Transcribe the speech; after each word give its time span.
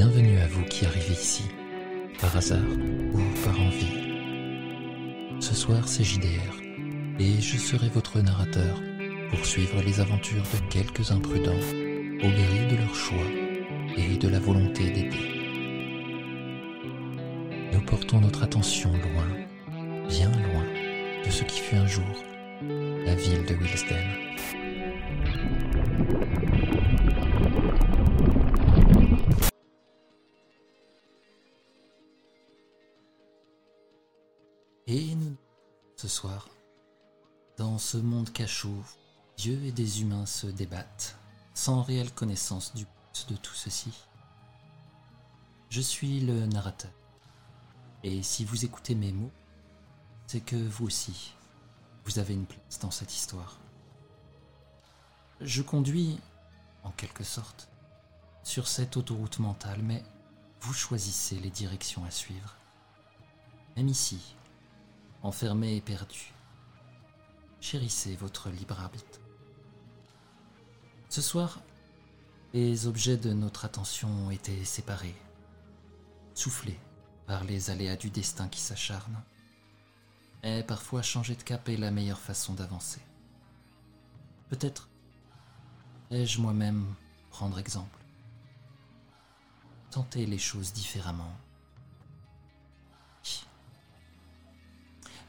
Bienvenue 0.00 0.38
à 0.38 0.46
vous 0.46 0.62
qui 0.66 0.86
arrivez 0.86 1.14
ici, 1.14 1.42
par 2.20 2.36
hasard 2.36 2.62
ou 3.12 3.18
par 3.44 3.60
envie. 3.60 4.14
Ce 5.40 5.56
soir, 5.56 5.88
c'est 5.88 6.04
JDR, 6.04 6.54
et 7.18 7.40
je 7.40 7.56
serai 7.56 7.88
votre 7.88 8.20
narrateur 8.20 8.80
pour 9.28 9.44
suivre 9.44 9.82
les 9.82 9.98
aventures 9.98 10.44
de 10.44 10.72
quelques 10.72 11.10
imprudents, 11.10 11.50
au 11.50 12.28
gré 12.28 12.68
de 12.70 12.76
leur 12.76 12.94
choix 12.94 13.26
et 13.96 14.16
de 14.16 14.28
la 14.28 14.38
volonté 14.38 14.84
d'aider. 14.84 15.18
Nous 17.72 17.80
portons 17.80 18.20
notre 18.20 18.44
attention 18.44 18.92
loin, 18.92 19.26
bien 20.08 20.30
loin, 20.30 20.64
de 21.26 21.30
ce 21.32 21.42
qui 21.42 21.58
fut 21.58 21.74
un 21.74 21.88
jour 21.88 22.04
la 23.04 23.16
ville 23.16 23.44
de 23.46 23.54
Wilsden. 23.54 24.28
Dans 37.56 37.78
ce 37.78 37.96
monde 37.96 38.32
cachot, 38.32 38.82
Dieu 39.36 39.62
et 39.64 39.72
des 39.72 40.02
humains 40.02 40.26
se 40.26 40.46
débattent, 40.46 41.16
sans 41.54 41.82
réelle 41.82 42.12
connaissance 42.12 42.74
du 42.74 42.84
but 42.84 43.26
de 43.28 43.36
tout 43.36 43.54
ceci. 43.54 43.92
Je 45.70 45.80
suis 45.80 46.20
le 46.20 46.46
narrateur. 46.46 46.90
Et 48.02 48.22
si 48.22 48.44
vous 48.44 48.64
écoutez 48.64 48.94
mes 48.94 49.12
mots, 49.12 49.30
c'est 50.26 50.40
que 50.40 50.56
vous 50.56 50.86
aussi, 50.86 51.34
vous 52.04 52.18
avez 52.18 52.34
une 52.34 52.46
place 52.46 52.78
dans 52.80 52.90
cette 52.90 53.14
histoire. 53.14 53.58
Je 55.40 55.62
conduis, 55.62 56.18
en 56.84 56.90
quelque 56.90 57.24
sorte, 57.24 57.68
sur 58.42 58.66
cette 58.66 58.96
autoroute 58.96 59.38
mentale, 59.38 59.82
mais 59.82 60.02
vous 60.60 60.72
choisissez 60.72 61.38
les 61.38 61.50
directions 61.50 62.04
à 62.04 62.10
suivre. 62.10 62.56
Même 63.76 63.88
ici, 63.88 64.34
enfermé 65.22 65.76
et 65.76 65.80
perdu, 65.80 66.32
chérissez 67.60 68.16
votre 68.16 68.50
libre 68.50 68.78
arbitre. 68.80 69.20
Ce 71.08 71.22
soir, 71.22 71.60
les 72.54 72.86
objets 72.86 73.16
de 73.16 73.32
notre 73.32 73.64
attention 73.64 74.08
ont 74.08 74.30
été 74.30 74.64
séparés, 74.64 75.16
soufflés 76.34 76.78
par 77.26 77.44
les 77.44 77.70
aléas 77.70 77.96
du 77.96 78.10
destin 78.10 78.48
qui 78.48 78.60
s'acharnent. 78.60 79.22
Et 80.42 80.62
parfois 80.62 81.02
changer 81.02 81.34
de 81.34 81.42
cap 81.42 81.68
est 81.68 81.76
la 81.76 81.90
meilleure 81.90 82.20
façon 82.20 82.54
d'avancer. 82.54 83.00
Peut-être 84.48 84.88
ai-je 86.10 86.40
moi-même 86.40 86.86
prendre 87.30 87.58
exemple. 87.58 87.98
Tenter 89.90 90.26
les 90.26 90.38
choses 90.38 90.72
différemment. 90.72 91.32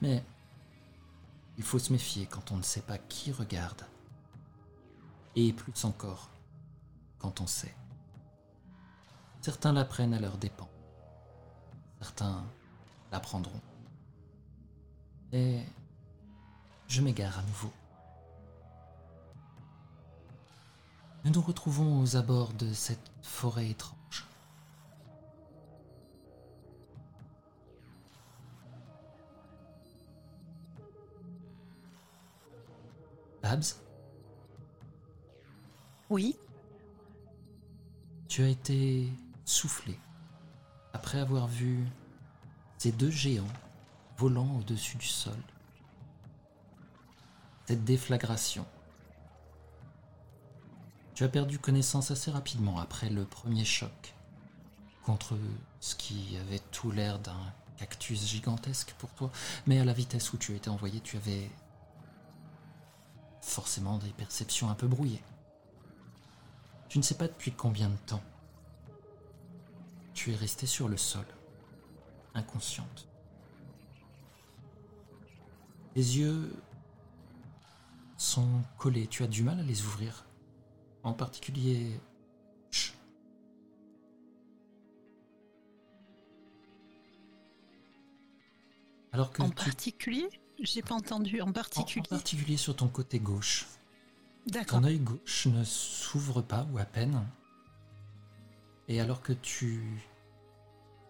Mais 0.01 0.23
il 1.57 1.63
faut 1.63 1.79
se 1.79 1.91
méfier 1.91 2.25
quand 2.25 2.51
on 2.51 2.57
ne 2.57 2.63
sait 2.63 2.81
pas 2.81 2.97
qui 2.97 3.31
regarde. 3.31 3.83
Et 5.35 5.53
plus 5.53 5.85
encore, 5.85 6.29
quand 7.19 7.41
on 7.41 7.47
sait. 7.47 7.75
Certains 9.41 9.73
l'apprennent 9.73 10.13
à 10.13 10.19
leur 10.19 10.37
dépens. 10.37 10.69
Certains 11.99 12.43
l'apprendront. 13.11 13.61
Et 15.31 15.61
je 16.87 17.01
m'égare 17.01 17.39
à 17.39 17.43
nouveau. 17.43 17.71
Nous 21.25 21.31
nous 21.31 21.41
retrouvons 21.41 22.01
aux 22.01 22.15
abords 22.15 22.53
de 22.53 22.71
cette 22.73 23.11
forêt 23.21 23.69
étrange. 23.69 23.98
Babs, 33.41 33.75
Oui, 36.09 36.35
tu 38.27 38.43
as 38.43 38.47
été 38.47 39.11
soufflé 39.45 39.97
après 40.93 41.19
avoir 41.19 41.47
vu 41.47 41.85
ces 42.77 42.91
deux 42.91 43.11
géants 43.11 43.45
volant 44.17 44.57
au-dessus 44.57 44.97
du 44.97 45.05
sol. 45.05 45.37
Cette 47.65 47.83
déflagration. 47.83 48.65
Tu 51.13 51.23
as 51.23 51.29
perdu 51.29 51.59
connaissance 51.59 52.11
assez 52.11 52.31
rapidement 52.31 52.79
après 52.79 53.09
le 53.09 53.25
premier 53.25 53.65
choc 53.65 54.15
contre 55.03 55.37
ce 55.79 55.95
qui 55.95 56.37
avait 56.37 56.61
tout 56.71 56.91
l'air 56.91 57.19
d'un 57.19 57.53
cactus 57.77 58.25
gigantesque 58.27 58.95
pour 58.97 59.09
toi, 59.11 59.31
mais 59.67 59.79
à 59.79 59.85
la 59.85 59.93
vitesse 59.93 60.33
où 60.33 60.37
tu 60.37 60.53
as 60.53 60.55
été 60.55 60.69
envoyé, 60.69 60.99
tu 61.01 61.17
avais 61.17 61.49
forcément 63.49 63.97
des 63.97 64.11
perceptions 64.11 64.69
un 64.69 64.75
peu 64.75 64.87
brouillées. 64.87 65.23
Tu 66.87 66.97
ne 66.97 67.03
sais 67.03 67.15
pas 67.17 67.27
depuis 67.27 67.51
combien 67.51 67.89
de 67.89 67.97
temps 67.97 68.23
tu 70.13 70.31
es 70.31 70.35
resté 70.35 70.65
sur 70.65 70.89
le 70.89 70.97
sol, 70.97 71.25
inconsciente. 72.33 73.07
Les 75.95 76.17
yeux 76.17 76.53
sont 78.17 78.63
collés, 78.77 79.07
tu 79.07 79.23
as 79.23 79.27
du 79.27 79.43
mal 79.43 79.59
à 79.59 79.63
les 79.63 79.83
ouvrir. 79.83 80.25
En 81.03 81.13
particulier... 81.13 81.99
Chut. 82.69 82.93
Alors 89.11 89.31
que 89.31 89.41
en 89.41 89.49
tu- 89.49 89.55
particulier? 89.55 90.29
J'ai 90.61 90.81
pas 90.81 90.95
entendu. 90.95 91.41
En 91.41 91.45
en- 91.45 91.49
en 91.49 91.53
particulier 91.53 92.07
particulier 92.07 92.57
sur 92.57 92.75
ton 92.75 92.87
côté 92.87 93.19
gauche, 93.19 93.67
D'accord. 94.47 94.79
Ton 94.79 94.85
œil 94.87 94.99
gauche 94.99 95.45
ne 95.47 95.63
s'ouvre 95.63 96.41
pas 96.41 96.65
ou 96.71 96.77
à 96.79 96.85
peine. 96.85 97.23
Et 98.87 98.99
alors 98.99 99.21
que 99.21 99.33
tu 99.33 100.01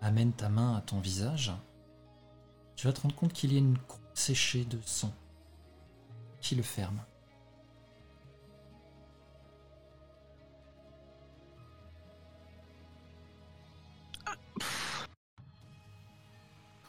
amènes 0.01 0.33
ta 0.33 0.49
main 0.49 0.75
à 0.75 0.81
ton 0.81 0.99
visage, 0.99 1.53
tu 2.75 2.85
vas 2.87 2.93
te 2.93 2.99
rendre 3.01 3.15
compte 3.15 3.31
qu'il 3.33 3.53
y 3.53 3.55
a 3.55 3.59
une 3.59 3.77
croûte 3.77 4.01
séchée 4.13 4.65
de 4.65 4.79
sang 4.85 5.13
qui 6.41 6.55
le 6.55 6.63
ferme. 6.63 7.01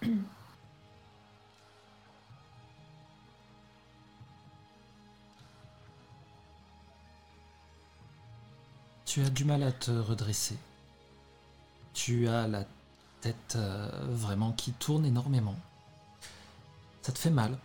Tu 9.10 9.22
as 9.22 9.30
du 9.30 9.44
mal 9.44 9.64
à 9.64 9.72
te 9.72 9.90
redresser. 9.90 10.56
Tu 11.94 12.28
as 12.28 12.46
la 12.46 12.64
tête 13.20 13.56
euh, 13.56 13.90
vraiment 14.08 14.52
qui 14.52 14.70
tourne 14.70 15.04
énormément. 15.04 15.58
Ça 17.02 17.10
te 17.10 17.18
fait 17.18 17.28
mal. 17.28 17.58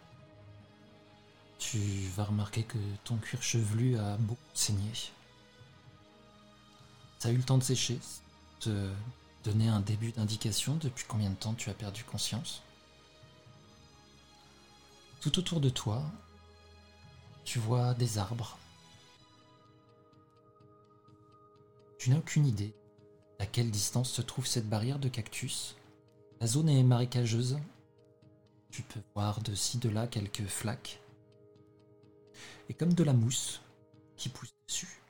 Tu 1.59 2.07
vas 2.15 2.23
remarquer 2.23 2.63
que 2.63 2.79
ton 3.03 3.17
cuir 3.17 3.43
chevelu 3.43 3.95
a 3.95 4.17
beaucoup 4.17 4.41
saigné. 4.55 4.89
Ça 7.19 7.29
a 7.29 7.31
eu 7.31 7.37
le 7.37 7.43
temps 7.43 7.59
de 7.59 7.63
sécher. 7.63 7.99
Te 8.59 8.89
donner 9.43 9.67
un 9.67 9.81
début 9.81 10.13
d'indication 10.13 10.79
depuis 10.81 11.05
combien 11.07 11.29
de 11.29 11.35
temps 11.35 11.53
tu 11.53 11.69
as 11.69 11.75
perdu 11.75 12.03
conscience. 12.05 12.63
Tout 15.21 15.37
autour 15.37 15.59
de 15.59 15.69
toi, 15.69 16.01
tu 17.43 17.59
vois 17.59 17.93
des 17.93 18.17
arbres. 18.17 18.57
Tu 22.05 22.11
n'as 22.11 22.19
aucune 22.19 22.45
idée 22.45 22.71
à 23.39 23.47
quelle 23.47 23.71
distance 23.71 24.11
se 24.11 24.21
trouve 24.21 24.45
cette 24.45 24.69
barrière 24.69 24.99
de 24.99 25.09
cactus. 25.09 25.75
La 26.39 26.45
zone 26.45 26.69
est 26.69 26.83
marécageuse. 26.83 27.57
Tu 28.69 28.83
peux 28.83 28.99
voir 29.15 29.41
de 29.41 29.55
ci 29.55 29.79
de 29.79 29.89
là 29.89 30.05
quelques 30.05 30.45
flaques. 30.45 31.01
Et 32.69 32.75
comme 32.75 32.93
de 32.93 33.03
la 33.03 33.13
mousse 33.13 33.59
qui 34.17 34.29
pousse 34.29 34.53
dessus. 34.67 35.01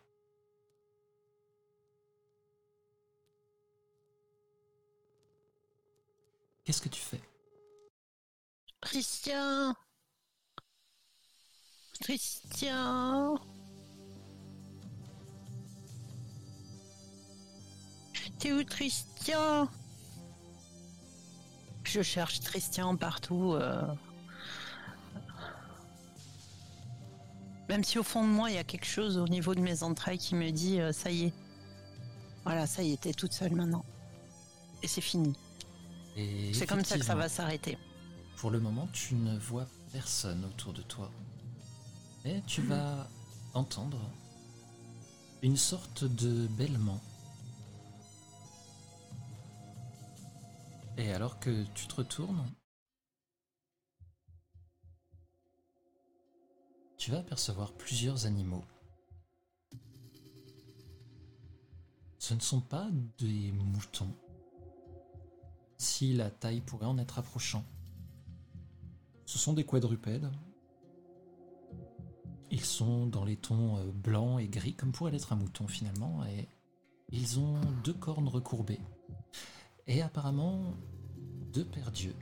Qu'est-ce 6.63 6.81
que 6.81 6.87
tu 6.87 7.01
fais? 7.01 7.19
Christian 8.79 9.75
Christian 11.99 13.37
T'es 18.39 18.51
où 18.53 18.63
Christian 18.65 19.67
Je 21.83 22.01
cherche 22.01 22.41
Christian 22.41 22.95
partout. 22.97 23.53
euh. 23.53 23.81
Même 27.69 27.83
si 27.83 27.97
au 27.97 28.03
fond 28.03 28.23
de 28.23 28.31
moi, 28.31 28.51
il 28.51 28.55
y 28.55 28.59
a 28.59 28.63
quelque 28.63 28.85
chose 28.85 29.17
au 29.17 29.27
niveau 29.27 29.55
de 29.55 29.59
mes 29.61 29.81
entrailles 29.83 30.19
qui 30.19 30.35
me 30.35 30.51
dit 30.51 30.79
euh, 30.79 30.91
ça 30.91 31.09
y 31.11 31.25
est. 31.25 31.33
Voilà, 32.43 32.67
ça 32.67 32.83
y 32.83 32.91
était 32.91 33.13
toute 33.13 33.33
seule 33.33 33.53
maintenant. 33.55 33.83
Et 34.83 34.87
c'est 34.87 35.01
fini. 35.01 35.33
C'est 36.53 36.67
comme 36.67 36.85
ça 36.85 36.97
que 36.97 37.03
ça 37.03 37.15
va 37.15 37.27
s'arrêter. 37.27 37.77
Pour 38.37 38.51
le 38.51 38.59
moment, 38.59 38.87
tu 38.93 39.15
ne 39.15 39.37
vois 39.37 39.67
personne 39.91 40.45
autour 40.45 40.73
de 40.73 40.81
toi. 40.83 41.11
Mais 42.23 42.41
tu 42.45 42.61
vas 42.61 43.07
entendre 43.53 43.99
une 45.41 45.57
sorte 45.57 46.03
de 46.03 46.47
bêlement. 46.47 47.01
Et 50.97 51.11
alors 51.11 51.39
que 51.39 51.63
tu 51.73 51.87
te 51.87 51.95
retournes, 51.95 52.45
tu 56.97 57.11
vas 57.11 57.19
apercevoir 57.19 57.73
plusieurs 57.73 58.25
animaux. 58.25 58.63
Ce 62.17 62.33
ne 62.33 62.39
sont 62.39 62.61
pas 62.61 62.89
des 63.19 63.51
moutons. 63.51 64.15
Si 65.77 66.13
la 66.13 66.31
taille 66.31 66.61
pourrait 66.61 66.87
en 66.87 66.97
être 66.97 67.19
approchant. 67.19 67.63
Ce 69.25 69.37
sont 69.37 69.53
des 69.53 69.65
quadrupèdes. 69.65 70.31
Ils 72.51 72.63
sont 72.63 73.05
dans 73.05 73.25
les 73.25 73.35
tons 73.37 73.77
euh, 73.77 73.91
blancs 73.91 74.39
et 74.39 74.47
gris, 74.47 74.75
comme 74.75 74.91
pourrait 74.91 75.11
l'être 75.11 75.33
un 75.33 75.35
mouton 75.35 75.67
finalement, 75.67 76.25
et 76.25 76.47
ils 77.09 77.39
ont 77.39 77.59
deux 77.83 77.93
cornes 77.93 78.27
recourbées. 78.27 78.79
Et 79.87 80.01
apparemment, 80.01 80.73
deux 81.53 81.65
paires 81.65 81.91
d'yeux. 81.91 82.15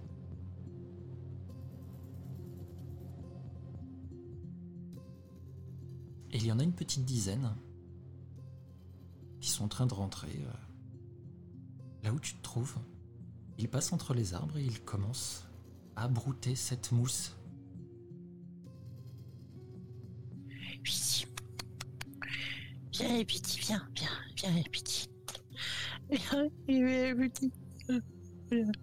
Et 6.32 6.38
il 6.38 6.46
y 6.46 6.52
en 6.52 6.60
a 6.60 6.64
une 6.64 6.74
petite 6.74 7.06
dizaine 7.06 7.56
qui 9.40 9.50
sont 9.50 9.66
en 9.66 9.68
train 9.68 9.86
de 9.86 9.94
rentrer 9.94 10.36
euh, 10.36 10.54
là 12.04 12.12
où 12.12 12.20
tu 12.20 12.34
te 12.34 12.42
trouves. 12.42 12.76
Ils 13.60 13.70
passent 13.70 13.94
entre 13.94 14.14
les 14.14 14.34
arbres 14.34 14.58
et 14.58 14.66
ils 14.66 14.82
commencent 14.82 15.48
à 15.96 16.08
brouter 16.08 16.56
cette 16.56 16.92
mousse. 16.92 17.36
Viens, 22.92 23.24
petits, 23.24 23.60
viens, 23.60 23.88
viens, 23.96 24.10
viens, 24.36 24.64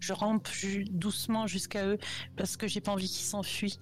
Je 0.00 0.12
rampe 0.12 0.48
doucement 0.90 1.46
jusqu'à 1.46 1.86
eux 1.86 1.98
parce 2.36 2.56
que 2.56 2.68
j'ai 2.68 2.80
pas 2.80 2.92
envie 2.92 3.08
qu'ils 3.08 3.24
s'enfuient. 3.24 3.78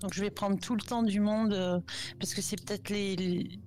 Donc 0.00 0.12
je 0.12 0.20
vais 0.20 0.30
prendre 0.30 0.58
tout 0.58 0.74
le 0.74 0.82
temps 0.82 1.02
du 1.02 1.20
monde 1.20 1.52
euh, 1.52 1.80
parce 2.18 2.34
que 2.34 2.42
c'est 2.42 2.62
peut-être 2.62 2.90
les, 2.90 3.58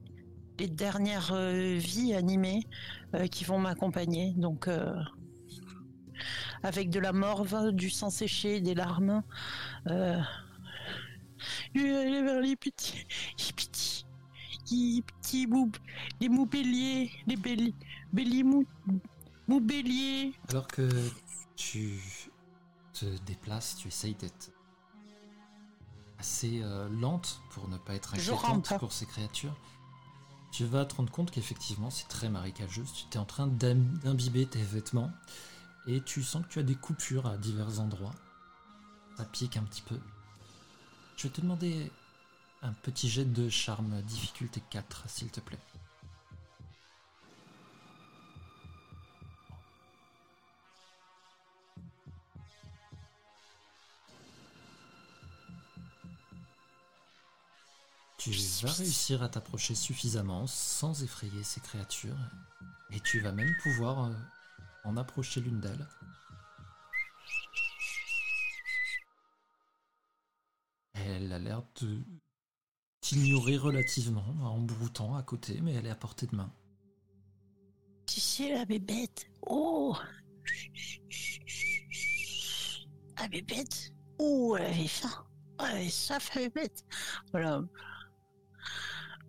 dernières 0.57 1.33
euh, 1.33 1.75
vies 1.77 2.13
animées 2.13 2.68
euh, 3.16 3.27
qui 3.27 3.44
vont 3.44 3.57
m'accompagner. 3.57 4.33
Donc 4.38 4.69
avec 6.62 6.89
de 6.89 7.00
la 7.00 7.13
morve, 7.13 7.71
du 7.71 7.89
sang 7.89 8.09
séché, 8.09 8.62
des 8.62 8.75
larmes. 8.75 9.24
petits, 14.63 15.04
petits, 15.21 15.48
mou, 15.48 15.71
les 16.19 16.30
moubéliers, 16.30 17.12
les 17.27 17.36
belli, 17.36 17.75
belli 18.12 18.44
mou, 18.44 18.65
moubéliers. 19.48 20.33
Alors 20.50 20.68
que 20.68 20.89
tu 21.56 22.00
te 22.94 23.06
déplaces, 23.25 23.75
tu 23.77 23.88
essayes 23.88 24.15
d'être 24.15 24.51
assez 26.19 26.62
euh, 26.63 26.88
lente 26.89 27.42
pour 27.51 27.68
ne 27.68 27.77
pas 27.77 27.95
être 27.95 28.13
inquiétante 28.13 28.74
pour 28.80 28.94
ces 28.94 29.06
créatures. 29.06 29.56
Tu 30.51 30.66
vas 30.66 30.86
te 30.86 30.95
rendre 30.95 31.12
compte 31.12 31.31
qu'effectivement 31.31 31.89
c'est 31.89 32.07
très 32.07 32.30
marécageux. 32.30 32.86
Tu 33.09 33.18
es 33.18 33.19
en 33.19 33.25
train 33.25 33.48
d'im- 33.48 34.00
d'imbiber 34.04 34.45
tes 34.45 34.62
vêtements 34.62 35.12
et 35.88 36.01
tu 36.01 36.24
sens 36.24 36.45
que 36.45 36.50
tu 36.50 36.59
as 36.59 36.63
des 36.63 36.75
coupures 36.75 37.25
à 37.25 37.38
divers 37.38 37.80
endroits. 37.80 38.13
Ça 39.18 39.25
pique 39.25 39.57
un 39.57 39.63
petit 39.63 39.81
peu. 39.81 40.00
Je 41.18 41.24
vais 41.24 41.30
te 41.33 41.42
demander 41.42 41.92
un 42.63 42.74
petit 42.74 43.10
jet 43.10 43.25
de 43.25 43.50
charme 43.50 44.01
difficulté 44.04 44.62
4 44.69 45.10
s'il 45.10 45.30
te 45.30 45.42
plaît. 45.42 45.60
Tu 58.18 58.31
vas 58.31 58.71
réussir 58.71 59.21
à 59.21 59.27
t'approcher 59.27 59.75
suffisamment 59.75 60.48
sans 60.48 61.04
effrayer 61.04 61.44
ces 61.44 61.59
créatures. 61.59 62.16
Et 62.92 63.01
tu 63.01 63.19
vas 63.19 63.33
même 63.33 63.54
pouvoir 63.62 64.06
euh, 64.06 64.13
en 64.86 64.95
approcher 64.95 65.42
l'une 65.42 65.59
d'elles. 65.59 65.86
Elle 70.94 71.33
a 71.33 71.39
l'air 71.39 71.63
de 71.81 72.01
t'ignorer 73.04 73.58
relativement 73.58 74.24
en 74.42 74.60
broutant 74.60 75.16
à 75.16 75.24
côté, 75.24 75.60
mais 75.62 75.74
elle 75.74 75.86
est 75.86 75.90
à 75.92 75.96
portée 75.96 76.26
de 76.26 76.38
main. 76.38 76.50
Tu 78.08 78.22
sais, 78.22 78.54
la 78.54 78.64
bébête. 78.64 79.26
Oh 79.46 79.94
La 83.20 83.28
bébête. 83.28 83.94
Oh, 84.20 84.56
elle 84.58 84.68
avait 84.68 84.88
faim. 84.88 85.26
Elle 85.60 85.66
avait 85.66 85.90
soif, 85.90 86.34
la 86.34 86.44
bébête. 86.44 86.86
Voilà. 87.32 87.62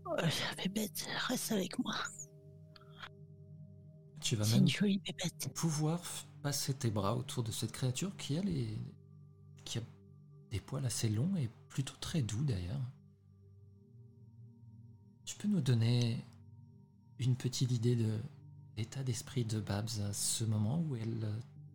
Oh, 0.07 0.17
la 0.19 0.63
bébête, 0.63 1.07
reste 1.27 1.51
avec 1.51 1.77
moi. 1.81 1.97
Tu 4.21 4.37
vas 4.37 4.47
même 4.47 4.61
une 4.61 4.69
jolie 4.69 5.01
bébête. 5.01 5.53
pouvoir 5.53 6.01
passer 6.43 6.75
tes 6.75 6.93
bras 6.93 7.17
autour 7.17 7.43
de 7.43 7.51
cette 7.51 7.73
créature 7.73 8.17
qui 8.17 8.39
a, 8.39 8.43
les... 8.43 8.79
qui 9.65 9.79
a 9.79 9.83
des 10.53 10.61
poils 10.61 10.87
assez 10.87 11.09
longs 11.09 11.35
et 11.37 11.51
plutôt 11.69 11.97
très 11.97 12.23
doux 12.23 12.45
d'ailleurs. 12.45 12.81
Tu 15.25 15.37
peux 15.37 15.49
nous 15.49 15.61
donner 15.61 16.25
une 17.19 17.37
petite 17.37 17.71
idée 17.71 17.97
de 17.97 18.19
l'état 18.77 19.03
d'esprit 19.03 19.45
de 19.45 19.61
Babs 19.61 19.89
à 20.09 20.13
ce 20.13 20.45
moment 20.45 20.81
où 20.81 20.97
elle 20.97 21.29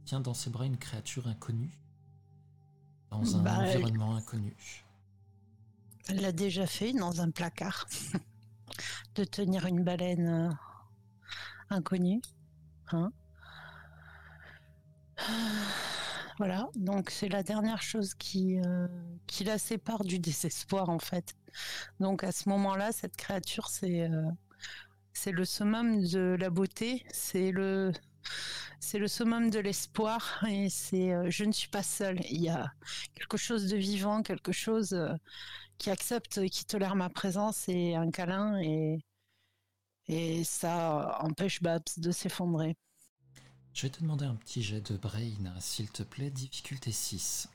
tient 0.06 0.19
dans 0.19 0.34
ses 0.34 0.50
bras 0.50 0.66
une 0.66 0.78
créature 0.78 1.28
inconnue 1.28 1.72
dans 3.10 3.36
un 3.38 3.44
Bah, 3.44 3.57
elle- 3.63 3.78
environnement 3.78 4.15
inconnu? 4.15 4.56
Elle 6.08 6.22
l'a 6.22 6.32
déjà 6.32 6.65
fait 6.68 6.94
dans 6.94 7.22
un 7.22 7.32
placard. 7.32 7.88
de 9.15 9.24
tenir 9.24 9.65
une 9.65 9.84
baleine 9.84 10.27
euh, 10.27 10.50
inconnue. 11.70 12.22
Hein 12.91 13.12
voilà, 16.39 16.69
donc 16.75 17.10
c'est 17.10 17.27
la 17.27 17.43
dernière 17.43 17.81
chose 17.81 18.13
qui, 18.15 18.60
euh, 18.62 18.88
qui 19.27 19.43
la 19.43 19.58
sépare 19.58 20.05
du 20.05 20.19
désespoir 20.19 20.89
en 20.89 20.98
fait. 21.00 21.36
Donc 22.00 22.24
à 22.24 22.31
ce 22.31 22.48
moment-là, 22.50 22.93
cette 22.93 23.17
créature, 23.17 23.67
c'est 23.67 24.03
euh, 24.10 24.24
le 25.27 25.46
summum 25.46 26.01
de 26.08 26.38
la 26.39 26.50
beauté, 26.50 27.03
c'est 27.12 27.51
le 27.51 27.91
le 28.93 29.08
summum 29.08 29.50
de 29.50 29.60
l'espoir 29.60 30.43
et 30.50 30.69
c'est 30.69 31.13
euh, 31.13 31.29
je 31.29 31.43
ne 31.43 31.51
suis 31.51 31.67
pas 31.69 31.84
seule. 31.84 32.19
Il 32.29 32.41
y 32.41 32.50
a 32.50 32.72
quelque 33.15 33.38
chose 33.38 33.67
de 33.67 33.77
vivant, 33.77 34.24
quelque 34.24 34.53
chose 34.53 34.98
qui 35.77 35.89
accepte, 35.89 36.48
qui 36.50 36.65
tolère 36.65 36.96
ma 36.96 37.10
présence 37.10 37.67
et 37.69 37.96
un 37.96 38.12
câlin 38.12 38.60
et 38.62 39.00
et 40.08 40.43
ça 40.43 41.19
empêche 41.22 41.62
Babs 41.62 41.84
de 41.98 42.12
s'effondrer. 42.12 42.75
Je 43.73 43.83
vais 43.83 43.89
te 43.89 44.01
demander 44.01 44.25
un 44.25 44.35
petit 44.35 44.61
jet 44.61 44.91
de 44.91 44.97
brain, 44.97 45.59
s'il 45.61 45.89
te 45.89 46.03
plaît, 46.03 46.31
difficulté 46.31 46.91
6. 46.91 47.49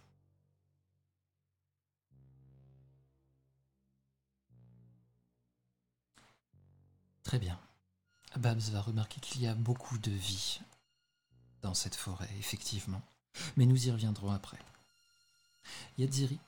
Très 7.23 7.39
bien. 7.39 7.61
Babs 8.37 8.71
va 8.71 8.81
remarquer 8.81 9.21
qu'il 9.21 9.43
y 9.43 9.47
a 9.47 9.55
beaucoup 9.55 9.99
de 9.99 10.11
vie 10.11 10.61
dans 11.63 11.75
cette 11.75 11.95
forêt, 11.95 12.31
effectivement. 12.39 13.03
Mais 13.57 13.67
nous 13.67 13.87
y 13.87 13.91
reviendrons 13.91 14.31
après. 14.31 14.59
Yadziri. 15.99 16.39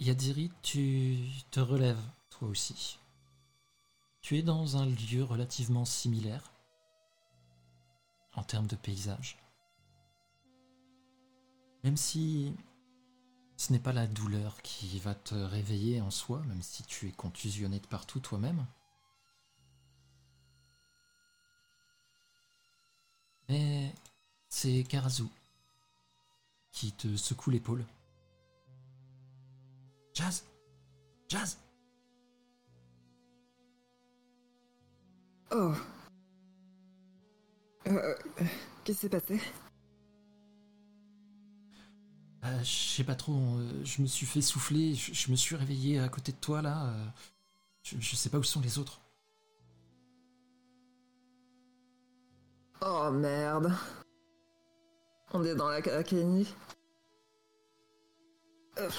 Yadziri, 0.00 0.50
tu 0.62 1.28
te 1.50 1.60
relèves, 1.60 2.02
toi 2.30 2.48
aussi. 2.48 2.98
Tu 4.26 4.36
es 4.36 4.42
dans 4.42 4.76
un 4.76 4.86
lieu 4.86 5.22
relativement 5.22 5.84
similaire 5.84 6.50
en 8.34 8.42
termes 8.42 8.66
de 8.66 8.74
paysage. 8.74 9.38
Même 11.84 11.96
si 11.96 12.52
ce 13.56 13.72
n'est 13.72 13.78
pas 13.78 13.92
la 13.92 14.08
douleur 14.08 14.60
qui 14.62 14.98
va 14.98 15.14
te 15.14 15.36
réveiller 15.36 16.00
en 16.00 16.10
soi, 16.10 16.42
même 16.46 16.60
si 16.60 16.82
tu 16.82 17.06
es 17.06 17.12
contusionné 17.12 17.78
de 17.78 17.86
partout 17.86 18.18
toi-même. 18.18 18.66
Mais 23.48 23.94
c'est 24.48 24.82
Karazu 24.82 25.26
qui 26.72 26.90
te 26.90 27.16
secoue 27.16 27.50
l'épaule. 27.50 27.86
Jazz 30.14 30.44
Jazz 31.28 31.58
Oh. 35.50 35.72
Euh, 37.86 38.14
Qu'est-ce 38.84 38.84
qui 38.84 38.94
s'est 38.94 39.08
passé? 39.08 39.40
Euh, 42.44 42.58
Je 42.62 42.64
sais 42.96 43.04
pas 43.04 43.14
trop, 43.14 43.32
euh, 43.34 43.84
je 43.84 44.02
me 44.02 44.06
suis 44.06 44.26
fait 44.26 44.40
souffler, 44.40 44.94
je, 44.94 45.12
je 45.12 45.30
me 45.30 45.36
suis 45.36 45.56
réveillé 45.56 45.98
à 46.00 46.08
côté 46.08 46.32
de 46.32 46.36
toi 46.38 46.62
là. 46.62 46.86
euh, 46.88 47.06
je, 47.82 47.96
je 48.00 48.16
sais 48.16 48.30
pas 48.30 48.38
où 48.38 48.42
sont 48.44 48.60
les 48.60 48.78
autres. 48.78 49.00
Oh 52.82 53.10
merde. 53.10 53.72
On 55.32 55.44
est 55.44 55.54
dans 55.54 55.68
la. 55.68 55.78
Euh. 58.78 58.90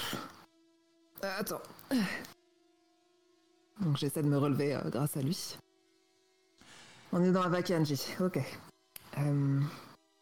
Attends. 1.22 1.62
Donc 3.80 3.96
j'essaie 3.96 4.22
de 4.22 4.28
me 4.28 4.36
relever 4.36 4.74
euh, 4.74 4.90
grâce 4.90 5.16
à 5.16 5.22
lui. 5.22 5.56
On 7.12 7.22
est 7.24 7.32
dans 7.32 7.42
la 7.42 7.48
Vakanji, 7.48 8.00
ok. 8.20 8.38
Euh, 9.18 9.60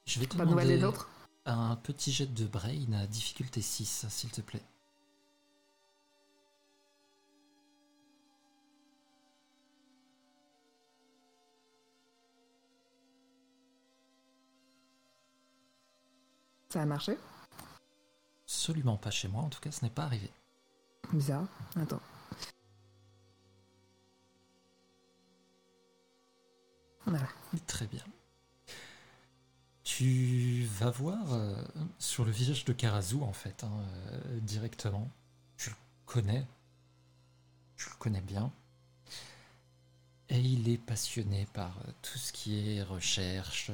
Je 0.07 0.21
vais 0.21 0.27
te 0.27 0.37
pas 0.37 0.45
demander 0.45 0.79
des 0.79 0.85
autres 0.85 1.09
un 1.45 1.77
petit 1.77 2.13
jet 2.13 2.27
de 2.27 2.45
brain 2.47 2.93
à 2.93 3.07
difficulté 3.07 3.61
6, 3.63 4.07
s'il 4.09 4.31
te 4.31 4.41
plaît. 4.41 4.63
Ça 16.69 16.83
a 16.83 16.87
marché? 16.87 17.17
Absolument 18.45 18.97
pas 18.97 19.11
chez 19.11 19.29
moi, 19.29 19.43
en 19.43 19.49
tout 19.49 19.61
cas 19.61 19.71
ce 19.71 19.85
n'est 19.85 19.91
pas 19.91 20.05
arrivé. 20.05 20.31
Bizarre. 21.13 21.47
Attends. 21.77 22.01
Voilà. 27.07 27.29
Très 27.67 27.87
bien. 27.87 28.05
Tu 29.85 30.65
vas 30.65 30.91
voir 30.91 31.33
euh, 31.33 31.65
sur 31.99 32.25
le 32.25 32.33
visage 32.33 32.65
de 32.65 32.73
Karazu, 32.73 33.23
en 33.23 33.33
fait, 33.33 33.63
hein, 33.63 33.73
euh, 34.11 34.41
directement. 34.41 35.09
Tu 35.57 35.71
le 35.71 35.77
connais. 36.05 36.45
Tu 37.77 37.89
le 37.89 37.95
connais 37.97 38.21
bien. 38.21 38.53
Et 40.29 40.41
il 40.41 40.69
est 40.69 40.79
passionné 40.79 41.47
par 41.53 41.79
euh, 41.79 41.93
tout 42.03 42.19
ce 42.19 42.33
qui 42.33 42.59
est 42.59 42.83
recherche 42.83 43.71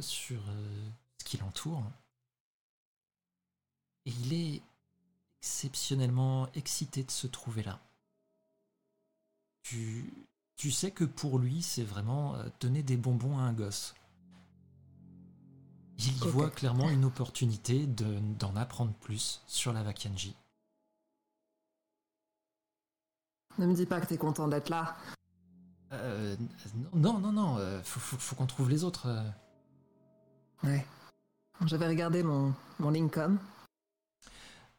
sur 0.00 0.42
ce 1.18 1.24
qui 1.24 1.38
l'entoure. 1.38 1.82
Et 4.04 4.10
il 4.10 4.34
est 4.34 4.62
exceptionnellement 5.40 6.48
excité 6.54 7.02
de 7.02 7.10
se 7.10 7.26
trouver 7.26 7.62
là. 7.62 7.80
Tu, 9.62 10.12
tu 10.56 10.70
sais 10.70 10.90
que 10.90 11.04
pour 11.04 11.38
lui, 11.38 11.62
c'est 11.62 11.84
vraiment 11.84 12.34
euh, 12.36 12.44
donner 12.60 12.82
des 12.82 12.96
bonbons 12.96 13.38
à 13.38 13.42
un 13.42 13.52
gosse. 13.52 13.94
Il 15.98 16.14
y 16.24 16.28
voit 16.28 16.50
clairement 16.50 16.90
une 16.90 17.04
opportunité 17.06 17.86
de- 17.86 18.18
d'en 18.38 18.54
apprendre 18.56 18.92
plus 18.94 19.42
sur 19.46 19.72
la 19.72 19.82
Vakanji. 19.82 20.34
Ne 23.58 23.66
me 23.66 23.74
dis 23.74 23.86
pas 23.86 24.00
que 24.00 24.06
t'es 24.06 24.18
content 24.18 24.48
d'être 24.48 24.68
là. 24.68 24.96
Euh, 25.92 26.36
non, 26.92 27.18
non, 27.18 27.32
non, 27.32 27.56
euh, 27.58 27.82
faut, 27.82 28.00
faut- 28.00 28.18
faut 28.18 28.34
qu'on 28.36 28.46
trouve 28.46 28.68
les 28.68 28.84
autres. 28.84 29.06
euh. 29.06 29.30
Ouais. 30.64 30.84
J'avais 31.64 31.86
regardé 31.88 32.22
mon, 32.22 32.54
mon 32.78 32.90
Lincoln. 32.90 33.38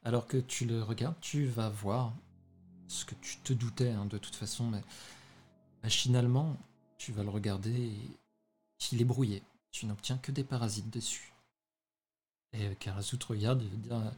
Alors 0.04 0.28
que 0.28 0.38
tu 0.38 0.66
le 0.66 0.84
regardes, 0.84 1.20
tu 1.22 1.46
vas 1.48 1.70
voir 1.70 2.14
ce 2.88 3.04
que 3.06 3.16
tu 3.16 3.38
te 3.38 3.54
doutais 3.54 3.92
hein, 3.92 4.06
de 4.06 4.18
toute 4.20 4.36
façon, 4.36 4.66
mais 4.70 4.84
machinalement, 5.88 6.58
tu 6.98 7.14
vas 7.14 7.24
le 7.24 7.30
regarder 7.30 7.72
et 7.72 7.98
il 8.92 9.02
est 9.02 9.06
brouillé. 9.06 9.42
Tu 9.72 9.86
n'obtiens 9.86 10.18
que 10.18 10.34
des 10.34 10.44
parasites 10.44 10.90
dessus. 10.90 11.32
Et 12.52 12.66
euh, 12.68 12.74
Karasu 12.76 13.18
te 13.18 13.28
regarde 13.28 13.62
et 13.62 13.78
dire 13.78 13.96
euh, 13.96 14.12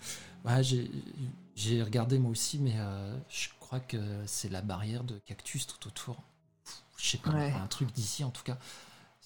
Ouais, 0.46 0.64
j'ai- 0.64 1.84
regardé 1.84 2.18
moi 2.18 2.32
aussi, 2.32 2.58
mais 2.58 2.74
euh, 2.78 3.16
je 3.30 3.50
crois 3.60 3.80
que 3.80 3.98
c'est 4.26 4.50
la 4.50 4.62
barrière 4.64 5.04
de 5.04 5.20
cactus 5.28 5.68
tout 5.68 5.88
autour. 5.88 6.24
Je 6.98 7.08
sais 7.08 7.18
pas, 7.20 7.30
Ouais. 7.32 7.52
un 7.52 7.68
truc 7.68 7.92
d'ici 7.92 8.24
en 8.24 8.32
tout 8.32 8.44
cas. 8.44 8.58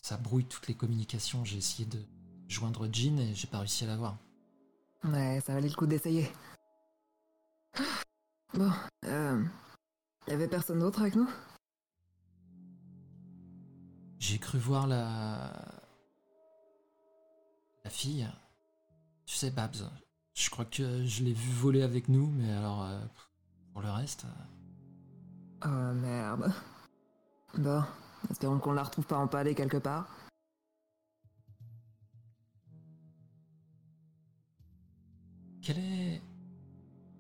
Ça 0.02 0.18
brouille 0.18 0.44
toutes 0.46 0.68
les 0.68 0.76
communications. 0.76 1.46
J'ai 1.46 1.58
essayé 1.60 1.86
de 1.86 2.00
joindre 2.50 2.90
Jean 2.92 3.20
et 3.20 3.34
j'ai 3.34 3.48
pas 3.48 3.60
réussi 3.60 3.86
à 3.86 3.88
l'avoir. 3.88 4.18
Ouais, 5.06 5.40
ça 5.46 5.54
valait 5.54 5.70
le 5.70 5.76
coup 5.76 5.86
d'essayer. 5.88 6.30
Bon, 8.54 8.72
euh... 9.06 9.42
Y 10.28 10.32
avait 10.32 10.48
personne 10.50 10.80
d'autre 10.80 11.02
avec 11.02 11.16
nous? 11.16 11.30
J'ai 14.26 14.40
cru 14.40 14.58
voir 14.58 14.88
la. 14.88 15.52
La 17.84 17.90
fille. 17.90 18.26
Tu 19.26 19.36
sais, 19.36 19.52
Babs. 19.52 19.92
Je 20.34 20.50
crois 20.50 20.64
que 20.64 21.06
je 21.06 21.26
l'ai 21.26 21.34
vu 21.34 21.52
voler 21.52 21.82
avec 21.82 22.08
nous, 22.08 22.28
mais 22.28 22.50
alors. 22.54 22.86
euh, 22.86 23.02
pour 23.74 23.82
le 23.82 23.92
reste. 23.92 24.26
Oh 25.66 25.94
merde. 25.96 26.54
Bon, 27.58 27.84
espérons 28.30 28.60
qu'on 28.60 28.72
la 28.72 28.84
retrouve 28.84 29.06
pas 29.06 29.18
empalée 29.18 29.56
quelque 29.56 29.76
part. 29.76 30.08
Quel 35.62 35.80
est 35.80 36.22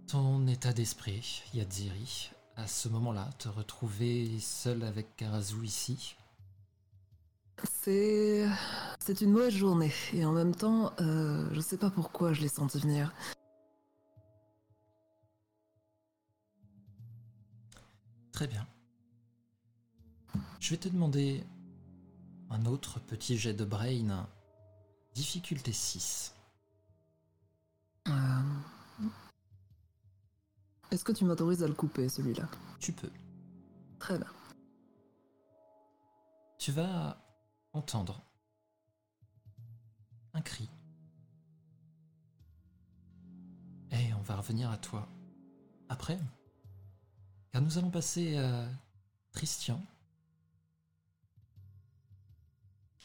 ton 0.07 0.47
état 0.47 0.71
d'esprit, 0.71 1.43
Yadziri, 1.53 2.31
à 2.55 2.65
ce 2.65 2.87
moment-là? 2.87 3.29
Te 3.39 3.49
retrouver 3.49 4.39
seul 4.39 4.83
avec 4.83 5.17
Karazu 5.17 5.65
ici? 5.65 6.15
C'est. 7.63 8.47
C'est 8.99 9.19
une 9.19 9.31
mauvaise 9.31 9.53
journée, 9.53 9.91
et 10.13 10.23
en 10.23 10.31
même 10.31 10.55
temps, 10.55 10.93
euh, 11.01 11.45
je 11.51 11.59
sais 11.59 11.77
pas 11.77 11.89
pourquoi 11.89 12.31
je 12.31 12.41
l'ai 12.41 12.47
senti 12.47 12.79
venir. 12.79 13.13
Très 18.31 18.47
bien. 18.47 18.65
Je 20.59 20.69
vais 20.69 20.77
te 20.77 20.87
demander 20.87 21.43
un 22.49 22.65
autre 22.65 22.99
petit 23.01 23.37
jet 23.37 23.53
de 23.53 23.65
brain. 23.65 24.27
Difficulté 25.13 25.73
6. 25.73 26.33
Euh, 28.07 28.11
Est-ce 30.91 31.03
que 31.03 31.11
tu 31.11 31.25
m'autorises 31.25 31.61
à 31.61 31.67
le 31.67 31.73
couper, 31.73 32.07
celui-là? 32.07 32.47
Tu 32.79 32.93
peux. 32.93 33.11
Très 33.99 34.17
bien. 34.17 34.27
Tu 36.57 36.71
vas 36.71 37.22
entendre 37.73 38.21
un 40.33 40.41
cri. 40.41 40.69
Et 43.91 44.13
on 44.13 44.21
va 44.21 44.37
revenir 44.37 44.71
à 44.71 44.77
toi 44.77 45.07
après. 45.89 46.19
Car 47.51 47.61
nous 47.61 47.77
allons 47.77 47.91
passer 47.91 48.37
à 48.37 48.67
Tristian. 49.31 49.83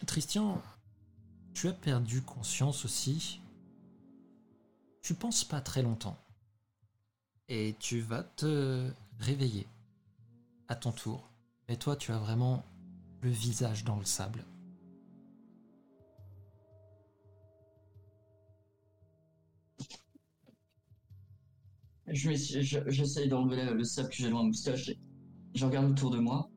Tristian, 0.07 0.63
tu 1.53 1.69
as 1.69 1.73
perdu 1.73 2.23
conscience 2.23 2.85
aussi. 2.85 3.43
Tu 5.03 5.15
penses 5.15 5.45
pas 5.45 5.61
très 5.61 5.83
longtemps. 5.83 6.17
Et 7.49 7.77
tu 7.79 8.01
vas 8.01 8.23
te 8.23 8.91
réveiller 9.19 9.67
à 10.69 10.77
ton 10.77 10.93
tour. 10.93 11.29
Mais 11.69 11.77
toi, 11.77 11.97
tu 11.97 12.13
as 12.13 12.19
vraiment 12.19 12.65
le 13.21 13.31
visage 13.31 13.85
dans 13.85 13.99
le 13.99 14.05
sable. 14.05 14.45
Je 22.11 22.29
m'ess- 22.29 22.61
je- 22.63 22.89
J'essaye 22.91 23.29
d'enlever 23.29 23.65
le, 23.65 23.75
le 23.75 23.85
sable 23.85 24.09
que 24.11 24.17
j'ai 24.17 24.31
dans 24.31 24.39
la 24.39 24.45
moustache. 24.45 24.89
et 24.89 24.99
Je 25.55 25.65
regarde 25.67 25.91
autour 25.91 26.11
de 26.11 26.19
moi. 26.19 26.51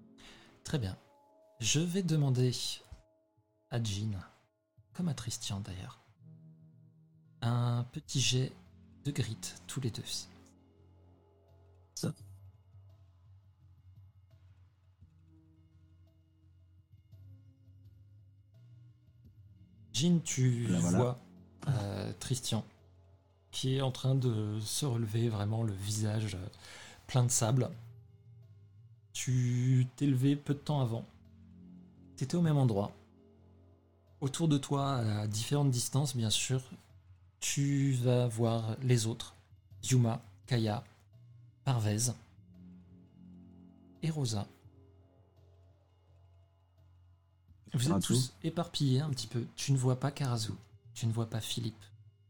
Très 0.63 0.79
bien. 0.79 0.97
Je 1.59 1.79
vais 1.79 2.03
demander 2.03 2.51
à 3.69 3.83
Jean, 3.83 4.19
comme 4.93 5.07
à 5.09 5.13
Tristian 5.13 5.59
d'ailleurs, 5.61 6.03
un 7.41 7.85
petit 7.91 8.19
jet 8.21 8.51
de 9.05 9.11
grit 9.11 9.37
tous 9.67 9.81
les 9.81 9.91
deux. 9.91 10.03
Ça. 11.95 12.13
Jean, 19.93 20.19
tu 20.23 20.67
Là, 20.67 20.79
voilà. 20.79 20.97
vois 20.97 21.19
euh, 21.67 22.11
Tristian 22.19 22.63
qui 23.51 23.75
est 23.75 23.81
en 23.81 23.91
train 23.91 24.15
de 24.15 24.59
se 24.61 24.85
relever, 24.85 25.29
vraiment 25.29 25.63
le 25.63 25.73
visage 25.73 26.35
euh, 26.35 26.47
plein 27.07 27.23
de 27.23 27.31
sable. 27.31 27.69
Tu 29.13 29.87
t'es 29.97 30.07
levé 30.07 30.35
peu 30.35 30.53
de 30.53 30.59
temps 30.59 30.81
avant. 30.81 31.05
T'étais 32.15 32.35
au 32.35 32.41
même 32.41 32.57
endroit. 32.57 32.91
Autour 34.21 34.47
de 34.47 34.57
toi, 34.57 34.97
à 34.97 35.27
différentes 35.27 35.71
distances, 35.71 36.15
bien 36.15 36.29
sûr, 36.29 36.61
tu 37.39 37.93
vas 37.93 38.27
voir 38.27 38.77
les 38.83 39.07
autres. 39.07 39.35
Yuma, 39.83 40.21
Kaya, 40.45 40.83
Parvez 41.63 42.11
et 44.03 44.09
Rosa. 44.09 44.47
Vous 47.73 47.91
êtes 47.91 48.03
tous 48.03 48.33
éparpillés 48.43 49.01
un 49.01 49.09
petit 49.09 49.27
peu. 49.27 49.45
Tu 49.55 49.71
ne 49.71 49.77
vois 49.77 49.99
pas 49.99 50.11
Karazu. 50.11 50.51
Tu 50.93 51.05
ne 51.07 51.11
vois 51.11 51.29
pas 51.29 51.39
Philippe. 51.39 51.83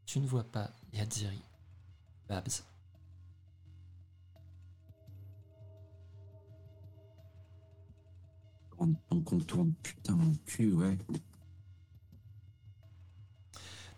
Tu 0.05 0.19
ne 0.19 0.27
vois 0.27 0.43
pas 0.43 0.71
Yadziri. 0.93 1.41
Babs. 2.27 2.63
On 9.11 9.21
contourne 9.21 9.73
putain 9.83 10.15
mon 10.15 10.33
cul, 10.45 10.73
ouais. 10.73 10.97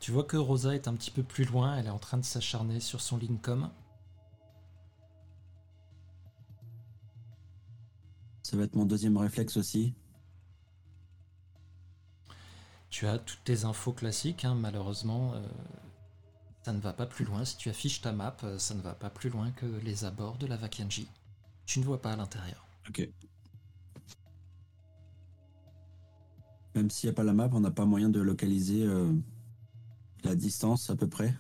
Tu 0.04 0.12
vois 0.12 0.26
que 0.26 0.36
Rosa 0.36 0.76
est 0.76 0.90
un 0.90 0.96
petit 0.96 1.12
peu 1.12 1.24
plus 1.24 1.46
loin. 1.46 1.78
Elle 1.78 1.86
est 1.86 1.90
en 1.90 2.00
train 2.00 2.18
de 2.18 2.26
s'acharner 2.26 2.82
sur 2.82 3.00
son 3.00 3.18
Lincoln. 3.18 3.72
Ça 8.42 8.58
va 8.58 8.64
être 8.64 8.76
mon 8.76 8.86
deuxième 8.86 9.16
réflexe 9.16 9.56
aussi. 9.56 9.96
Tu 12.90 13.08
as 13.08 13.18
toutes 13.18 13.46
tes 13.46 13.64
infos 13.64 13.94
classiques, 13.94 14.44
hein, 14.44 14.56
malheureusement, 14.56 15.34
euh, 15.36 15.48
ça 16.64 16.72
ne 16.72 16.80
va 16.80 16.94
pas 16.94 17.06
plus 17.06 17.26
loin. 17.26 17.44
Si 17.44 17.58
tu 17.58 17.70
affiches 17.70 18.02
ta 18.02 18.14
map, 18.14 18.38
euh, 18.44 18.58
ça 18.58 18.74
ne 18.74 18.82
va 18.82 18.94
pas 18.94 19.10
plus 19.10 19.30
loin 19.30 19.52
que 19.52 19.66
les 19.66 20.06
abords 20.06 20.38
de 20.38 20.48
la 20.48 20.56
Vakianji. 20.56 21.08
Tu 21.66 21.80
ne 21.80 21.86
vois 21.86 22.02
pas 22.02 22.14
à 22.14 22.16
l'intérieur. 22.16 22.66
Ok. 22.88 23.08
Même 26.76 26.90
s'il 26.90 27.10
n'y 27.10 27.12
a 27.12 27.16
pas 27.16 27.24
la 27.24 27.34
map, 27.34 27.50
on 27.52 27.60
n'a 27.60 27.72
pas 27.72 27.86
moyen 27.86 28.10
de 28.10 28.20
localiser 28.20 28.84
euh, 28.84 29.14
la 30.24 30.36
distance 30.36 30.90
à 30.90 30.96
peu 30.96 31.08
près 31.08 31.36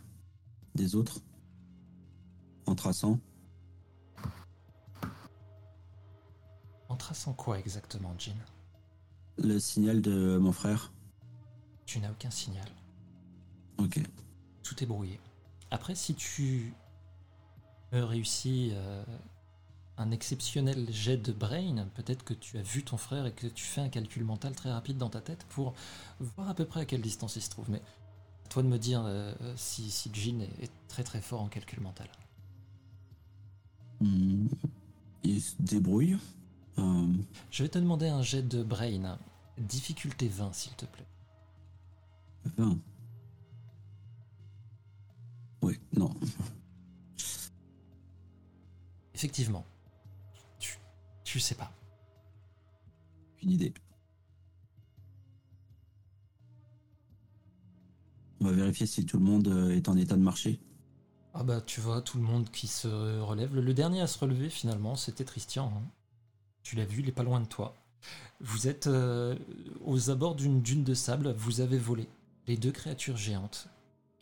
des 0.75 0.95
autres 0.95 1.21
en 2.65 2.75
traçant. 2.75 3.19
En 6.89 6.95
traçant 6.95 7.33
quoi 7.33 7.57
exactement, 7.57 8.13
Jean? 8.19 8.35
Le 9.37 9.57
signal 9.57 10.01
de 10.01 10.37
mon 10.37 10.51
frère. 10.51 10.91
Tu 11.85 11.99
n'as 11.99 12.11
aucun 12.11 12.29
signal. 12.29 12.67
Ok. 13.77 13.99
Tout 14.63 14.83
est 14.83 14.87
brouillé. 14.87 15.19
Après, 15.71 15.95
si 15.95 16.15
tu 16.15 16.73
euh, 17.93 18.05
réussis 18.05 18.71
euh, 18.73 19.03
un 19.97 20.11
exceptionnel 20.11 20.91
jet 20.91 21.17
de 21.17 21.31
brain, 21.31 21.87
peut-être 21.95 22.23
que 22.23 22.33
tu 22.33 22.57
as 22.57 22.61
vu 22.61 22.83
ton 22.83 22.97
frère 22.97 23.25
et 23.25 23.31
que 23.31 23.47
tu 23.47 23.63
fais 23.63 23.81
un 23.81 23.89
calcul 23.89 24.23
mental 24.23 24.55
très 24.55 24.71
rapide 24.71 24.97
dans 24.97 25.09
ta 25.09 25.21
tête 25.21 25.45
pour 25.49 25.73
voir 26.19 26.49
à 26.49 26.53
peu 26.53 26.65
près 26.65 26.81
à 26.81 26.85
quelle 26.85 27.01
distance 27.01 27.35
il 27.35 27.41
se 27.41 27.49
trouve. 27.49 27.69
Mais 27.69 27.81
à 28.45 28.47
toi 28.49 28.63
de 28.63 28.67
me 28.67 28.77
dire 28.77 29.03
euh, 29.05 29.33
si, 29.55 29.89
si 29.91 30.09
Jean 30.13 30.41
est, 30.41 30.63
est 30.63 30.71
très 30.87 31.03
très 31.03 31.21
fort 31.21 31.41
en 31.41 31.47
calcul 31.47 31.81
mental. 31.81 32.07
Hmm. 33.99 34.47
Il 35.23 35.41
se 35.41 35.55
débrouille. 35.59 36.17
Euh, 36.77 37.07
Je 37.51 37.63
vais 37.63 37.69
te 37.69 37.79
demander 37.79 38.07
un 38.07 38.21
jet 38.21 38.41
de 38.41 38.63
brain. 38.63 39.17
Difficulté 39.57 40.27
20, 40.27 40.53
s'il 40.53 40.73
te 40.73 40.85
plaît. 40.85 41.05
20. 42.57 42.77
Ouais, 45.63 45.79
non. 45.95 46.13
Effectivement. 49.15 49.65
Tu, 50.59 50.77
tu 51.23 51.39
sais 51.39 51.55
pas. 51.55 51.71
Une 53.41 53.51
idée. 53.51 53.73
On 58.41 58.45
va 58.45 58.51
vérifier 58.51 58.85
si 58.85 59.05
tout 59.05 59.17
le 59.17 59.23
monde 59.23 59.47
euh, 59.47 59.73
est 59.73 59.87
en 59.87 59.95
état 59.95 60.17
de 60.17 60.21
marcher. 60.21 60.59
Ah 61.33 61.43
bah 61.43 61.61
tu 61.61 61.79
vois 61.79 62.01
tout 62.01 62.17
le 62.17 62.25
monde 62.25 62.49
qui 62.51 62.67
se 62.67 63.19
relève. 63.21 63.55
Le, 63.55 63.73
dernier 63.73 64.01
à 64.01 64.07
se 64.07 64.19
relever 64.19 64.49
finalement, 64.49 64.97
c'était 64.97 65.23
Tristian. 65.23 65.71
hein. 65.73 65.89
Tu 66.61 66.75
l'as 66.75 66.85
vu, 66.85 67.01
il 67.01 67.07
est 67.07 67.13
pas 67.13 67.23
loin 67.23 67.39
de 67.39 67.47
toi. 67.47 67.73
Vous 68.41 68.67
êtes 68.67 68.87
euh, 68.87 69.37
aux 69.85 70.09
abords 70.09 70.35
d'une 70.35 70.61
dune 70.61 70.83
de 70.83 70.93
sable, 70.93 71.33
vous 71.37 71.61
avez 71.61 71.77
volé. 71.77 72.09
Les 72.47 72.57
deux 72.57 72.71
créatures 72.71 73.15
géantes 73.15 73.69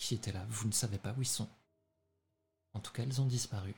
qui 0.01 0.15
étaient 0.15 0.31
là, 0.31 0.45
vous 0.49 0.67
ne 0.67 0.73
savez 0.73 0.97
pas 0.97 1.13
où 1.17 1.21
ils 1.21 1.25
sont. 1.27 1.47
En 2.73 2.79
tout 2.79 2.91
cas, 2.91 3.03
elles 3.03 3.21
ont 3.21 3.27
disparu. 3.27 3.75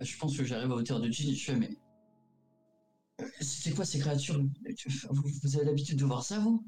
Je 0.00 0.16
pense 0.18 0.36
que 0.36 0.44
j'arrive 0.44 0.72
à 0.72 0.74
hauteur 0.74 1.00
de 1.00 1.10
Jean 1.10 1.28
et 1.30 1.34
je 1.34 1.44
fais, 1.44 1.56
mais. 1.56 1.70
Euh, 3.20 3.28
C'était 3.40 3.74
quoi 3.74 3.84
ces 3.84 4.00
créatures? 4.00 4.40
Vous, 5.10 5.22
vous 5.42 5.56
avez 5.56 5.64
l'habitude 5.66 5.98
de 5.98 6.04
voir 6.04 6.24
ça, 6.24 6.38
vous? 6.40 6.66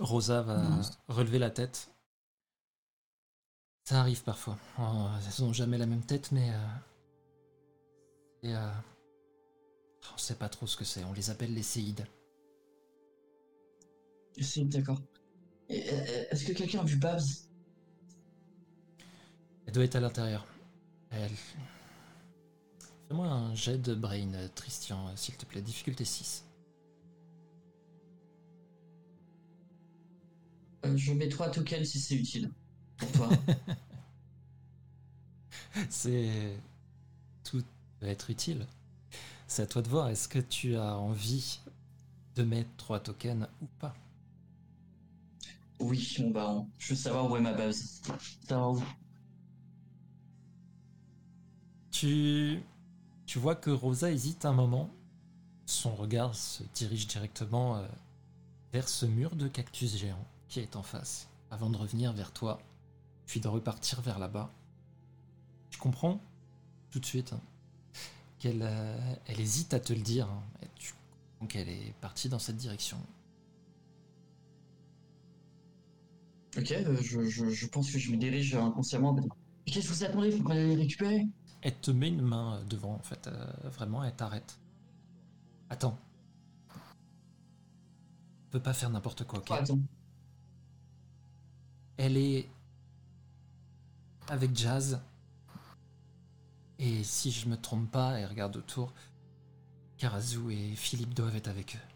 Rosa 0.00 0.42
va 0.42 0.62
Non. 0.62 0.80
relever 1.08 1.38
la 1.38 1.50
tête. 1.50 1.90
Ça 3.84 4.00
arrive 4.00 4.22
parfois. 4.22 4.58
Oh, 4.78 5.08
elles 5.26 5.44
n'ont 5.44 5.52
jamais 5.52 5.76
la 5.78 5.86
même 5.86 6.04
tête, 6.04 6.32
mais... 6.32 6.50
euh, 6.50 6.68
et, 8.42 8.54
euh, 8.56 8.70
on 10.14 10.18
sait 10.18 10.36
pas 10.36 10.48
trop 10.48 10.66
ce 10.66 10.76
que 10.76 10.84
c'est. 10.84 11.04
On 11.04 11.12
les 11.12 11.30
appelle 11.30 11.52
les 11.54 11.62
séides. 11.62 12.06
C'est 14.40 14.64
d'accord. 14.64 15.00
Et, 15.68 15.84
euh, 15.92 16.24
Est-ce 16.30 16.44
que 16.46 16.52
quelqu'un 16.52 16.80
a 16.80 16.84
vu 16.84 16.96
Babs? 16.96 17.20
Elle 19.66 19.72
doit 19.74 19.84
être 19.84 19.96
à 19.96 20.00
l'intérieur. 20.00 20.46
Elle... 21.10 21.30
Fais-moi 23.08 23.28
un 23.28 23.54
jet 23.54 23.78
de 23.78 23.94
brain, 23.94 24.34
euh, 24.34 24.48
Tristian, 24.56 25.06
euh, 25.08 25.12
s'il 25.14 25.36
te 25.36 25.46
plaît. 25.46 25.62
Difficulté 25.62 26.04
6. 26.04 26.44
Euh, 30.86 30.96
Je 30.96 31.12
mets 31.12 31.28
trois 31.28 31.50
tokens 31.50 31.86
si 31.88 31.98
c'est 32.00 32.14
utile. 32.14 32.50
Pour 32.96 33.10
toi. 33.12 33.28
C'est... 35.90 36.56
Tout 37.44 37.62
peut 38.00 38.06
être 38.06 38.30
utile. 38.30 38.66
C'est 39.46 39.62
à 39.62 39.66
toi 39.66 39.82
de 39.82 39.88
voir. 39.88 40.08
Est-ce 40.08 40.28
que 40.28 40.38
tu 40.38 40.76
as 40.76 40.96
envie 40.98 41.60
de 42.36 42.42
mettre 42.42 42.70
3 42.76 43.00
tokens 43.00 43.48
ou 43.62 43.66
pas? 43.78 43.94
Oui, 45.82 46.16
mon 46.20 46.30
baron. 46.30 46.70
Je 46.78 46.90
veux 46.90 46.96
savoir 46.98 47.30
où 47.30 47.36
est 47.36 47.40
ma 47.40 47.52
où. 48.72 48.82
Tu, 51.90 52.62
tu 53.26 53.38
vois 53.38 53.54
que 53.54 53.70
Rosa 53.70 54.10
hésite 54.10 54.44
un 54.44 54.52
moment. 54.52 54.90
Son 55.66 55.94
regard 55.94 56.34
se 56.34 56.62
dirige 56.74 57.06
directement 57.06 57.76
euh, 57.76 57.86
vers 58.72 58.88
ce 58.88 59.06
mur 59.06 59.36
de 59.36 59.48
cactus 59.48 59.96
géant 59.96 60.24
qui 60.48 60.60
est 60.60 60.76
en 60.76 60.82
face, 60.82 61.28
avant 61.50 61.70
de 61.70 61.76
revenir 61.76 62.12
vers 62.12 62.32
toi, 62.32 62.60
puis 63.26 63.40
de 63.40 63.48
repartir 63.48 64.00
vers 64.02 64.18
là-bas. 64.18 64.50
Tu 65.70 65.78
comprends 65.78 66.20
tout 66.90 67.00
de 67.00 67.06
suite 67.06 67.32
hein, 67.32 67.40
qu'elle 68.38 68.62
euh, 68.62 69.14
elle 69.26 69.40
hésite 69.40 69.72
à 69.72 69.80
te 69.80 69.92
le 69.94 70.02
dire. 70.02 70.28
hein, 70.28 70.42
comprends 71.42 71.46
qu'elle 71.46 71.68
est 71.68 71.94
partie 72.00 72.28
dans 72.28 72.38
cette 72.38 72.56
direction. 72.56 72.98
Ok, 76.56 76.70
euh, 76.72 76.96
je, 77.02 77.24
je, 77.24 77.48
je 77.48 77.66
pense 77.66 77.90
que 77.90 77.98
je 77.98 78.10
me 78.12 78.16
dirige 78.16 78.54
inconsciemment. 78.54 79.16
Qu'est-ce 79.64 79.88
que 79.88 79.92
vous 79.94 80.04
attendez? 80.04 80.30
Faut 80.32 80.42
qu'on 80.42 80.50
aille 80.50 80.68
les 80.68 80.76
récupérer? 80.76 81.26
Elle 81.62 81.78
te 81.80 81.90
met 81.90 82.08
une 82.08 82.22
main 82.22 82.56
euh, 82.56 82.64
devant, 82.64 82.94
en 82.94 83.02
fait. 83.02 83.26
euh, 83.26 83.52
vraiment, 83.70 84.04
elle 84.04 84.14
t'arrête. 84.14 84.58
Attends. 85.70 85.98
Tu 88.44 88.50
peux 88.50 88.60
pas 88.60 88.74
faire 88.74 88.90
n'importe 88.90 89.24
quoi, 89.24 89.38
ok? 89.38 89.46
Oh, 89.50 89.54
attends. 89.54 89.78
Elle 91.96 92.16
est 92.16 92.48
avec 94.28 94.54
Jazz. 94.56 95.00
Et 96.78 97.04
si 97.04 97.30
je 97.30 97.48
me 97.48 97.56
trompe 97.56 97.90
pas, 97.90 98.18
et 98.18 98.26
regarde 98.26 98.56
autour, 98.56 98.92
Karazu 99.96 100.50
et 100.52 100.74
Philippe 100.74 101.14
doivent 101.14 101.36
être 101.36 101.48
avec 101.48 101.76
eux. 101.76 101.86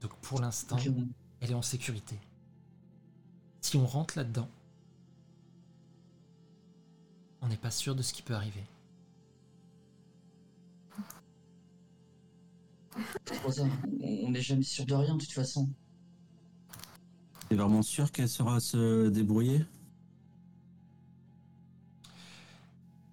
Donc 0.00 0.14
pour 0.16 0.40
l'instant, 0.40 0.76
elle 1.40 1.50
est 1.52 1.54
en 1.54 1.62
sécurité. 1.62 2.18
Si 3.60 3.76
on 3.76 3.86
rentre 3.86 4.16
là-dedans, 4.16 4.48
on 7.42 7.48
n'est 7.48 7.56
pas 7.56 7.70
sûr 7.70 7.94
de 7.94 8.02
ce 8.02 8.12
qui 8.12 8.22
peut 8.22 8.34
arriver. 8.34 8.64
On 14.24 14.30
n'est 14.30 14.40
jamais 14.40 14.62
sûr 14.62 14.86
de 14.86 14.94
rien 14.94 15.14
de 15.14 15.20
toute 15.20 15.32
façon. 15.32 15.68
T'es 17.48 17.54
vraiment 17.54 17.82
sûr 17.82 18.12
qu'elle 18.12 18.28
saura 18.28 18.60
se 18.60 19.08
débrouiller? 19.08 19.64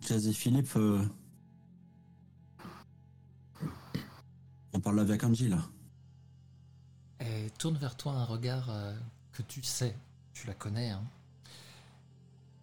Jazz 0.01 0.27
et 0.27 0.34
Philippe, 0.34 0.75
euh, 0.75 1.03
on 4.73 4.79
parle 4.79 4.99
avec 4.99 5.23
Angie 5.23 5.49
là. 5.49 5.65
Elle 7.17 7.51
tourne 7.53 7.77
vers 7.77 7.95
toi 7.97 8.12
un 8.12 8.25
regard 8.25 8.69
euh, 8.69 8.93
que 9.31 9.41
tu 9.41 9.63
sais, 9.63 9.97
tu 10.36 10.45
la 10.48 10.54
connais, 10.54 10.89
hein. 10.91 11.04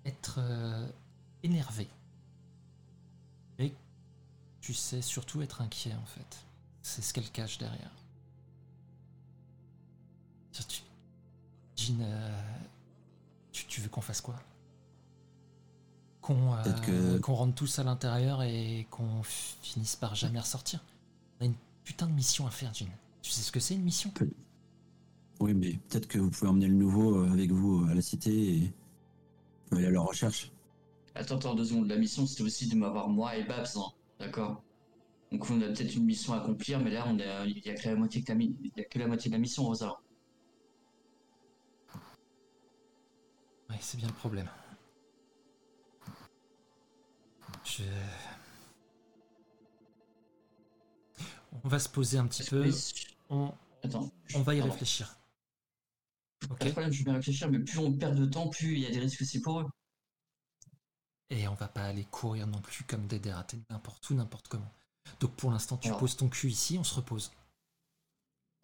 être 0.04 0.36
euh, 0.38 0.86
énervé. 1.42 1.88
Et 3.58 3.72
tu 4.60 4.74
sais 4.74 5.02
surtout 5.02 5.42
être 5.42 5.60
inquiet 5.62 5.94
en 5.94 6.04
fait. 6.06 6.44
C'est 6.82 7.02
ce 7.02 7.12
qu'elle 7.12 7.30
cache 7.30 7.58
derrière. 7.58 7.90
Tu- 10.68 10.82
Jean, 11.76 12.00
euh, 12.02 12.42
Tu 13.52 13.80
veux 13.80 13.88
qu'on 13.88 14.00
fasse 14.02 14.20
quoi? 14.20 14.38
Qu'on 16.20 16.54
euh, 16.54 16.72
que- 16.80 17.18
qu'on 17.18 17.34
rentre 17.34 17.54
tous 17.54 17.78
à 17.78 17.84
l'intérieur 17.84 18.42
et 18.42 18.86
qu'on 18.90 19.22
finisse 19.22 19.96
par 19.96 20.14
jamais 20.14 20.38
ressortir 20.40 20.80
On 21.40 21.44
a 21.44 21.46
une 21.46 21.54
putain 21.84 22.06
de 22.06 22.12
mission 22.12 22.46
à 22.46 22.50
faire, 22.50 22.72
Jean. 22.74 22.86
Tu 23.22 23.30
sais 23.30 23.40
ce 23.42 23.50
que 23.50 23.60
c'est 23.60 23.74
une 23.74 23.82
mission? 23.82 24.12
Oui, 25.42 25.54
mais 25.54 25.72
peut-être 25.88 26.06
que 26.06 26.18
vous 26.20 26.30
pouvez 26.30 26.48
emmener 26.48 26.68
le 26.68 26.74
nouveau 26.74 27.16
euh, 27.16 27.32
avec 27.32 27.50
vous 27.50 27.84
à 27.90 27.94
la 27.94 28.00
cité 28.00 28.30
et 28.30 28.60
vous 28.60 29.68
pouvez 29.70 29.80
aller 29.80 29.88
à 29.88 29.90
leur 29.90 30.04
recherche. 30.06 30.52
Attends, 31.16 31.34
attends, 31.34 31.56
deux 31.56 31.64
secondes. 31.64 31.88
La 31.88 31.96
mission, 31.96 32.26
c'était 32.26 32.44
aussi 32.44 32.68
de 32.68 32.76
m'avoir 32.76 33.08
moi 33.08 33.36
et 33.36 33.42
Babs, 33.42 33.66
hein. 33.74 33.90
d'accord 34.20 34.62
Donc 35.32 35.50
on 35.50 35.60
a 35.60 35.66
peut-être 35.66 35.96
une 35.96 36.04
mission 36.04 36.32
à 36.34 36.36
accomplir, 36.36 36.78
mais 36.78 36.90
là, 36.90 37.06
on 37.08 37.18
a, 37.18 37.44
il 37.44 37.58
y 37.58 37.68
a 37.70 37.74
que 37.74 37.88
la 37.88 37.96
moitié 37.96 38.22
de 38.22 38.28
la, 38.28 38.34
mi- 38.36 38.56
il 38.62 38.70
y 38.76 38.80
a 38.82 38.84
que 38.84 38.98
la 39.00 39.08
moitié 39.08 39.30
de 39.30 39.34
la 39.34 39.40
mission, 39.40 39.64
Rosa. 39.64 39.98
Oui, 43.68 43.76
c'est 43.80 43.96
bien 43.96 44.06
le 44.06 44.14
problème. 44.14 44.48
Je... 47.64 47.82
On 51.64 51.68
va 51.68 51.80
se 51.80 51.88
poser 51.88 52.18
un 52.18 52.28
petit 52.28 52.44
peu. 52.44 52.62
que- 52.62 52.70
On, 53.28 53.52
Attends. 53.82 54.08
on 54.36 54.42
va 54.42 54.54
y 54.54 54.58
Pardon. 54.58 54.72
réfléchir. 54.72 55.16
Pas 56.58 56.64
Ok 56.64 56.66
de 56.66 56.70
problème, 56.70 56.92
je 56.92 57.04
vais 57.04 57.10
réfléchir, 57.12 57.50
mais 57.50 57.58
plus 57.58 57.78
on 57.78 57.92
perd 57.92 58.16
de 58.18 58.24
temps, 58.26 58.48
plus 58.48 58.74
il 58.74 58.80
y 58.80 58.86
a 58.86 58.90
des 58.90 59.00
risques 59.00 59.20
aussi 59.22 59.40
pour 59.40 59.60
eux. 59.60 59.66
Et 61.30 61.48
on 61.48 61.54
va 61.54 61.66
pas 61.66 61.82
aller 61.86 62.04
courir 62.04 62.46
non 62.46 62.60
plus 62.60 62.84
comme 62.84 63.08
des 63.08 63.18
dératés 63.18 63.58
n'importe 63.70 64.08
où, 64.10 64.14
n'importe 64.14 64.46
comment. 64.46 64.72
Donc 65.18 65.32
pour 65.34 65.50
l'instant, 65.50 65.76
tu 65.76 65.88
Alors. 65.88 65.98
poses 65.98 66.16
ton 66.16 66.28
cul 66.28 66.48
ici, 66.48 66.78
on 66.78 66.84
se 66.84 66.94
repose. 66.94 67.32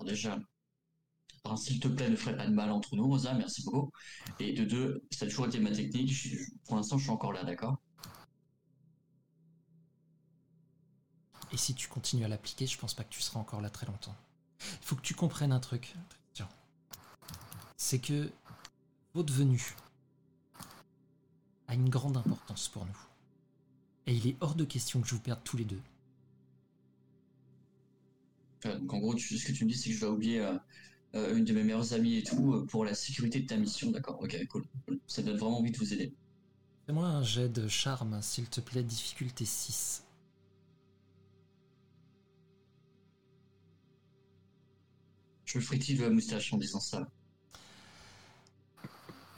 Déjà, 0.04 0.38
s'il 1.56 1.80
te 1.80 1.88
plaît, 1.88 2.08
ne 2.10 2.14
ferait 2.14 2.36
pas 2.36 2.46
de 2.46 2.52
mal 2.54 2.70
entre 2.70 2.94
nous, 2.94 3.04
Rosa, 3.08 3.34
merci 3.34 3.64
beaucoup. 3.64 3.90
Et 4.38 4.52
de 4.52 4.64
deux, 4.64 5.02
ça 5.10 5.24
a 5.24 5.28
toujours 5.28 5.46
été 5.46 5.58
ma 5.58 5.72
technique, 5.72 6.12
je- 6.12 6.36
pour 6.64 6.76
l'instant, 6.76 6.96
je 6.96 7.02
suis 7.04 7.10
encore 7.12 7.32
là, 7.32 7.42
d'accord? 7.42 7.78
Et 11.52 11.58
si 11.58 11.74
tu 11.74 11.88
continues 11.88 12.24
à 12.24 12.28
l'appliquer, 12.28 12.66
je 12.66 12.78
pense 12.78 12.94
pas 12.94 13.04
que 13.04 13.10
tu 13.12 13.20
seras 13.20 13.38
encore 13.38 13.60
là 13.60 13.68
très 13.68 13.84
longtemps. 13.86 14.16
Il 14.80 14.86
faut 14.86 14.96
que 14.96 15.02
tu 15.02 15.14
comprennes 15.14 15.52
un 15.52 15.60
truc. 15.60 15.94
C'est 17.78 17.98
que 17.98 18.30
votre 19.14 19.32
venue 19.32 19.74
a 21.68 21.74
une 21.74 21.88
grande 21.88 22.16
importance 22.16 22.66
pour 22.68 22.84
nous. 22.84 22.98
Et 24.06 24.14
il 24.16 24.26
est 24.26 24.36
hors 24.40 24.54
de 24.56 24.64
question 24.64 25.00
que 25.00 25.06
je 25.08 25.14
vous 25.14 25.20
perde 25.20 25.40
tous 25.44 25.56
les 25.56 25.64
deux. 25.64 25.80
Euh, 28.66 28.78
Donc 28.78 28.92
en 28.94 28.98
gros, 28.98 29.14
tu- 29.14 29.36
ce 29.38 29.44
que 29.46 29.52
tu 29.52 29.64
me 29.64 29.70
dis, 29.70 29.76
c'est 29.76 29.90
que 29.90 29.94
je 29.96 30.00
dois 30.00 30.10
oublier 30.10 30.40
euh, 30.40 30.56
euh, 31.16 31.36
une 31.36 31.44
de 31.44 31.52
mes 31.54 31.62
meilleures 31.64 31.92
amies 31.94 32.16
et 32.18 32.22
tout 32.24 32.66
pour 32.70 32.84
la 32.84 32.94
sécurité 32.94 33.40
de 33.40 33.46
ta 33.46 33.56
mission, 33.56 33.90
d'accord 33.90 34.20
Ok, 34.22 34.36
cool. 34.48 34.66
cool. 34.86 35.00
Ça 35.06 35.22
donne 35.22 35.36
vraiment 35.38 35.58
envie 35.60 35.72
de 35.72 35.78
vous 35.78 35.92
aider. 35.94 36.14
Fais-moi 36.86 37.06
un 37.06 37.22
jet 37.22 37.48
de 37.48 37.68
charme, 37.68 38.20
s'il 38.20 38.48
te 38.50 38.60
plaît, 38.60 38.82
difficulté 38.82 39.44
6. 39.44 40.02
Je 45.46 45.58
me 45.58 45.62
frétille 45.64 45.96
de 45.96 46.04
la 46.04 46.10
moustache 46.10 46.52
en 46.52 46.58
disant 46.58 46.78
ça. 46.78 47.10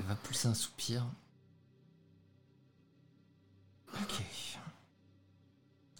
Elle 0.00 0.06
va 0.06 0.14
pousser 0.14 0.48
un 0.48 0.54
soupir. 0.54 1.04
Ok. 3.92 4.22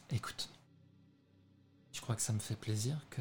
Écoute. 0.09 0.49
Tu 1.93 2.01
crois 2.01 2.17
que 2.17 2.23
ça 2.23 2.33
me 2.33 2.39
fait 2.39 2.57
plaisir 2.57 2.97
que. 3.11 3.21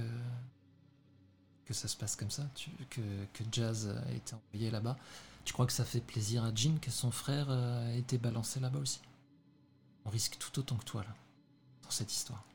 que 1.65 1.74
ça 1.74 1.89
se 1.89 1.98
passe 1.98 2.15
comme 2.15 2.32
ça? 2.32 2.50
Que, 2.89 3.44
Jazz 3.52 3.89
a 3.89 4.12
été 4.13 4.34
envoyé 4.36 4.72
là-bas 4.72 4.98
Tu 5.44 5.52
crois 5.52 5.65
que 5.65 5.74
ça 5.74 5.84
fait 5.84 6.00
plaisir 6.00 6.46
à 6.46 6.56
Jean 6.56 6.80
que 6.80 6.92
son 6.92 7.12
frère 7.12 7.48
euh, 7.50 7.94
a 7.94 7.98
été 7.98 8.18
balancé 8.18 8.62
là-bas 8.62 8.80
aussi? 8.80 9.02
On 10.06 10.10
risque 10.10 10.38
tout 10.39 10.58
autant 10.60 10.78
que 10.78 10.86
toi 10.86 11.04
là, 11.04 11.13
dans 11.84 11.92
cette 11.92 12.13
histoire. 12.13 12.46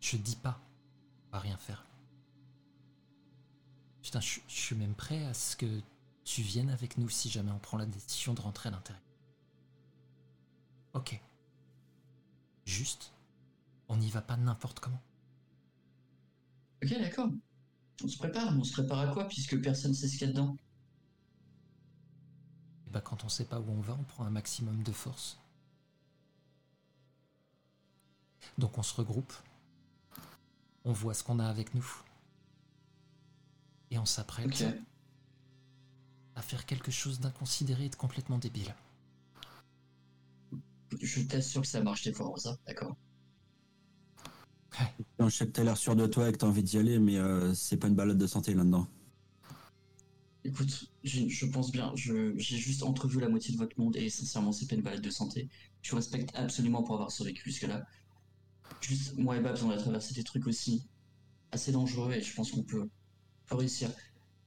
Je 0.00 0.16
dis 0.16 0.36
pas, 0.36 0.60
on 1.26 1.36
va 1.36 1.40
rien 1.40 1.56
faire. 1.56 1.84
Putain, 4.00 4.20
je 4.20 4.38
suis 4.46 4.76
même 4.76 4.94
prêt 4.94 5.26
à 5.26 5.34
ce 5.34 5.56
que 5.56 5.66
tu 6.24 6.42
viennes 6.42 6.70
avec 6.70 6.98
nous 6.98 7.08
si 7.08 7.30
jamais 7.30 7.50
on 7.50 7.58
prend 7.58 7.76
la 7.76 7.86
décision 7.86 8.34
de 8.34 8.40
rentrer 8.40 8.68
à 8.68 8.72
l'intérieur. 8.72 9.02
Ok. 10.94 11.20
Juste, 12.64 13.12
on 13.88 13.96
n'y 13.96 14.10
va 14.10 14.22
pas 14.22 14.36
n'importe 14.36 14.80
comment. 14.80 15.02
Ok, 16.82 16.90
d'accord. 16.98 17.30
On 18.02 18.08
se 18.08 18.16
prépare, 18.16 18.52
mais 18.52 18.60
on 18.60 18.64
se 18.64 18.72
prépare 18.72 19.00
à 19.00 19.08
quoi 19.12 19.28
puisque 19.28 19.60
personne 19.60 19.94
sait 19.94 20.08
ce 20.08 20.16
qu'il 20.16 20.26
y 20.26 20.30
a 20.30 20.32
dedans? 20.32 20.56
Et 22.86 22.90
bah 22.90 23.00
quand 23.00 23.24
on 23.24 23.28
sait 23.28 23.44
pas 23.44 23.60
où 23.60 23.70
on 23.70 23.80
va, 23.80 23.94
on 23.94 24.04
prend 24.04 24.24
un 24.24 24.30
maximum 24.30 24.82
de 24.82 24.92
force. 24.92 25.38
Donc 28.58 28.78
on 28.78 28.82
se 28.82 28.94
regroupe, 28.94 29.32
on 30.84 30.92
voit 30.92 31.14
ce 31.14 31.22
qu'on 31.22 31.38
a 31.38 31.46
avec 31.46 31.74
nous, 31.74 31.86
et 33.90 33.98
on 33.98 34.06
s'apprête. 34.06 34.64
À 36.40 36.42
faire 36.42 36.64
quelque 36.64 36.90
chose 36.90 37.20
d'inconsidéré 37.20 37.84
et 37.84 37.88
de 37.90 37.96
complètement 37.96 38.38
débile. 38.38 38.74
Je 41.00 41.22
t'assure 41.22 41.62
que 41.62 41.66
ça 41.68 41.82
marche 41.82 42.02
des 42.04 42.12
fois, 42.12 42.26
Rosa, 42.28 42.56
d'accord 42.66 42.96
Non, 45.18 45.28
je 45.28 45.36
sais 45.36 45.46
que 45.46 45.52
t'as 45.52 45.62
l'air 45.64 45.76
sûr 45.76 45.94
de 45.96 46.06
toi 46.06 46.28
et 46.28 46.32
que 46.32 46.38
t'as 46.38 46.46
envie 46.46 46.62
d'y 46.64 46.78
aller, 46.78 46.98
mais 46.98 47.16
euh, 47.16 47.54
c'est 47.54 47.76
pas 47.76 47.88
une 47.88 47.94
balade 47.94 48.18
de 48.18 48.26
santé 48.26 48.54
là-dedans. 48.54 48.86
Écoute, 50.44 50.86
je, 51.04 51.46
pense 51.46 51.70
bien, 51.70 51.92
je- 51.96 52.34
j'ai 52.38 52.56
juste 52.56 52.82
entrevu 52.82 53.20
la 53.20 53.28
moitié 53.28 53.52
de 53.52 53.58
votre 53.58 53.78
monde 53.78 53.96
et 53.96 54.08
sincèrement, 54.08 54.52
c'est 54.52 54.66
pas 54.66 54.74
une 54.74 54.82
balade 54.82 55.02
de 55.02 55.10
santé. 55.10 55.48
Je 55.82 55.90
vous 55.90 55.96
respecte 55.96 56.30
absolument 56.34 56.82
pour 56.82 56.94
avoir 56.94 57.10
survécu 57.10 57.42
jusque-là. 57.50 57.84
Juste, 58.80 59.16
moi 59.16 59.36
et 59.36 59.40
Babs, 59.40 59.58
on 59.64 59.70
a 59.70 59.76
traversé 59.78 60.14
des 60.14 60.24
trucs 60.24 60.46
aussi 60.46 60.88
assez 61.52 61.72
dangereux 61.72 62.12
et 62.14 62.22
je 62.22 62.34
pense 62.34 62.50
qu'on 62.52 62.64
peut, 62.64 62.88
peut 63.46 63.56
réussir. 63.56 63.90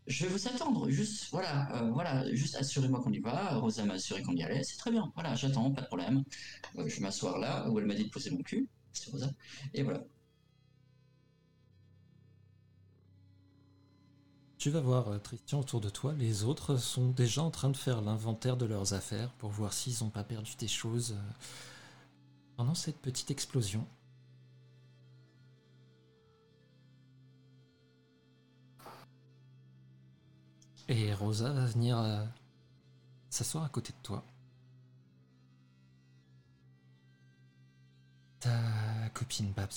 Je 0.07 0.25
vais 0.25 0.31
vous 0.33 0.47
attendre, 0.47 0.89
juste, 0.89 1.29
voilà, 1.31 1.71
euh, 1.81 1.91
voilà, 1.91 2.33
juste 2.35 2.55
assurez-moi 2.55 3.01
qu'on 3.01 3.11
y 3.13 3.19
va. 3.19 3.55
Rosa 3.55 3.85
m'a 3.85 3.93
assuré 3.93 4.21
qu'on 4.21 4.35
y 4.35 4.43
allait, 4.43 4.63
c'est 4.63 4.77
très 4.77 4.91
bien. 4.91 5.11
Voilà, 5.15 5.35
j'attends, 5.35 5.71
pas 5.71 5.81
de 5.81 5.87
problème. 5.87 6.23
Euh, 6.77 6.87
je 6.87 6.95
vais 6.95 7.01
m'asseoir 7.01 7.37
là 7.39 7.69
où 7.69 7.79
elle 7.79 7.85
m'a 7.85 7.95
dit 7.95 8.05
de 8.05 8.09
poser 8.09 8.31
mon 8.31 8.41
cul, 8.43 8.67
c'est 8.91 9.09
Rosa. 9.11 9.31
Et 9.73 9.83
voilà. 9.83 10.03
Tu 14.57 14.69
vas 14.69 14.79
voir, 14.79 15.09
euh, 15.09 15.19
Christian, 15.19 15.59
autour 15.59 15.81
de 15.81 15.89
toi, 15.89 16.13
les 16.13 16.45
autres 16.45 16.77
sont 16.77 17.09
déjà 17.09 17.43
en 17.43 17.51
train 17.51 17.69
de 17.69 17.75
faire 17.77 18.01
l'inventaire 18.01 18.55
de 18.55 18.65
leurs 18.65 18.93
affaires 18.93 19.33
pour 19.33 19.49
voir 19.51 19.73
s'ils 19.73 20.03
n'ont 20.03 20.09
pas 20.09 20.23
perdu 20.23 20.55
des 20.57 20.69
choses 20.69 21.11
euh, 21.13 21.31
pendant 22.55 22.73
cette 22.73 22.97
petite 22.99 23.29
explosion. 23.29 23.85
Et 30.89 31.13
Rosa 31.13 31.52
va 31.54 31.65
venir 31.65 31.98
euh, 31.98 32.26
s'asseoir 33.30 33.63
à 33.63 33.69
côté 33.69 33.93
de 33.93 33.98
toi. 34.04 34.26
Ta 38.39 39.10
copine 39.13 39.52
Babs. 39.54 39.69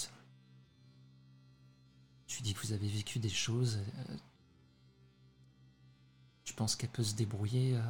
Tu 2.26 2.42
dis 2.42 2.54
que 2.54 2.60
vous 2.66 2.72
avez 2.72 2.88
vécu 2.88 3.20
des 3.20 3.28
choses. 3.28 3.78
euh, 3.78 4.16
tu 6.42 6.54
penses 6.54 6.74
qu'elle 6.74 6.90
peut 6.90 7.04
se 7.04 7.14
débrouiller 7.14 7.76
euh, 7.76 7.80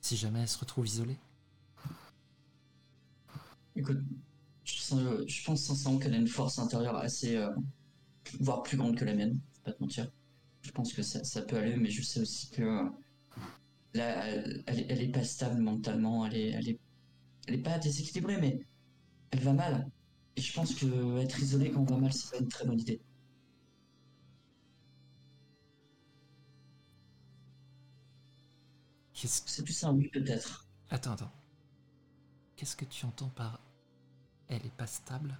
si 0.00 0.16
jamais 0.16 0.40
elle 0.40 0.48
se 0.48 0.58
retrouve 0.58 0.86
isolée? 0.86 1.18
Écoute, 3.76 3.98
je, 4.64 5.44
pense 5.44 5.62
sincèrement 5.62 5.98
qu'elle 5.98 6.14
a 6.14 6.18
une 6.18 6.28
force 6.28 6.58
intérieure 6.58 6.96
assez, 6.96 7.38
voire 8.40 8.62
plus 8.62 8.76
grande 8.76 8.96
que 8.96 9.04
la 9.04 9.14
mienne, 9.14 9.38
je 9.52 9.58
vais 9.58 9.64
pas 9.64 9.72
te 9.72 9.82
mentir. 9.82 10.10
Je 10.66 10.70
pense 10.72 10.92
que 10.92 11.00
ça, 11.02 11.24
ça 11.24 11.40
peut 11.40 11.56
aller, 11.56 11.76
mais 11.78 11.88
je 11.90 12.02
sais 12.02 12.20
aussi 12.20 12.50
que 12.50 12.60
euh, 12.62 12.90
là, 13.94 14.26
elle, 14.26 14.62
elle, 14.66 15.00
est- 15.02 15.08
pas 15.12 15.24
stable 15.24 15.60
mentalement, 15.60 16.24
elle 16.26 16.36
est, 16.36 16.50
elle 16.50 16.68
est, 16.68 16.80
elle 17.48 17.54
est 17.56 17.58
pas 17.62 17.78
déséquilibrée, 17.80 18.38
mais 18.40 18.60
elle 19.32 19.40
va 19.40 19.52
mal. 19.54 19.90
Et 20.36 20.42
je 20.42 20.52
pense 20.54 20.74
que 20.76 21.18
être 21.20 21.40
isolé 21.40 21.70
quand 21.72 21.82
on 21.90 21.96
va 21.96 22.00
mal, 22.02 22.12
c'est 22.14 22.30
pas 22.30 22.38
une 22.42 22.48
très 22.48 22.66
bonne 22.66 22.80
idée. 22.80 23.02
C'est 29.14 29.64
plus 29.64 29.82
un 29.82 29.94
oui 29.94 30.08
peut-être. 30.12 30.68
Attends, 30.90 31.14
attends. 31.14 31.32
Qu'est-ce 32.56 32.76
que 32.76 32.84
tu 32.84 33.06
entends 33.06 33.28
par 33.30 33.60
elle 34.48 34.66
est 34.66 34.76
pas 34.76 34.86
stable? 34.88 35.38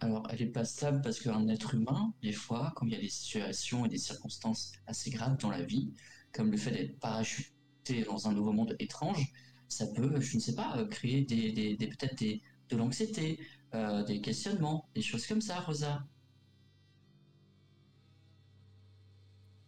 Alors, 0.00 0.26
elle 0.30 0.42
est 0.42 0.46
pas 0.46 0.64
stable 0.64 1.00
parce 1.02 1.20
qu'un 1.20 1.48
être 1.48 1.74
humain, 1.74 2.12
des 2.22 2.32
fois, 2.32 2.72
quand 2.76 2.86
il 2.86 2.92
y 2.92 2.96
a 2.96 3.00
des 3.00 3.08
situations 3.08 3.84
et 3.84 3.88
des 3.88 3.98
circonstances 3.98 4.72
assez 4.86 5.10
graves 5.10 5.38
dans 5.38 5.50
la 5.50 5.62
vie, 5.62 5.92
comme 6.32 6.50
le 6.50 6.56
fait 6.56 6.70
d'être 6.70 6.98
parachuté 7.00 8.04
dans 8.04 8.28
un 8.28 8.32
nouveau 8.32 8.52
monde 8.52 8.76
étrange, 8.78 9.32
ça 9.68 9.86
peut, 9.88 10.20
je 10.20 10.36
ne 10.36 10.40
sais 10.40 10.54
pas, 10.54 10.76
euh, 10.78 10.86
créer 10.86 11.22
des, 11.24 11.76
peut-être 11.78 12.16
des, 12.18 12.42
de 12.68 12.76
l'anxiété, 12.76 13.40
euh, 13.74 14.04
des 14.04 14.20
questionnements, 14.20 14.88
des 14.94 15.02
choses 15.02 15.26
comme 15.26 15.40
ça, 15.40 15.60
Rosa. 15.60 16.04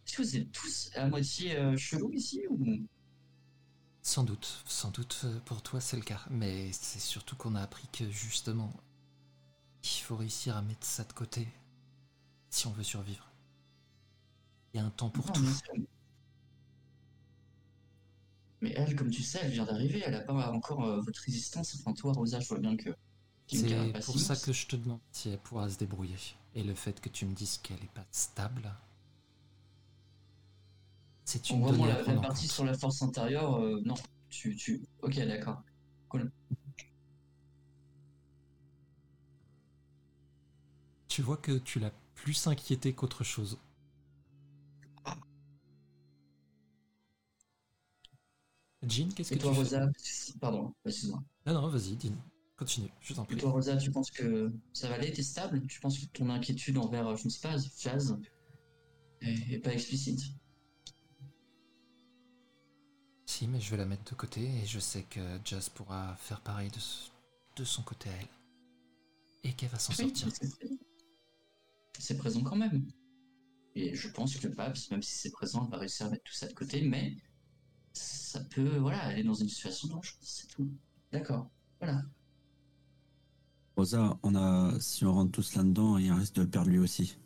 Est-ce 0.05 0.17
que 0.17 0.21
vous 0.23 0.37
êtes 0.37 0.51
tous 0.51 0.89
à 0.95 1.07
moitié 1.07 1.55
euh, 1.57 1.77
chelous 1.77 2.11
ici 2.13 2.41
ou? 2.49 2.65
Sans 4.03 4.23
doute, 4.23 4.63
sans 4.65 4.89
doute 4.91 5.21
euh, 5.25 5.39
pour 5.45 5.61
toi 5.61 5.79
c'est 5.79 5.95
le 5.95 6.03
cas, 6.03 6.25
mais 6.29 6.71
c'est 6.73 6.99
surtout 6.99 7.35
qu'on 7.35 7.55
a 7.55 7.61
appris 7.61 7.87
que 7.93 8.09
justement, 8.09 8.73
il 9.83 10.01
faut 10.03 10.15
réussir 10.15 10.55
à 10.57 10.61
mettre 10.61 10.85
ça 10.85 11.03
de 11.03 11.13
côté 11.13 11.47
si 12.49 12.67
on 12.67 12.71
veut 12.71 12.83
survivre. 12.83 13.27
Il 14.73 14.77
y 14.77 14.79
a 14.79 14.85
un 14.85 14.89
temps 14.89 15.09
pour 15.09 15.25
Non, 15.27 15.33
tout. 15.33 15.45
Mais 18.61 18.73
elle, 18.75 18.95
comme 18.95 19.09
tu 19.09 19.23
sais, 19.23 19.39
elle 19.41 19.51
vient 19.51 19.65
d'arriver, 19.65 20.03
elle 20.05 20.15
a 20.15 20.21
pas 20.21 20.51
encore 20.51 20.83
euh, 20.85 21.01
votre 21.01 21.21
résistance. 21.21 21.75
Enfin, 21.79 21.93
toi, 21.93 22.13
Rosa, 22.13 22.39
je 22.39 22.47
vois 22.47 22.59
bien 22.59 22.77
que. 22.77 22.91
C'est 23.47 23.93
pour 24.05 24.19
ça 24.19 24.35
que 24.35 24.53
je 24.53 24.67
te 24.67 24.75
demande 24.77 24.99
si 25.11 25.29
elle 25.29 25.39
pourra 25.39 25.69
se 25.69 25.77
débrouiller. 25.77 26.15
Et 26.55 26.63
le 26.63 26.75
fait 26.75 27.01
que 27.01 27.09
tu 27.09 27.25
me 27.25 27.33
dises 27.33 27.57
qu'elle 27.57 27.79
n'est 27.79 27.87
pas 27.87 28.05
stable, 28.11 28.71
c'est 31.25 31.49
une 31.49 31.65
donnée 31.65 31.87
la, 31.87 31.95
à 31.95 31.97
la 31.97 32.03
prendre 32.03 32.21
partie 32.21 32.47
compte. 32.47 32.51
sur 32.51 32.65
la 32.65 32.77
force 32.77 33.01
intérieure, 33.01 33.55
euh, 33.57 33.81
non. 33.85 33.95
Tu, 34.29 34.55
tu. 34.55 34.81
Ok, 35.01 35.15
d'accord. 35.17 35.63
Tu 41.11 41.21
vois 41.21 41.35
que 41.35 41.57
tu 41.57 41.77
l'as 41.81 41.91
plus 42.15 42.47
inquiété 42.47 42.93
qu'autre 42.93 43.25
chose. 43.25 43.57
Jean, 48.81 49.09
qu'est-ce 49.13 49.33
Et 49.33 49.37
que 49.37 49.41
toi, 49.41 49.51
tu 49.51 49.55
fais 49.57 49.61
Rosa, 49.61 49.89
pardon, 50.39 50.73
excuse-moi. 50.85 51.21
Non, 51.45 51.53
non, 51.53 51.67
vas-y. 51.67 51.97
Continue, 52.55 52.89
je 53.01 53.13
t'en 53.13 53.23
Et 53.23 53.27
prie. 53.27 53.37
toi, 53.39 53.51
Rosa, 53.51 53.75
tu 53.75 53.91
penses 53.91 54.09
que 54.09 54.53
ça 54.71 54.87
va 54.87 54.95
aller, 54.95 55.11
t'es 55.11 55.21
stable? 55.21 55.67
Tu 55.67 55.81
penses 55.81 55.99
que 55.99 56.05
ton 56.05 56.29
inquiétude 56.29 56.77
envers, 56.77 57.17
je 57.17 57.25
ne 57.25 57.29
sais 57.29 57.41
pas, 57.41 57.57
Jazz 57.77 58.17
est, 59.19 59.55
est 59.55 59.59
pas 59.59 59.73
explicite? 59.73 60.21
Si, 63.25 63.47
mais 63.49 63.59
je 63.59 63.69
vais 63.69 63.77
la 63.77 63.85
mettre 63.85 64.09
de 64.09 64.15
côté 64.15 64.45
et 64.45 64.65
je 64.65 64.79
sais 64.79 65.03
que 65.03 65.19
Jazz 65.43 65.67
pourra 65.67 66.15
faire 66.15 66.39
pareil 66.39 66.71
de, 67.57 67.65
son 67.65 67.83
côté 67.83 68.09
à 68.09 68.13
elle. 68.13 68.27
Et 69.43 69.51
qu'elle 69.51 69.69
va 69.69 69.77
s'en 69.77 69.91
Oui, 70.01 70.15
sortir. 70.15 70.29
C'est 72.01 72.17
présent. 72.17 72.43
Quand 72.43 72.55
même. 72.55 72.87
Et 73.75 73.95
je 73.95 74.09
pense 74.09 74.35
que 74.35 74.47
Babs, 74.47 74.75
même 74.91 75.01
si 75.01 75.15
c'est 75.15 75.31
présent, 75.31 75.65
va 75.65 75.77
réussir 75.77 76.07
à 76.07 76.09
mettre 76.09 76.23
tout 76.23 76.33
ça 76.33 76.47
de 76.47 76.53
côté, 76.53 76.81
mais 76.81 77.15
ça 77.93 78.43
peut, 78.43 78.77
voilà, 78.77 78.99
aller 79.03 79.23
dans 79.23 79.33
une 79.33 79.47
situation 79.47 79.87
dangereuse, 79.87 80.17
c'est 80.21 80.47
tout. 80.47 80.69
D'accord, 81.11 81.49
voilà. 81.79 82.03
Rosa, 83.75 84.17
on 84.23 84.35
a, 84.35 84.79
si 84.79 85.05
on 85.05 85.13
rentre 85.13 85.31
tous 85.31 85.55
là-dedans, 85.55 85.97
il 85.97 86.07
y 86.07 86.09
a 86.09 86.13
un 86.13 86.17
risque 86.17 86.35
de 86.35 86.41
le 86.41 86.49
perdre 86.49 86.69
lui 86.69 86.79
aussi. 86.79 87.17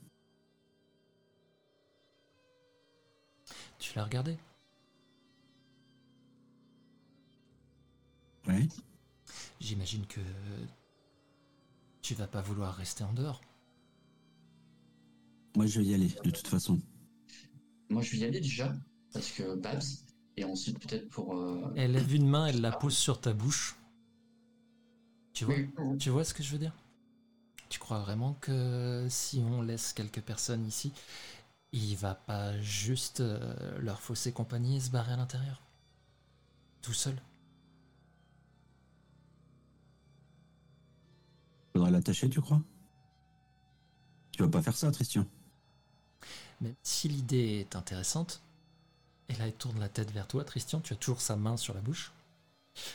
Tu 3.80 3.96
l'as 3.96 4.04
regardé? 4.04 4.38
Ouais. 8.48 8.68
J'imagine 9.60 10.06
que 10.06 10.22
tu 12.02 12.14
vas 12.14 12.28
pas 12.28 12.42
vouloir 12.42 12.76
rester 12.76 13.04
en 13.04 13.14
dehors. 13.14 13.42
Moi, 15.56 15.66
je 15.66 15.80
vais 15.80 15.86
y 15.86 15.94
aller, 15.94 16.10
de 16.24 16.30
toute 16.30 16.48
façon. 16.48 16.80
Moi, 17.90 18.02
je 18.02 18.12
vais 18.12 18.18
y 18.18 18.26
aller 18.26 18.42
déjà, 18.42 18.74
parce 19.14 19.32
que 19.32 19.56
Babs, 19.56 19.82
et 20.38 20.44
ensuite 20.44 20.80
peut-être 20.80 21.10
pour... 21.10 21.36
euh, 21.38 21.72
Elle 21.76 21.94
lève 21.94 22.14
une 22.14 22.28
main, 22.28 22.48
elle 22.48 22.62
la 22.62 22.72
pose 22.72 22.98
sur 22.98 23.22
ta 23.22 23.34
bouche. 23.34 23.76
Tu 25.34 25.46
vois 25.46 25.56
oui, 25.56 25.98
Tu 26.00 26.10
vois 26.10 26.24
ce 26.24 26.34
que 26.34 26.44
je 26.44 26.52
veux 26.52 26.58
dire? 26.60 26.74
Tu 27.70 27.80
crois 27.80 28.00
vraiment 28.00 28.34
que 28.42 29.08
si 29.10 29.40
on 29.40 29.62
laisse 29.62 29.94
quelques 29.94 30.22
personnes 30.22 30.66
ici, 30.66 30.92
il 31.74 31.96
va 31.98 32.16
pas 32.16 32.60
juste 32.62 33.22
euh, 33.22 33.80
leur 33.80 34.02
fausser 34.02 34.32
compagnie 34.32 34.78
et 34.78 34.82
se 34.82 34.92
barrer 34.92 35.14
à 35.14 35.18
l'intérieur? 35.18 35.62
Tout 36.82 36.94
seul? 36.94 37.16
Faudrait 41.74 41.92
l'attacher, 41.92 42.28
tu 42.28 42.42
crois? 42.42 42.60
Tu 44.32 44.44
vas 44.44 44.50
pas 44.50 44.62
faire 44.62 44.76
ça, 44.78 44.92
Christian 44.92 45.26
Même 46.62 46.76
si 46.84 47.08
l'idée 47.08 47.60
est 47.60 47.76
intéressante, 47.76 48.42
et 49.30 49.36
là 49.36 49.48
elle 49.48 49.56
tourne 49.56 49.80
la 49.80 49.90
tête 49.90 50.12
vers 50.12 50.28
toi, 50.28 50.44
Christian, 50.44 50.80
tu 50.82 50.94
as 50.94 50.96
toujours 50.96 51.22
sa 51.22 51.36
main 51.36 51.58
sur 51.58 51.74
la 51.74 51.82
bouche. 51.82 52.12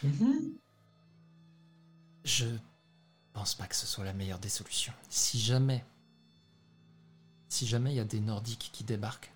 Mhm. 0.03 0.53
Je 2.25 2.47
pense 3.33 3.55
pas 3.55 3.67
que 3.67 3.77
ce 3.77 3.87
soit 3.87 4.05
la 4.05 4.13
meilleure 4.13 4.39
des 4.39 4.49
solutions. 4.49 4.93
Si 5.09 5.39
jamais, 5.41 5.85
si 7.49 7.67
jamais 7.67 7.93
il 7.93 7.97
y 7.97 8.01
a 8.01 8.05
des 8.05 8.21
Nordiques 8.21 8.71
qui 8.73 8.85
débarquent, 8.85 9.33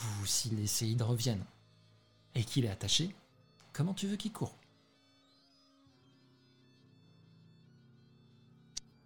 ou 0.00 0.26
si 0.26 0.50
les 0.50 0.66
Séides 0.66 1.02
reviennent, 1.02 1.44
et 2.34 2.44
qu'il 2.44 2.64
est 2.64 2.70
attaché, 2.70 3.14
comment 3.72 3.94
tu 3.94 4.06
veux 4.06 4.16
qu'il 4.16 4.32
court? 4.32 4.54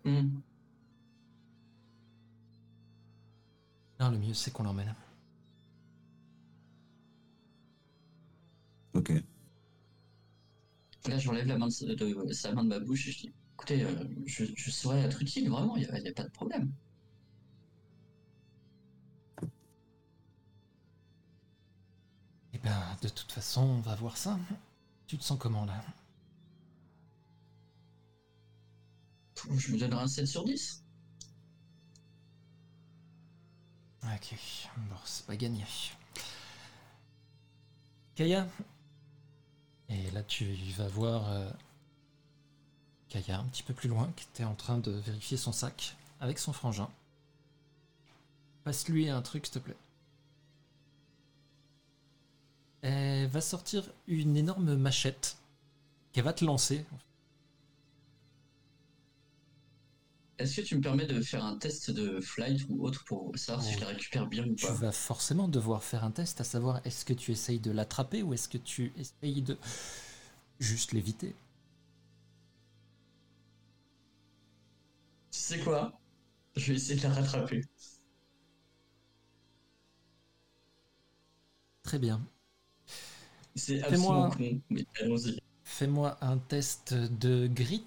Mhm. 0.04 0.42
Non, 4.04 4.10
le 4.10 4.18
mieux 4.18 4.34
c'est 4.34 4.50
qu'on 4.52 4.64
l'emmène. 4.64 4.94
Ok. 8.94 9.10
Là, 11.08 11.18
j'enlève 11.18 11.46
la 11.46 11.56
main 11.56 11.68
de, 11.68 11.72
sa- 11.72 11.86
de- 11.86 12.32
sa 12.32 12.52
main 12.52 12.62
de 12.64 12.68
ma 12.68 12.78
bouche 12.80 13.08
et 13.08 13.12
je 13.12 13.18
dis, 13.20 13.34
écoutez, 13.54 13.84
euh, 13.84 14.04
je, 14.26 14.44
je 14.56 14.70
saurais 14.70 15.00
être 15.02 15.22
utile, 15.22 15.48
vraiment, 15.48 15.76
il 15.76 15.82
n'y 15.88 16.08
a 16.08 16.12
pas 16.12 16.24
de 16.24 16.30
problème. 16.30 16.72
Eh 22.54 22.58
ben, 22.58 22.96
de 23.02 23.08
toute 23.10 23.32
façon, 23.32 23.60
on 23.62 23.80
va 23.80 23.94
voir 23.96 24.16
ça. 24.16 24.38
Tu 25.06 25.18
te 25.18 25.24
sens 25.24 25.38
comment 25.38 25.66
là? 25.66 25.82
Je 29.56 29.72
me 29.72 29.78
donnerai 29.78 30.02
un 30.02 30.06
7 30.06 30.26
sur 30.26 30.44
10. 30.44 30.83
Ok, 34.12 34.34
bon, 34.76 34.96
c'est 35.04 35.24
pas 35.26 35.36
gagné. 35.36 35.64
Kaya 38.14 38.46
Et 39.88 40.10
là, 40.10 40.22
tu 40.22 40.44
vas 40.76 40.88
voir 40.88 41.28
euh, 41.30 41.50
Kaya 43.08 43.38
un 43.38 43.44
petit 43.44 43.62
peu 43.62 43.72
plus 43.72 43.88
loin, 43.88 44.12
qui 44.14 44.26
était 44.32 44.44
en 44.44 44.54
train 44.54 44.78
de 44.78 44.90
vérifier 44.90 45.36
son 45.36 45.52
sac 45.52 45.96
avec 46.20 46.38
son 46.38 46.52
frangin. 46.52 46.90
Passe-lui 48.64 49.08
un 49.08 49.22
truc, 49.22 49.46
s'il 49.46 49.54
te 49.54 49.58
plaît. 49.58 49.76
Elle 52.82 53.28
va 53.28 53.40
sortir 53.40 53.90
une 54.06 54.36
énorme 54.36 54.74
machette 54.76 55.38
qu'elle 56.12 56.24
va 56.24 56.34
te 56.34 56.44
lancer. 56.44 56.84
Est-ce 60.38 60.56
que 60.56 60.60
tu 60.62 60.76
me 60.76 60.80
permets 60.80 61.06
de 61.06 61.20
faire 61.20 61.44
un 61.44 61.56
test 61.58 61.90
de 61.90 62.20
flight 62.20 62.60
ou 62.68 62.84
autre 62.84 63.04
pour 63.04 63.32
savoir 63.36 63.64
si 63.64 63.74
je 63.74 63.80
la 63.80 63.86
récupère 63.88 64.26
bien 64.26 64.44
ou 64.46 64.54
Tu 64.54 64.66
pas 64.66 64.72
vas 64.72 64.92
forcément 64.92 65.48
devoir 65.48 65.82
faire 65.84 66.04
un 66.04 66.10
test 66.10 66.40
à 66.40 66.44
savoir 66.44 66.80
est-ce 66.84 67.04
que 67.04 67.12
tu 67.12 67.30
essayes 67.32 67.60
de 67.60 67.70
l'attraper 67.70 68.22
ou 68.22 68.34
est-ce 68.34 68.48
que 68.48 68.58
tu 68.58 68.92
essayes 68.96 69.42
de 69.42 69.56
juste 70.58 70.92
l'éviter? 70.92 71.34
Tu 75.30 75.38
sais 75.38 75.58
quoi? 75.60 76.00
Je 76.56 76.72
vais 76.72 76.76
essayer 76.78 76.98
de 76.98 77.04
la 77.04 77.14
rattraper. 77.14 77.62
Très 81.84 81.98
bien. 82.00 82.26
C'est 83.56 83.78
Fais-moi- 83.80 84.26
absolument 84.26 84.30
con, 84.30 84.60
mais 84.70 84.86
allons-y. 85.00 85.38
Fais-moi 85.64 86.16
un 86.20 86.38
test 86.38 86.94
de 86.94 87.46
grit. 87.48 87.84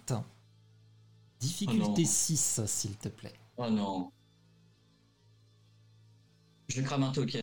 Difficulté 1.40 1.84
Oh 1.86 1.98
non. 2.00 2.06
6, 2.06 2.62
s'il 2.66 2.98
te 2.98 3.10
plaît. 3.10 3.34
Oh 3.58 3.70
non. 3.70 4.12
Je 6.68 6.82
crame 6.82 7.04
un 7.04 7.12
token. 7.12 7.42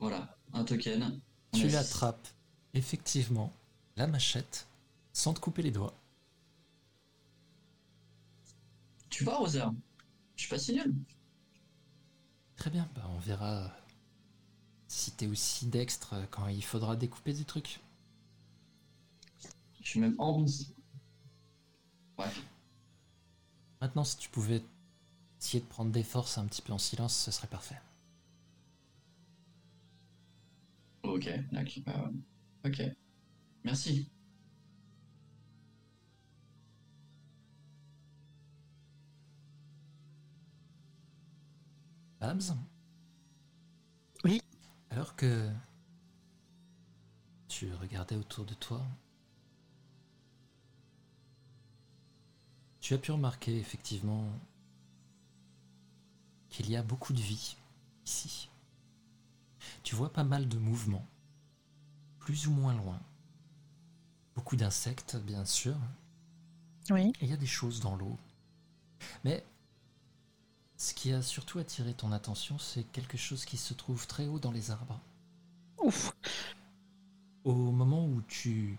Voilà, 0.00 0.36
un 0.52 0.64
token. 0.64 1.20
On 1.52 1.56
Tu 1.56 1.68
l'attrapes, 1.68 2.28
effectivement, 2.74 3.52
la 3.96 4.06
machette, 4.06 4.66
sans 5.12 5.32
te 5.32 5.40
couper 5.40 5.62
les 5.62 5.70
doigts. 5.70 5.94
Tu 9.08 9.24
vois, 9.24 9.36
Rosa 9.36 9.72
Je 10.36 10.42
suis 10.42 10.50
pas 10.50 10.58
si 10.58 10.74
nul. 10.74 10.94
Très 12.56 12.70
bien, 12.70 12.88
bah 12.94 13.08
on 13.14 13.18
verra 13.18 13.70
si 14.88 15.10
t'es 15.10 15.26
aussi 15.26 15.66
dextre 15.66 16.14
quand 16.30 16.46
il 16.48 16.64
faudra 16.64 16.96
découper 16.96 17.32
des 17.32 17.44
trucs. 17.44 17.80
Je 19.84 19.90
suis 19.90 20.00
même 20.00 20.16
ambi. 20.18 20.74
Bref. 22.16 22.42
Maintenant, 23.80 24.02
si 24.02 24.16
tu 24.16 24.30
pouvais 24.30 24.64
essayer 25.38 25.62
de 25.62 25.68
prendre 25.68 25.92
des 25.92 26.02
forces 26.02 26.38
un 26.38 26.46
petit 26.46 26.62
peu 26.62 26.72
en 26.72 26.78
silence, 26.78 27.14
ce 27.16 27.30
serait 27.30 27.46
parfait. 27.46 27.80
Ok, 31.02 31.28
d'accord. 31.52 31.82
bah, 31.84 32.10
ok. 32.64 32.82
Merci. 33.62 34.10
Babs 42.20 42.56
Oui. 44.24 44.40
Alors 44.88 45.14
que 45.14 45.50
tu 47.48 47.70
regardais 47.74 48.16
autour 48.16 48.46
de 48.46 48.54
toi, 48.54 48.80
tu 52.84 52.92
as 52.92 52.98
pu 52.98 53.12
remarquer 53.12 53.56
effectivement 53.56 54.30
qu'il 56.50 56.70
y 56.70 56.76
a 56.76 56.82
beaucoup 56.82 57.14
de 57.14 57.20
vie 57.20 57.56
ici. 58.04 58.50
Tu 59.82 59.94
vois 59.94 60.12
pas 60.12 60.22
mal 60.22 60.50
de 60.50 60.58
mouvements, 60.58 61.06
plus 62.18 62.46
ou 62.46 62.50
moins 62.50 62.74
loin. 62.74 63.00
Beaucoup 64.34 64.56
d'insectes, 64.56 65.16
bien 65.16 65.46
sûr. 65.46 65.74
Oui. 66.90 67.14
Et 67.20 67.24
il 67.24 67.30
y 67.30 67.32
a 67.32 67.38
des 67.38 67.46
choses 67.46 67.80
dans 67.80 67.96
l'eau. 67.96 68.18
Mais 69.24 69.46
ce 70.76 70.92
qui 70.92 71.10
a 71.14 71.22
surtout 71.22 71.60
attiré 71.60 71.94
ton 71.94 72.12
attention, 72.12 72.58
c'est 72.58 72.84
quelque 72.92 73.16
chose 73.16 73.46
qui 73.46 73.56
se 73.56 73.72
trouve 73.72 74.06
très 74.06 74.26
haut 74.26 74.38
dans 74.38 74.52
les 74.52 74.70
arbres. 74.70 75.00
Ouf. 75.78 76.14
Au 77.44 77.54
moment 77.54 78.06
où 78.06 78.20
tu 78.28 78.78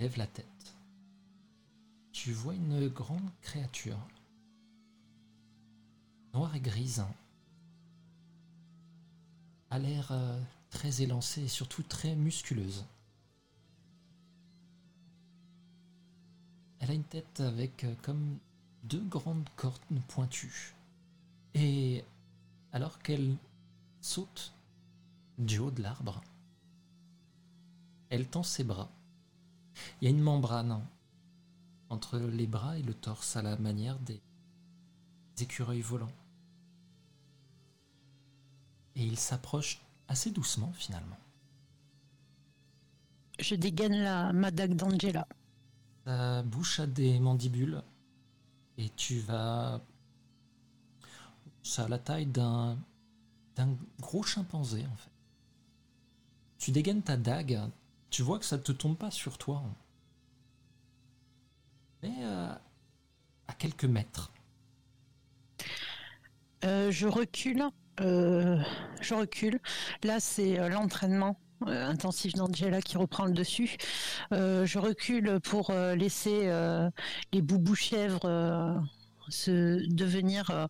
lèves 0.00 0.18
la 0.18 0.26
tête, 0.26 0.57
tu 2.20 2.32
vois 2.32 2.54
une 2.54 2.88
grande 2.88 3.30
créature, 3.42 3.96
noire 6.34 6.52
et 6.56 6.60
grise, 6.60 7.04
a 9.70 9.78
l'air 9.78 10.08
euh, 10.10 10.42
très 10.68 11.00
élancée 11.00 11.42
et 11.42 11.48
surtout 11.48 11.84
très 11.84 12.16
musculeuse. 12.16 12.84
Elle 16.80 16.90
a 16.90 16.94
une 16.94 17.04
tête 17.04 17.38
avec 17.38 17.84
euh, 17.84 17.94
comme 18.02 18.38
deux 18.82 19.04
grandes 19.04 19.48
cornes 19.54 20.02
pointues. 20.08 20.74
Et 21.54 22.04
alors 22.72 22.98
qu'elle 22.98 23.36
saute 24.00 24.52
du 25.38 25.60
haut 25.60 25.70
de 25.70 25.82
l'arbre, 25.82 26.20
elle 28.10 28.26
tend 28.26 28.42
ses 28.42 28.64
bras. 28.64 28.90
Il 30.00 30.06
y 30.06 30.08
a 30.08 30.10
une 30.10 30.20
membrane 30.20 30.82
entre 31.90 32.18
les 32.18 32.46
bras 32.46 32.78
et 32.78 32.82
le 32.82 32.94
torse 32.94 33.36
à 33.36 33.42
la 33.42 33.56
manière 33.56 33.98
des 34.00 34.20
écureuils 35.38 35.80
volants. 35.80 36.12
Et 38.96 39.04
il 39.04 39.18
s'approche 39.18 39.80
assez 40.08 40.30
doucement 40.30 40.72
finalement. 40.72 41.18
Je 43.38 43.54
dégaine 43.54 43.94
la 43.94 44.32
ma 44.32 44.50
dague 44.50 44.74
d'Angela. 44.74 45.26
Ta 46.04 46.42
bouche 46.42 46.80
a 46.80 46.86
des 46.86 47.20
mandibules 47.20 47.82
et 48.76 48.88
tu 48.90 49.20
vas. 49.20 49.80
Ça 51.62 51.84
a 51.84 51.88
la 51.88 51.98
taille 51.98 52.26
d'un 52.26 52.78
d'un 53.54 53.76
gros 54.00 54.22
chimpanzé 54.22 54.84
en 54.86 54.96
fait. 54.96 55.10
Tu 56.58 56.72
dégaines 56.72 57.02
ta 57.02 57.16
dague, 57.16 57.60
tu 58.10 58.22
vois 58.22 58.38
que 58.38 58.44
ça 58.44 58.58
te 58.58 58.72
tombe 58.72 58.96
pas 58.96 59.10
sur 59.10 59.38
toi, 59.38 59.62
mais 62.02 62.12
euh, 62.20 62.48
à 63.48 63.52
quelques 63.54 63.84
mètres. 63.84 64.32
Euh, 66.64 66.90
je 66.90 67.06
recule. 67.06 67.64
euh, 68.00 68.58
je 69.00 69.14
recule. 69.14 69.60
Là, 70.02 70.20
c'est 70.20 70.68
l'entraînement 70.68 71.38
intensif 71.66 72.34
d'Angela 72.34 72.80
qui 72.80 72.96
reprend 72.96 73.24
le 73.24 73.32
dessus. 73.32 73.76
Je 74.30 74.78
recule 74.78 75.40
pour 75.40 75.72
laisser 75.72 76.48
les 77.32 77.42
boubous 77.42 77.74
chèvres 77.74 78.80
se 79.28 79.84
devenir, 79.92 80.68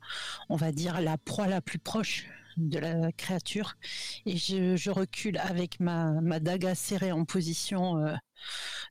on 0.49 0.57
va 0.57 0.73
dire, 0.73 1.03
la 1.03 1.19
proie 1.19 1.47
la 1.47 1.61
plus 1.61 1.79
proche 1.79 2.27
de 2.57 2.79
la 2.79 3.13
créature. 3.13 3.77
Et 4.25 4.39
je, 4.39 4.91
recule 4.91 5.37
avec 5.37 5.79
ma, 5.79 6.23
ma 6.23 6.41
serrée 6.75 7.13
en 7.13 7.27
position 7.27 8.17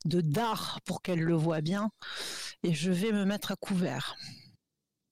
de 0.04 0.20
dard 0.20 0.80
pour 0.84 1.02
qu'elle 1.02 1.20
le 1.20 1.34
voit 1.34 1.60
bien. 1.60 1.90
Et 2.62 2.74
je 2.74 2.90
vais 2.90 3.12
me 3.12 3.24
mettre 3.24 3.52
à 3.52 3.56
couvert 3.56 4.16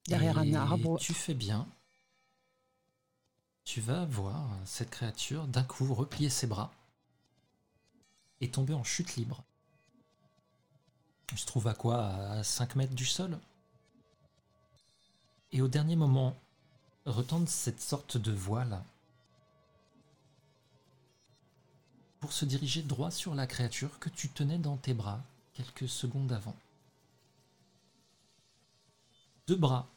derrière 0.06 0.42
Et 0.42 0.50
un 0.50 0.54
arbre. 0.54 0.98
Tu 0.98 1.14
fais 1.14 1.34
bien. 1.34 1.66
Tu 3.64 3.80
vas 3.80 4.04
voir 4.04 4.48
cette 4.64 4.90
créature 4.90 5.46
d'un 5.46 5.64
coup 5.64 5.92
replier 5.92 6.30
ses 6.30 6.46
bras 6.46 6.72
et 8.40 8.50
tomber 8.50 8.74
en 8.74 8.84
chute 8.84 9.16
libre. 9.16 9.42
Il 11.32 11.38
se 11.38 11.46
trouve 11.46 11.66
à 11.66 11.74
quoi? 11.74 12.06
À 12.06 12.44
5 12.44 12.76
mètres 12.76 12.94
du 12.94 13.06
sol? 13.06 13.38
Et 15.52 15.62
au 15.62 15.68
dernier 15.68 15.96
moment, 15.96 16.36
retendre 17.06 17.48
cette 17.48 17.80
sorte 17.80 18.16
de 18.16 18.32
voile 18.32 18.80
se 22.32 22.44
diriger 22.44 22.82
droit 22.82 23.10
sur 23.10 23.34
la 23.34 23.46
créature 23.46 23.98
que 23.98 24.08
tu 24.08 24.28
tenais 24.28 24.58
dans 24.58 24.76
tes 24.76 24.94
bras 24.94 25.22
quelques 25.54 25.88
secondes 25.88 26.32
avant. 26.32 26.56
Deux 29.46 29.56
bras 29.56 29.88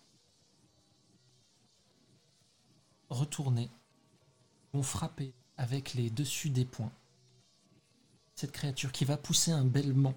retournés 3.10 3.70
vont 4.74 4.84
frapper 4.84 5.34
avec 5.58 5.94
les 5.96 6.10
dessus 6.10 6.50
des 6.50 6.66
poings 6.66 6.92
cette 8.40 8.54
créature 8.54 8.94
qui 8.94 9.04
va 9.04 9.18
pousser 9.18 9.52
un 9.52 9.66
bêlement. 9.66 10.14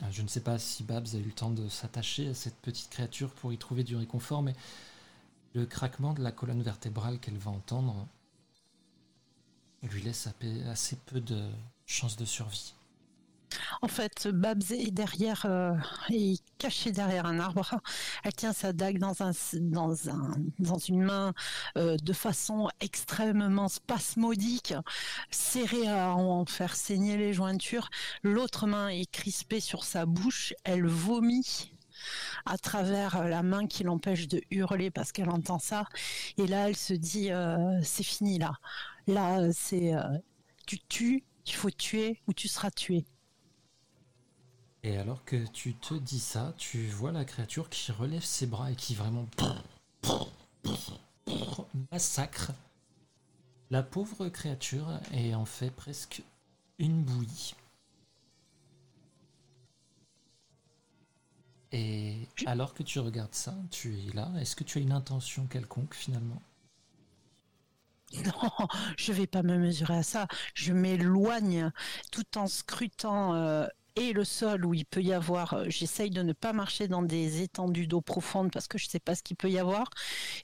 Ah, 0.00 0.10
Je 0.10 0.22
ne 0.22 0.28
sais 0.28 0.40
pas 0.40 0.58
si 0.58 0.82
Babs 0.82 1.08
a 1.12 1.18
eu 1.18 1.22
le 1.22 1.32
temps 1.32 1.50
de 1.50 1.68
s'attacher 1.68 2.28
à 2.28 2.34
cette 2.34 2.56
petite 2.56 2.88
créature 2.88 3.34
pour 3.34 3.52
y 3.52 3.58
trouver 3.58 3.84
du 3.84 3.96
réconfort, 3.96 4.42
mais 4.42 4.54
le 5.52 5.66
craquement 5.66 6.14
de 6.14 6.22
la 6.22 6.32
colonne 6.32 6.62
vertébrale 6.62 7.18
qu'elle 7.18 7.36
va 7.36 7.50
entendre 7.50 8.08
lui 9.88 10.02
laisse 10.02 10.28
assez 10.70 10.96
peu 11.06 11.20
de 11.20 11.48
chances 11.86 12.16
de 12.16 12.24
survie. 12.24 12.74
En 13.82 13.88
fait, 13.88 14.28
Babs 14.28 14.72
est 14.72 14.90
derrière, 14.90 15.46
euh, 15.46 15.74
est 16.10 16.42
cachée 16.58 16.92
derrière 16.92 17.26
un 17.26 17.38
arbre. 17.38 17.80
Elle 18.24 18.32
tient 18.32 18.52
sa 18.52 18.72
dague 18.72 18.98
dans 18.98 19.22
un, 19.22 19.32
dans 19.60 20.08
un, 20.08 20.34
dans 20.58 20.78
une 20.78 21.02
main 21.02 21.34
euh, 21.76 21.96
de 21.96 22.12
façon 22.12 22.68
extrêmement 22.80 23.68
spasmodique, 23.68 24.74
serrée 25.30 25.88
à 25.88 26.14
en 26.14 26.44
faire 26.46 26.74
saigner 26.74 27.16
les 27.16 27.32
jointures. 27.32 27.88
L'autre 28.22 28.66
main 28.66 28.88
est 28.88 29.10
crispée 29.10 29.60
sur 29.60 29.84
sa 29.84 30.06
bouche. 30.06 30.52
Elle 30.64 30.86
vomit 30.86 31.70
à 32.46 32.58
travers 32.58 33.24
la 33.24 33.42
main 33.42 33.66
qui 33.66 33.84
l'empêche 33.84 34.28
de 34.28 34.42
hurler 34.50 34.90
parce 34.90 35.12
qu'elle 35.12 35.30
entend 35.30 35.58
ça. 35.58 35.86
Et 36.38 36.46
là, 36.46 36.68
elle 36.68 36.76
se 36.76 36.92
dit, 36.92 37.30
euh, 37.30 37.80
c'est 37.82 38.02
fini 38.02 38.38
là. 38.38 38.54
Là, 39.06 39.40
euh, 39.40 39.50
c'est, 39.54 39.94
euh, 39.94 40.18
tu 40.66 40.78
tues, 40.80 41.24
il 41.46 41.52
faut 41.52 41.70
tuer 41.70 42.20
ou 42.26 42.32
tu 42.32 42.48
seras 42.48 42.70
tué. 42.70 43.04
Et 44.82 44.98
alors 44.98 45.24
que 45.24 45.46
tu 45.46 45.74
te 45.74 45.94
dis 45.94 46.20
ça, 46.20 46.54
tu 46.58 46.86
vois 46.88 47.12
la 47.12 47.24
créature 47.24 47.70
qui 47.70 47.90
relève 47.92 48.22
ses 48.24 48.46
bras 48.46 48.70
et 48.70 48.76
qui 48.76 48.94
vraiment 48.94 49.26
massacre 51.90 52.52
la 53.70 53.82
pauvre 53.82 54.28
créature 54.28 54.86
et 55.12 55.34
en 55.34 55.46
fait 55.46 55.70
presque 55.70 56.22
une 56.78 57.02
bouillie. 57.02 57.54
Et 61.72 62.28
alors 62.46 62.72
que 62.74 62.82
tu 62.82 63.00
regardes 63.00 63.34
ça, 63.34 63.56
tu 63.70 63.98
es 63.98 64.12
là. 64.12 64.30
Est-ce 64.38 64.54
que 64.54 64.64
tu 64.64 64.78
as 64.78 64.80
une 64.80 64.92
intention 64.92 65.46
quelconque 65.46 65.94
finalement? 65.94 66.40
Non, 68.24 68.68
je 68.96 69.12
vais 69.12 69.26
pas 69.26 69.42
me 69.42 69.56
mesurer 69.58 69.96
à 69.98 70.02
ça. 70.02 70.26
Je 70.54 70.72
m'éloigne 70.72 71.70
tout 72.12 72.38
en 72.38 72.46
scrutant 72.46 73.34
euh, 73.34 73.66
et 73.96 74.12
le 74.12 74.24
sol 74.24 74.64
où 74.66 74.74
il 74.74 74.84
peut 74.84 75.02
y 75.02 75.12
avoir. 75.12 75.54
euh, 75.54 75.64
J'essaye 75.68 76.10
de 76.10 76.22
ne 76.22 76.32
pas 76.32 76.52
marcher 76.52 76.88
dans 76.88 77.02
des 77.02 77.42
étendues 77.42 77.86
d'eau 77.86 78.00
profonde 78.00 78.50
parce 78.52 78.66
que 78.68 78.78
je 78.78 78.86
sais 78.88 79.00
pas 79.00 79.14
ce 79.14 79.22
qu'il 79.22 79.36
peut 79.36 79.50
y 79.50 79.58
avoir. 79.58 79.88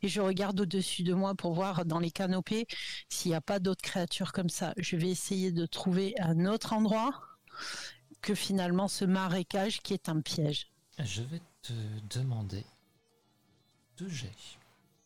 Et 0.03 0.09
je 0.09 0.21
regarde 0.21 0.61
au-dessus 0.61 1.03
de 1.03 1.14
moi 1.14 1.35
pour 1.35 1.53
voir 1.55 1.85
dans 1.85 1.99
les 1.99 2.11
canopées 2.11 2.66
s'il 3.09 3.31
n'y 3.31 3.37
a 3.37 3.41
pas 3.41 3.59
d'autres 3.59 3.83
créatures 3.83 4.33
comme 4.33 4.51
ça. 4.51 4.73
Je 4.77 4.97
vais 4.97 5.09
essayer 5.11 5.53
de 5.53 5.66
trouver 5.66 6.14
un 6.21 6.47
autre 6.47 6.73
endroit 6.73 7.21
que 8.23 8.35
finalement 8.35 8.89
ce 8.89 9.05
marécage 9.05 9.81
qui 9.81 9.95
est 9.95 10.09
un 10.09 10.21
piège. 10.21 10.68
Je 10.99 11.23
vais 11.23 11.41
te 11.62 11.73
demander 12.14 12.64
deux 13.99 14.09
jets. 14.09 14.31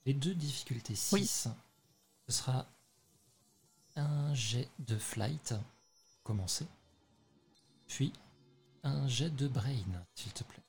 Les 0.06 0.12
deux 0.14 0.34
difficultés 0.34 0.94
6. 0.94 1.12
Oui. 1.14 1.52
Ce 2.28 2.32
sera 2.32 2.66
un 3.96 4.34
jet 4.34 4.68
de 4.78 4.96
flight, 4.96 5.54
commencer. 6.22 6.66
Puis 7.86 8.12
un 8.82 9.06
jet 9.08 9.30
de 9.30 9.46
brain, 9.46 10.04
s'il 10.14 10.32
te 10.32 10.44
plaît. 10.44 10.62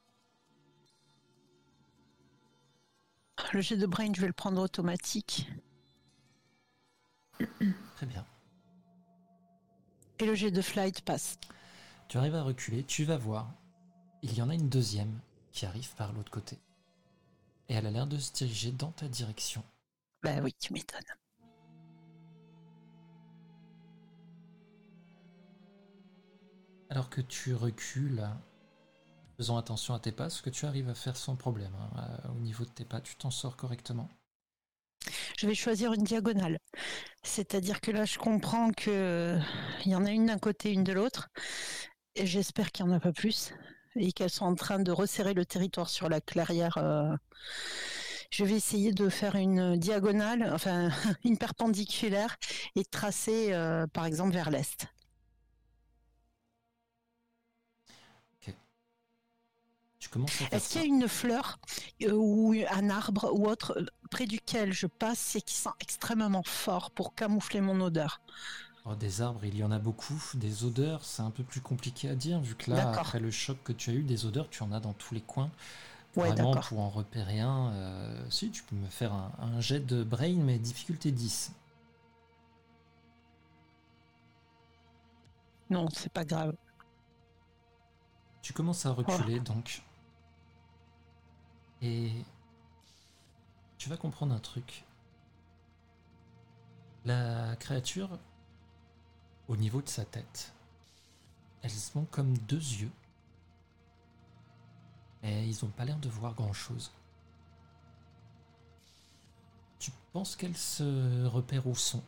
Le 3.54 3.62
jet 3.62 3.78
de 3.78 3.86
brain, 3.86 4.12
je 4.14 4.22
vais 4.22 4.28
le 4.28 4.34
prendre 4.34 4.62
automatique. 4.62 5.48
Très 7.96 8.06
bien. 8.06 8.26
Et 10.20 10.26
le 10.26 10.36
jet 10.36 10.52
de 10.52 10.62
flight 10.62 11.02
passe. 11.02 11.38
Tu 12.08 12.18
arrives 12.18 12.36
à 12.36 12.44
reculer, 12.44 12.84
tu 12.84 13.04
vas 13.04 13.18
voir. 13.18 13.52
Il 14.22 14.34
y 14.34 14.42
en 14.42 14.50
a 14.50 14.56
une 14.56 14.70
deuxième 14.70 15.20
qui 15.52 15.66
arrive 15.66 15.94
par 15.96 16.14
l'autre 16.14 16.32
côté. 16.32 16.58
Et 17.70 17.74
elle 17.74 17.86
a 17.86 17.92
l'air 17.92 18.08
de 18.08 18.18
se 18.18 18.32
diriger 18.34 18.72
dans 18.72 18.92
ta 18.92 19.08
direction. 19.08 19.64
Bah 20.22 20.40
oui, 20.42 20.54
tu 20.60 20.74
m'étonnes. 20.74 21.02
Alors 26.96 27.10
que 27.10 27.20
tu 27.20 27.54
recules, 27.54 28.26
faisant 29.38 29.58
attention 29.58 29.94
à 29.94 30.00
tes 30.00 30.14
pas, 30.14 30.30
ce 30.30 30.42
que 30.42 30.50
tu 30.50 30.66
arrives 30.66 30.88
à 30.90 30.96
faire 30.96 31.18
sans 31.18 31.36
problème. 31.36 31.74
hein. 31.78 31.90
Euh, 32.26 32.32
Au 32.32 32.40
niveau 32.40 32.64
de 32.64 32.70
tes 32.70 32.86
pas, 32.86 33.02
tu 33.02 33.18
t'en 33.18 33.32
sors 33.32 33.58
correctement. 33.58 34.10
Je 35.38 35.46
vais 35.46 35.56
choisir 35.56 35.92
une 35.94 36.04
diagonale. 36.06 36.58
C'est-à-dire 37.24 37.82
que 37.82 37.92
là, 37.92 38.06
je 38.06 38.18
comprends 38.18 38.72
que 38.72 38.90
euh, 38.90 39.40
y 39.86 39.94
en 39.96 40.06
a 40.06 40.12
une 40.12 40.28
d'un 40.28 40.40
côté, 40.40 40.72
une 40.72 40.86
de 40.86 40.94
l'autre. 40.94 41.28
Et 42.16 42.26
j'espère 42.26 42.72
qu'il 42.72 42.86
n'y 42.86 42.94
en 42.94 42.96
a 42.96 43.00
pas 43.02 43.14
plus. 43.14 43.54
Et 43.98 44.14
qu'elles 44.14 44.30
sont 44.30 44.46
en 44.46 44.56
train 44.56 44.80
de 44.80 44.92
resserrer 44.92 45.34
le 45.34 45.46
territoire 45.46 45.90
sur 45.90 46.10
la 46.10 46.22
clairière. 46.22 46.78
euh. 46.78 47.16
Je 48.32 48.44
vais 48.44 48.56
essayer 48.56 48.92
de 48.92 49.10
faire 49.10 49.36
une 49.36 49.78
diagonale, 49.78 50.50
enfin 50.54 50.90
une 51.24 51.38
perpendiculaire, 51.38 52.36
et 52.76 52.84
de 52.84 52.90
tracer, 52.90 53.52
par 53.94 54.06
exemple, 54.06 54.34
vers 54.34 54.50
l'est. 54.50 54.88
Est-ce 60.52 60.70
qu'il 60.70 60.82
y 60.82 60.84
a 60.84 60.88
une 60.88 61.08
fleur 61.08 61.60
euh, 62.04 62.12
ou 62.14 62.54
un 62.72 62.90
arbre 62.90 63.32
ou 63.34 63.48
autre 63.48 63.78
euh, 63.78 63.86
près 64.12 64.26
duquel 64.26 64.74
je 64.74 64.88
passe 64.88 65.36
et 65.36 65.42
qui 65.42 65.56
sent 65.56 65.70
extrêmement 65.80 66.44
fort 66.44 66.92
pour 66.92 67.16
camoufler 67.16 67.62
mon 67.62 67.82
odeur? 67.82 68.22
Oh, 68.86 68.94
des 68.96 69.22
arbres, 69.22 69.44
il 69.44 69.58
y 69.58 69.64
en 69.64 69.72
a 69.72 69.80
beaucoup. 69.80 70.22
Des 70.36 70.64
odeurs, 70.64 71.04
c'est 71.04 71.24
un 71.24 71.32
peu 71.32 71.44
plus 71.44 71.60
compliqué 71.60 72.08
à 72.08 72.16
dire, 72.16 72.40
vu 72.40 72.56
que 72.56 72.70
là, 72.70 72.92
après 72.92 73.20
le 73.20 73.32
choc 73.32 73.58
que 73.64 73.74
tu 73.74 73.90
as 73.90 73.94
eu, 73.94 74.04
des 74.04 74.26
odeurs, 74.26 74.48
tu 74.50 74.62
en 74.62 74.72
as 74.72 74.80
dans 74.80 74.94
tous 74.94 75.14
les 75.16 75.22
coins. 75.22 75.50
Ouais, 76.16 76.30
Vraiment, 76.30 76.56
pour 76.56 76.80
en 76.80 76.90
repérer 76.90 77.40
un, 77.42 77.72
euh, 77.74 78.26
si, 78.30 78.50
tu 78.52 78.64
peux 78.64 78.76
me 78.76 78.88
faire 78.88 79.12
un, 79.12 79.32
un 79.40 79.60
jet 79.60 79.80
de 79.80 80.04
brain, 80.04 80.36
mais 80.36 80.60
difficulté 80.60 81.12
10. 81.12 81.52
Non, 85.70 85.88
c'est 85.92 86.14
pas 86.14 86.24
grave. 86.24 86.54
Tu 88.42 88.54
commences 88.54 88.86
à 88.86 88.92
reculer, 88.92 89.40
donc. 89.40 89.82
Et 91.86 92.10
tu 93.78 93.90
vas 93.90 93.98
comprendre 93.98 94.34
un 94.34 94.40
truc. 94.40 94.86
La 97.06 97.56
créature, 97.58 98.18
au 99.48 99.56
niveau 99.56 99.84
de 99.84 99.88
sa 99.88 100.04
tête, 100.04 100.52
elles 101.62 101.92
ont 101.94 102.06
comme 102.06 102.36
deux 102.40 102.58
yeux. 102.58 102.92
Et 105.22 105.46
ils 105.46 105.64
ont 105.64 105.70
pas 105.70 105.86
l'air 105.86 106.00
de 106.00 106.10
voir 106.10 106.34
grand-chose. 106.34 106.92
Tu 109.78 109.92
penses 110.12 110.36
qu'elles 110.36 110.58
se 110.58 111.26
repèrent 111.28 111.68
où 111.68 111.76
sont. 111.76 112.04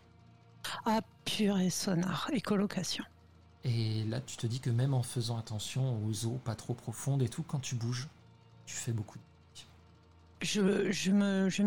Ah, 0.85 1.01
pur 1.23 1.59
et 1.59 1.69
sonar, 1.69 2.31
écolocation. 2.33 3.03
Et 3.63 4.05
là, 4.05 4.21
tu 4.21 4.37
te 4.37 4.47
dis 4.47 4.59
que 4.59 4.71
même 4.71 4.95
en 4.95 5.03
faisant 5.03 5.37
attention 5.37 6.03
aux 6.03 6.25
eaux 6.25 6.39
pas 6.43 6.55
trop 6.55 6.73
profondes 6.73 7.21
et 7.21 7.29
tout, 7.29 7.43
quand 7.43 7.59
tu 7.59 7.75
bouges, 7.75 8.07
tu 8.65 8.75
fais 8.75 8.91
beaucoup 8.91 9.19
de 9.19 9.23
Je, 10.41 10.91
je 10.91 11.11
me, 11.11 11.49
je 11.49 11.63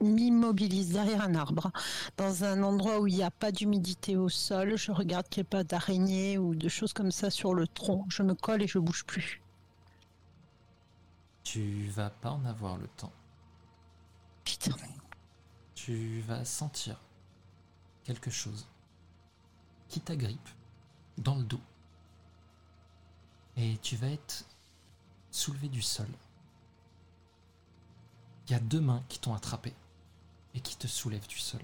m'immobilise 0.00 0.92
derrière 0.92 1.22
un 1.22 1.34
arbre, 1.34 1.70
dans 2.16 2.44
un 2.44 2.62
endroit 2.62 3.00
où 3.00 3.06
il 3.06 3.16
n'y 3.16 3.22
a 3.22 3.30
pas 3.30 3.52
d'humidité 3.52 4.16
au 4.16 4.28
sol. 4.28 4.76
Je 4.76 4.92
regarde 4.92 5.28
qu'il 5.28 5.42
n'y 5.42 5.46
ait 5.46 5.50
pas 5.50 5.64
d'araignées 5.64 6.38
ou 6.38 6.54
de 6.54 6.68
choses 6.68 6.92
comme 6.92 7.12
ça 7.12 7.30
sur 7.30 7.54
le 7.54 7.66
tronc. 7.66 8.06
Je 8.08 8.22
me 8.22 8.34
colle 8.34 8.62
et 8.62 8.66
je 8.66 8.78
bouge 8.78 9.04
plus. 9.04 9.42
Tu 11.44 11.86
vas 11.88 12.10
pas 12.10 12.30
en 12.30 12.44
avoir 12.44 12.76
le 12.78 12.86
temps. 12.88 13.12
Putain. 14.44 14.76
Tu 15.74 16.20
vas 16.22 16.44
sentir 16.44 17.00
quelque 18.04 18.30
chose 18.30 18.66
qui 19.88 20.00
t'agrippe 20.00 20.48
dans 21.18 21.36
le 21.36 21.44
dos. 21.44 21.60
Et 23.56 23.76
tu 23.82 23.96
vas 23.96 24.08
être 24.08 24.44
soulevé 25.30 25.68
du 25.68 25.82
sol. 25.82 26.06
Il 28.48 28.52
y 28.52 28.54
a 28.54 28.60
deux 28.60 28.80
mains 28.80 29.02
qui 29.08 29.18
t'ont 29.18 29.34
attrapé 29.34 29.74
et 30.54 30.60
qui 30.60 30.76
te 30.76 30.86
soulèvent 30.86 31.26
du 31.26 31.38
sol. 31.38 31.60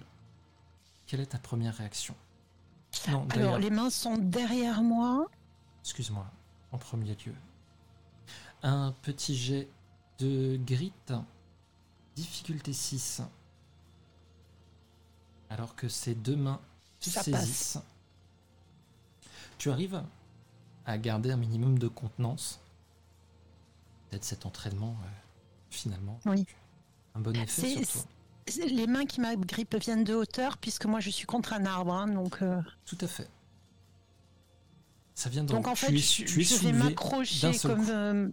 Quelle 1.07 1.21
est 1.21 1.27
ta 1.27 1.39
première 1.39 1.75
réaction? 1.75 2.15
Non, 3.09 3.27
Alors, 3.31 3.59
les 3.59 3.71
mains 3.71 3.91
sont 3.91 4.17
derrière 4.17 4.83
moi. 4.83 5.27
excuse-moi, 5.83 6.27
en 6.73 6.79
premier 6.79 7.15
lieu. 7.27 7.35
Un 8.63 8.93
petit 9.03 9.37
jet 9.37 9.69
de 10.19 10.59
grit, 10.65 10.93
difficulté 12.15 12.73
6. 12.73 13.23
Alors 15.51 15.75
que 15.75 15.89
ces 15.89 16.15
deux 16.15 16.37
mains 16.37 16.61
te 17.01 17.11
Ça 17.11 17.23
saisissent. 17.23 17.79
Tu 19.59 19.71
arrives 19.71 20.03
à 20.87 20.99
garder 20.99 21.31
un 21.33 21.37
minimum 21.37 21.79
de 21.79 21.89
contenance. 21.89 22.61
Peut-être 24.11 24.25
cet 24.25 24.47
entraînement, 24.47 24.97
euh, 25.05 25.09
finalement, 25.71 26.19
Oui. 26.27 26.47
Un 27.15 27.21
bon 27.21 27.35
effet 27.37 27.77
Les 28.67 28.87
mains 28.87 29.07
qui 29.07 29.21
m'agrippent 29.21 29.77
viennent 29.77 30.05
de 30.05 30.15
hauteur, 30.15 30.59
puisque 30.59 30.85
moi 30.87 31.01
je 31.01 31.11
suis 31.11 31.27
contre 31.27 31.53
un 31.53 31.65
arbre. 31.65 31.93
hein, 31.95 32.09
donc, 32.09 32.43
euh, 32.43 32.61
Tout 32.85 32.99
à 33.01 33.07
fait. 33.07 33.29
Ça 35.15 35.31
vient 35.31 35.45
donc 35.45 35.59
donc, 35.59 35.69
en 35.69 35.75
tu 35.75 35.87
fait, 35.87 35.93
es, 35.95 35.99
je, 35.99 36.25
tu 36.25 36.41
es 36.41 36.45
je 36.45 36.57
vais 36.57 36.73
m'accrocher 36.73 37.57
comme. 37.63 37.87
euh, 37.89 38.29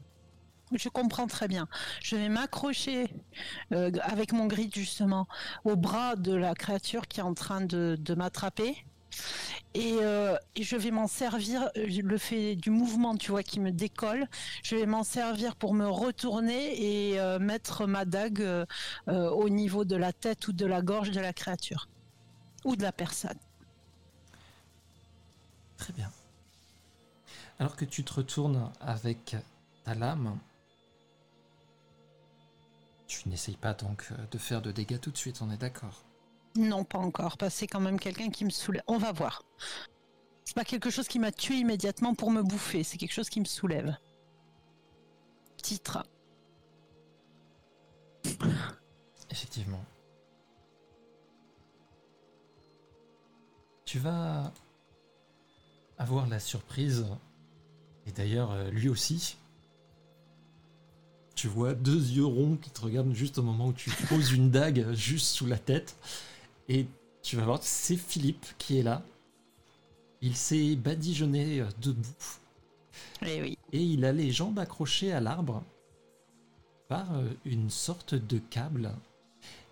je 0.73 0.89
comprends 0.89 1.27
très 1.27 1.47
bien. 1.47 1.67
Je 2.01 2.15
vais 2.15 2.27
m'accrocher 2.29 3.13
euh, 3.71 3.91
avec 4.01 4.33
mon 4.33 4.47
grid 4.47 4.73
justement 4.73 5.27
au 5.63 5.75
bras 5.75 6.15
de 6.15 6.33
la 6.33 6.55
créature 6.55 7.07
qui 7.07 7.19
est 7.19 7.23
en 7.23 7.33
train 7.35 7.61
de, 7.61 7.97
de 7.99 8.15
m'attraper. 8.15 8.75
Et, 9.73 9.99
euh, 10.01 10.35
et 10.55 10.63
je 10.63 10.75
vais 10.75 10.91
m'en 10.91 11.07
servir, 11.07 11.69
euh, 11.77 11.87
le 11.87 12.17
fait 12.17 12.55
du 12.55 12.71
mouvement, 12.71 13.15
tu 13.15 13.31
vois, 13.31 13.43
qui 13.43 13.59
me 13.61 13.71
décolle, 13.71 14.27
je 14.63 14.75
vais 14.75 14.85
m'en 14.85 15.03
servir 15.03 15.55
pour 15.55 15.73
me 15.73 15.87
retourner 15.87 17.11
et 17.11 17.19
euh, 17.19 17.39
mettre 17.39 17.85
ma 17.85 18.03
dague 18.03 18.45
au 19.07 19.49
niveau 19.49 19.85
de 19.85 19.95
la 19.95 20.11
tête 20.11 20.47
ou 20.47 20.53
de 20.53 20.65
la 20.65 20.81
gorge 20.81 21.11
de 21.11 21.19
la 21.19 21.33
créature. 21.33 21.87
Ou 22.65 22.75
de 22.75 22.83
la 22.83 22.91
personne. 22.91 23.37
Très 25.77 25.93
bien. 25.93 26.11
Alors 27.59 27.75
que 27.75 27.85
tu 27.85 28.03
te 28.03 28.13
retournes 28.13 28.71
avec 28.81 29.35
ta 29.83 29.95
lame, 29.95 30.37
tu 33.07 33.29
n'essayes 33.29 33.57
pas 33.57 33.73
donc 33.73 34.09
de 34.31 34.37
faire 34.37 34.61
de 34.61 34.71
dégâts 34.71 34.99
tout 34.99 35.11
de 35.11 35.17
suite, 35.17 35.41
on 35.41 35.49
est 35.49 35.57
d'accord. 35.57 36.03
Non, 36.55 36.83
pas 36.83 36.99
encore, 36.99 37.37
parce 37.37 37.53
que 37.53 37.59
c'est 37.59 37.67
quand 37.67 37.79
même 37.79 37.99
quelqu'un 37.99 38.29
qui 38.29 38.45
me 38.45 38.49
soulève. 38.49 38.83
On 38.87 38.97
va 38.97 39.11
voir. 39.11 39.43
C'est 40.43 40.55
pas 40.55 40.65
quelque 40.65 40.89
chose 40.89 41.07
qui 41.07 41.19
m'a 41.19 41.31
tué 41.31 41.55
immédiatement 41.55 42.13
pour 42.13 42.31
me 42.31 42.41
bouffer, 42.41 42.83
c'est 42.83 42.97
quelque 42.97 43.13
chose 43.13 43.29
qui 43.29 43.39
me 43.39 43.45
soulève. 43.45 43.95
Titre. 45.61 46.03
Effectivement. 49.29 49.83
Tu 53.85 53.99
vas 53.99 54.53
avoir 55.97 56.27
la 56.27 56.39
surprise, 56.39 57.05
et 58.07 58.11
d'ailleurs 58.11 58.51
euh, 58.51 58.69
lui 58.71 58.89
aussi. 58.89 59.37
Tu 61.35 61.47
vois 61.47 61.73
deux 61.73 62.11
yeux 62.11 62.25
ronds 62.25 62.57
qui 62.57 62.69
te 62.69 62.81
regardent 62.81 63.13
juste 63.13 63.37
au 63.37 63.43
moment 63.43 63.67
où 63.67 63.73
tu 63.73 63.89
poses 64.09 64.31
une 64.31 64.51
dague 64.51 64.91
juste 64.93 65.27
sous 65.27 65.45
la 65.45 65.57
tête. 65.57 65.95
Et 66.69 66.85
tu 67.21 67.35
vas 67.35 67.45
voir, 67.45 67.59
c'est 67.61 67.97
Philippe 67.97 68.45
qui 68.57 68.79
est 68.79 68.83
là. 68.83 69.03
Il 70.21 70.35
s'est 70.35 70.75
badigeonné 70.75 71.61
euh, 71.61 71.69
debout. 71.81 72.39
Eh 73.25 73.41
oui. 73.41 73.57
et 73.71 73.81
il 73.81 74.03
a 74.03 74.11
les 74.11 74.31
jambes 74.31 74.59
accrochées 74.59 75.13
à 75.13 75.19
l'arbre 75.19 75.63
par 76.87 77.15
euh, 77.15 77.29
une 77.45 77.69
sorte 77.69 78.15
de 78.15 78.37
câble. 78.37 78.91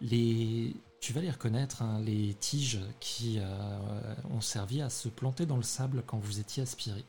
Les, 0.01 0.73
tu 1.01 1.13
vas 1.13 1.21
les 1.21 1.29
reconnaître, 1.29 1.81
hein, 1.81 1.99
les 2.01 2.33
tiges 2.35 2.79
qui 2.99 3.39
euh, 3.39 4.15
ont 4.31 4.41
servi 4.41 4.81
à 4.81 4.89
se 4.89 5.09
planter 5.09 5.45
dans 5.45 5.57
le 5.57 5.63
sable 5.63 6.03
quand 6.05 6.17
vous 6.17 6.39
étiez 6.39 6.63
aspiré. 6.63 7.03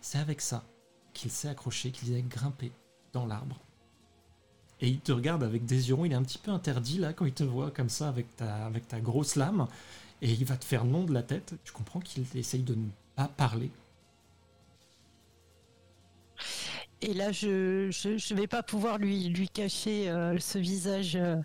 C'est 0.00 0.18
avec 0.18 0.40
ça 0.40 0.64
qu'il 1.12 1.30
s'est 1.30 1.48
accroché, 1.48 1.90
qu'il 1.90 2.12
est 2.14 2.22
grimpé 2.22 2.72
dans 3.12 3.26
l'arbre. 3.26 3.60
Et 4.82 4.88
il 4.88 4.98
te 4.98 5.12
regarde 5.12 5.44
avec 5.44 5.64
des 5.64 5.88
yeux 5.88 5.96
il 6.04 6.10
est 6.10 6.16
un 6.16 6.24
petit 6.24 6.38
peu 6.38 6.50
interdit 6.50 6.98
là 6.98 7.12
quand 7.12 7.24
il 7.24 7.32
te 7.32 7.44
voit 7.44 7.70
comme 7.70 7.88
ça 7.88 8.08
avec 8.08 8.26
ta, 8.36 9.00
grosse 9.00 9.36
lame. 9.36 9.68
Et 10.20 10.30
il 10.30 10.44
va 10.44 10.56
te 10.56 10.64
faire 10.64 10.84
non 10.84 11.04
de 11.04 11.14
la 11.14 11.22
tête. 11.22 11.54
Tu 11.64 11.72
comprends 11.72 12.00
qu'il 12.00 12.24
essaye 12.34 12.62
de 12.62 12.74
ne 12.74 12.88
pas 13.14 13.28
parler. 13.28 13.70
Et 17.00 17.14
là, 17.14 17.32
je, 17.32 17.90
je 17.90 18.34
vais 18.34 18.46
pas 18.46 18.62
pouvoir 18.62 18.98
lui, 18.98 19.48
cacher 19.52 20.08
euh, 20.08 20.38
ce 20.38 20.58
visage 20.58 21.16
euh, 21.16 21.36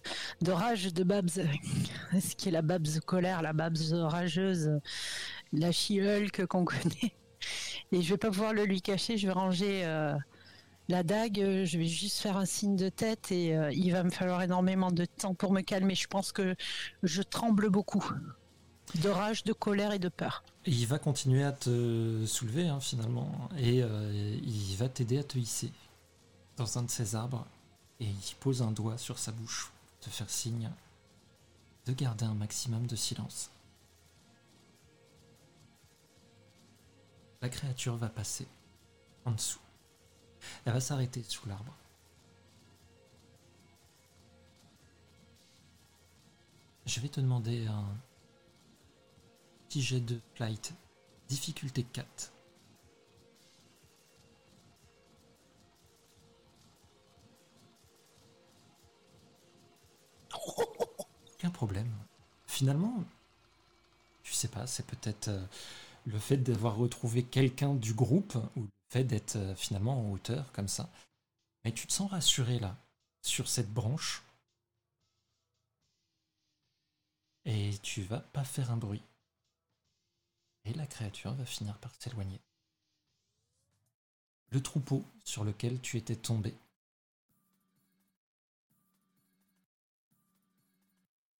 de 0.41 0.51
rage 0.51 0.93
de 0.93 1.03
Babs, 1.03 1.29
ce 2.19 2.35
qui 2.35 2.49
est 2.49 2.51
la 2.51 2.61
Babs 2.61 2.99
colère, 3.05 3.41
la 3.41 3.53
Babs 3.53 3.77
rageuse, 3.91 4.79
la 5.53 5.71
She-Hulk 5.71 6.45
qu'on 6.45 6.65
connaît. 6.65 7.13
Et 7.91 8.01
je 8.01 8.09
vais 8.09 8.17
pas 8.17 8.29
pouvoir 8.29 8.53
le 8.53 8.65
lui 8.65 8.81
cacher, 8.81 9.17
je 9.17 9.27
vais 9.27 9.33
ranger 9.33 9.85
euh, 9.85 10.15
La 10.89 11.03
dague, 11.03 11.41
euh, 11.41 11.65
je 11.65 11.77
vais 11.77 11.85
juste 11.85 12.19
faire 12.19 12.38
un 12.38 12.45
signe 12.45 12.77
de 12.77 12.88
tête 12.88 13.31
et 13.31 13.57
euh, 13.57 13.71
il 13.73 13.91
va 13.91 14.03
me 14.03 14.09
falloir 14.09 14.41
énormément 14.41 14.89
de 14.89 15.03
temps 15.03 15.33
pour 15.33 15.51
me 15.51 15.61
calmer. 15.61 15.95
Je 15.95 16.07
pense 16.07 16.31
que 16.31 16.55
je 17.03 17.21
tremble 17.21 17.69
beaucoup. 17.69 18.09
De 19.01 19.09
rage, 19.09 19.43
de 19.43 19.51
colère 19.51 19.91
et 19.91 19.99
de 19.99 20.07
peur. 20.07 20.45
Il 20.65 20.88
va 20.88 20.97
continuer 20.97 21.43
à 21.43 21.51
te 21.51 22.25
soulever 22.25 22.69
hein, 22.69 22.79
finalement. 22.79 23.49
Et 23.57 23.83
euh, 23.83 24.38
il 24.41 24.75
va 24.77 24.88
t'aider 24.88 25.17
à 25.17 25.23
te 25.23 25.38
hisser 25.38 25.71
dans 26.55 26.77
un 26.77 26.83
de 26.83 26.89
ces 26.89 27.15
arbres. 27.15 27.45
Et 27.99 28.05
il 28.05 28.35
pose 28.39 28.61
un 28.61 28.71
doigt 28.71 28.97
sur 28.97 29.19
sa 29.19 29.33
bouche 29.33 29.71
pour 29.99 30.09
te 30.09 30.15
faire 30.15 30.29
signe 30.29 30.69
de 31.85 31.91
garder 31.91 32.25
un 32.25 32.33
maximum 32.33 32.88
de 32.88 32.95
silence. 32.95 33.49
La 37.41 37.49
créature 37.49 37.97
va 37.97 38.07
passer 38.07 38.47
en 39.25 39.31
dessous. 39.31 39.59
Elle 40.65 40.73
va 40.73 40.79
s'arrêter 40.79 41.23
sous 41.27 41.47
l'arbre. 41.47 41.73
Je 46.85 46.99
vais 47.01 47.09
te 47.09 47.19
demander 47.19 47.67
un 47.67 47.85
petit 49.67 49.81
jet 49.81 49.99
de 49.99 50.19
flight, 50.35 50.73
difficulté 51.27 51.83
4. 51.83 52.31
Aucun 61.33 61.49
problème. 61.49 61.91
Finalement, 62.45 63.03
je 64.23 64.33
sais 64.33 64.47
pas, 64.47 64.65
c'est 64.65 64.85
peut-être 64.85 65.27
euh, 65.27 65.45
le 66.05 66.17
fait 66.17 66.37
d'avoir 66.37 66.77
retrouvé 66.77 67.21
quelqu'un 67.23 67.73
du 67.73 67.93
groupe 67.93 68.37
fait 68.89 69.03
d'être 69.03 69.35
euh, 69.35 69.55
finalement 69.55 69.99
en 69.99 70.11
hauteur 70.11 70.51
comme 70.51 70.67
ça. 70.67 70.89
Mais 71.63 71.71
tu 71.71 71.88
te 71.88 71.93
sens 71.93 72.11
rassuré 72.11 72.59
là, 72.59 72.77
sur 73.21 73.47
cette 73.47 73.71
branche. 73.71 74.23
Et 77.45 77.77
tu 77.81 78.03
vas 78.03 78.19
pas 78.19 78.43
faire 78.43 78.71
un 78.71 78.77
bruit. 78.77 79.03
Et 80.65 80.73
la 80.73 80.85
créature 80.85 81.33
va 81.33 81.45
finir 81.45 81.77
par 81.77 81.93
s'éloigner. 81.99 82.41
Le 84.49 84.61
troupeau 84.61 85.03
sur 85.23 85.43
lequel 85.43 85.79
tu 85.81 85.97
étais 85.97 86.15
tombé 86.15 86.57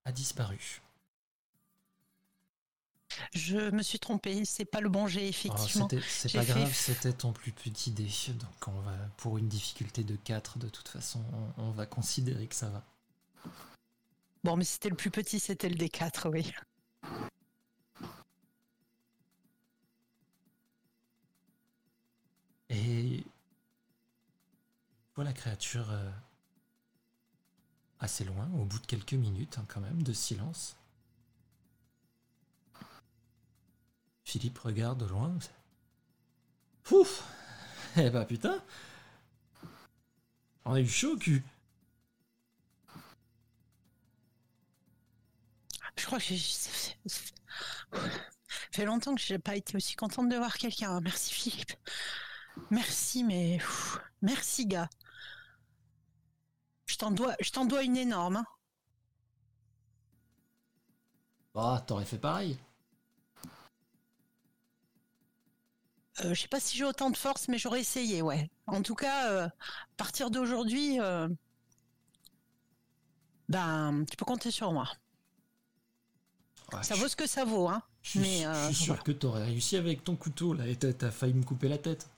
a 0.04 0.12
disparu. 0.12 0.80
Je 3.34 3.70
me 3.70 3.82
suis 3.82 3.98
trompée, 3.98 4.44
c'est 4.44 4.64
pas 4.64 4.80
le 4.80 4.88
bon 4.88 5.06
jet, 5.06 5.22
Oh, 5.24 5.28
effectivement. 5.28 5.88
c'est 6.08 6.32
pas 6.32 6.42
fait- 6.42 6.52
grave, 6.52 6.74
c'était 6.74 7.12
ton 7.12 7.32
plus 7.32 7.52
petit 7.52 7.90
dé. 7.90 8.08
Donc 8.34 8.68
on 8.68 8.80
va, 8.80 8.92
pour 9.16 9.38
une 9.38 9.48
difficulté 9.48 10.04
de 10.04 10.16
4, 10.16 10.58
de 10.58 10.68
toute 10.68 10.88
façon, 10.88 11.22
on, 11.58 11.64
on 11.64 11.70
va 11.70 11.86
considérer 11.86 12.46
que 12.46 12.54
ça 12.54 12.68
va. 12.68 12.84
Bon, 14.44 14.56
mais 14.56 14.64
c'était 14.64 14.88
le 14.88 14.96
plus 14.96 15.10
petit, 15.10 15.40
c'était 15.40 15.68
le 15.68 15.76
D4, 15.76 16.28
oui. 16.30 16.52
Et 22.70 23.24
voilà 25.14 25.30
la 25.30 25.34
créature 25.36 25.90
euh, 25.90 26.10
assez 28.00 28.24
loin, 28.24 28.48
au 28.54 28.64
bout 28.64 28.78
de 28.78 28.86
quelques 28.86 29.14
minutes 29.14 29.56
hein, 29.58 29.64
quand 29.68 29.80
même 29.80 30.02
de 30.02 30.12
silence. 30.12 30.76
Philippe 34.28 34.58
regarde 34.58 35.02
au 35.04 35.06
loin. 35.06 35.38
Ouf 36.90 37.24
Eh 37.96 38.10
bah 38.10 38.26
putain 38.26 38.62
On 40.66 40.74
a 40.74 40.80
eu 40.80 40.86
chaud 40.86 41.14
au 41.14 41.16
cul 41.16 41.42
Je 45.96 46.04
crois 46.04 46.18
que 46.18 46.24
j'ai. 46.24 46.38
ça 46.38 46.70
fait- 48.72 48.84
longtemps 48.84 49.14
que 49.14 49.20
j'ai 49.20 49.38
pas 49.38 49.56
été 49.56 49.76
aussi 49.76 49.96
contente 49.96 50.28
de 50.28 50.36
voir 50.36 50.58
quelqu'un. 50.58 51.00
Merci 51.00 51.34
Philippe. 51.34 51.72
Merci, 52.70 53.24
mais 53.24 53.58
merci 54.22 54.66
gars. 54.66 54.90
Je 56.86 56.96
t'en 56.96 57.10
dois, 57.10 57.34
je 57.40 57.50
t'en 57.50 57.64
dois 57.64 57.82
une 57.82 57.96
énorme. 57.96 58.36
hein. 58.36 58.44
Bah, 61.54 61.84
t'aurais 61.86 62.04
fait 62.06 62.18
pareil. 62.18 62.58
Je 66.22 66.34
sais 66.34 66.48
pas 66.48 66.60
si 66.60 66.76
j'ai 66.76 66.84
autant 66.84 67.10
de 67.10 67.16
force, 67.16 67.48
mais 67.48 67.58
j'aurais 67.58 67.80
essayé, 67.80 68.22
ouais. 68.22 68.50
En 68.66 68.82
tout 68.82 68.94
cas, 68.94 69.30
euh, 69.30 69.46
à 69.46 69.52
partir 69.96 70.30
d'aujourd'hui, 70.30 71.00
euh, 71.00 71.28
ben, 73.48 74.04
tu 74.10 74.16
peux 74.16 74.24
compter 74.24 74.50
sur 74.50 74.72
moi. 74.72 74.88
Ouais, 76.72 76.82
Ça 76.82 76.94
je- 76.94 77.00
vaut 77.00 77.08
ce 77.08 77.16
que 77.16 77.26
ça 77.26 77.44
vaut, 77.44 77.68
hein. 77.68 77.82
Je 78.02 78.10
suis, 78.10 78.18
Mais, 78.20 78.42
je 78.42 78.48
euh, 78.48 78.66
suis 78.66 78.74
sûr 78.74 78.86
voilà. 78.94 79.02
que 79.02 79.12
t'aurais 79.12 79.44
réussi 79.44 79.76
avec 79.76 80.04
ton 80.04 80.16
couteau 80.16 80.54
là 80.54 80.66
et 80.66 80.76
t'as 80.76 81.10
failli 81.10 81.34
me 81.34 81.42
couper 81.44 81.68
la 81.68 81.78
tête. 81.78 82.08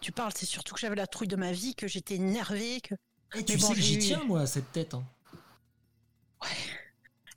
Tu 0.00 0.12
parles, 0.12 0.32
c'est 0.36 0.46
surtout 0.46 0.74
que 0.74 0.80
j'avais 0.80 0.96
la 0.96 1.06
trouille 1.06 1.28
de 1.28 1.36
ma 1.36 1.52
vie, 1.52 1.74
que 1.74 1.86
j'étais 1.88 2.16
énervée, 2.16 2.80
que 2.80 2.94
Et 3.34 3.44
tu 3.44 3.52
Mais 3.54 3.58
bon, 3.58 3.68
sais 3.68 3.74
que 3.74 3.80
j'y 3.80 3.98
tiens 3.98 4.24
moi 4.24 4.40
à 4.42 4.46
cette 4.46 4.70
tête. 4.72 4.94
hein. 4.94 5.04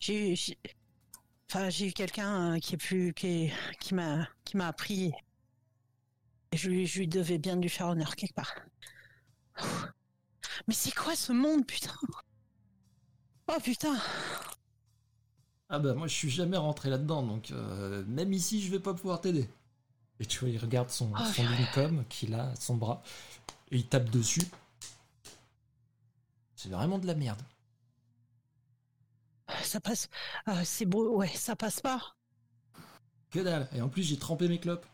eu, 0.07 0.35
j'ai- 0.35 0.57
enfin, 1.49 1.69
j'ai 1.71 1.87
eu 1.87 1.93
quelqu'un 1.93 2.55
euh, 2.55 2.59
qui 2.59 2.75
est 2.75 2.77
plus, 2.77 3.13
qui 3.13 3.27
est- 3.27 3.53
qui 3.79 3.93
m'a, 3.95 4.27
qui 4.43 4.57
m'a 4.57 4.67
appris. 4.67 5.11
Et 6.51 6.57
je 6.57 6.69
lui, 6.71 6.87
je 6.87 6.97
lui 6.97 7.07
devais 7.07 7.37
bien 7.37 7.55
lui 7.55 7.69
faire 7.69 7.85
honneur 7.89 8.15
quelque 8.15 8.33
part. 8.33 8.51
Mais 10.67 10.73
c'est 10.73 10.93
quoi 10.93 11.15
ce 11.15 11.31
monde, 11.31 11.65
putain? 11.65 11.93
Oh 13.47 13.57
putain 13.63 13.95
Ah 15.69 15.79
bah 15.79 15.93
moi 15.93 16.07
je 16.07 16.13
suis 16.13 16.29
jamais 16.29 16.57
rentré 16.57 16.89
là-dedans 16.89 17.23
donc 17.23 17.51
euh, 17.51 18.03
même 18.07 18.33
ici 18.33 18.61
je 18.61 18.71
vais 18.71 18.79
pas 18.79 18.93
pouvoir 18.93 19.21
t'aider. 19.21 19.49
Et 20.19 20.25
tu 20.25 20.39
vois 20.39 20.49
il 20.49 20.57
regarde 20.59 20.89
son, 20.91 21.11
Oh, 21.19 21.23
son. 21.35 21.43
Lincoln 21.43 22.05
qu'il 22.09 22.33
a 22.35 22.55
son 22.57 22.75
bras 22.75 23.03
et 23.71 23.77
il 23.77 23.87
tape 23.87 24.09
dessus. 24.11 24.43
C'est 26.55 26.69
vraiment 26.69 26.99
de 26.99 27.07
la 27.07 27.15
merde. 27.15 27.41
Ça 29.63 29.79
passe. 29.79 30.09
ah, 30.45 30.65
c'est 30.65 30.85
beau, 30.85 31.17
ouais, 31.17 31.27
ça 31.29 31.55
passe 31.55 31.79
pas. 31.81 32.15
Que 33.29 33.39
dalle. 33.39 33.67
Et 33.73 33.81
en 33.81 33.89
plus 33.89 34.03
j'ai 34.03 34.17
trempé 34.17 34.47
mes 34.47 34.59
clopes. 34.59 34.85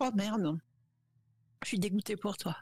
Oh 0.00 0.10
merde. 0.14 0.58
Je 1.62 1.68
suis 1.68 1.78
dégoûtée 1.78 2.16
pour 2.16 2.36
toi. 2.36 2.56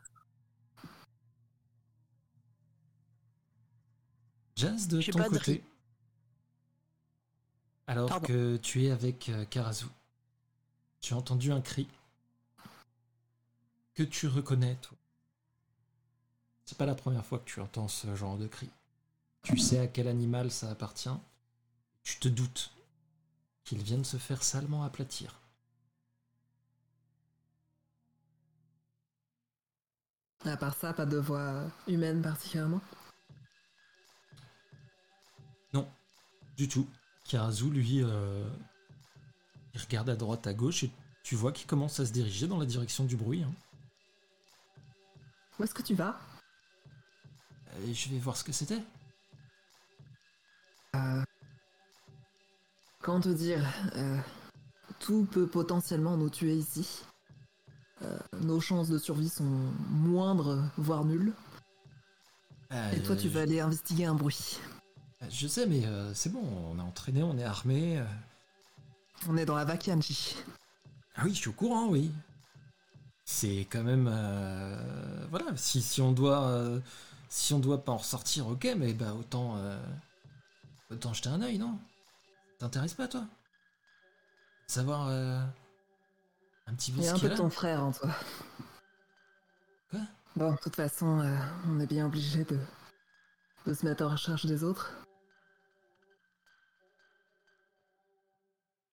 Jazz 4.57 4.87
de 4.89 5.03
ton 5.03 5.19
de 5.19 5.29
côté. 5.29 5.65
Alors 7.87 8.09
Pardon. 8.09 8.27
que 8.27 8.57
tu 8.57 8.85
es 8.85 8.91
avec 8.91 9.29
euh, 9.29 9.45
Karazu, 9.45 9.87
tu 11.01 11.13
as 11.13 11.17
entendu 11.17 11.53
un 11.53 11.61
cri 11.61 11.87
que 13.95 14.03
tu 14.03 14.27
reconnais, 14.27 14.77
toi. 14.77 14.97
C'est 16.65 16.79
pas 16.79 16.87
la 16.87 16.95
première 16.95 17.27
fois 17.27 17.39
que 17.41 17.45
tu 17.45 17.61
entends 17.61 17.89
ce 17.89 18.15
genre 18.17 18.39
de 18.39 18.47
cri. 18.47 18.71
Tu 19.45 19.57
sais 19.59 19.79
à 19.79 19.87
quel 19.87 20.09
animal 20.09 20.51
ça 20.51 20.71
appartient. 20.71 21.09
Tu 22.03 22.19
te 22.19 22.29
doutes 22.29 22.73
qu'il 23.65 23.83
vient 23.83 23.99
de 23.99 24.03
se 24.03 24.17
faire 24.17 24.43
salement 24.43 24.83
aplatir. 24.83 25.41
À 30.45 30.57
part 30.57 30.75
ça, 30.75 30.93
pas 30.93 31.07
de 31.07 31.17
voix 31.17 31.71
humaine 31.87 32.21
particulièrement. 32.21 32.81
Du 36.57 36.69
tout. 36.69 36.89
Karazu, 37.29 37.69
lui, 37.69 38.01
euh, 38.03 38.49
il 39.75 39.81
regarde 39.81 40.09
à 40.09 40.15
droite, 40.15 40.47
à 40.47 40.55
gauche, 40.55 40.85
et 40.85 40.91
tu 41.25 41.35
vois 41.35 41.51
qu'il 41.51 41.67
commence 41.67 41.99
à 41.99 42.07
se 42.07 42.13
diriger 42.13 42.47
dans 42.47 42.59
la 42.59 42.67
direction 42.67 43.05
du 43.05 43.17
bruit. 43.17 43.43
hein. 43.43 43.53
Où 45.59 45.65
est-ce 45.65 45.75
que 45.75 45.83
tu 45.83 45.95
vas? 45.95 46.21
Et 47.85 47.95
je 47.95 48.09
vais 48.09 48.19
voir 48.19 48.37
ce 48.37 48.45
que 48.45 48.53
c'était. 48.53 48.81
Euh, 50.95 51.23
Comment 53.05 53.21
te 53.21 53.29
dire 53.29 53.63
euh, 53.97 54.19
Tout 54.99 55.29
peut 55.31 55.47
potentiellement 55.47 56.17
nous 56.17 56.31
tuer 56.31 56.55
ici. 56.55 57.03
Euh, 58.01 58.19
nos 58.41 58.61
chances 58.61 58.89
de 58.89 58.97
survie 58.97 59.29
sont 59.29 59.45
moindres, 59.91 60.57
voire 60.79 61.05
nulles. 61.05 61.35
Et 62.95 63.03
toi, 63.03 63.15
tu 63.15 63.29
vas 63.29 63.43
aller 63.43 63.61
investiguer 63.61 64.07
un 64.07 64.15
bruit. 64.15 64.59
Je 65.29 65.47
sais, 65.47 65.67
mais 65.67 65.85
euh, 65.85 66.15
c'est 66.15 66.33
bon, 66.33 66.43
on 66.73 66.79
est 66.79 66.83
entraîné, 66.83 67.23
on 67.23 67.37
est 67.37 67.45
armé. 67.45 68.03
On 69.29 69.37
est 69.37 69.45
dans 69.45 69.55
la 69.55 69.67
Vakianji. 69.67 70.37
Ah 71.15 71.23
oui, 71.27 71.35
je 71.35 71.41
suis 71.41 71.51
au 71.51 71.53
courant, 71.53 71.89
oui. 71.89 72.11
C'est 73.27 73.67
quand 73.71 73.83
même, 73.83 74.09
voilà, 75.31 75.55
si, 75.57 75.83
si 75.83 76.01
on 76.01 76.13
doit, 76.13 76.81
si 77.29 77.53
on 77.53 77.59
doit 77.59 77.85
pas 77.85 77.93
en 77.93 77.99
ressortir, 77.99 78.49
ok, 78.49 78.75
mais 78.79 78.95
bah 78.95 79.13
autant, 79.13 79.57
autant 80.95 81.13
jeter 81.13 81.29
un 81.29 81.43
œil, 81.43 81.59
non 81.59 81.79
T'intéresse 82.59 82.95
pas, 82.95 83.09
toi 83.09 83.27
Savoir 84.67 85.09
euh, 85.09 85.41
un 86.67 86.75
petit 86.75 86.93
peu 86.93 86.99
Il 87.01 87.05
y 87.05 87.09
a 87.09 87.15
un 87.15 87.19
peu 87.19 87.29
de 87.29 87.37
ton 87.37 87.51
frère 87.51 87.85
en 87.85 87.93
toi. 87.93 88.11
Bon, 90.37 90.51
de 90.53 90.57
toute 90.59 90.75
façon, 90.75 91.21
euh, 91.21 91.37
on 91.69 91.79
est 91.79 91.87
bien 91.87 92.07
obligé 92.07 92.43
de, 92.45 92.59
de 93.67 93.75
se 93.75 93.87
mettre 93.87 94.05
en 94.05 94.09
recherche 94.11 94.47
des 94.47 94.65
autres. 94.65 94.93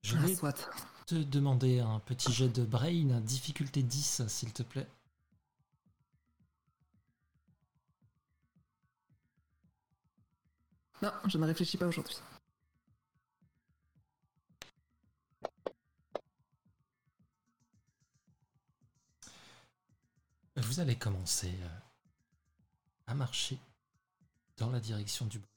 Je 0.03 0.15
Ah, 0.17 0.19
vais 0.19 0.35
soit. 0.35 0.69
te 1.07 1.15
demander 1.15 1.79
un 1.79 1.99
petit 1.99 2.31
jet 2.31 2.49
de 2.49 2.63
brain, 2.63 3.19
difficulté 3.21 3.81
10, 3.81 4.27
s'il 4.27 4.53
te 4.53 4.61
plaît. 4.63 4.87
Non, 11.01 11.11
je 11.27 11.37
ne 11.37 11.45
réfléchis 11.45 11.77
pas 11.77 11.87
aujourd'hui. 11.87 12.17
Vous 20.55 20.79
allez 20.79 20.95
commencer 20.95 21.53
euh, 21.61 21.67
à 23.07 23.15
marcher 23.15 23.59
dans 24.57 24.69
la 24.69 24.79
direction 24.79 25.25
du 25.25 25.39
bruit. 25.39 25.49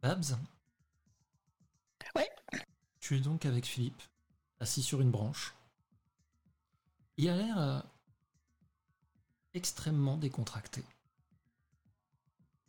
Babs 0.00 0.38
Ouais. 2.14 2.30
Tu 3.00 3.16
es 3.16 3.20
donc 3.20 3.44
avec 3.44 3.66
Philippe, 3.66 4.02
assis 4.60 4.82
sur 4.82 5.00
une 5.00 5.10
branche. 5.10 5.54
Il 7.16 7.28
a 7.28 7.36
l'air 7.36 7.58
euh, 7.58 7.80
extrêmement 9.54 10.16
décontracté. 10.16 10.82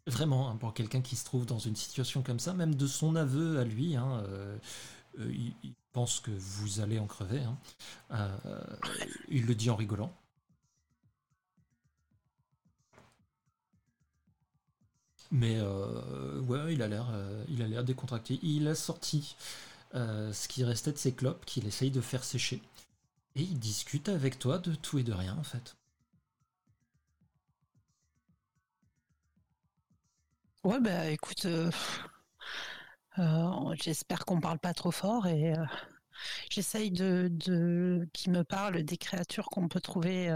Vraiment, 0.08 0.50
hein, 0.50 0.56
pour 0.56 0.74
quelqu'un 0.74 1.02
qui 1.02 1.16
se 1.16 1.24
trouve 1.26 1.46
dans 1.46 1.60
une 1.60 1.76
situation 1.76 2.24
comme 2.24 2.40
ça, 2.40 2.54
même 2.54 2.74
de 2.76 2.88
son 2.88 3.16
aveu 3.16 3.60
à 3.60 3.64
lui, 3.64 3.96
hein, 3.96 4.24
euh, 4.28 4.58
euh, 5.20 5.32
il, 5.34 5.74
pense 5.94 6.22
que 6.22 6.32
vous 6.32 6.80
allez 6.80 7.00
en 7.00 7.06
crever. 7.06 7.42
hein. 7.42 7.58
Euh, 8.12 8.38
il 9.28 9.46
le 9.46 9.56
dit 9.56 9.70
en 9.70 9.76
rigolant. 9.76 10.14
Mais 15.32 15.62
ouais, 15.62 16.74
il 16.74 16.82
a 16.82 16.88
l'air, 16.88 17.08
il 17.50 17.62
a 17.62 17.68
l'air 17.68 17.84
décontracté. 17.84 18.40
Il 18.42 18.68
a 18.68 18.76
sorti 18.76 19.36
ce 19.94 20.48
qui 20.48 20.64
restait 20.64 20.92
de 20.94 20.98
ses 20.98 21.14
clopes 21.14 21.46
qu'il 21.46 21.68
essaye 21.68 21.92
de 21.92 22.02
faire 22.02 22.24
sécher. 22.24 22.62
Et 23.36 23.42
il 23.44 23.60
discute 23.60 24.10
avec 24.10 24.40
toi 24.40 24.60
de 24.60 24.76
tout 24.76 24.98
et 25.00 25.04
de 25.04 25.14
rien 25.14 25.38
en 25.38 25.44
fait. 25.44 25.76
Ouais, 30.64 30.80
bah 30.80 31.10
écoute, 31.10 31.46
euh, 31.46 31.72
euh, 33.20 33.76
j'espère 33.82 34.26
qu'on 34.26 34.40
parle 34.40 34.60
pas 34.60 34.74
trop 34.74 34.92
fort 34.92 35.28
et 35.28 35.54
euh, 35.58 35.66
j'essaye 36.52 36.92
de, 36.92 37.30
de 37.32 38.08
qu'il 38.14 38.32
me 38.34 38.44
parle 38.44 38.84
des 38.84 38.98
créatures 38.98 39.48
qu'on 39.48 39.68
peut 39.68 39.82
trouver 39.82 40.30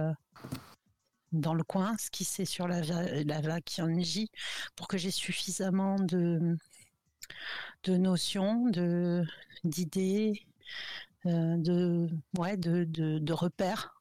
dans 1.31 1.53
le 1.53 1.63
coin, 1.63 1.95
ce 1.99 2.09
qui 2.09 2.23
c'est 2.23 2.45
sur 2.45 2.67
la, 2.67 2.81
la 2.81 3.41
vague 3.41 3.63
Kianji, 3.63 4.29
pour 4.75 4.87
que 4.87 4.97
j'ai 4.97 5.11
suffisamment 5.11 5.97
de, 5.99 6.57
de 7.83 7.97
notions, 7.97 8.67
de 8.69 9.23
d'idées, 9.63 10.45
de 11.25 12.09
ouais, 12.37 12.57
de, 12.57 12.83
de, 12.85 13.19
de 13.19 13.33
repères. 13.33 13.95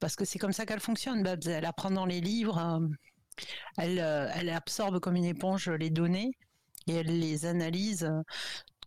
Parce 0.00 0.16
que 0.16 0.24
c'est 0.24 0.38
comme 0.38 0.52
ça 0.52 0.66
qu'elle 0.66 0.80
fonctionne. 0.80 1.26
Elle 1.46 1.64
apprend 1.66 1.90
dans 1.90 2.06
les 2.06 2.20
livres. 2.20 2.80
Euh, 3.78 3.82
elle, 3.82 4.32
elle 4.34 4.50
absorbe 4.50 5.00
comme 5.00 5.16
une 5.16 5.24
éponge 5.24 5.68
les 5.68 5.90
données 5.90 6.32
et 6.86 6.94
elle 6.94 7.18
les 7.18 7.46
analyse 7.46 8.04
euh, 8.04 8.22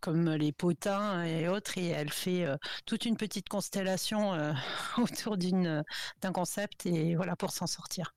comme 0.00 0.30
les 0.30 0.52
potins 0.52 1.24
et 1.24 1.48
autres 1.48 1.78
et 1.78 1.88
elle 1.88 2.12
fait 2.12 2.44
euh, 2.44 2.56
toute 2.84 3.06
une 3.06 3.16
petite 3.16 3.48
constellation 3.48 4.34
euh, 4.34 4.52
autour 4.98 5.36
d'une 5.36 5.82
d'un 6.20 6.32
concept 6.32 6.86
et 6.86 7.16
voilà 7.16 7.36
pour 7.36 7.50
s'en 7.50 7.66
sortir. 7.66 8.14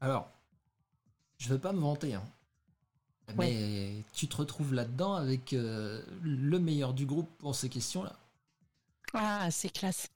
Alors, 0.00 0.30
je 1.38 1.48
veux 1.48 1.58
pas 1.58 1.72
me 1.72 1.80
vanter, 1.80 2.14
hein. 2.14 2.24
mais 3.36 4.02
tu 4.14 4.26
te 4.28 4.36
retrouves 4.36 4.72
là-dedans 4.72 5.14
avec 5.14 5.52
euh, 5.52 6.02
le 6.22 6.58
meilleur 6.58 6.94
du 6.94 7.04
groupe 7.04 7.30
pour 7.38 7.54
ces 7.54 7.68
questions-là. 7.68 8.16
Ah, 9.12 9.48
c'est 9.50 9.70
classe. 9.70 10.08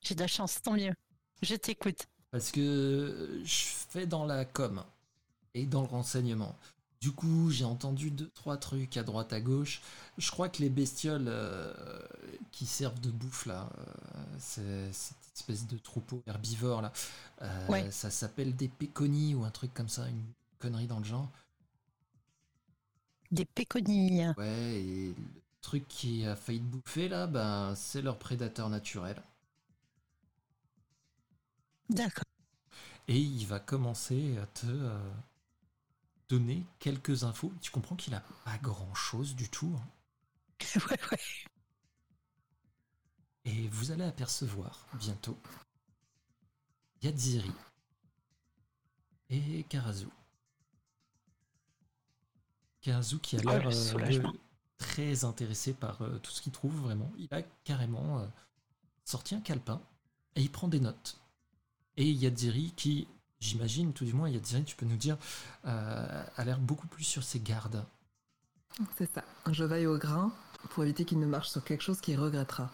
J'ai 0.00 0.14
de 0.14 0.20
la 0.20 0.26
chance, 0.26 0.60
tant 0.62 0.72
mieux. 0.72 0.94
Je 1.42 1.54
t'écoute. 1.54 2.06
Parce 2.32 2.50
que 2.50 3.40
je 3.44 3.54
fais 3.90 4.06
dans 4.06 4.24
la 4.26 4.44
com 4.44 4.82
et 5.54 5.66
dans 5.66 5.82
le 5.82 5.86
renseignement. 5.88 6.58
Du 7.00 7.12
coup, 7.12 7.50
j'ai 7.50 7.64
entendu 7.64 8.10
deux, 8.10 8.30
trois 8.30 8.56
trucs 8.56 8.96
à 8.96 9.02
droite, 9.02 9.32
à 9.32 9.40
gauche. 9.40 9.82
Je 10.18 10.30
crois 10.30 10.48
que 10.48 10.62
les 10.62 10.70
bestioles 10.70 11.26
euh, 11.28 11.72
qui 12.52 12.66
servent 12.66 13.00
de 13.00 13.10
bouffe, 13.10 13.46
là, 13.46 13.68
euh, 13.78 14.24
c'est- 14.38 14.92
cette 14.92 15.16
espèce 15.36 15.66
de 15.66 15.78
troupeau 15.78 16.22
herbivore, 16.26 16.82
là, 16.82 16.92
euh, 17.42 17.66
Ouais. 17.68 17.90
ça 17.90 18.10
s'appelle 18.10 18.56
des 18.56 18.68
péconies 18.68 19.34
ou 19.34 19.44
un 19.44 19.50
truc 19.50 19.74
comme 19.74 19.88
ça, 19.88 20.08
une 20.08 20.24
connerie 20.60 20.86
dans 20.86 20.98
le 21.00 21.04
genre. 21.04 21.28
Des 23.30 23.44
péconilles. 23.46 24.32
Ouais, 24.36 24.80
et 24.80 25.08
le 25.08 25.14
truc 25.60 25.88
qui 25.88 26.24
a 26.26 26.36
failli 26.36 26.60
te 26.60 26.64
bouffer, 26.64 27.08
là, 27.08 27.26
ben, 27.26 27.74
c'est 27.74 28.02
leur 28.02 28.18
prédateur 28.18 28.68
naturel. 28.68 29.20
D'accord. 31.90 32.24
Et 33.08 33.18
il 33.18 33.46
va 33.46 33.60
commencer 33.60 34.38
à 34.38 34.46
te 34.46 34.66
euh, 34.66 34.98
donner 36.28 36.64
quelques 36.78 37.24
infos. 37.24 37.52
Tu 37.60 37.70
comprends 37.70 37.96
qu'il 37.96 38.14
a 38.14 38.22
pas 38.44 38.58
grand 38.58 38.94
chose 38.94 39.34
du 39.36 39.48
tout. 39.48 39.72
hein. 39.76 39.86
ouais, 40.90 40.98
ouais. 41.12 41.18
Et 43.44 43.68
vous 43.68 43.92
allez 43.92 44.02
apercevoir 44.04 44.84
bientôt 44.94 45.38
Yadziri 47.02 47.52
et 49.30 49.64
Karazu. 49.64 50.08
Karazu 52.82 53.18
qui 53.18 53.36
a 53.36 53.40
Oh, 53.46 53.48
l'air 53.48 53.66
euh, 53.68 54.22
très 54.78 55.24
intéressé 55.24 55.72
par 55.72 56.02
euh, 56.02 56.18
tout 56.18 56.30
ce 56.30 56.42
qu'il 56.42 56.52
trouve 56.52 56.74
vraiment. 56.82 57.10
Il 57.18 57.28
a 57.32 57.42
carrément 57.64 58.18
euh, 58.20 58.26
sorti 59.04 59.34
un 59.36 59.40
calepin 59.40 59.82
et 60.36 60.42
il 60.42 60.50
prend 60.52 60.68
des 60.68 60.80
notes. 60.80 61.21
Et 61.96 62.10
Yadziri 62.10 62.72
qui, 62.76 63.06
j'imagine, 63.40 63.92
tout 63.92 64.04
du 64.04 64.12
moins 64.14 64.28
Yadziri, 64.28 64.64
tu 64.64 64.76
peux 64.76 64.86
nous 64.86 64.96
dire, 64.96 65.16
euh, 65.66 66.24
a 66.36 66.44
l'air 66.44 66.58
beaucoup 66.58 66.86
plus 66.86 67.04
sur 67.04 67.22
ses 67.22 67.40
gardes. 67.40 67.84
C'est 68.96 69.12
ça. 69.12 69.22
Je 69.50 69.64
veille 69.64 69.86
au 69.86 69.98
grain 69.98 70.32
pour 70.70 70.84
éviter 70.84 71.04
qu'il 71.04 71.18
ne 71.20 71.26
marche 71.26 71.50
sur 71.50 71.62
quelque 71.62 71.82
chose 71.82 72.00
qu'il 72.00 72.18
regrettera. 72.18 72.70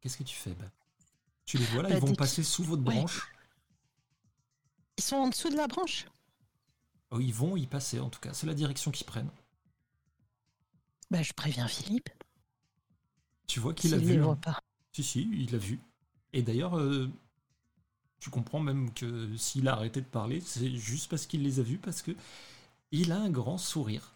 Qu'est-ce 0.00 0.18
que 0.18 0.22
tu 0.22 0.36
fais, 0.36 0.54
Bab? 0.54 0.68
Tu 1.46 1.58
les 1.58 1.64
vois 1.66 1.82
là, 1.82 1.88
Bah, 1.90 1.94
ils 1.96 2.00
vont 2.00 2.14
passer 2.14 2.42
sous 2.42 2.64
votre 2.64 2.82
Ouais. 2.86 2.94
branche. 2.94 3.32
Ils 4.98 5.04
sont 5.04 5.16
en 5.16 5.28
dessous 5.28 5.50
de 5.50 5.56
la 5.56 5.66
branche? 5.66 6.06
Oh, 7.10 7.20
ils 7.20 7.34
vont 7.34 7.56
y 7.56 7.66
passer 7.66 8.00
en 8.00 8.10
tout 8.10 8.20
cas, 8.20 8.32
c'est 8.32 8.46
la 8.46 8.54
direction 8.54 8.90
qu'ils 8.90 9.06
prennent. 9.06 9.30
Bah, 11.10 11.22
je 11.22 11.32
préviens 11.32 11.68
Philippe. 11.68 12.08
Tu 13.46 13.60
vois 13.60 13.74
qu'il 13.74 13.94
a 13.94 13.98
s'il 13.98 14.08
les 14.08 14.16
vu. 14.16 14.22
voit 14.22 14.32
hein. 14.32 14.36
pas. 14.36 14.60
Si, 14.92 15.02
si, 15.02 15.28
il 15.32 15.52
l'a 15.52 15.58
vu. 15.58 15.80
Et 16.32 16.42
d'ailleurs, 16.42 16.78
euh, 16.78 17.10
tu 18.20 18.30
comprends 18.30 18.60
même 18.60 18.92
que 18.94 19.36
s'il 19.36 19.68
a 19.68 19.72
arrêté 19.74 20.00
de 20.00 20.06
parler, 20.06 20.40
c'est 20.40 20.74
juste 20.76 21.10
parce 21.10 21.26
qu'il 21.26 21.42
les 21.42 21.60
a 21.60 21.62
vus, 21.62 21.78
parce 21.78 22.02
que 22.02 22.12
il 22.90 23.12
a 23.12 23.18
un 23.18 23.30
grand 23.30 23.58
sourire. 23.58 24.12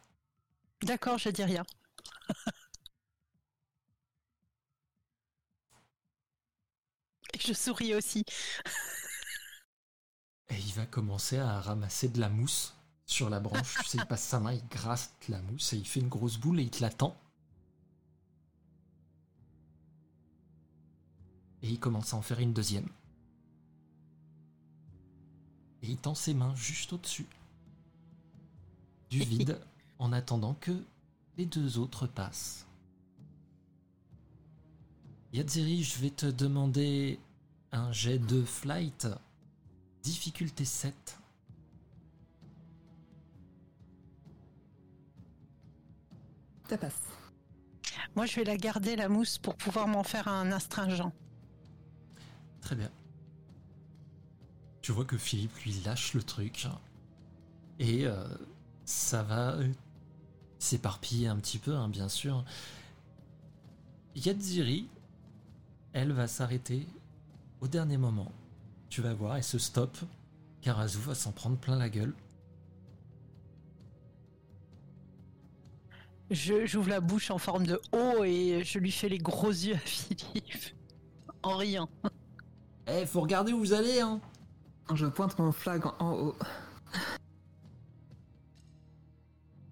D'accord, 0.83 1.19
je 1.19 1.31
dis 1.31 1.45
rien. 1.45 1.65
Et 7.35 7.39
je 7.39 7.53
souris 7.53 7.95
aussi. 7.95 8.25
Et 10.51 10.57
il 10.59 10.73
va 10.73 10.87
commencer 10.87 11.39
à 11.39 11.61
ramasser 11.61 12.09
de 12.09 12.21
la 12.21 12.29
mousse 12.29 12.75
sur 13.09 13.31
la 13.31 13.41
branche. 13.41 13.79
tu 13.79 13.85
sais, 13.89 13.99
il 13.99 14.07
passe 14.07 14.23
sa 14.23 14.39
main, 14.39 14.53
il 14.53 14.65
grasse 14.69 15.13
la 15.29 15.41
mousse 15.43 15.73
et 15.73 15.79
il 15.79 15.87
fait 15.87 16.01
une 16.01 16.09
grosse 16.09 16.37
boule 16.37 16.61
et 16.61 16.65
il 16.65 16.71
te 16.71 16.83
l'attend. 16.83 17.17
Et 21.63 21.71
il 21.71 21.81
commence 21.81 22.13
à 22.15 22.19
en 22.19 22.23
faire 22.23 22.39
une 22.39 22.53
deuxième. 22.53 22.89
Et 25.83 25.89
il 25.89 25.97
tend 25.97 26.15
ses 26.15 26.35
mains 26.35 26.55
juste 26.55 26.93
au-dessus 26.93 27.27
du 29.11 29.19
vide 29.25 29.59
en 29.99 30.13
attendant 30.13 30.55
que 30.55 30.85
les 31.39 31.47
deux 31.47 31.79
autres 31.79 32.07
passent. 32.07 32.67
Yadziri, 35.33 35.83
je 35.83 35.99
vais 35.99 36.11
te 36.11 36.27
demander 36.27 37.19
un 37.73 37.91
jet 37.91 38.19
de 38.19 38.45
flight. 38.45 39.09
Difficulté 40.03 40.65
7. 40.65 41.19
Moi, 48.17 48.27
je 48.27 48.37
vais 48.37 48.45
la 48.45 48.57
garder, 48.57 48.97
la 48.97 49.09
mousse, 49.09 49.39
pour 49.39 49.57
pouvoir 49.57 49.89
m'en 49.89 50.03
faire 50.03 50.29
un 50.29 50.51
astringent. 50.53 51.13
Très 52.61 52.77
bien. 52.77 52.91
tu 54.83 54.93
vois 54.93 55.05
que 55.05 55.17
Philippe 55.19 55.57
lui 55.65 55.73
lâche 55.85 56.15
le 56.15 56.23
truc. 56.23 56.67
Et 57.79 58.07
euh, 58.07 58.27
ça 58.85 59.23
va 59.23 59.53
euh, 59.53 59.69
s'éparpiller 60.59 61.29
un 61.29 61.37
petit 61.37 61.59
peu, 61.59 61.75
hein, 61.75 61.89
bien 61.89 62.09
sûr. 62.09 62.45
Yadziri, 64.17 64.89
elle 65.93 66.13
va 66.13 66.27
s'arrêter 66.27 66.87
au 67.61 67.69
dernier 67.69 67.99
moment. 67.99 68.33
Tu 68.89 69.03
vas 69.03 69.15
voir, 69.15 69.37
elle 69.37 69.45
se 69.45 69.59
stoppe. 69.59 69.99
Karazu 70.63 70.99
va 70.99 71.15
s'en 71.15 71.33
prendre 71.33 71.57
plein 71.57 71.77
la 71.77 71.89
gueule. 71.89 72.15
J'ouvre 76.31 76.89
la 76.91 77.01
bouche 77.01 77.31
en 77.31 77.39
forme 77.39 77.67
de 77.67 77.81
O 77.93 78.23
et 78.25 78.63
je 78.65 78.79
lui 78.79 78.93
fais 78.93 79.09
les 79.09 79.19
gros 79.19 79.51
yeux 79.51 79.75
à 79.75 79.79
Philippe. 79.79 80.75
En 81.43 81.57
riant. 81.57 81.89
Eh, 82.87 83.07
faut 83.07 83.21
regarder 83.23 83.53
où 83.53 83.59
vous 83.59 83.73
allez, 83.73 84.01
hein 84.01 84.21
Je 84.95 85.07
pointe 85.07 85.39
mon 85.39 85.53
flag 85.53 85.87
en- 85.87 85.95
en 86.01 86.13
haut. 86.13 86.37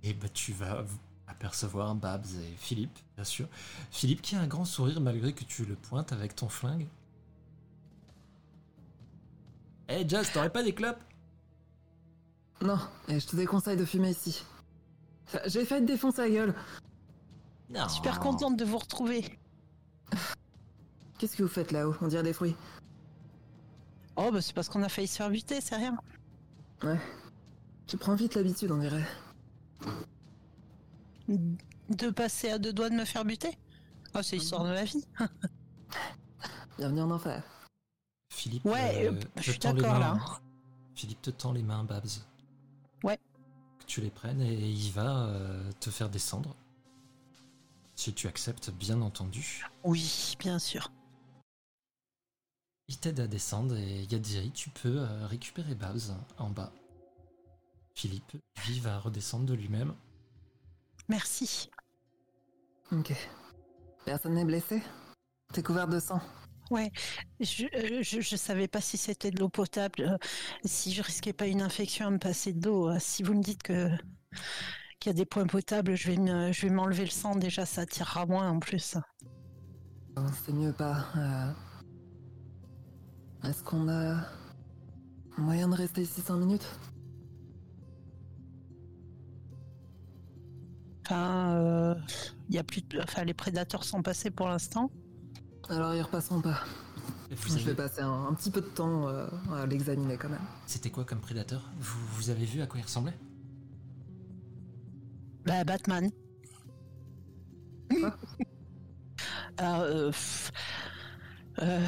Et 0.02 0.14
bah 0.14 0.28
tu 0.32 0.52
vas 0.52 0.84
apercevoir 1.26 1.94
Babs 1.94 2.24
et 2.24 2.54
Philippe, 2.57 2.98
bien 3.16 3.24
sûr. 3.24 3.48
Philippe 3.90 4.22
qui 4.22 4.36
a 4.36 4.40
un 4.40 4.46
grand 4.46 4.64
sourire 4.64 5.00
malgré 5.00 5.32
que 5.32 5.44
tu 5.44 5.64
le 5.64 5.74
pointes 5.74 6.12
avec 6.12 6.36
ton 6.36 6.48
flingue. 6.48 6.86
Eh 9.88 10.09
Jazz, 10.09 10.30
t'aurais 10.32 10.50
pas 10.50 10.62
des 10.62 10.74
clopes? 10.74 11.00
Non, 12.62 12.78
et 13.09 13.20
je 13.20 13.26
te 13.26 13.36
déconseille 13.36 13.76
de 13.76 13.84
fumer 13.84 14.11
ici. 14.11 14.44
J'ai 15.47 15.64
failli 15.64 15.83
te 15.87 15.93
défoncer 15.93 16.22
la 16.22 16.31
gueule. 16.31 16.55
Non. 17.70 17.89
Super 17.89 18.20
contente 18.20 18.57
de 18.57 18.64
vous 18.64 18.79
retrouver. 18.79 19.39
Qu'est-ce 21.18 21.37
que 21.37 21.43
vous 21.43 21.49
faites 21.49 21.72
là-haut? 21.72 21.95
On 22.01 22.07
dirait 22.09 22.22
des 22.22 22.33
fruits. 22.33 22.55
Oh, 24.16 24.31
bah 24.33 24.41
c'est 24.41 24.55
parce 24.55 24.68
qu'on 24.68 24.83
a 24.83 24.89
failli 24.89 25.09
se 25.09 25.16
faire 25.16 25.31
buter, 25.31 25.61
c'est 25.61 25.77
rien. 25.77 25.97
Ouais. 26.83 27.01
Tu 27.87 27.97
prends 27.97 28.14
vite 28.14 28.35
l'habitude, 28.35 28.70
on 28.70 28.79
dirait. 28.79 29.05
De 31.29 32.11
passer 32.11 32.51
à 32.51 32.59
deux 32.59 32.72
doigts 32.72 32.91
de 32.91 32.95
me 32.95 33.05
faire 33.05 33.24
buter? 33.24 33.57
Oh, 34.14 34.22
c'est 34.22 34.37
l'histoire 34.37 34.64
de 34.64 34.70
ma 34.70 34.85
vie. 34.85 35.05
Bienvenue 36.79 37.01
en 37.03 37.11
enfer. 37.11 37.43
Philippe 38.33 38.64
Ouais, 38.64 39.07
euh, 39.07 39.12
euh, 39.12 39.20
te 39.20 39.43
je 39.43 39.51
suis 39.51 39.59
d'accord 39.59 39.93
mains. 39.95 39.99
là. 39.99 40.18
Philippe 40.95 41.22
te 41.22 41.31
tend 41.31 41.53
les 41.53 41.62
mains, 41.62 41.85
Babs. 41.85 42.07
Tu 43.87 44.01
les 44.01 44.11
prennes 44.11 44.41
et 44.43 44.70
il 44.70 44.91
va 44.93 45.26
euh, 45.26 45.72
te 45.80 45.91
faire 45.91 46.09
descendre. 46.09 46.57
Si 47.95 48.12
tu 48.12 48.26
acceptes, 48.26 48.70
bien 48.70 49.01
entendu. 49.01 49.64
Oui, 49.84 50.34
bien 50.39 50.59
sûr. 50.59 50.91
Il 52.89 52.99
t'aide 52.99 53.20
à 53.20 53.26
descendre 53.26 53.76
et 53.76 54.05
Yadziri, 54.05 54.53
tu 54.53 54.70
peux 54.70 54.99
euh, 55.01 55.26
récupérer 55.26 55.74
Babs 55.74 56.14
en 56.39 56.51
bas. 56.51 56.72
Philippe, 57.95 58.37
lui, 58.66 58.78
va 58.78 58.99
redescendre 58.99 59.47
de 59.47 59.55
lui-même. 59.55 59.95
Merci. 61.09 61.70
Ok. 62.93 63.12
Personne 64.05 64.34
n'est 64.34 64.45
blessé? 64.45 64.82
T'es 65.53 65.62
couvert 65.62 65.89
de 65.89 65.99
sang? 65.99 66.20
Je, 67.40 67.64
euh, 67.64 68.02
je, 68.02 68.20
je 68.20 68.36
savais 68.36 68.68
pas 68.68 68.80
si 68.80 68.96
c'était 68.96 69.30
de 69.30 69.38
l'eau 69.38 69.48
potable, 69.48 70.00
euh, 70.00 70.16
si 70.64 70.92
je 70.92 71.02
risquais 71.02 71.32
pas 71.32 71.46
une 71.46 71.62
infection 71.62 72.06
à 72.06 72.10
me 72.10 72.18
passer 72.18 72.52
de 72.52 72.66
l'eau. 72.66 72.88
euh, 72.90 72.96
Si 72.98 73.22
vous 73.22 73.34
me 73.34 73.42
dites 73.42 73.62
que 73.62 73.88
qu'il 74.98 75.10
y 75.10 75.14
a 75.14 75.16
des 75.16 75.26
points 75.26 75.46
potables, 75.46 75.94
je 75.94 76.10
vais 76.10 76.16
me, 76.16 76.52
je 76.52 76.62
vais 76.66 76.72
m'enlever 76.72 77.04
le 77.04 77.10
sang 77.10 77.36
déjà, 77.36 77.66
ça 77.66 77.82
attirera 77.82 78.26
moins 78.26 78.50
en 78.50 78.58
plus. 78.58 78.96
C'est 80.44 80.52
mieux 80.52 80.72
pas. 80.72 81.06
euh. 81.16 81.52
Est-ce 83.48 83.62
qu'on 83.62 83.88
a 83.88 84.24
moyen 85.36 85.68
de 85.68 85.74
rester 85.76 86.02
ici 86.02 86.20
5 86.22 86.36
minutes? 86.36 86.66
Enfin, 91.04 91.94
il 92.48 92.54
y 92.54 92.58
a 92.58 92.64
plus, 92.64 92.82
de- 92.82 93.00
enfin 93.00 93.24
les 93.24 93.34
prédateurs 93.34 93.84
sont 93.84 94.02
passés 94.02 94.30
pour 94.30 94.48
l'instant. 94.48 94.90
Alors 95.68 95.94
y 95.94 96.00
repasserons 96.02 96.40
pas. 96.40 96.60
Vous 97.30 97.48
Je 97.48 97.54
avez- 97.54 97.64
vais 97.64 97.74
passer 97.74 98.00
un, 98.02 98.26
un 98.28 98.34
petit 98.34 98.50
peu 98.50 98.60
de 98.60 98.66
temps 98.66 99.08
euh, 99.08 99.26
à 99.52 99.66
l'examiner 99.66 100.16
quand 100.16 100.28
même. 100.28 100.40
C'était 100.66 100.90
quoi 100.90 101.04
comme 101.04 101.20
prédateur? 101.20 101.68
Vous, 101.78 101.98
vous 102.14 102.30
avez 102.30 102.44
vu 102.44 102.60
à 102.62 102.66
quoi 102.66 102.78
il 102.78 102.84
ressemblait? 102.84 103.16
Bah 105.44 105.64
Batman. 105.64 106.10
Quoi? 107.90 108.16
Euh, 109.62 110.08
pff, 110.10 110.52
euh, 111.62 111.80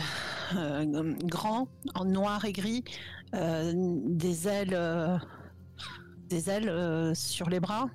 euh, 0.56 1.14
grand, 1.24 1.68
en 1.94 2.06
noir 2.06 2.42
et 2.46 2.52
gris, 2.54 2.82
euh, 3.34 3.72
des 4.06 4.48
ailes, 4.48 4.72
euh, 4.72 5.18
des 6.30 6.48
ailes 6.48 6.70
euh, 6.70 7.14
sur 7.14 7.50
les 7.50 7.60
bras. 7.60 7.90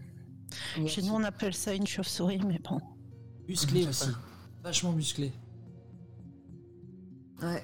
Chez 0.86 1.02
nous, 1.02 1.14
on 1.14 1.24
appelle 1.24 1.56
ça 1.56 1.74
une 1.74 1.88
chauve-souris, 1.88 2.42
mais 2.46 2.60
bon. 2.60 2.80
Musclé 3.48 3.88
aussi. 3.88 4.12
Vachement 4.64 4.92
musclé. 4.92 5.34
Ouais. 7.44 7.64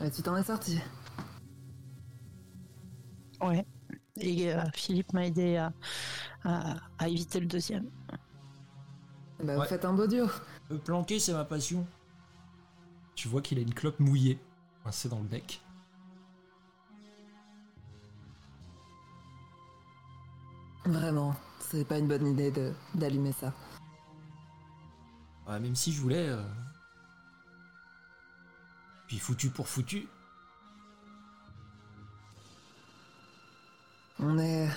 Et 0.00 0.10
tu 0.10 0.22
t'en 0.22 0.36
es 0.36 0.42
sorti 0.44 0.80
Ouais. 3.40 3.66
Et 4.20 4.52
euh, 4.52 4.62
Philippe 4.74 5.12
m'a 5.12 5.26
aidé 5.26 5.56
à, 5.56 5.72
à- 6.44 6.76
à 6.98 7.08
éviter 7.08 7.38
le 7.40 7.46
deuxième. 7.46 7.88
Bah 9.38 9.44
Ouais. 9.44 9.56
vous 9.56 9.62
faites 9.64 9.84
un 9.84 9.92
beau 9.94 10.06
duo. 10.06 10.26
Me 10.70 10.78
planquer, 10.78 11.20
c'est 11.20 11.32
ma 11.32 11.44
passion. 11.44 11.86
Tu 13.14 13.28
vois 13.28 13.42
qu'il 13.42 13.58
a 13.58 13.62
une 13.62 13.74
clope 13.74 14.00
mouillée, 14.00 14.38
coincée 14.82 15.08
dans 15.08 15.18
le 15.20 15.26
bec. 15.28 15.60
Vraiment, 20.84 21.34
c'est 21.60 21.84
pas 21.86 21.98
une 21.98 22.08
bonne 22.08 22.26
idée 22.26 22.50
de 22.50 22.72
d'allumer 22.94 23.32
ça. 23.32 23.52
Ouais, 25.46 25.60
même 25.60 25.74
si 25.74 25.92
je 25.92 26.00
voulais. 26.00 26.28
euh, 26.28 26.42
Puis 29.08 29.18
foutu 29.18 29.50
pour 29.50 29.68
foutu. 29.68 30.06
On 34.20 34.38
est 34.38 34.68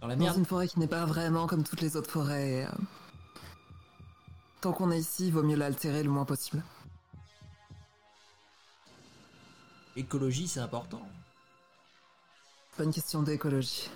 Dans 0.00 0.06
la 0.06 0.14
dans 0.16 0.22
merde. 0.24 0.38
une 0.38 0.44
forêt 0.46 0.68
qui 0.68 0.78
n'est 0.78 0.86
pas 0.86 1.04
vraiment 1.04 1.46
comme 1.46 1.64
toutes 1.64 1.80
les 1.80 1.96
autres 1.96 2.10
forêts. 2.10 2.50
et, 2.50 2.66
euh, 2.66 2.70
Tant 4.60 4.72
qu'on 4.72 4.90
est 4.90 4.98
ici, 4.98 5.26
il 5.28 5.32
vaut 5.32 5.42
mieux 5.42 5.56
l'altérer 5.56 6.02
le 6.02 6.10
moins 6.10 6.24
possible. 6.26 6.62
Écologie, 9.96 10.46
c'est 10.48 10.60
important. 10.60 11.02
Pas 12.76 12.84
une 12.84 12.92
question 12.92 13.22
d'écologie. 13.22 13.90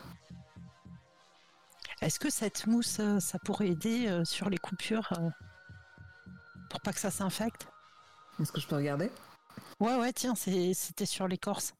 Est-ce 2.01 2.19
que 2.19 2.29
cette 2.31 2.67
mousse, 2.67 2.99
euh, 3.01 3.21
ça 3.21 3.39
pourrait 3.39 3.69
aider 3.69 4.09
euh, 4.09 4.25
sur 4.25 4.51
les 4.51 4.59
coupures 4.59 5.09
pour 6.71 6.81
pas 6.81 6.93
que 6.93 7.01
ça 7.01 7.11
s'infecte? 7.11 7.69
Est-ce 8.41 8.53
que 8.53 8.61
je 8.61 8.67
peux 8.67 8.77
regarder? 8.77 9.11
Ouais, 9.81 9.97
ouais, 9.97 10.13
tiens, 10.13 10.35
c'est- 10.35 10.75
c'était 10.75 11.07
sur 11.07 11.29
l'écorce. 11.29 11.75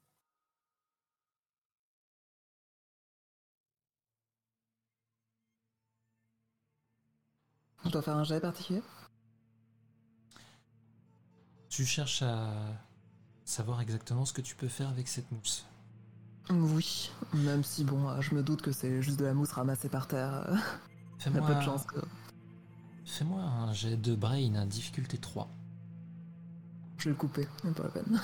Je 7.85 7.89
dois 7.89 8.01
faire 8.01 8.17
un 8.17 8.23
jet 8.23 8.39
particulier? 8.39 8.81
Tu 11.69 11.85
cherches 11.85 12.21
à 12.21 12.51
savoir 13.43 13.81
exactement 13.81 14.25
ce 14.25 14.33
que 14.33 14.41
tu 14.41 14.55
peux 14.55 14.67
faire 14.67 14.89
avec 14.89 15.07
cette 15.07 15.31
mousse. 15.31 15.65
Oui, 16.49 17.11
même 17.33 17.63
si 17.63 17.83
bon, 17.83 18.07
euh, 18.09 18.21
je 18.21 18.33
me 18.35 18.43
doute 18.43 18.61
que 18.61 18.71
c'est 18.71 19.01
juste 19.01 19.19
de 19.19 19.25
la 19.25 19.33
mousse 19.33 19.51
ramassée 19.51 19.89
par 19.89 20.07
terre. 20.07 20.45
euh, 20.49 20.55
Il 21.27 21.35
y 21.35 21.37
a 21.37 21.41
peu 21.41 21.55
de 21.55 21.61
Fais-moi 21.61 21.61
chance 21.61 21.85
que 21.85 21.97
fais-moi 23.05 23.41
un 23.41 23.73
jet 23.73 23.97
de 23.97 24.15
brain 24.15 24.55
à 24.55 24.65
difficulté 24.65 25.17
3. 25.17 25.49
Je 26.97 27.05
vais 27.05 27.09
le 27.11 27.15
couper, 27.15 27.47
c'est 27.61 27.73
pas 27.75 27.83
la 27.83 27.89
peine. 27.89 28.21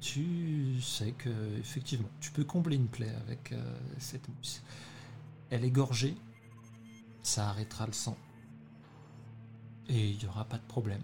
Tu 0.00 0.80
sais 0.80 1.12
que 1.12 1.28
effectivement, 1.58 2.08
tu 2.20 2.30
peux 2.30 2.44
combler 2.44 2.76
une 2.76 2.88
plaie 2.88 3.14
avec 3.26 3.52
euh, 3.52 3.78
cette 3.98 4.28
mousse. 4.28 4.62
Elle 5.50 5.64
est 5.64 5.70
gorgée, 5.70 6.16
ça 7.22 7.48
arrêtera 7.50 7.86
le 7.86 7.92
sang. 7.92 8.16
Et 9.88 10.10
il 10.10 10.18
n'y 10.18 10.26
aura 10.26 10.44
pas 10.44 10.56
de 10.56 10.66
problème. 10.66 11.02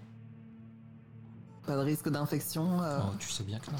Pas 1.66 1.76
de 1.76 1.80
risque 1.82 2.08
d'infection. 2.08 2.80
euh, 2.82 3.00
Oh, 3.02 3.14
tu 3.18 3.28
sais 3.28 3.44
bien 3.44 3.58
que 3.58 3.70
non. 3.70 3.78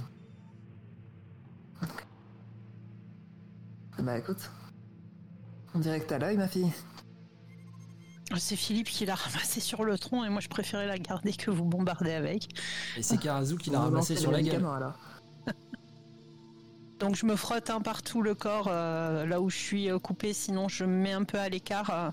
Bah 3.98 4.18
écoute, 4.18 4.50
on 5.74 5.78
dirait 5.78 6.00
que 6.00 6.06
t'as 6.06 6.18
l'œil, 6.18 6.36
ma 6.36 6.48
fille. 6.48 6.70
C'est 8.36 8.56
Philippe 8.56 8.88
qui 8.88 9.06
l'a 9.06 9.14
ramassée 9.14 9.60
sur 9.60 9.84
le 9.84 9.96
tronc 9.98 10.24
et 10.24 10.28
moi 10.28 10.40
je 10.40 10.48
préférais 10.48 10.86
la 10.86 10.98
garder 10.98 11.32
que 11.32 11.50
vous 11.50 11.64
bombarder 11.64 12.12
avec. 12.12 12.48
Et 12.96 13.02
c'est 13.02 13.18
Karazu 13.18 13.56
qui 13.56 13.70
l'a 13.70 13.78
On 13.78 13.82
va 13.82 13.84
ramassé 13.86 14.14
lancer 14.14 14.22
sur 14.22 14.32
la 14.32 14.42
gueule. 14.42 14.66
Donc 16.98 17.14
je 17.14 17.26
me 17.26 17.36
frotte 17.36 17.70
un 17.70 17.80
partout 17.80 18.22
le 18.22 18.34
corps 18.34 18.68
euh, 18.68 19.26
là 19.26 19.40
où 19.40 19.48
je 19.50 19.56
suis 19.56 19.90
euh, 19.90 19.98
coupée, 19.98 20.32
sinon 20.32 20.68
je 20.68 20.84
me 20.84 20.90
mets 21.02 21.12
un 21.12 21.24
peu 21.24 21.38
à 21.38 21.48
l'écart. 21.48 21.90
euh. 21.90 22.10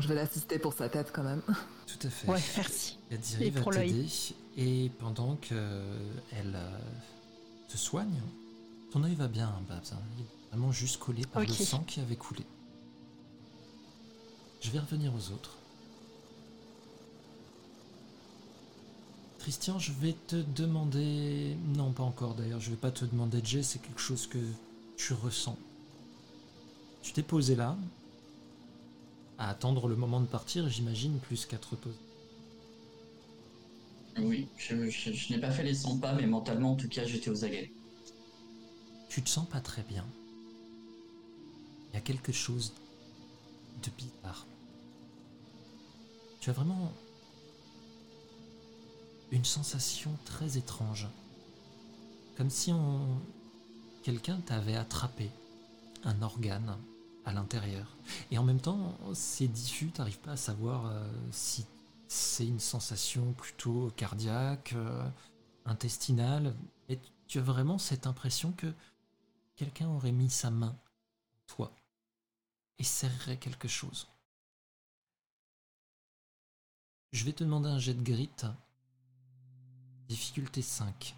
Je 0.00 0.08
vais 0.08 0.14
l'assister 0.14 0.58
pour 0.58 0.72
sa 0.72 0.88
tête 0.88 1.10
quand 1.12 1.22
même. 1.22 1.42
Tout 1.86 2.06
à 2.06 2.10
fait. 2.10 2.28
Ouais, 2.28 2.40
merci. 2.56 2.98
Yadiri 3.10 3.44
Et 3.46 3.50
va 3.50 3.60
pour 3.60 3.72
l'œil. 3.72 4.34
et 4.56 4.90
pendant 4.98 5.36
que 5.36 5.82
elle 6.32 6.54
euh, 6.56 6.78
te 7.68 7.76
soigne, 7.76 8.20
ton 8.92 9.04
œil 9.04 9.14
va 9.14 9.28
bien, 9.28 9.52
Babs. 9.68 9.78
hein. 9.92 9.98
Il 10.16 10.22
est 10.22 10.26
vraiment 10.50 10.72
juste 10.72 10.98
collé 10.98 11.22
par 11.26 11.42
le 11.42 11.48
sang 11.48 11.84
qui 11.86 12.00
avait 12.00 12.16
coulé. 12.16 12.44
Je 14.66 14.72
vais 14.72 14.80
revenir 14.80 15.14
aux 15.14 15.30
autres. 15.32 15.54
Christian, 19.38 19.78
je 19.78 19.92
vais 19.92 20.16
te 20.26 20.34
demander. 20.56 21.56
Non, 21.76 21.92
pas 21.92 22.02
encore 22.02 22.34
d'ailleurs. 22.34 22.58
Je 22.58 22.70
vais 22.70 22.76
pas 22.76 22.90
te 22.90 23.04
demander 23.04 23.40
de 23.40 23.46
jet, 23.46 23.62
c'est 23.62 23.78
quelque 23.80 24.00
chose 24.00 24.26
que 24.26 24.38
tu 24.96 25.12
ressens. 25.12 25.56
Tu 27.00 27.12
t'es 27.12 27.22
posé 27.22 27.54
là, 27.54 27.76
à 29.38 29.48
attendre 29.50 29.86
le 29.86 29.94
moment 29.94 30.20
de 30.20 30.26
partir, 30.26 30.68
j'imagine, 30.68 31.20
plus 31.20 31.46
qu'à 31.46 31.58
te 31.58 31.68
reposer. 31.68 31.94
Oui, 34.18 34.48
je, 34.56 34.90
je- 34.90 35.12
je 35.12 35.32
n'ai 35.32 35.38
pas 35.38 35.52
fait 35.52 35.62
les 35.62 35.74
100 35.74 35.98
pas, 35.98 36.12
mais 36.14 36.26
mentalement, 36.26 36.72
en 36.72 36.76
tout 36.76 36.88
cas, 36.88 37.04
j'étais 37.04 37.30
aux 37.30 37.44
aguets. 37.44 37.70
Tu 39.08 39.22
te 39.22 39.28
sens 39.28 39.46
pas 39.48 39.60
très 39.60 39.82
bien. 39.82 40.04
Il 41.92 41.94
y 41.94 41.98
a 41.98 42.00
quelque 42.00 42.32
chose 42.32 42.72
de 43.84 43.90
bizarre. 43.96 44.44
Tu 46.46 46.50
as 46.50 46.52
vraiment 46.52 46.92
une 49.32 49.44
sensation 49.44 50.16
très 50.24 50.56
étrange. 50.56 51.08
Comme 52.36 52.50
si 52.50 52.72
on... 52.72 53.20
quelqu'un 54.04 54.38
t'avait 54.42 54.76
attrapé 54.76 55.28
un 56.04 56.22
organe 56.22 56.78
à 57.24 57.32
l'intérieur. 57.32 57.96
Et 58.30 58.38
en 58.38 58.44
même 58.44 58.60
temps, 58.60 58.96
c'est 59.12 59.48
diffus, 59.48 59.90
t'arrives 59.90 60.20
pas 60.20 60.30
à 60.30 60.36
savoir 60.36 60.86
euh, 60.86 61.10
si 61.32 61.66
c'est 62.06 62.46
une 62.46 62.60
sensation 62.60 63.32
plutôt 63.32 63.90
cardiaque, 63.96 64.74
euh, 64.76 65.04
intestinale. 65.64 66.54
Et 66.88 67.00
tu 67.26 67.40
as 67.40 67.42
vraiment 67.42 67.78
cette 67.78 68.06
impression 68.06 68.52
que 68.52 68.72
quelqu'un 69.56 69.88
aurait 69.88 70.12
mis 70.12 70.30
sa 70.30 70.52
main 70.52 70.76
toi 71.48 71.72
et 72.78 72.84
serrerait 72.84 73.38
quelque 73.38 73.66
chose. 73.66 74.06
Je 77.16 77.24
vais 77.24 77.32
te 77.32 77.42
demander 77.42 77.70
un 77.70 77.78
jet 77.78 77.94
de 77.94 78.02
grit. 78.02 78.28
Difficulté 80.06 80.60
5. 80.60 81.16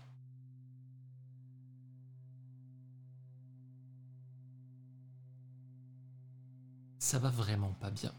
Ça 7.00 7.18
va 7.18 7.30
vraiment 7.30 7.72
pas 7.80 7.90
bien. 7.90 8.12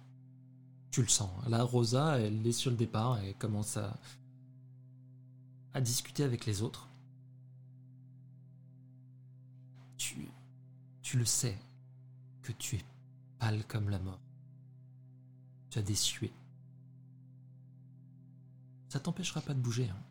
Tu 0.92 1.02
le 1.02 1.08
sens. 1.08 1.32
Là, 1.48 1.64
Rosa, 1.64 2.20
elle 2.20 2.46
est 2.46 2.52
sur 2.52 2.70
le 2.70 2.76
départ 2.76 3.24
et 3.24 3.34
commence 3.36 3.78
à, 3.78 3.98
discuter 5.80 6.26
avec 6.26 6.46
les 6.46 6.62
autres. 6.62 6.90
Tu, 9.96 10.28
tu 11.02 11.18
le 11.18 11.24
sais 11.24 11.58
que 12.42 12.52
tu 12.52 12.76
es 12.76 12.84
pâle 13.40 13.64
comme 13.70 13.90
la 13.90 14.00
mort. 14.00 14.20
Tu 15.70 15.80
as 15.80 15.82
des. 15.82 15.96
Ça 18.90 19.00
t'empêchera 19.00 19.40
pas 19.42 19.54
de 19.54 19.60
bouger. 19.62 19.88
hein. 19.90 20.04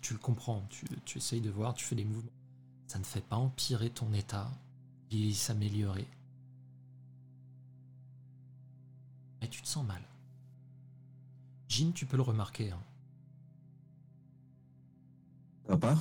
Tu 0.00 0.14
le 0.14 0.18
comprends, 0.20 0.66
tu, 0.70 0.86
tu 1.04 1.18
essayes 1.18 1.40
de 1.42 1.50
voir, 1.50 1.74
tu 1.74 1.84
fais 1.84 1.96
des 1.96 2.04
mouvements. 2.04 2.30
Ça 2.86 2.98
ne 2.98 3.04
fait 3.04 3.22
pas 3.22 3.36
empirer 3.36 3.90
ton 3.90 4.12
état, 4.14 4.50
il 5.10 5.34
s'améliorer. 5.36 6.08
Mais 9.40 9.48
tu 9.48 9.62
te 9.62 9.66
sens 9.68 9.86
mal. 9.86 10.02
Jean, 11.68 11.92
tu 11.92 12.06
peux 12.06 12.16
le 12.16 12.22
remarquer. 12.24 12.72
hein. 12.72 12.82
Ça 15.66 15.72
va 15.74 15.78
pas? 15.78 15.98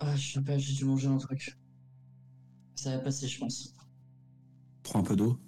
Ah, 0.00 0.16
je 0.16 0.32
sais 0.32 0.42
pas, 0.42 0.58
j'ai 0.58 0.74
dû 0.74 0.84
manger 0.86 1.06
un 1.06 1.18
truc. 1.18 1.56
Ça 2.76 2.96
va 2.96 3.02
passer, 3.02 3.28
je 3.28 3.38
pense. 3.38 3.74
Prends 4.82 4.98
un 5.00 5.02
peu 5.04 5.14
d'eau. 5.16 5.38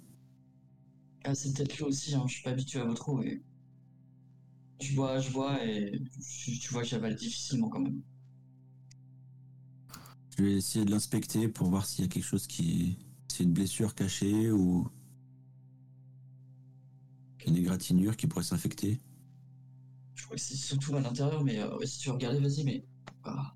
Ah, 1.23 1.33
c'est 1.33 1.51
peut-être 1.53 1.77
lui 1.77 1.83
aussi, 1.85 2.13
hein, 2.13 2.25
je 2.27 2.33
suis 2.35 2.43
pas 2.43 2.51
habitué 2.51 2.79
à 2.79 2.83
votre 2.85 3.09
eau. 3.09 3.23
Et... 3.23 3.41
Je 4.81 4.95
bois, 4.95 5.19
je 5.19 5.31
bois 5.31 5.63
et 5.63 6.01
tu 6.59 6.73
vois 6.73 6.81
que 6.81 6.87
j'avale 6.87 7.15
difficilement 7.15 7.69
quand 7.69 7.79
même. 7.79 8.01
Je 10.37 10.43
vais 10.43 10.53
essayer 10.53 10.85
de 10.85 10.91
l'inspecter 10.91 11.47
pour 11.47 11.69
voir 11.69 11.85
s'il 11.85 12.05
y 12.05 12.07
a 12.07 12.09
quelque 12.09 12.25
chose 12.25 12.47
qui. 12.47 12.97
C'est 13.27 13.43
une 13.43 13.53
blessure 13.53 13.93
cachée 13.93 14.51
ou. 14.51 14.89
Une 17.45 17.57
égratignure 17.57 18.15
qui 18.17 18.27
pourrait 18.27 18.43
s'infecter. 18.43 18.99
Je 20.15 20.25
crois 20.25 20.35
que 20.35 20.41
c'est 20.41 20.55
surtout 20.55 20.95
à 20.95 20.99
l'intérieur, 20.99 21.43
mais 21.43 21.59
euh, 21.59 21.85
si 21.85 21.99
tu 21.99 22.09
veux 22.09 22.15
regarder, 22.15 22.39
vas-y, 22.39 22.63
mais. 22.63 22.83
Ah. 23.23 23.55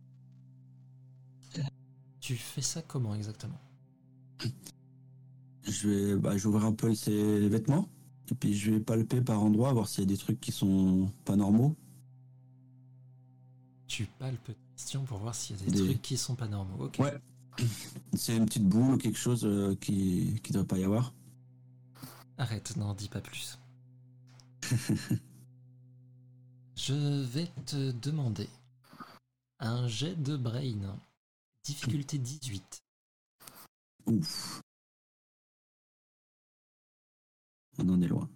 Tu 2.20 2.36
fais 2.36 2.62
ça 2.62 2.82
comment 2.82 3.14
exactement? 3.14 3.62
Je 5.64 5.88
vais, 5.88 6.16
bah, 6.16 6.34
ouvrir 6.44 6.66
un 6.66 6.74
peu 6.74 6.94
ses 6.96 7.48
vêtements. 7.50 7.88
Et 8.32 8.36
puis 8.36 8.56
je 8.56 8.72
vais 8.72 8.80
palper 8.80 9.22
par 9.22 9.42
endroits, 9.42 9.72
voir 9.74 9.88
s'il 9.88 10.02
y 10.02 10.04
a 10.04 10.08
des 10.08 10.18
trucs 10.18 10.40
qui 10.42 10.52
sont 10.52 11.12
pas 11.26 11.36
normaux. 11.36 11.76
Tu 13.88 14.06
palpes 14.20 14.52
Christian 14.76 15.04
pour 15.04 15.20
voir 15.20 15.36
s'il 15.36 15.58
y 15.58 15.62
a 15.62 15.66
des, 15.66 15.72
Des- 15.72 15.86
trucs 15.86 16.02
qui 16.02 16.18
sont 16.18 16.36
pas 16.36 16.48
normaux. 16.48 16.86
Ok. 16.86 16.98
Ouais. 17.00 17.14
C'est 18.14 18.36
une 18.36 18.46
petite 18.46 18.68
boule 18.68 18.96
ou 18.96 18.98
quelque 18.98 19.18
chose 19.18 19.46
euh, 19.46 19.76
qui 19.76 20.40
qui 20.44 20.52
devrait 20.52 20.68
pas 20.68 20.78
y 20.78 20.84
avoir. 20.84 21.14
Arrête, 22.38 22.76
n'en 22.76 22.94
dis 22.94 23.08
pas 23.10 23.22
plus. 23.22 23.58
Je 26.76 27.24
vais 27.24 27.48
te 27.66 27.92
demander 27.92 28.50
un 29.60 29.88
jet 29.88 30.16
de 30.22 30.36
brain. 30.36 30.98
Difficulté 31.64 32.18
18. 32.18 32.84
Ouf. 34.08 34.62
On 37.80 37.88
en 37.90 38.02
est 38.02 38.08
loin. 38.08 38.30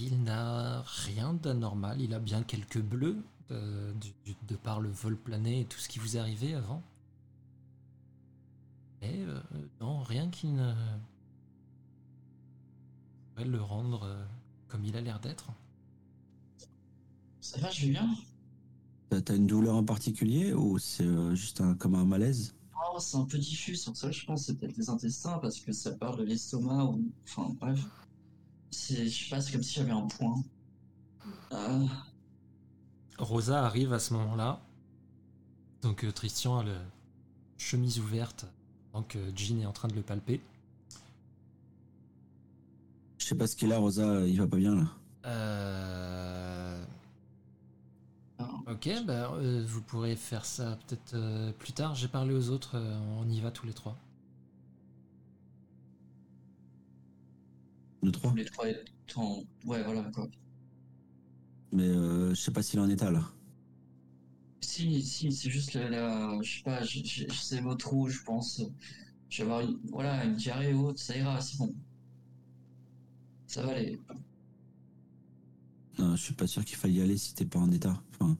Il 0.00 0.22
n'a 0.22 0.80
rien 0.80 1.34
d'anormal. 1.34 2.00
Il 2.00 2.14
a 2.14 2.18
bien 2.18 2.42
quelques 2.42 2.80
bleus 2.80 3.22
de, 3.50 3.92
du- 4.24 4.34
de 4.48 4.56
par 4.56 4.80
le 4.80 4.88
vol 4.88 5.14
plané 5.14 5.60
et 5.60 5.64
tout 5.66 5.78
ce 5.78 5.90
qui 5.90 5.98
vous 5.98 6.16
est 6.16 6.20
arrivé 6.20 6.54
avant. 6.54 6.82
Mais 9.02 9.20
euh, 9.26 9.40
non, 9.80 10.02
rien 10.02 10.30
qui 10.30 10.46
ne 10.46 10.72
pourrait 13.34 13.46
le 13.48 13.60
rendre 13.60 14.04
euh, 14.04 14.24
comme 14.68 14.84
il 14.86 14.96
a 14.96 15.00
l'air 15.02 15.20
d'être. 15.20 15.50
Ça 17.40 17.60
va, 17.60 17.68
bien 17.70 18.08
T'as 19.10 19.20
t'as 19.22 19.36
une 19.36 19.46
douleur 19.46 19.76
en 19.76 19.84
particulier 19.84 20.52
ou 20.54 20.76
c'est 20.80 21.04
euh, 21.06 21.36
juste 21.36 21.60
un, 21.60 21.74
comme 21.76 21.94
un 21.94 22.04
malaise? 22.04 22.56
Oh, 22.84 22.98
c'est 22.98 23.16
un 23.16 23.24
peu 23.24 23.38
diffus, 23.38 23.76
sur 23.76 23.96
ça 23.96 24.10
je 24.10 24.24
pense 24.24 24.40
que 24.40 24.46
c'est 24.46 24.58
peut-être 24.58 24.76
les 24.76 24.90
intestins 24.90 25.38
parce 25.38 25.60
que 25.60 25.72
ça 25.72 25.92
part 25.92 26.16
de 26.16 26.24
l'estomac 26.24 26.84
ou. 26.84 27.12
Enfin, 27.24 27.54
bref. 27.60 27.80
C'est, 28.70 29.06
je 29.06 29.24
sais 29.24 29.30
pas, 29.30 29.40
c'est 29.40 29.52
comme 29.52 29.62
si 29.62 29.74
j'avais 29.74 29.92
un 29.92 30.06
point. 30.06 30.42
Ah, 31.50 31.80
Rosa 33.18 33.64
arrive 33.64 33.92
à 33.92 33.98
ce 33.98 34.14
moment-là. 34.14 34.60
Donc 35.82 36.04
euh, 36.04 36.12
Christian 36.12 36.58
a 36.58 36.64
le 36.64 36.76
chemise 37.58 38.00
ouverte 38.00 38.46
pendant 38.90 39.04
que 39.04 39.18
Jean 39.36 39.60
est 39.60 39.66
en 39.66 39.72
train 39.72 39.88
de 39.88 39.94
le 39.94 40.02
palper. 40.02 40.40
Je 43.18 43.26
sais 43.26 43.36
pas 43.36 43.46
ce 43.46 43.54
qu'il 43.54 43.72
a, 43.72 43.78
Rosa, 43.78 44.26
il 44.26 44.38
va 44.38 44.46
pas 44.46 44.56
bien 44.56 44.74
là. 44.74 44.86
Euh... 45.26 46.61
Ok, 48.66 48.88
bah, 49.06 49.32
euh, 49.34 49.64
vous 49.66 49.82
pourrez 49.82 50.16
faire 50.16 50.44
ça 50.44 50.76
peut-être 50.86 51.14
euh, 51.14 51.52
plus 51.52 51.72
tard. 51.72 51.94
J'ai 51.94 52.08
parlé 52.08 52.34
aux 52.34 52.50
autres, 52.50 52.76
euh, 52.76 52.98
on 53.20 53.28
y 53.28 53.40
va 53.40 53.50
tous 53.52 53.66
les 53.66 53.72
trois. 53.72 53.96
Le 58.02 58.10
3. 58.12 58.34
les 58.34 58.44
trois 58.44 58.68
étant. 58.68 59.44
Ouais, 59.64 59.82
voilà 59.82 60.02
quoi. 60.12 60.28
Mais 61.72 61.88
euh, 61.88 62.30
je 62.30 62.40
sais 62.40 62.52
pas 62.52 62.62
s'il 62.62 62.78
est 62.78 62.82
en 62.82 62.88
état 62.88 63.10
là. 63.10 63.22
Si, 64.62 65.02
si, 65.02 65.30
c'est 65.30 65.50
juste 65.50 65.74
la, 65.74 65.90
la- 65.90 66.38
je 66.42 66.56
sais 66.56 66.62
pas, 66.62 66.80
c'est 67.34 67.60
votre 67.60 67.78
trou, 67.84 68.08
je 68.08 68.22
pense. 68.22 68.62
Je 69.28 69.38
vais 69.38 69.42
avoir 69.44 69.60
une, 69.62 69.78
voilà, 69.90 70.24
une 70.24 70.34
diarrhée 70.36 70.74
haute, 70.74 70.98
ça 70.98 71.16
ira, 71.16 71.40
c'est 71.40 71.58
bon. 71.58 71.74
Ça 73.46 73.62
va 73.62 73.72
aller. 73.72 73.98
Non, 75.98 76.16
je 76.16 76.22
suis 76.22 76.34
pas 76.34 76.46
sûr 76.46 76.64
qu'il 76.64 76.76
faille 76.76 76.94
y 76.94 77.00
aller 77.02 77.16
si 77.16 77.34
t'es 77.34 77.44
pas 77.46 77.58
en 77.58 77.70
état. 77.70 78.02
Enfin, 78.14 78.36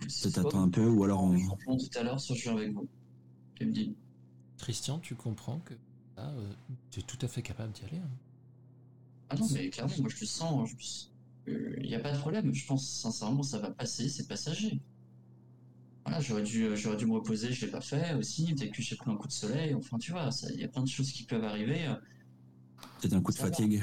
peut-être 0.00 0.38
attends 0.46 0.62
un 0.62 0.68
peu 0.68 0.86
ou 0.86 1.04
alors 1.04 1.22
on. 1.22 1.36
Je 1.36 1.50
reprends 1.50 1.76
tout 1.76 1.88
à 1.98 2.02
l'heure, 2.02 2.20
soit 2.20 2.36
je 2.36 2.42
viens 2.42 2.52
avec 2.56 2.72
vous. 2.72 2.88
Tu 3.54 3.66
me 3.66 3.72
dis. 3.72 3.96
Christian, 4.58 4.98
tu 4.98 5.14
comprends 5.14 5.58
que 5.60 5.74
là, 6.16 6.30
euh, 6.30 6.52
tu 6.90 7.00
es 7.00 7.02
tout 7.02 7.18
à 7.22 7.28
fait 7.28 7.42
capable 7.42 7.72
d'y 7.72 7.84
aller. 7.84 7.98
hein. 7.98 8.10
Ah 9.30 9.36
non, 9.36 9.46
mais 9.52 9.70
clairement, 9.70 9.94
moi 9.98 10.08
je 10.14 10.20
le 10.20 10.26
sens. 10.26 11.10
Il 11.46 11.82
n'y 11.86 11.94
a 11.94 12.00
pas 12.00 12.12
de 12.12 12.18
problème. 12.18 12.52
Je 12.54 12.66
pense 12.66 12.88
sincèrement 12.88 13.42
ça 13.42 13.58
va 13.58 13.70
passer, 13.70 14.08
c'est 14.08 14.26
passager. 14.26 14.80
Voilà, 16.04 16.20
j'aurais 16.20 16.42
dû, 16.42 16.76
j'aurais 16.76 16.96
dû 16.98 17.06
me 17.06 17.14
reposer, 17.14 17.50
je 17.52 17.64
l'ai 17.64 17.72
pas 17.72 17.80
fait 17.80 18.14
aussi. 18.14 18.52
Dès 18.54 18.68
que 18.70 18.82
j'ai 18.82 18.94
pris 18.96 19.10
un 19.10 19.16
coup 19.16 19.26
de 19.26 19.32
soleil, 19.32 19.74
enfin, 19.74 19.98
tu 19.98 20.12
vois, 20.12 20.30
ça- 20.30 20.50
il 20.52 20.60
y 20.60 20.64
a 20.64 20.68
plein 20.68 20.82
de 20.82 20.88
choses 20.88 21.10
qui 21.10 21.24
peuvent 21.24 21.44
arriver, 21.44 21.86
euh, 21.86 21.94
C'est 23.00 23.12
un 23.14 23.22
coup 23.22 23.32
de 23.32 23.36
Ça 23.36 23.44
va. 23.44 23.50
fatigue. 23.50 23.82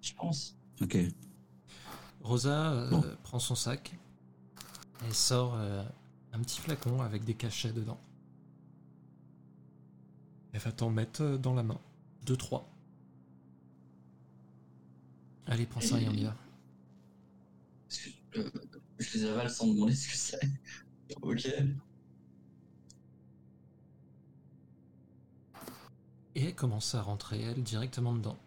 je 0.00 0.12
pense. 0.14 0.56
Ok. 0.80 0.96
Rosa 2.22 2.72
euh, 2.72 3.16
prend 3.22 3.38
son 3.38 3.54
sac 3.54 3.98
et 5.08 5.12
sort 5.12 5.54
euh, 5.56 5.84
un 6.32 6.40
petit 6.40 6.60
flacon 6.60 7.00
avec 7.00 7.24
des 7.24 7.34
cachets 7.34 7.72
dedans. 7.72 8.00
Elle 10.52 10.60
va 10.60 10.72
t'en 10.72 10.90
mettre 10.90 11.22
euh, 11.22 11.38
dans 11.38 11.54
la 11.54 11.62
main. 11.62 11.80
Deux, 12.24 12.36
trois. 12.36 12.68
Allez, 15.46 15.66
prends 15.66 15.80
ça 15.80 16.00
et 16.00 16.08
on 16.08 16.12
y 16.12 16.24
va. 16.24 16.36
Je 18.30 19.18
les 19.18 19.24
avale 19.24 19.50
sans 19.50 19.66
demander 19.66 19.94
ce 19.94 20.08
que 20.08 20.16
c'est. 20.16 20.40
ok. 21.22 21.46
Et 26.34 26.44
elle 26.44 26.54
commence 26.54 26.94
à 26.94 27.02
rentrer, 27.02 27.42
elle, 27.42 27.62
directement 27.62 28.14
dedans. 28.14 28.38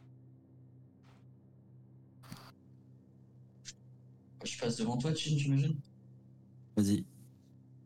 Je 4.43 4.57
passe 4.59 4.77
devant 4.77 4.97
toi, 4.97 5.13
Chin, 5.13 5.37
j'imagine? 5.37 5.75
Vas-y. 6.75 7.05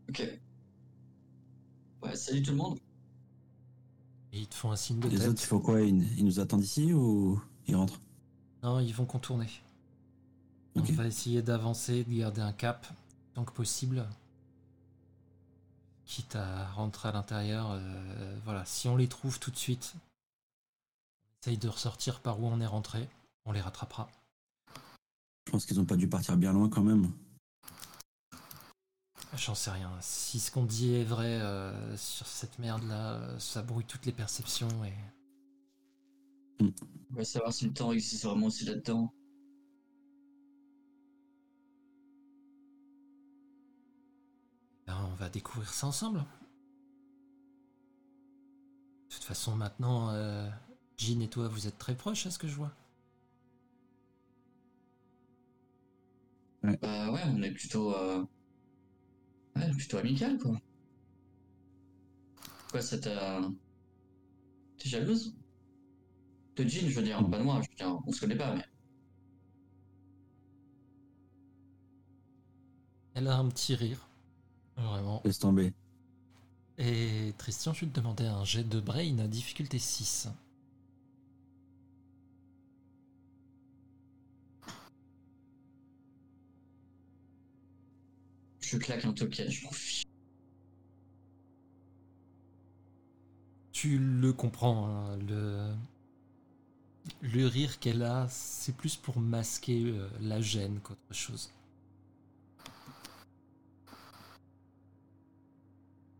Ok. 0.09 0.39
Ouais, 2.01 2.15
salut 2.15 2.41
tout 2.41 2.51
le 2.51 2.57
monde. 2.57 2.79
Et 4.31 4.39
ils 4.41 4.47
te 4.47 4.55
font 4.55 4.71
un 4.71 4.75
signe 4.75 4.99
de 4.99 5.07
Les 5.09 5.17
tête. 5.17 5.27
autres, 5.27 5.41
il 5.41 5.45
faut 5.45 5.59
quoi? 5.59 5.81
Ils, 5.81 6.17
ils 6.19 6.25
nous 6.25 6.39
attendent 6.39 6.63
ici 6.63 6.93
ou 6.93 7.41
ils 7.67 7.75
rentrent? 7.75 7.99
Non, 8.63 8.79
ils 8.79 8.93
vont 8.93 9.05
contourner. 9.05 9.49
Ok. 10.75 10.85
On 10.89 10.93
va 10.93 11.07
essayer 11.07 11.41
d'avancer, 11.41 12.03
de 12.03 12.13
garder 12.13 12.41
un 12.41 12.53
cap 12.53 12.87
tant 13.33 13.43
que 13.43 13.51
possible. 13.51 14.05
Quitte 16.05 16.35
à 16.35 16.69
rentrer 16.71 17.09
à 17.09 17.11
l'intérieur. 17.11 17.71
euh, 17.71 18.39
voilà, 18.43 18.65
si 18.65 18.87
on 18.87 18.95
les 18.97 19.07
trouve 19.07 19.39
tout 19.39 19.51
de 19.51 19.55
suite, 19.57 19.93
on 19.95 21.41
essaye 21.49 21.57
de 21.57 21.67
ressortir 21.67 22.19
par 22.21 22.39
où 22.41 22.45
on 22.47 22.59
est 22.61 22.65
rentré. 22.67 23.07
On 23.45 23.51
les 23.51 23.61
rattrapera. 23.61 24.09
Je 25.47 25.51
pense 25.51 25.65
qu'ils 25.65 25.79
ont 25.79 25.85
pas 25.85 25.95
dû 25.95 26.07
partir 26.07 26.37
bien 26.37 26.53
loin 26.53 26.69
quand 26.69 26.83
même. 26.83 27.11
J'en 29.35 29.55
sais 29.55 29.71
rien. 29.71 29.91
Si 30.01 30.39
ce 30.39 30.51
qu'on 30.51 30.63
dit 30.65 30.95
est 30.95 31.03
vrai 31.03 31.39
euh, 31.41 31.95
sur 31.97 32.25
cette 32.25 32.57
merde-là, 32.59 33.13
euh, 33.13 33.39
ça 33.39 33.61
brouille 33.61 33.85
toutes 33.85 34.05
les 34.05 34.11
perceptions 34.11 34.83
et 34.83 34.93
On 36.61 37.15
va 37.15 37.23
savoir 37.23 37.53
si 37.53 37.65
le 37.65 37.73
temps 37.73 37.91
existe 37.91 38.25
vraiment 38.25 38.47
aussi 38.47 38.65
là-dedans. 38.65 39.13
ben, 44.87 44.95
on 45.11 45.15
va 45.15 45.29
découvrir 45.29 45.71
ça 45.71 45.87
ensemble. 45.87 46.19
De 46.19 46.25
toute 49.13 49.23
façon, 49.23 49.55
maintenant, 49.55 50.09
euh, 50.11 50.49
Jean 50.97 51.21
et 51.21 51.29
toi, 51.29 51.47
vous 51.47 51.67
êtes 51.67 51.77
très 51.77 51.95
proches, 51.95 52.25
à 52.25 52.31
ce 52.31 52.39
que 52.39 52.47
je 52.47 52.55
vois. 52.55 52.71
Bah 56.63 57.11
ouais, 57.11 57.21
on 57.27 57.41
est 57.41 57.51
plutôt. 57.51 57.93
Euh... 57.95 58.23
Ouais, 59.59 59.71
plutôt 59.71 59.97
amical, 59.97 60.37
quoi. 60.37 60.59
Quoi, 62.71 62.81
ça 62.81 62.97
t'a. 62.97 63.41
T'es 64.77 64.89
jalouse? 64.89 65.35
De 66.55 66.67
Jean, 66.67 66.89
je 66.89 66.95
veux 66.95 67.03
dire, 67.03 67.29
pas 67.29 67.37
de 67.37 67.43
moi, 67.43 67.61
je 67.61 67.69
veux 67.69 67.75
dire, 67.75 67.99
on 68.05 68.11
se 68.11 68.19
connaît 68.19 68.35
pas, 68.35 68.55
mais. 68.55 68.65
Elle 73.15 73.27
a 73.27 73.37
un 73.37 73.49
petit 73.49 73.75
rire. 73.75 74.07
Vraiment. 74.77 75.21
Laisse 75.25 75.39
tomber. 75.39 75.73
Et 76.77 77.33
Tristan, 77.37 77.73
je 77.73 77.81
vais 77.81 77.91
te 77.91 77.95
demander 77.99 78.25
un 78.25 78.45
jet 78.45 78.63
de 78.63 78.79
brain 78.79 79.19
à 79.19 79.27
difficulté 79.27 79.79
6. 79.79 80.29
Je 88.69 88.77
claque 88.77 89.03
un 89.03 89.13
token, 89.13 89.49
je 89.49 89.63
m'en 89.63 89.71
fiche. 89.71 90.03
Tu 93.71 93.97
le 93.97 94.31
comprends, 94.31 94.87
hein, 94.87 95.17
le... 95.17 95.73
le 97.21 97.47
rire 97.47 97.79
qu'elle 97.79 98.03
a, 98.03 98.27
c'est 98.29 98.75
plus 98.75 98.95
pour 98.95 99.19
masquer 99.19 99.85
euh, 99.85 100.07
la 100.21 100.39
gêne 100.39 100.79
qu'autre 100.81 100.99
chose. 101.11 101.49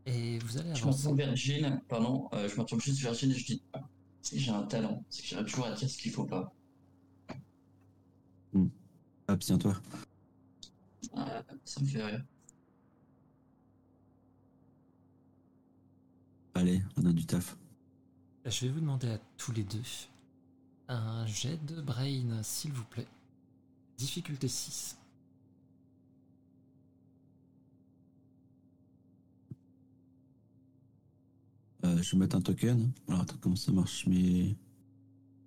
Et 0.07 0.39
vous 0.39 0.57
allez 0.57 0.73
Je 0.73 0.81
avancer. 0.81 1.01
retourne 1.03 1.17
vers 1.17 1.35
Jean, 1.35 1.81
pardon, 1.87 2.29
euh, 2.33 2.49
je 2.49 2.55
me 2.55 2.61
retourne 2.61 2.81
juste 2.81 2.99
vers 3.01 3.13
Jean 3.13 3.29
et 3.29 3.35
je 3.35 3.45
dis 3.45 3.61
ah, 3.73 3.83
si 4.23 4.39
j'ai 4.39 4.51
un 4.51 4.63
talent, 4.63 5.03
c'est 5.11 5.21
que 5.21 5.27
j'arrive 5.27 5.47
toujours 5.47 5.65
à 5.67 5.73
dire 5.73 5.87
ce 5.89 5.97
qu'il 5.99 6.11
faut 6.11 6.25
pas. 6.25 6.51
Abstiens-toi. 9.27 9.79
Ah, 11.15 11.43
ça 11.63 11.81
me 11.81 11.85
fait 11.85 12.03
rire. 12.03 12.23
Allez, 16.59 16.81
on 16.97 17.05
a 17.05 17.13
du 17.13 17.25
taf. 17.25 17.55
Je 18.43 18.65
vais 18.65 18.71
vous 18.73 18.81
demander 18.81 19.07
à 19.07 19.17
tous 19.37 19.53
les 19.53 19.63
deux 19.63 19.79
un 20.89 21.25
jet 21.25 21.57
de 21.65 21.79
brain, 21.79 22.43
s'il 22.43 22.73
vous 22.73 22.83
plaît. 22.83 23.07
Difficulté 23.97 24.49
6. 24.49 24.97
Euh, 31.85 32.01
je 32.01 32.11
vais 32.11 32.17
mettre 32.17 32.35
un 32.35 32.41
token. 32.41 32.91
Alors 33.07 33.21
attends, 33.21 33.37
comment 33.39 33.55
ça 33.55 33.71
marche 33.71 34.05
Mais. 34.05 34.53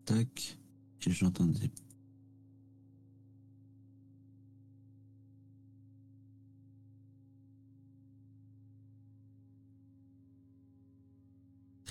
Tac. 0.06 0.56
Et 1.06 1.10
j'entendais. 1.10 1.70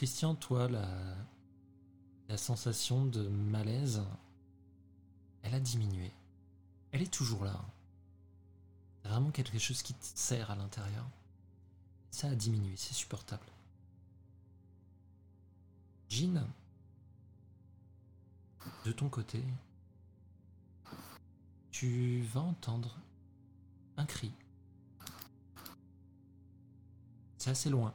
Christian, 0.01 0.33
toi, 0.33 0.67
la, 0.67 2.35
sensation 2.35 3.05
de 3.05 3.21
malaise, 3.27 4.01
elle 5.43 5.53
a 5.53 5.59
diminué. 5.59 6.11
Elle 6.91 7.03
est 7.03 7.13
toujours 7.13 7.45
là. 7.45 7.63
C'est 9.03 9.09
vraiment 9.09 9.29
quelque 9.29 9.59
chose 9.59 9.83
qui 9.83 9.93
te 9.93 10.03
serre 10.15 10.49
à 10.49 10.55
l'intérieur. 10.55 11.05
Ça 12.09 12.29
a 12.29 12.33
diminué, 12.33 12.73
c'est 12.77 12.95
supportable. 12.95 13.45
Jean, 16.09 16.47
de 18.85 18.91
ton 18.91 19.07
côté, 19.07 19.43
tu 21.69 22.23
vas 22.23 22.41
entendre 22.41 22.97
un 23.97 24.05
cri. 24.07 24.31
C'est 27.37 27.51
assez 27.51 27.69
loin. 27.69 27.93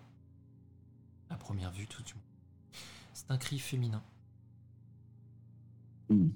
À 1.30 1.36
première 1.36 1.72
vue, 1.72 1.86
tout 1.86 2.02
du 2.02 2.14
moins. 2.14 2.22
C'est 3.14 3.30
un 3.30 3.38
cri 3.38 3.58
féminin. 3.58 4.02
Hmm. 6.08 6.28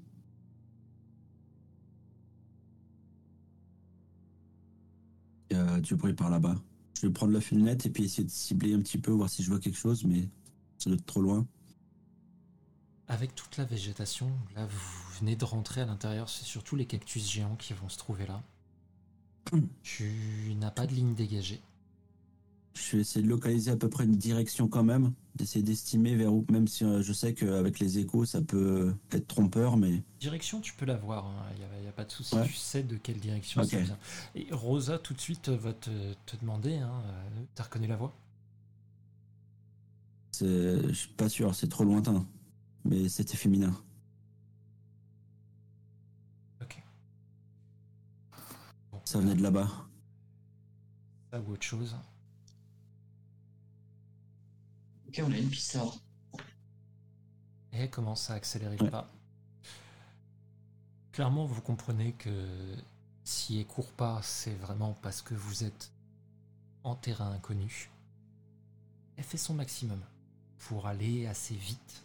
Y 5.51 5.55
a 5.55 5.81
du 5.81 5.95
bruit 5.95 6.15
par 6.15 6.31
là-bas. 6.31 6.57
Je 6.95 7.07
vais 7.07 7.13
prendre 7.13 7.33
la 7.33 7.41
lunette 7.51 7.87
et 7.87 7.91
puis 7.91 8.05
essayer 8.05 8.25
de 8.25 8.31
cibler 8.31 8.75
un 8.75 8.81
petit 8.81 8.99
peu, 8.99 9.11
voir 9.11 9.31
si 9.31 9.43
je 9.43 9.51
vois 9.51 9.59
quelque 9.59 9.79
chose, 9.79 10.05
mais 10.05 10.29
ça 10.79 10.91
doit 10.91 10.99
être 10.99 11.07
trop 11.07 11.23
loin. 11.23 11.47
Avec 13.09 13.35
toute 13.35 13.57
la 13.57 13.65
végétation, 13.65 14.31
là 14.55 14.67
vous 14.67 15.19
venez 15.19 15.35
de 15.35 15.45
rentrer 15.45 15.81
à 15.81 15.87
l'intérieur, 15.87 16.29
c'est 16.29 16.45
surtout 16.45 16.77
les 16.77 16.87
cactus 16.87 17.29
géants 17.29 17.57
qui 17.57 17.73
vont 17.73 17.89
se 17.89 17.99
trouver 17.99 18.27
là. 18.27 18.43
Tu 19.83 20.55
n'as 20.59 20.71
pas 20.71 20.87
de 20.87 20.95
ligne 20.95 21.15
dégagée. 21.15 21.61
Je 22.75 22.97
vais 22.97 23.03
essayer 23.03 23.23
de 23.25 23.29
localiser 23.29 23.71
à 23.73 23.77
peu 23.77 23.89
près 23.91 24.05
une 24.05 24.17
direction 24.17 24.69
quand 24.69 24.85
même, 24.85 25.13
d'essayer 25.35 25.63
d'estimer 25.63 26.15
vers 26.17 26.33
où, 26.33 26.47
même 26.51 26.69
si 26.69 26.85
euh, 26.85 27.03
je 27.03 27.13
sais 27.13 27.35
qu'avec 27.35 27.79
les 27.81 27.99
échos 27.99 28.25
ça 28.25 28.41
peut 28.41 28.95
être 29.11 29.27
trompeur, 29.27 29.77
mais 29.77 30.03
Direction, 30.21 30.61
tu 30.61 30.73
peux 30.75 30.87
la 30.87 30.97
voir, 30.97 31.33
il 31.57 31.83
n'y 31.83 31.89
a, 31.89 31.93
pas 31.93 32.05
de 32.05 32.11
souci, 32.13 32.35
Ouais. 32.37 32.47
tu 32.47 32.55
sais 32.55 32.83
de 32.83 32.97
quelle 32.97 33.19
direction 33.19 33.63
ça 33.65 33.79
vient. 33.81 33.99
Et 34.37 34.47
Rosa, 34.53 34.99
tout 34.99 35.15
de 35.15 35.21
suite, 35.21 35.49
va 35.49 35.73
te, 35.73 35.91
te 36.27 36.37
demander, 36.41 36.77
hein, 36.77 37.03
euh, 37.07 37.43
t'as 37.55 37.65
reconnu 37.65 37.87
la 37.89 37.97
voix? 37.97 38.15
Je 40.41 40.93
suis 40.93 41.09
pas 41.11 41.29
sûr, 41.29 41.55
c'est 41.55 41.69
trop 41.69 41.85
lointain. 41.85 42.27
Mais 42.87 43.09
c'était 43.11 43.37
féminin. 43.37 43.75
Ok. 46.63 46.83
Bon, 48.91 49.01
Ça 49.05 49.19
venait 49.19 49.35
de 49.35 49.43
là-bas. 49.43 49.69
ça 51.31 51.41
ou 51.41 51.53
autre 51.53 51.63
chose. 51.63 51.95
Ok, 55.11 55.25
on 55.27 55.33
a 55.33 55.39
une 55.39 55.51
piste 55.51 55.75
alors. 55.75 55.99
Et 57.73 57.79
elle 57.79 57.91
commence 57.91 58.31
à 58.31 58.35
accélérer 58.35 58.77
Ouais. 58.81 58.91
pas? 58.91 59.11
Clairement, 61.11 61.47
vous 61.47 61.61
comprenez 61.63 62.13
que 62.13 62.77
si 63.25 63.59
elle 63.59 63.67
court 63.67 63.91
pas, 63.91 64.21
c'est 64.23 64.55
vraiment 64.55 64.93
parce 65.03 65.21
que 65.21 65.35
vous 65.35 65.65
êtes 65.65 65.91
en 66.85 66.95
terrain 66.95 67.33
inconnu. 67.33 67.91
Elle 69.17 69.25
fait 69.25 69.37
son 69.37 69.55
maximum 69.55 70.01
pour 70.59 70.87
aller 70.87 71.27
assez 71.27 71.57
vite. 71.57 72.05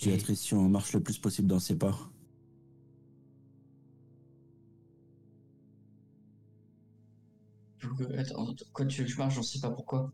Je 0.00 0.10
Tristan, 0.16 0.56
on 0.56 0.68
marche 0.70 0.94
le 0.94 1.02
plus 1.02 1.18
possible 1.18 1.48
dans 1.48 1.58
ses 1.58 1.74
pas. 1.74 2.15
Attends, 8.18 8.54
quoi 8.72 8.86
tu 8.86 9.00
veux 9.00 9.06
que 9.06 9.12
je 9.12 9.18
marche 9.18 9.34
J'en 9.34 9.42
sais 9.42 9.60
pas 9.60 9.70
pourquoi. 9.70 10.12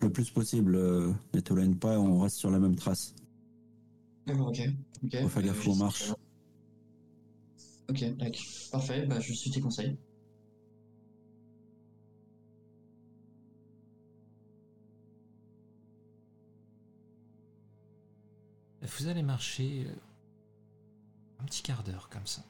Le 0.00 0.10
plus 0.10 0.30
possible, 0.30 0.76
euh, 0.76 1.12
ne 1.34 1.40
t'éloigne 1.40 1.74
pas, 1.74 1.98
on 1.98 2.20
reste 2.20 2.36
sur 2.36 2.50
la 2.50 2.58
même 2.58 2.76
trace. 2.76 3.14
D'accord, 4.26 4.48
ok. 4.48 4.60
ok. 5.04 5.22
Faut 5.22 5.28
faire 5.28 5.42
gaffe 5.42 5.68
on 5.68 5.76
marche. 5.76 6.12
Ok, 7.88 8.16
d'accord. 8.16 8.42
Parfait, 8.72 9.06
bah, 9.06 9.20
je 9.20 9.32
suis 9.32 9.50
tes 9.50 9.60
conseils. 9.60 9.96
Vous 18.98 19.08
allez 19.08 19.22
marcher 19.22 19.86
euh, 19.86 19.94
un 21.40 21.44
petit 21.44 21.62
quart 21.62 21.82
d'heure 21.82 22.08
comme 22.08 22.26
ça. 22.26 22.42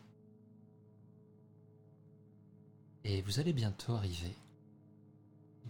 Et 3.08 3.22
vous 3.22 3.38
allez 3.38 3.52
bientôt 3.52 3.94
arriver 3.94 4.34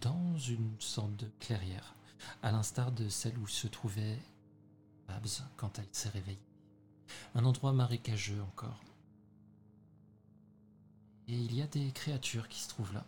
dans 0.01 0.39
une 0.39 0.73
sorte 0.79 1.15
de 1.17 1.29
clairière, 1.39 1.93
à 2.41 2.51
l'instar 2.51 2.91
de 2.91 3.09
celle 3.09 3.37
où 3.37 3.45
se 3.45 3.67
trouvait 3.67 4.17
Babs 5.07 5.45
quand 5.55 5.77
elle 5.77 5.87
s'est 5.91 6.09
réveillée. 6.09 6.41
Un 7.35 7.45
endroit 7.45 7.73
marécageux 7.73 8.41
encore. 8.41 8.81
Et 11.27 11.35
il 11.35 11.53
y 11.53 11.61
a 11.61 11.67
des 11.67 11.91
créatures 11.91 12.47
qui 12.47 12.59
se 12.59 12.69
trouvent 12.69 12.95
là. 12.95 13.05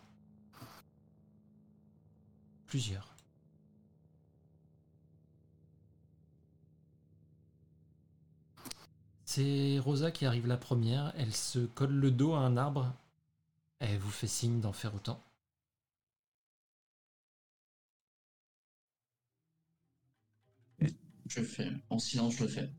Plusieurs. 2.66 3.12
C'est 9.24 9.80
Rosa 9.80 10.12
qui 10.12 10.24
arrive 10.24 10.46
la 10.46 10.56
première. 10.56 11.12
Elle 11.16 11.34
se 11.34 11.66
colle 11.66 11.94
le 11.94 12.12
dos 12.12 12.34
à 12.34 12.38
un 12.38 12.56
arbre. 12.56 12.94
Elle 13.80 13.98
vous 13.98 14.10
fait 14.10 14.26
signe 14.26 14.60
d'en 14.60 14.72
faire 14.72 14.94
autant. 14.94 15.22
Je 21.26 21.42
fais. 21.42 21.70
En 21.90 21.98
silence, 21.98 22.34
je 22.34 22.42
le 22.42 22.48
fais. 22.48 22.72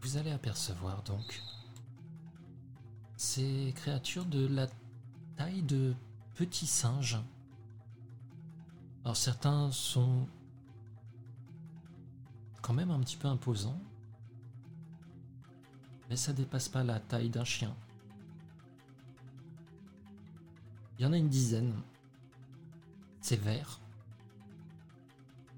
Vous 0.00 0.16
allez 0.16 0.30
apercevoir 0.30 1.02
donc 1.02 1.42
ces 3.18 3.74
créatures 3.76 4.24
de 4.24 4.46
la 4.46 4.68
taille 5.36 5.62
de 5.62 5.94
petits 6.34 6.66
singes. 6.66 7.18
Alors 9.04 9.16
certains 9.18 9.70
sont 9.70 10.26
même 12.72 12.90
un 12.90 13.00
petit 13.00 13.16
peu 13.16 13.28
imposants, 13.28 13.80
mais 16.08 16.16
ça 16.16 16.32
dépasse 16.32 16.68
pas 16.68 16.84
la 16.84 17.00
taille 17.00 17.30
d'un 17.30 17.44
chien. 17.44 17.74
Il 20.98 21.04
y 21.04 21.06
en 21.06 21.12
a 21.12 21.16
une 21.16 21.28
dizaine. 21.28 21.74
C'est 23.20 23.40
vert, 23.40 23.80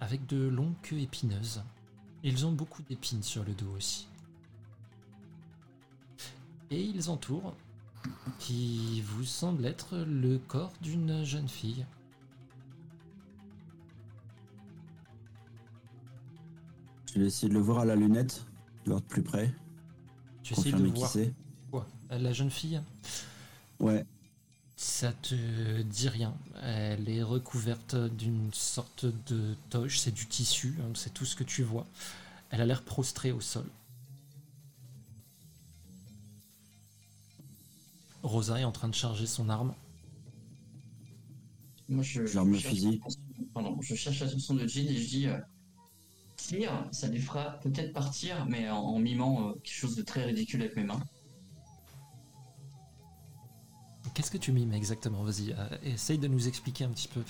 avec 0.00 0.26
de 0.26 0.48
longues 0.48 0.80
queues 0.82 0.98
épineuses. 0.98 1.62
Ils 2.22 2.46
ont 2.46 2.52
beaucoup 2.52 2.82
d'épines 2.82 3.22
sur 3.22 3.44
le 3.44 3.54
dos 3.54 3.70
aussi. 3.76 4.08
Et 6.70 6.82
ils 6.82 7.10
entourent 7.10 7.54
qui 8.38 9.02
vous 9.02 9.24
semble 9.24 9.66
être 9.66 9.98
le 9.98 10.38
corps 10.38 10.72
d'une 10.80 11.24
jeune 11.24 11.48
fille. 11.48 11.84
Je 17.12 17.18
vais 17.18 17.26
essayer 17.26 17.48
de 17.48 17.54
le 17.54 17.60
voir 17.60 17.80
à 17.80 17.84
la 17.84 17.96
lunette, 17.96 18.44
de 18.84 18.90
voir 18.90 19.00
de 19.00 19.06
plus 19.06 19.22
près, 19.22 19.52
Tu 20.42 20.52
essayes 20.52 20.72
de 20.72 20.86
qui 20.88 20.98
voir 21.00 21.10
c'est. 21.10 21.34
quoi 21.70 21.86
La 22.08 22.32
jeune 22.32 22.50
fille 22.50 22.80
Ouais, 23.80 24.04
Ça 24.76 25.12
te 25.12 25.82
dit 25.82 26.08
rien. 26.08 26.34
Elle 26.62 27.08
est 27.08 27.22
recouverte 27.22 27.96
d'une 27.96 28.52
sorte 28.52 29.06
de 29.28 29.54
toge, 29.70 29.98
c'est 29.98 30.12
du 30.14 30.26
tissu, 30.26 30.76
hein, 30.80 30.90
c'est 30.94 31.12
tout 31.12 31.24
ce 31.24 31.34
que 31.34 31.44
tu 31.44 31.62
vois. 31.62 31.86
Elle 32.50 32.60
a 32.60 32.66
l'air 32.66 32.82
prostrée 32.82 33.32
au 33.32 33.40
sol. 33.40 33.64
Rosa 38.22 38.60
est 38.60 38.64
en 38.64 38.72
train 38.72 38.88
de 38.88 38.94
charger 38.94 39.26
son 39.26 39.48
arme. 39.48 39.74
Moi, 41.88 42.04
je, 42.04 42.20
le 42.20 42.26
cherche 42.28 42.66
fusil. 42.66 43.00
Pardon, 43.52 43.80
je 43.80 43.94
cherche 43.96 44.20
l'attention 44.20 44.54
de 44.54 44.66
Jean 44.68 44.86
et 44.86 44.96
je 44.96 45.08
dis 45.08 45.26
euh, 45.26 45.38
ça 46.90 47.08
les 47.08 47.18
fera 47.18 47.58
peut-être 47.60 47.92
partir, 47.92 48.46
mais 48.46 48.68
en, 48.70 48.78
en 48.78 48.98
mimant 48.98 49.48
euh, 49.48 49.52
quelque 49.62 49.74
chose 49.74 49.96
de 49.96 50.02
très 50.02 50.24
ridicule 50.24 50.62
avec 50.62 50.76
mes 50.76 50.84
mains. 50.84 51.00
Qu'est-ce 54.14 54.30
que 54.30 54.38
tu 54.38 54.52
mimes 54.52 54.72
exactement? 54.72 55.22
Vas-y, 55.22 55.52
euh, 55.52 55.78
essaye 55.84 56.18
de 56.18 56.26
nous 56.26 56.48
expliquer 56.48 56.84
un 56.84 56.90
petit 56.90 57.08
peu 57.08 57.22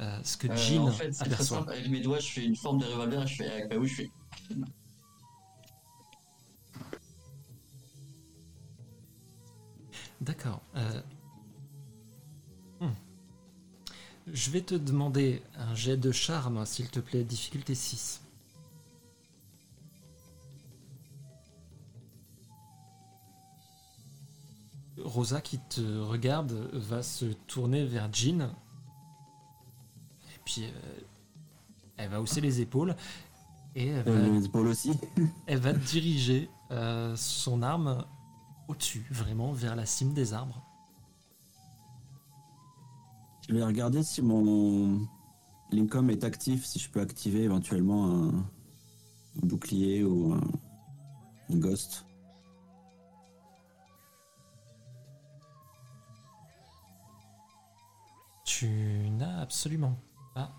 euh, 0.00 0.20
ce 0.22 0.36
que 0.36 0.54
Jean 0.54 0.86
en 0.86 0.92
fait, 0.92 1.12
c'est 1.12 1.24
très 1.24 1.34
aperçoit. 1.34 1.58
simple. 1.58 1.72
Avec 1.72 1.88
mes 1.88 2.00
doigts, 2.00 2.20
je 2.20 2.30
fais 2.30 2.44
une 2.44 2.56
forme 2.56 2.78
de 2.78 2.84
revolver 2.86 3.22
et 3.22 3.26
je 3.26 3.34
fais 3.36 3.50
avec 3.50 3.68
bah 3.68 3.76
oui, 3.78 3.88
je 3.88 3.94
fais. 3.94 4.10
D'accord. 10.20 10.62
hmm. 12.80 12.88
Je 14.32 14.50
vais 14.50 14.60
te 14.60 14.74
demander 14.74 15.42
un 15.56 15.74
jet 15.74 15.96
de 15.96 16.12
charme, 16.12 16.64
s'il 16.66 16.88
te 16.88 17.00
plaît, 17.00 17.24
difficulté 17.24 17.74
6. 17.74 18.20
Rosa 25.04 25.40
qui 25.40 25.58
te 25.58 25.80
regarde 26.00 26.52
va 26.72 27.02
se 27.02 27.26
tourner 27.26 27.84
vers 27.84 28.12
Jean. 28.12 28.50
Et 30.34 30.40
puis 30.44 30.64
euh, 30.64 31.00
elle 31.96 32.10
va 32.10 32.20
hausser 32.20 32.40
les 32.40 32.60
épaules 32.60 32.96
et 33.74 33.88
elle 33.88 34.02
va 34.04 34.10
euh, 34.10 34.38
les 34.38 34.44
épaules 34.46 34.68
aussi. 34.68 34.92
elle 35.46 35.58
va 35.58 35.72
diriger 35.72 36.48
euh, 36.70 37.14
son 37.16 37.62
arme 37.62 38.04
au-dessus, 38.68 39.06
vraiment 39.10 39.52
vers 39.52 39.76
la 39.76 39.86
cime 39.86 40.12
des 40.12 40.32
arbres. 40.32 40.62
Je 43.48 43.54
vais 43.54 43.64
regarder 43.64 44.02
si 44.02 44.22
mon 44.22 45.08
Lincoln 45.72 46.08
est 46.08 46.24
actif, 46.24 46.64
si 46.64 46.78
je 46.78 46.88
peux 46.88 47.00
activer 47.00 47.42
éventuellement 47.42 48.06
un, 48.06 48.28
un 48.28 49.46
bouclier 49.46 50.04
ou 50.04 50.32
un, 50.32 50.40
un 51.52 51.56
ghost. 51.56 52.04
Tu 58.60 59.08
n'as 59.12 59.40
absolument 59.40 59.98
pas 60.34 60.54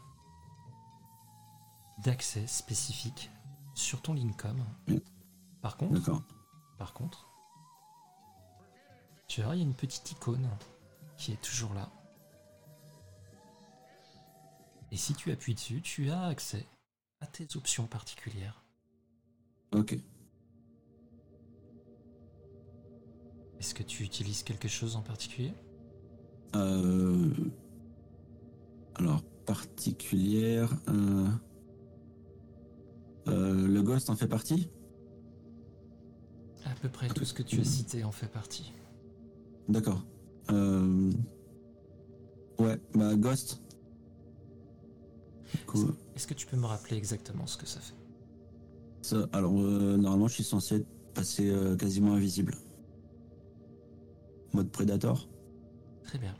d'accès 2.00 2.48
spécifique 2.48 3.30
sur 3.76 4.02
ton 4.02 4.16
Lincoln. 4.16 4.58
Par 5.62 5.78
contre, 5.78 6.24
par 6.80 6.96
contre, 6.96 7.30
tu 9.28 9.44
vois, 9.44 9.56
il 9.56 9.60
y 9.60 9.62
a 9.62 9.66
une 9.66 9.76
petite 9.76 10.14
icône 10.14 10.50
qui 11.16 11.32
est 11.32 11.42
toujours 11.44 11.76
là. 11.76 11.92
Et 14.90 14.98
si 14.98 15.14
tu 15.14 15.32
appuies 15.32 15.54
dessus, 15.54 15.84
tu 15.84 16.10
as 16.10 16.24
accès 16.24 16.66
à 17.20 17.28
tes 17.28 17.56
options 17.56 17.86
particulières. 17.86 18.64
Ok. 19.74 19.96
Est-ce 23.60 23.76
que 23.76 23.84
tu 23.84 24.02
utilises 24.02 24.42
quelque 24.42 24.68
chose 24.68 24.96
en 24.96 25.04
particulier? 25.04 25.54
Euh, 26.56 27.32
alors, 28.96 29.22
particulière. 29.46 30.74
euh, 30.90 31.28
euh, 33.28 33.68
le 33.68 33.82
ghost 33.82 34.10
en 34.10 34.16
fait 34.16 34.28
partie? 34.28 34.70
À 36.66 36.74
peu 36.82 36.90
près 36.90 37.08
tout 37.10 37.26
ce 37.26 37.34
que 37.34 37.44
tu 37.44 37.60
as 37.60 37.64
cité 37.66 38.04
en 38.04 38.12
fait 38.12 38.28
partie. 38.28 38.72
D'accord. 39.68 40.04
Euh, 40.50 41.12
ouais, 42.60 42.78
bah 42.94 43.16
ghost. 43.16 43.60
Coup, 45.68 45.92
Est-ce 46.16 46.28
que 46.28 46.34
tu 46.34 46.46
peux 46.48 46.58
me 46.58 46.66
rappeler 46.66 46.98
exactement 46.98 47.46
ce 47.48 47.58
que 47.58 47.66
ça 47.66 47.80
fait? 47.80 47.94
Ça- 49.02 49.28
alors, 49.34 49.54
euh, 49.60 49.98
normalement, 49.98 50.28
je 50.28 50.36
suis 50.36 50.44
censé 50.44 50.76
être 50.76 50.88
passé 51.14 51.50
euh, 51.50 51.76
quasiment 51.76 52.14
invisible. 52.14 52.56
Mode 54.54 54.70
Predator. 54.72 55.28
Très 56.06 56.18
bien. 56.20 56.36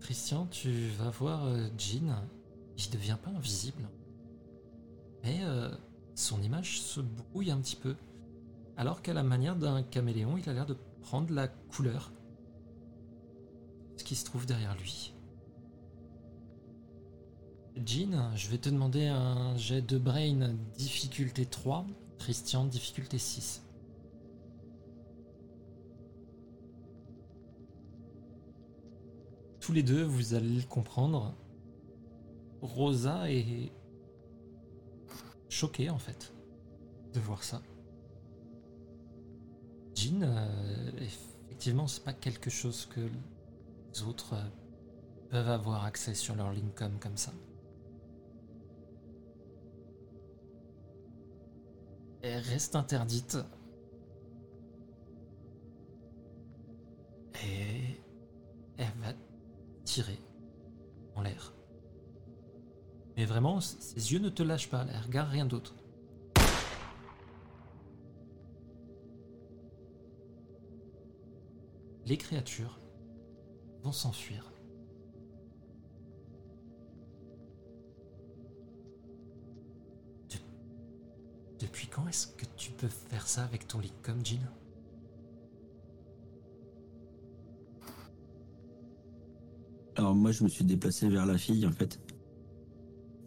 Christian, 0.00 0.46
tu 0.46 0.88
vas 0.98 1.10
voir 1.10 1.46
euh, 1.46 1.68
Jean. 1.76 2.14
Il 2.78 2.90
devient 2.90 3.16
pas 3.22 3.30
invisible. 3.30 3.88
Mais 5.24 5.40
euh, 5.42 5.70
son 6.14 6.42
image 6.42 6.80
se 6.80 7.00
brouille 7.00 7.50
un 7.50 7.58
petit 7.58 7.76
peu. 7.76 7.96
Alors 8.76 9.02
qu'à 9.02 9.14
la 9.14 9.22
manière 9.22 9.56
d'un 9.56 9.82
caméléon, 9.82 10.36
il 10.36 10.48
a 10.48 10.52
l'air 10.52 10.66
de 10.66 10.76
prendre 11.02 11.32
la 11.32 11.48
couleur. 11.48 12.12
Ce 13.96 14.04
qui 14.04 14.14
se 14.14 14.24
trouve 14.24 14.46
derrière 14.46 14.76
lui. 14.76 15.14
Jean, 17.84 18.34
je 18.36 18.48
vais 18.48 18.58
te 18.58 18.68
demander 18.68 19.06
un 19.06 19.56
jet 19.56 19.82
de 19.82 19.98
brain 19.98 20.54
difficulté 20.76 21.46
3, 21.46 21.86
Christian 22.18 22.64
difficulté 22.64 23.18
6. 23.18 23.65
Tous 29.66 29.72
les 29.72 29.82
deux, 29.82 30.04
vous 30.04 30.34
allez 30.34 30.60
le 30.60 30.62
comprendre. 30.62 31.34
Rosa 32.62 33.28
est 33.28 33.72
choquée 35.48 35.90
en 35.90 35.98
fait 35.98 36.32
de 37.12 37.18
voir 37.18 37.42
ça. 37.42 37.60
Jean, 39.96 40.22
euh, 40.22 40.90
effectivement, 41.00 41.88
c'est 41.88 42.04
pas 42.04 42.12
quelque 42.12 42.48
chose 42.48 42.86
que 42.94 43.00
les 43.00 44.02
autres 44.04 44.34
euh, 44.34 44.48
peuvent 45.30 45.50
avoir 45.50 45.84
accès 45.84 46.14
sur 46.14 46.36
leur 46.36 46.52
Lincoln 46.52 46.92
comme 47.00 47.16
ça. 47.16 47.32
Elle 52.22 52.38
reste 52.38 52.76
interdite. 52.76 53.36
Et 57.44 58.00
elle 58.78 58.92
va 59.00 59.12
tirer 59.86 60.18
en 61.14 61.22
l'air. 61.22 61.54
Mais 63.16 63.24
vraiment, 63.24 63.60
ses 63.60 64.12
yeux 64.12 64.18
ne 64.18 64.28
te 64.28 64.42
lâchent 64.42 64.68
pas, 64.68 64.84
elle 64.92 65.00
regarde 65.00 65.30
rien 65.30 65.46
d'autre. 65.46 65.74
Les 72.04 72.16
créatures 72.16 72.78
vont 73.82 73.92
s'enfuir. 73.92 74.52
De- 80.30 80.36
Depuis 81.58 81.88
quand 81.88 82.06
est-ce 82.08 82.28
que 82.28 82.44
tu 82.56 82.70
peux 82.72 82.88
faire 82.88 83.26
ça 83.26 83.44
avec 83.44 83.66
ton 83.66 83.80
lit 83.80 83.92
comme 84.02 84.24
Jean? 84.24 84.38
Alors 89.96 90.14
moi, 90.14 90.30
je 90.30 90.44
me 90.44 90.48
suis 90.48 90.64
déplacé 90.64 91.08
vers 91.08 91.26
la 91.26 91.38
fille, 91.38 91.66
en 91.66 91.72
fait. 91.72 91.98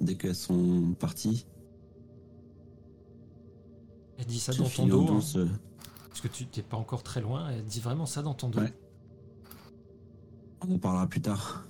Dès 0.01 0.15
qu'elles 0.15 0.35
sont 0.35 0.93
parties. 0.99 1.45
Elle 4.17 4.25
dit 4.25 4.39
ça 4.39 4.53
dans 4.53 4.69
ton 4.69 4.85
dos, 4.85 5.01
hein, 5.01 5.05
douce, 5.05 5.37
euh, 5.37 5.47
parce 6.09 6.19
que 6.19 6.27
tu 6.27 6.45
t'es 6.45 6.61
pas 6.61 6.77
encore 6.77 7.03
très 7.03 7.21
loin, 7.21 7.49
elle 7.49 7.63
dit 7.63 7.79
vraiment 7.79 8.05
ça 8.05 8.21
dans 8.21 8.33
ton 8.33 8.49
dos. 8.49 8.59
Ouais. 8.59 8.73
On 10.61 10.75
en 10.75 10.77
parlera 10.77 11.07
plus 11.07 11.21
tard. 11.21 11.65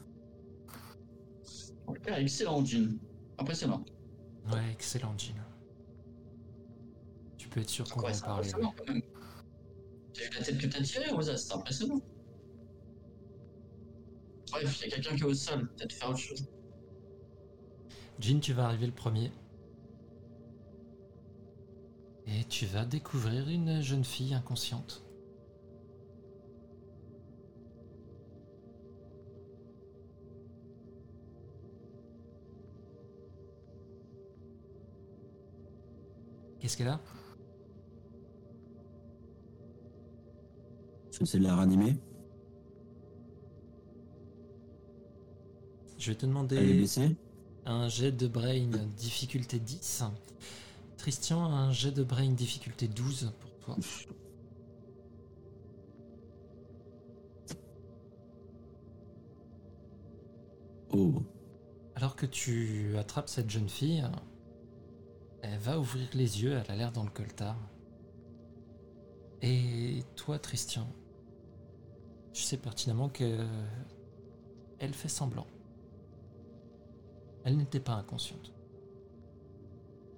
Ok, 1.85 1.99
excellent, 2.07 2.65
Jean. 2.65 2.97
Impressionnant. 3.37 3.85
Ouais, 4.51 4.71
excellent 4.71 5.15
Jean. 5.17 5.35
Tu 7.37 7.47
peux 7.49 7.59
être 7.59 7.69
sûr 7.69 7.87
qu'on 7.87 8.01
va 8.01 8.09
en 8.09 8.19
parler. 8.19 8.51
T'as 8.51 10.23
vu 10.23 10.29
la 10.37 10.43
tête 10.43 10.57
que 10.57 10.67
t'as 10.67 10.81
tirée, 10.81 11.11
Rosa 11.11 11.37
C'est 11.37 11.53
impressionnant. 11.53 12.01
Bref, 14.51 14.81
il 14.81 14.89
y 14.89 14.93
a 14.93 14.95
quelqu'un 14.95 15.15
qui 15.15 15.21
est 15.21 15.25
au 15.25 15.33
sol. 15.33 15.67
Peut-être 15.75 15.93
faire 15.93 16.09
autre 16.09 16.19
chose. 16.19 16.45
Jean, 18.19 18.39
tu 18.39 18.53
vas 18.53 18.65
arriver 18.65 18.85
le 18.85 18.93
premier. 18.93 19.31
Et 22.27 22.43
tu 22.45 22.65
vas 22.65 22.85
découvrir 22.85 23.49
une 23.49 23.81
jeune 23.81 24.03
fille 24.03 24.33
inconsciente. 24.33 25.03
Qu'est-ce 36.59 36.77
qu'elle 36.77 36.89
a? 36.89 36.99
Je 41.11 41.25
sais 41.25 41.39
de 41.39 41.43
la 41.43 41.55
ranimer. 41.55 41.97
Je 45.99 46.11
vais 46.11 46.15
te 46.15 46.25
demander 46.25 46.85
un 47.65 47.89
jet 47.89 48.13
de 48.13 48.27
brain 48.27 48.69
difficulté 48.97 49.59
10. 49.59 50.05
Christian, 50.97 51.43
un 51.43 51.73
jet 51.73 51.91
de 51.91 52.03
brain 52.03 52.31
difficulté 52.31 52.87
12 52.87 53.33
pour 53.37 53.59
toi. 53.59 53.77
Oh. 60.91 61.21
Alors 61.95 62.15
que 62.15 62.25
tu 62.25 62.97
attrapes 62.97 63.27
cette 63.27 63.49
jeune 63.49 63.67
fille, 63.67 64.03
elle 65.41 65.59
va 65.59 65.77
ouvrir 65.79 66.07
les 66.13 66.41
yeux, 66.41 66.53
elle 66.53 66.71
a 66.71 66.75
l'air 66.77 66.93
dans 66.93 67.03
le 67.03 67.09
coltard. 67.09 67.59
Et 69.41 70.03
toi, 70.15 70.39
Christian, 70.39 70.87
tu 72.31 72.41
sais 72.41 72.57
pertinemment 72.57 73.09
que 73.09 73.45
elle 74.79 74.93
fait 74.93 75.09
semblant. 75.09 75.45
Elle 77.43 77.57
n'était 77.57 77.81
pas 77.81 77.93
inconsciente. 77.95 78.53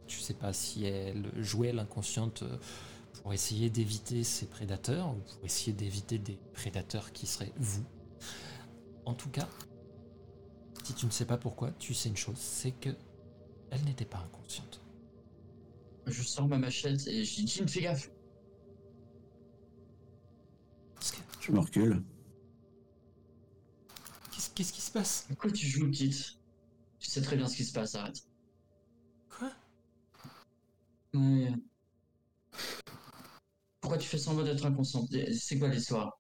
Tu 0.08 0.20
sais 0.20 0.34
pas 0.34 0.54
si 0.54 0.86
elle 0.86 1.32
jouait 1.42 1.72
l'inconsciente 1.72 2.44
pour 3.22 3.34
essayer 3.34 3.70
d'éviter 3.70 4.24
ses 4.24 4.48
prédateurs 4.48 5.12
ou 5.12 5.20
pour 5.20 5.46
essayer 5.46 5.74
d'éviter 5.74 6.18
des 6.18 6.38
prédateurs 6.54 7.12
qui 7.14 7.28
seraient 7.28 7.54
vous. 7.58 7.86
En 9.06 9.14
tout 9.14 9.30
cas, 9.30 9.48
si 10.84 10.94
tu 10.94 11.06
ne 11.06 11.12
sais 11.12 11.26
pas 11.26 11.38
pourquoi, 11.38 11.72
tu 11.80 11.94
sais 11.94 12.10
une 12.10 12.18
chose, 12.18 12.38
c'est 12.38 12.72
que 12.72 12.90
elle 13.72 13.84
n'était 13.86 14.06
pas 14.06 14.20
inconsciente. 14.20 14.82
Je 16.06 16.22
sors 16.24 16.48
ma 16.48 16.58
machette 16.60 17.08
et 17.08 17.24
je 17.26 17.36
dis 17.44 17.48
fais 17.68 17.82
gaffe. 17.82 18.10
Je 21.42 21.52
me 21.52 21.60
recule. 21.60 22.04
qu'est-ce- 24.32 24.50
qu'est-ce 24.54 24.74
qui 24.74 24.82
se 24.82 24.92
passe? 24.92 25.26
Pourquoi 25.28 25.52
tu 25.52 25.66
joues, 25.68 25.88
petite 25.90 26.38
Tu 27.02 27.12
sais 27.12 27.22
très 27.22 27.36
bien 27.36 27.50
ce 27.50 27.58
qui 27.58 27.66
se 27.66 27.74
passe, 27.74 27.96
arrête. 27.96 28.24
Quoi? 29.30 29.52
Ouais. 31.14 31.62
Pourquoi 33.80 34.00
tu 34.00 34.08
fais 34.08 34.18
semblant 34.18 34.44
d'être 34.44 34.66
inconsciente 34.66 35.10
C'est 35.38 35.60
quoi 35.60 35.68
l'histoire? 35.68 36.20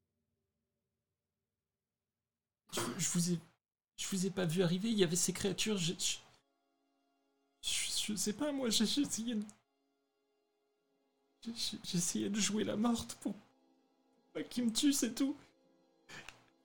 Je, 2.74 2.82
je 2.98 3.10
vous 3.10 3.32
ai, 3.32 3.40
je 3.98 4.08
vous 4.10 4.26
ai 4.26 4.30
pas 4.32 4.46
vu 4.46 4.64
arriver. 4.64 4.90
Il 4.90 4.98
y 5.00 5.04
avait 5.06 5.16
ces 5.16 5.34
créatures. 5.34 5.78
Je, 5.78 5.94
je, 6.00 6.18
je- 7.64 8.02
je 8.08 8.16
sais 8.16 8.34
pas 8.34 8.52
moi. 8.52 8.70
j'ai- 8.70 8.86
J'essayais 8.86 9.36
de, 9.36 9.44
j'ai- 11.44 11.78
j'essayais 11.84 12.30
de 12.32 12.40
jouer 12.40 12.64
la 12.64 12.76
morte 12.76 13.16
pour 13.22 13.36
pas 14.34 14.44
qu'ils 14.44 14.66
me 14.66 14.72
tuent, 14.74 14.94
c'est 14.94 15.14
tout. 15.16 15.36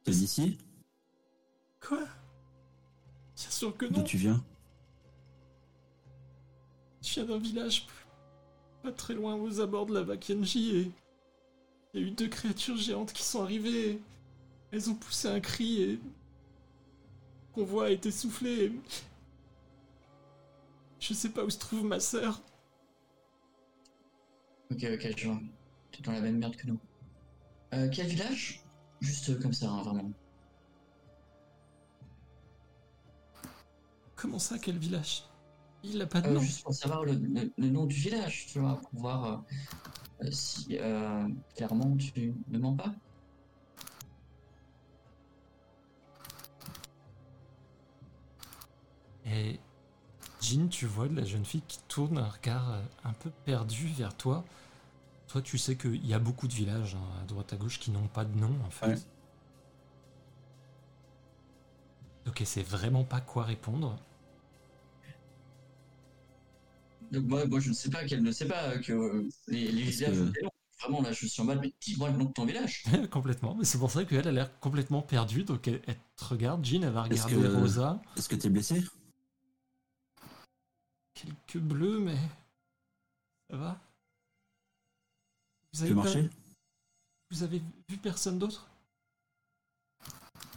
T'es 0.04 0.12
d'ici 0.12 0.56
Quoi? 1.80 2.06
Bien 3.36 3.50
sûr 3.50 3.76
que 3.76 3.86
D'où 3.86 3.98
non. 3.98 4.04
tu 4.04 4.16
viens? 4.16 4.42
Je 7.02 7.14
viens 7.14 7.24
d'un 7.24 7.38
village 7.38 7.86
plus- 7.86 8.06
pas 8.82 8.92
très 8.92 9.14
loin 9.14 9.34
aux 9.36 9.60
abords 9.60 9.86
de 9.86 9.94
la 9.94 10.02
Vakenji 10.02 10.76
et 10.76 10.90
il 11.94 12.00
y 12.00 12.04
a 12.04 12.06
eu 12.06 12.10
deux 12.10 12.28
créatures 12.28 12.76
géantes 12.76 13.12
qui 13.12 13.22
sont 13.22 13.42
arrivées. 13.42 14.00
Elles 14.72 14.90
ont 14.90 14.94
poussé 14.94 15.28
un 15.28 15.40
cri 15.40 15.82
et 15.82 15.92
le 15.92 16.00
convoi 17.52 17.86
a 17.86 17.90
été 17.90 18.10
soufflé. 18.10 18.64
et- 18.66 18.72
Je 21.00 21.14
sais 21.14 21.28
pas 21.30 21.44
où 21.44 21.50
se 21.50 21.58
trouve 21.58 21.84
ma 21.84 22.00
sœur. 22.00 22.40
Ok, 24.70 24.84
ok, 24.94 25.14
je 25.16 25.28
vois. 25.28 25.40
T'es 25.92 26.02
dans 26.02 26.12
la 26.12 26.20
même 26.20 26.38
merde 26.38 26.56
que 26.56 26.66
nous. 26.66 26.78
Euh, 27.74 27.88
quel 27.92 28.06
village? 28.08 28.62
Juste 29.00 29.38
comme 29.40 29.52
ça, 29.52 29.68
hein, 29.70 29.82
vraiment. 29.82 30.10
Comment 34.16 34.38
ça, 34.38 34.58
quel 34.58 34.78
village? 34.78 35.24
Il 35.84 36.00
a 36.02 36.06
pas 36.06 36.20
de 36.20 36.28
Euh, 36.28 36.34
nom. 36.34 36.40
juste 36.40 36.62
pour 36.64 36.74
savoir 36.74 37.04
le, 37.04 37.12
le- 37.12 37.52
le 37.56 37.68
nom 37.70 37.86
du 37.86 37.94
village, 37.96 38.46
tu 38.48 38.58
vois, 38.60 38.80
pour 38.80 39.00
voir 39.00 39.44
euh, 40.22 40.30
si 40.30 40.78
euh, 40.80 41.28
clairement 41.54 41.96
tu 41.96 42.34
ne 42.48 42.58
mens 42.58 42.74
pas. 42.74 42.94
Et 49.26 49.58
Jean, 50.40 50.68
tu 50.68 50.86
vois 50.86 51.08
la 51.08 51.24
jeune 51.24 51.44
fille 51.44 51.62
qui 51.66 51.78
tourne 51.88 52.18
un 52.18 52.28
regard 52.28 52.80
un 53.04 53.12
peu 53.12 53.30
perdu 53.44 53.88
vers 53.88 54.16
toi. 54.16 54.44
Toi, 55.28 55.42
tu 55.42 55.58
sais 55.58 55.76
qu'il 55.76 56.06
y 56.06 56.14
a 56.14 56.18
beaucoup 56.18 56.46
de 56.48 56.54
villages 56.54 56.94
hein, 56.96 57.20
à 57.22 57.26
droite 57.26 57.52
à 57.52 57.56
gauche 57.56 57.80
qui 57.80 57.90
n'ont 57.90 58.08
pas 58.08 58.24
de 58.24 58.38
nom 58.38 58.52
en 58.66 58.70
fait. 58.70 58.86
Ouais. 58.86 58.98
Donc 62.26 62.40
elle 62.40 62.46
sait 62.46 62.62
vraiment 62.62 63.04
pas 63.04 63.20
quoi 63.20 63.44
répondre. 63.44 63.98
Donc 67.12 67.24
moi, 67.24 67.46
moi 67.46 67.60
je 67.60 67.68
ne 67.68 67.74
sais 67.74 67.88
pas 67.88 68.04
qu'elle 68.04 68.22
ne 68.22 68.32
sait 68.32 68.48
pas 68.48 68.78
que 68.78 68.92
euh, 68.92 69.28
les, 69.46 69.70
les 69.70 69.82
villages 69.82 70.32
que-. 70.32 70.46
Vraiment 70.82 71.00
là 71.00 71.12
je 71.12 71.26
suis 71.26 71.40
en 71.40 71.44
mode 71.46 71.60
mais 71.62 71.72
dis-moi 71.80 72.10
le 72.10 72.18
nom 72.18 72.24
de 72.26 72.32
ton 72.32 72.44
village. 72.44 72.84
complètement. 73.10 73.54
Mais 73.54 73.64
c'est 73.64 73.78
pour 73.78 73.90
ça 73.90 74.04
qu'elle 74.04 74.26
a 74.28 74.32
l'air 74.32 74.58
complètement 74.60 75.00
perdue. 75.02 75.44
Donc 75.44 75.66
elle, 75.68 75.80
elle 75.86 75.96
te 76.16 76.24
regarde, 76.24 76.64
Jean, 76.64 76.82
elle 76.82 76.90
va 76.92 77.04
regarder 77.04 77.34
que- 77.34 77.56
Rosa. 77.56 78.02
Est-ce 78.16 78.28
que 78.28 78.34
t'es 78.36 78.50
blessé? 78.50 78.84
Quelques 81.14 81.58
bleus, 81.58 82.00
mais 82.00 82.16
ça 83.50 83.56
va? 83.56 83.80
Vous 85.72 85.78
Tu 85.78 85.84
avez, 85.84 85.94
pas- 85.94 86.02
marcher? 86.02 86.30
vous 87.30 87.42
avez 87.42 87.62
vu 87.88 87.96
personne 87.98 88.38
d'autre? 88.38 88.68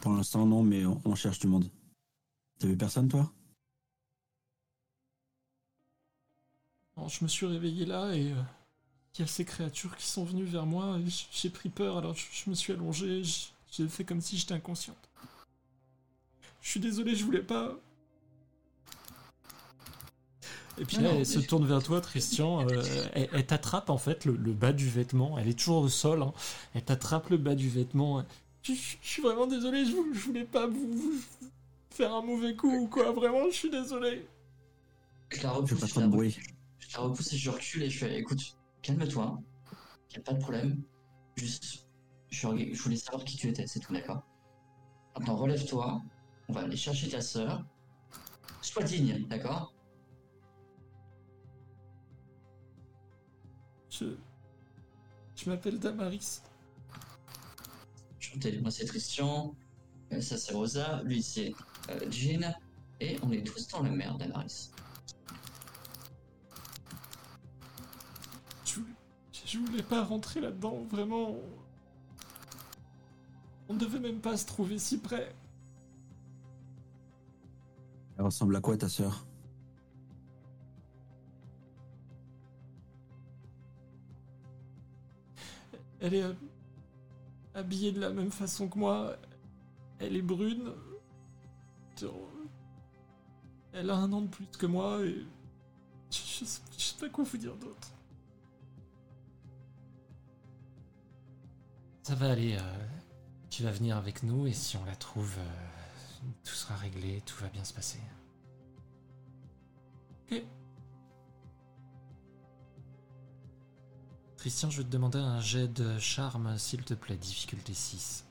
Pour 0.00 0.12
l'instant, 0.12 0.46
non, 0.46 0.62
mais 0.62 0.84
on, 0.86 1.00
on 1.04 1.14
cherche 1.14 1.38
du 1.38 1.46
monde. 1.46 1.70
T'as 2.58 2.68
vu 2.68 2.76
personne, 2.76 3.08
toi? 3.08 3.30
Non, 6.96 7.08
je 7.08 7.22
me 7.24 7.28
suis 7.28 7.46
réveillé 7.46 7.86
là 7.86 8.12
et 8.14 8.32
euh, 8.32 8.42
il 9.14 9.20
y 9.20 9.24
a 9.24 9.26
ces 9.26 9.44
créatures 9.44 9.96
qui 9.96 10.06
sont 10.06 10.24
venues 10.24 10.44
vers 10.44 10.66
moi. 10.66 10.98
J'ai 11.32 11.50
pris 11.50 11.68
peur, 11.68 11.98
alors 11.98 12.14
je, 12.14 12.26
je 12.32 12.50
me 12.50 12.54
suis 12.54 12.72
allongé. 12.72 13.22
J'ai 13.70 13.88
fait 13.88 14.04
comme 14.04 14.20
si 14.20 14.36
j'étais 14.36 14.54
inconsciente. 14.54 15.08
Je 16.62 16.70
suis 16.70 16.80
désolé, 16.80 17.14
je 17.14 17.24
voulais 17.24 17.42
pas. 17.42 17.76
Et 20.78 20.84
puis 20.84 20.96
là, 20.98 21.10
elle 21.10 21.26
se 21.26 21.40
tourne 21.40 21.66
vers 21.66 21.82
toi, 21.82 22.00
Christian. 22.00 22.66
euh, 22.66 22.82
elle 23.12 23.28
elle 23.32 23.46
t'attrape 23.46 23.90
en 23.90 23.98
fait 23.98 24.24
le, 24.24 24.34
le 24.36 24.52
bas 24.52 24.72
du 24.72 24.88
vêtement. 24.88 25.38
Elle 25.38 25.48
est 25.48 25.58
toujours 25.58 25.82
au 25.82 25.88
sol. 25.88 26.22
hein. 26.22 26.32
Elle 26.74 26.84
t'attrape 26.84 27.28
le 27.30 27.36
bas 27.36 27.54
du 27.54 27.68
vêtement. 27.68 28.24
Je, 28.62 28.72
je- 28.74 28.96
je 29.00 29.08
suis 29.08 29.22
vraiment 29.22 29.46
désolé, 29.46 29.84
je, 29.86 29.92
vou- 29.92 30.12
je 30.12 30.20
voulais 30.20 30.44
pas 30.44 30.66
vous, 30.66 30.92
vous 30.92 31.20
faire 31.90 32.14
un 32.14 32.22
mauvais 32.22 32.54
coup 32.54 32.70
ou 32.70 32.88
quoi. 32.88 33.10
Vraiment, 33.12 33.46
je 33.46 33.54
suis 33.54 33.70
désolé. 33.70 34.26
Je 35.30 35.36
la 35.42 35.50
Fais 35.50 35.56
repousse, 35.56 35.80
pas 35.80 35.86
je 35.86 36.00
de 36.00 36.06
bruit. 36.06 36.38
Je 36.78 36.96
la 36.96 37.02
repousse 37.04 37.32
et 37.32 37.36
je 37.38 37.50
recule 37.50 37.82
et 37.84 37.90
je 37.90 37.98
fais 37.98 38.18
écoute, 38.18 38.56
calme-toi, 38.82 39.40
y 40.14 40.16
a 40.18 40.20
pas 40.22 40.32
de 40.32 40.40
problème. 40.40 40.82
Juste, 41.36 41.86
je, 42.30 42.40
je 42.72 42.82
voulais 42.82 42.96
savoir 42.96 43.24
qui 43.24 43.36
tu 43.36 43.48
étais, 43.48 43.66
c'est 43.66 43.80
tout, 43.80 43.92
d'accord? 43.92 44.22
Maintenant, 45.16 45.36
relève-toi, 45.36 46.02
on 46.48 46.52
va 46.52 46.60
aller 46.62 46.76
chercher 46.76 47.08
ta 47.08 47.20
sœur. 47.20 47.64
Sois 48.60 48.82
digne, 48.82 49.26
d'accord? 49.28 49.72
Je, 53.90 54.04
je 55.36 55.50
m'appelle 55.50 55.78
Damaris. 55.78 56.42
Moi 58.62 58.70
c'est 58.70 58.86
Christian, 58.86 59.54
euh, 60.12 60.20
ça 60.20 60.38
c'est 60.38 60.52
Rosa, 60.52 61.02
lui 61.02 61.22
c'est 61.22 61.52
euh, 61.90 62.10
Jean, 62.10 62.54
et 63.00 63.18
on 63.22 63.32
est 63.32 63.42
tous 63.42 63.68
dans 63.68 63.82
la 63.82 63.90
merde, 63.90 64.22
Amaris. 64.22 64.70
Je 68.64 68.74
voulais, 68.76 68.94
je 69.44 69.58
voulais 69.58 69.82
pas 69.82 70.04
rentrer 70.04 70.40
là-dedans, 70.40 70.84
vraiment. 70.90 71.36
On 73.68 73.74
devait 73.74 74.00
même 74.00 74.20
pas 74.20 74.36
se 74.36 74.46
trouver 74.46 74.78
si 74.78 74.98
près. 74.98 75.34
Elle 78.18 78.24
ressemble 78.24 78.56
à 78.56 78.60
quoi, 78.60 78.76
ta 78.76 78.88
sœur? 78.88 79.26
Elle 86.00 86.14
est 86.14 86.22
euh, 86.22 86.32
habillée 87.54 87.92
de 87.92 88.00
la 88.00 88.10
même 88.10 88.30
façon 88.30 88.68
que 88.68 88.78
moi. 88.78 89.16
Elle 89.98 90.16
est 90.16 90.22
brune. 90.22 90.72
Elle 93.72 93.90
a 93.90 93.96
un 93.96 94.12
an 94.12 94.22
de 94.22 94.28
plus 94.28 94.46
que 94.46 94.66
moi 94.66 95.04
et. 95.04 95.26
Je, 96.10 96.44
sais, 96.44 96.60
je 96.76 96.82
sais 96.82 96.96
pas 96.98 97.08
quoi 97.08 97.24
vous 97.24 97.36
dire 97.36 97.54
d'autre. 97.56 97.88
Ça 102.02 102.14
va 102.14 102.30
aller. 102.32 102.56
euh, 102.56 102.86
tu 103.50 103.62
vas 103.62 103.70
venir 103.72 103.96
avec 103.96 104.22
nous 104.22 104.46
et 104.46 104.52
si 104.52 104.76
on 104.76 104.84
la 104.84 104.96
trouve, 104.96 105.36
euh, 105.38 106.26
tout 106.44 106.54
sera 106.54 106.76
réglé, 106.76 107.22
tout 107.26 107.36
va 107.42 107.48
bien 107.48 107.64
se 107.64 107.74
passer. 107.74 108.00
Ok. 110.30 110.42
Christian, 114.40 114.70
je 114.70 114.78
vais 114.78 114.84
te 114.84 114.88
demander 114.88 115.18
un 115.18 115.38
jet 115.42 115.68
de 115.68 115.98
charme, 115.98 116.56
s'il 116.56 116.82
te 116.82 116.94
plaît, 116.94 117.18
difficulté 117.18 117.74
6. 117.74 118.24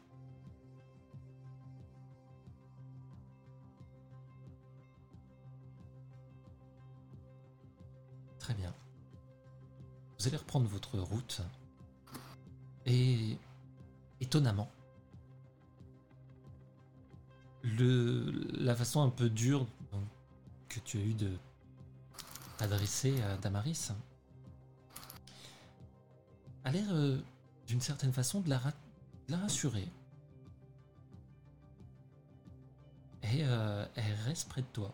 Très 8.39 8.55
bien. 8.55 8.73
Vous 10.17 10.27
allez 10.27 10.37
reprendre 10.37 10.67
votre 10.67 10.97
route. 10.97 11.41
Et 12.87 13.37
étonnamment, 14.19 14.71
le, 17.61 18.31
la 18.57 18.75
façon 18.75 19.03
un 19.03 19.11
peu 19.11 19.29
dure 19.29 19.67
que 20.69 20.79
tu 20.79 20.97
as 20.97 21.01
eu 21.01 21.13
de 21.13 21.29
t'adresser 22.57 23.21
à 23.21 23.37
Damaris 23.37 23.91
a 26.63 26.71
l'air 26.71 26.87
euh, 26.91 27.19
d'une 27.67 27.81
certaine 27.81 28.11
façon 28.11 28.41
de 28.41 28.49
la, 28.49 28.61
rassurer. 29.37 29.87
Et 33.23 33.43
euh, 33.43 33.85
elle 33.95 34.15
reste 34.25 34.49
près 34.49 34.61
de 34.61 34.67
toi. 34.67 34.93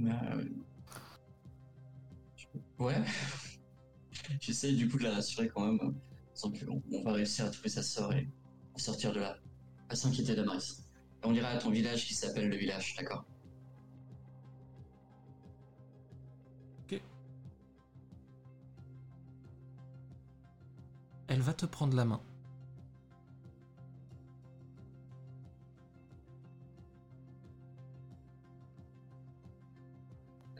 Euh, 0.00 0.44
Ouais. 2.78 2.94
J'essaie 4.40 4.72
du 4.72 4.88
coup 4.88 4.98
de 4.98 5.04
la 5.04 5.14
rassurer 5.14 5.48
quand 5.48 5.64
même, 5.64 5.80
euh, 5.80 5.92
sans 6.34 6.50
qu'on 6.50 6.82
on 6.92 7.02
va 7.02 7.12
réussir 7.12 7.44
à 7.44 7.50
trouver 7.50 7.68
sa 7.68 7.82
sœur 7.82 8.12
et 8.12 8.28
en 8.74 8.78
sortir 8.78 9.12
de 9.12 9.20
là. 9.20 9.38
Pas 9.88 9.94
s'inquiéter 9.94 10.34
d'Amaris. 10.34 10.84
On 11.22 11.34
ira 11.34 11.48
à 11.48 11.58
ton 11.58 11.70
village 11.70 12.04
qui 12.06 12.14
s'appelle 12.14 12.48
le 12.48 12.56
village, 12.56 12.94
d'accord? 12.96 13.24
Elle 21.28 21.40
va 21.40 21.52
te 21.54 21.66
prendre 21.66 21.96
la 21.96 22.04
main. 22.04 22.20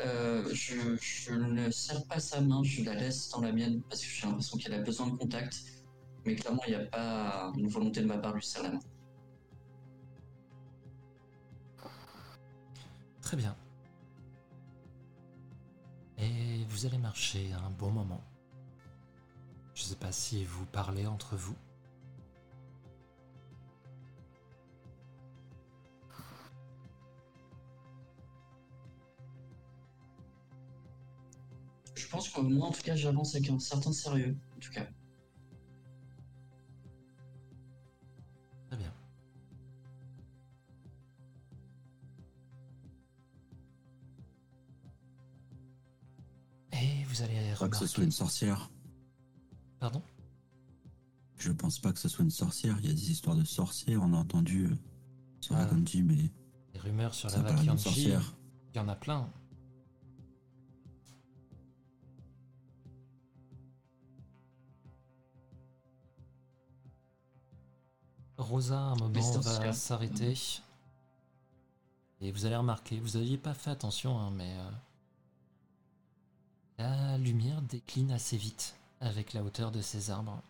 Euh, 0.01 0.49
je, 0.53 0.97
je 1.01 1.33
ne 1.33 1.71
serre 1.71 2.05
pas 2.07 2.21
sa 2.21 2.41
main, 2.41 2.63
je 2.63 2.83
la 2.85 2.95
laisse 2.95 3.31
dans 3.31 3.41
la 3.41 3.53
mienne 3.53 3.81
parce 3.89 4.03
que 4.03 4.09
j'ai 4.09 4.27
l'impression 4.27 4.59
qu'elle 4.59 4.75
a 4.75 4.83
besoin 4.83 5.07
de 5.09 5.17
contact. 5.17 5.57
Mais 6.27 6.35
clairement, 6.37 6.63
il 6.67 6.71
n'y 6.71 6.77
a 6.77 6.87
pas 6.87 7.53
une 7.57 7.69
volonté 7.69 8.01
de 8.01 8.07
ma 8.07 8.19
part 8.19 8.33
de 8.33 8.39
lui 8.39 8.45
serrer 8.45 8.65
la 8.69 8.73
main. 8.75 8.81
Très 13.23 13.37
bien. 13.37 13.57
Et 16.19 16.65
vous 16.69 16.87
allez 16.87 16.99
marcher 16.99 17.53
un 17.53 17.71
bon 17.71 17.91
moment. 17.91 18.23
Je 19.85 19.91
sais 19.91 19.97
pas 19.97 20.13
si 20.13 20.47
vous 20.47 20.65
parlez 20.65 21.07
entre 21.07 21.37
vous. 21.37 21.55
Je 31.95 32.09
pense 32.09 32.31
que 32.31 32.41
moi, 32.41 32.69
en 32.69 32.71
tout 32.71 32.81
cas, 32.81 32.97
j'avance 32.97 33.35
avec 33.35 33.51
un 33.51 33.59
certain 33.59 33.93
sérieux, 33.93 34.35
en 34.57 34.59
tout 34.59 34.71
cas. 34.71 34.87
Très 38.69 38.79
bien. 38.79 38.95
Et 46.73 47.05
vous 47.05 47.21
allez 47.21 47.35
Pas 47.59 47.69
que 47.69 47.77
ce 47.77 47.87
soit 47.87 47.99
remarquer... 47.99 48.03
une 48.05 48.11
sorcière. 48.13 48.71
Pardon? 49.85 50.01
Je 51.37 51.53
pense 51.53 51.79
pas 51.79 51.93
que 51.93 51.99
ce 51.99 52.09
soit 52.09 52.25
une 52.25 52.31
sorcière. 52.31 52.79
Il 52.81 52.87
y 52.87 52.91
a 52.91 52.95
des 52.95 53.11
histoires 53.11 53.37
de 53.37 53.45
sorcières, 53.45 54.01
on 54.03 54.15
a 54.15 54.17
entendu 54.17 54.65
euh, 54.65 54.75
sur 55.41 55.55
Ah. 55.57 55.59
la 55.59 55.67
Ganji, 55.67 56.03
mais 56.03 56.31
Les 56.73 56.81
rumeurs 56.81 57.13
sur 57.13 57.29
ça 57.29 57.43
la 57.43 57.51
il 57.53 57.67
y 57.67 58.79
en 58.79 58.89
a 58.89 58.97
plein. 58.97 59.29
Rosa, 68.39 68.79
à 68.79 68.81
un 68.81 68.97
moment, 68.97 69.39
va 69.41 69.73
s'arrêter. 69.75 70.33
Et 72.23 72.33
vous 72.33 72.47
allez 72.47 72.57
remarquer, 72.57 73.01
vous 73.01 73.19
n'aviez 73.19 73.37
pas 73.37 73.53
fait 73.53 73.69
attention, 73.69 74.19
hein, 74.19 74.31
mais 74.31 74.57
euh, 74.57 74.71
la 76.79 77.19
lumière 77.19 77.61
décline 77.61 78.13
assez 78.13 78.39
vite, 78.39 78.77
avec 79.05 79.35
la 79.35 79.43
hauteur 79.43 79.71
de 79.71 79.81
ces 79.83 80.11
arbres. 80.11 80.43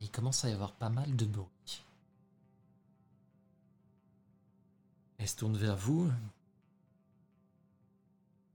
Il 0.00 0.10
commence 0.10 0.44
à 0.44 0.48
y 0.50 0.52
avoir 0.52 0.72
pas 0.72 0.88
mal 0.88 1.14
de 1.14 1.26
bruit. 1.26 1.82
Elle 5.18 5.28
se 5.28 5.36
tourne 5.36 5.56
vers 5.56 5.76
vous. 5.76 6.10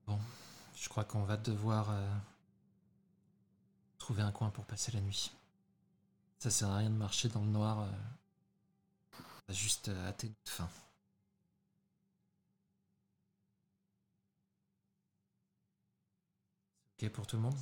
Bon, 0.08 0.20
je 0.76 0.90
crois 0.90 1.04
qu'on 1.04 1.24
va 1.24 1.38
devoir 1.38 1.92
euh, 1.92 2.16
trouver 3.98 4.22
un 4.24 4.32
coin 4.32 4.50
pour 4.50 4.66
passer 4.66 4.92
la 4.94 5.02
nuit. 5.02 5.32
Ça 6.40 6.50
sert 6.50 6.70
à 6.70 6.78
rien 6.78 6.90
de 6.90 6.96
marcher 6.96 7.30
dans 7.30 7.42
le 7.42 7.52
noir. 7.52 7.82
euh, 7.82 7.92
juste 9.50 9.90
euh, 9.90 10.08
hâter 10.08 10.28
notre 10.30 10.52
faim. 10.52 10.70
Ok 17.02 17.10
pour 17.12 17.26
tout 17.28 17.36
le 17.38 17.42
monde? 17.44 17.56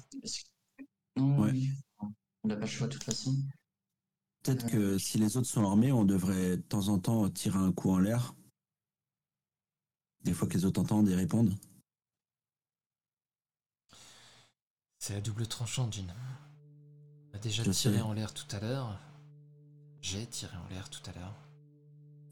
Non, 1.16 1.40
Ouais. 1.42 1.52
oui. 1.52 1.70
On 2.44 2.48
n'a 2.48 2.56
pas 2.56 2.62
le 2.62 2.68
choix 2.68 2.88
de 2.88 2.94
toute 2.94 3.04
façon. 3.04 3.36
Peut-être 4.44 4.68
que 4.70 4.98
si 4.98 5.18
les 5.18 5.38
autres 5.38 5.48
sont 5.48 5.64
armés, 5.66 5.92
on 5.94 6.04
devrait 6.04 6.58
de 6.58 6.62
temps 6.62 6.90
en 6.90 7.00
temps 7.00 7.30
tirer 7.30 7.58
un 7.60 7.72
coup 7.72 7.90
en 7.92 8.00
l'air. 8.00 8.36
Des 10.24 10.34
fois 10.34 10.48
que 10.48 10.54
les 10.56 10.66
autres 10.66 10.82
entendent 10.82 11.08
et 11.10 11.16
répondent. 11.16 11.54
C'est 15.00 15.16
à 15.16 15.22
double 15.22 15.48
tranchant, 15.48 15.90
Jean. 15.92 16.06
On 17.32 17.36
a 17.36 17.40
déjà 17.40 17.64
Je 17.64 17.72
tiré 17.72 17.96
sais. 17.96 18.02
en 18.02 18.14
l'air 18.14 18.34
tout 18.34 18.48
à 18.56 18.60
l'heure. 18.60 19.00
J'ai 20.02 20.26
tiré 20.28 20.56
en 20.58 20.68
l'air 20.70 20.90
tout 20.90 21.02
à 21.10 21.14
l'heure. 21.14 21.36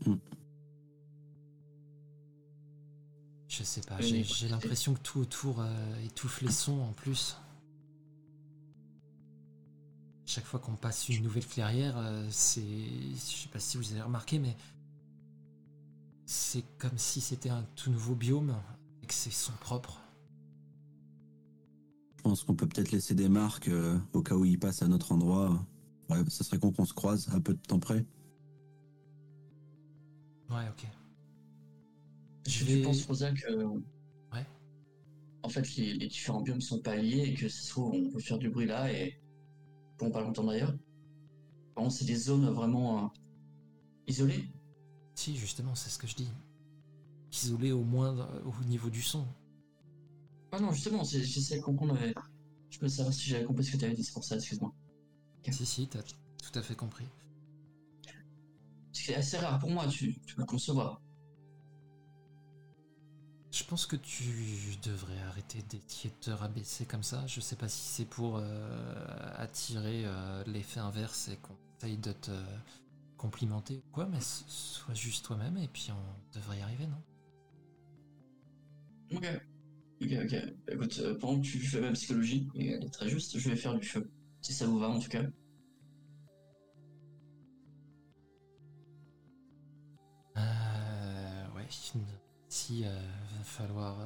Hmm. 0.05 0.17
Je 3.47 3.63
sais 3.63 3.81
pas, 3.81 3.97
Oui, 3.99 4.23
j'ai 4.23 4.47
l'impression 4.47 4.93
que 4.93 4.99
tout 5.01 5.19
autour 5.19 5.59
euh, 5.61 5.99
étouffe 6.05 6.41
les 6.41 6.51
sons 6.51 6.79
en 6.81 6.93
plus. 6.93 7.37
Chaque 10.33 10.45
fois 10.45 10.61
qu'on 10.61 10.77
passe 10.77 11.09
une 11.09 11.23
nouvelle 11.23 11.45
clairière, 11.45 11.97
euh, 11.97 12.25
c'est. 12.31 12.61
Je 12.61 13.17
sais 13.19 13.49
pas 13.49 13.59
si 13.59 13.75
vous 13.75 13.91
avez 13.91 14.01
remarqué, 14.01 14.39
mais. 14.39 14.55
C'est 16.25 16.63
comme 16.77 16.97
si 16.97 17.19
c'était 17.19 17.49
un 17.49 17.63
tout 17.75 17.91
nouveau 17.91 18.15
biome 18.15 18.55
et 19.03 19.07
que 19.07 19.13
c'est 19.13 19.29
son 19.29 19.51
propre. 19.59 19.99
Je 22.15 22.21
pense 22.21 22.45
qu'on 22.45 22.55
peut 22.55 22.65
peut-être 22.65 22.91
laisser 22.93 23.13
des 23.13 23.27
marques 23.27 23.67
euh, 23.67 23.99
au 24.13 24.21
cas 24.21 24.35
où 24.35 24.45
ils 24.45 24.57
passent 24.57 24.81
à 24.83 24.87
notre 24.87 25.11
endroit. 25.11 25.65
Ouais, 26.09 26.19
ça 26.29 26.45
serait 26.45 26.59
con 26.59 26.71
qu'on 26.71 26.85
se 26.85 26.93
croise 26.93 27.27
à 27.33 27.41
peu 27.41 27.53
de 27.53 27.59
temps 27.59 27.79
près. 27.79 28.05
Ouais, 30.49 30.63
ok. 30.69 30.87
Je 32.47 32.63
vais- 32.63 32.81
penses, 32.83 33.05
Rosa, 33.05 33.33
que. 33.33 33.51
Ouais. 33.53 34.45
En 35.43 35.49
fait, 35.49 35.75
les, 35.75 35.93
les 35.93 36.07
différents 36.07 36.41
biomes 36.41 36.61
sont 36.61 36.79
pas 36.79 36.95
liés 36.95 37.25
et 37.27 37.33
que 37.33 37.49
ça 37.49 37.61
se 37.63 37.69
trouve, 37.71 37.93
on 37.95 38.09
peut 38.11 38.19
faire 38.19 38.37
du 38.37 38.49
bruit 38.49 38.65
là 38.65 38.89
et. 38.93 39.20
Bon, 40.01 40.09
pas 40.09 40.21
longtemps 40.21 40.43
d'ailleurs. 40.43 40.73
Par 41.75 41.83
contre, 41.83 41.95
c'est 41.95 42.05
des 42.05 42.15
zones 42.15 42.49
vraiment 42.49 43.05
euh, 43.05 43.07
isolées. 44.07 44.49
Si, 45.13 45.37
justement, 45.37 45.75
c'est 45.75 45.91
ce 45.91 45.99
que 45.99 46.07
je 46.07 46.15
dis. 46.15 46.29
Isolé 47.31 47.71
au 47.71 47.83
moins 47.83 48.17
euh, 48.17 48.41
au 48.43 48.63
niveau 48.65 48.89
du 48.89 49.03
son. 49.03 49.27
Ah 50.51 50.59
non, 50.59 50.71
justement, 50.71 51.03
j'essaie 51.03 51.57
de 51.57 51.61
comprendre. 51.61 51.95
mais 52.01 52.15
Je 52.71 52.79
peux 52.79 52.87
savoir 52.87 53.13
si 53.13 53.29
j'avais 53.29 53.45
compris 53.45 53.63
ce 53.63 53.73
que 53.73 53.77
tu 53.77 53.85
avais 53.85 53.93
dit, 53.93 54.03
c'est 54.03 54.13
pour 54.13 54.23
ça, 54.23 54.35
excuse-moi. 54.35 54.73
Si, 55.51 55.65
si, 55.67 55.87
t'as 55.87 56.01
tout 56.01 56.59
à 56.59 56.63
fait 56.63 56.75
compris. 56.75 57.05
C'est 58.91 59.13
assez 59.13 59.37
rare 59.37 59.59
pour 59.59 59.69
moi, 59.69 59.85
tu, 59.87 60.19
tu 60.25 60.33
peux 60.33 60.41
le 60.41 60.47
concevoir. 60.47 60.99
Je 63.51 63.63
pense 63.65 63.85
que 63.85 63.97
tu 63.97 64.23
devrais 64.83 65.19
arrêter 65.27 65.61
d'essayer 65.63 66.09
de 66.09 66.15
te 66.21 66.31
rabaisser 66.31 66.85
comme 66.85 67.03
ça. 67.03 67.27
Je 67.27 67.41
sais 67.41 67.57
pas 67.57 67.67
si 67.67 67.81
c'est 67.81 68.05
pour 68.05 68.37
euh, 68.37 69.05
attirer 69.35 70.03
euh, 70.05 70.43
l'effet 70.47 70.79
inverse 70.79 71.27
et 71.27 71.37
qu'on 71.37 71.57
essaye 71.77 71.97
de 71.97 72.13
te 72.13 72.31
complimenter 73.17 73.83
ou 73.85 73.91
quoi, 73.91 74.05
mais 74.05 74.19
sois 74.21 74.93
juste 74.93 75.25
toi-même 75.25 75.57
et 75.57 75.67
puis 75.67 75.89
on 75.91 76.37
devrait 76.37 76.59
y 76.59 76.61
arriver, 76.61 76.87
non? 76.87 77.01
Ok. 79.13 79.25
Ok, 80.01 80.11
ok. 80.25 80.35
Écoute, 80.69 80.99
euh, 80.99 81.17
pendant 81.19 81.41
que 81.41 81.45
tu 81.47 81.59
fais 81.59 81.81
ma 81.81 81.91
psychologie, 81.91 82.47
et 82.55 82.69
elle 82.71 82.85
est 82.85 82.89
très 82.89 83.09
juste, 83.09 83.37
je 83.37 83.49
vais 83.49 83.55
faire 83.55 83.75
du 83.77 83.87
feu. 83.87 84.09
Si 84.41 84.53
ça 84.53 84.65
vous 84.65 84.79
va, 84.79 84.89
en 84.89 84.99
tout 84.99 85.09
cas. 85.09 85.23
Euh, 90.37 91.47
ouais, 91.55 91.67
si 92.51 92.83
euh, 92.85 92.89
va 93.37 93.43
falloir. 93.43 93.99
euh, 94.01 94.05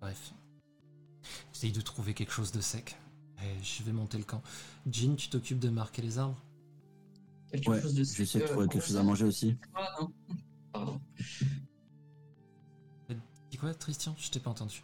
Bref. 0.00 0.32
J'essaye 1.52 1.72
de 1.72 1.80
trouver 1.80 2.14
quelque 2.14 2.32
chose 2.32 2.52
de 2.52 2.60
sec. 2.60 2.96
Et 3.42 3.62
je 3.62 3.82
vais 3.82 3.92
monter 3.92 4.18
le 4.18 4.24
camp. 4.24 4.42
Jean, 4.90 5.16
tu 5.16 5.28
t'occupes 5.28 5.58
de 5.60 5.68
marquer 5.70 6.02
les 6.02 6.18
arbres? 6.18 6.42
Quelque 7.50 7.68
Ouais, 7.68 7.80
chose 7.80 7.94
de 7.94 8.04
j'essaie 8.04 8.38
de 8.38 8.44
euh, 8.44 8.48
trouver 8.48 8.68
quelque 8.68 8.84
chose 8.86 8.96
à 8.96 9.02
manger 9.02 9.24
aussi. 9.24 9.56
Ah, 9.74 9.88
non. 10.00 10.12
Pardon. 10.72 11.00
Dis 13.50 13.56
quoi, 13.58 13.74
Tristan? 13.74 14.14
Je 14.18 14.30
t'ai 14.30 14.40
pas 14.40 14.50
entendu. 14.50 14.82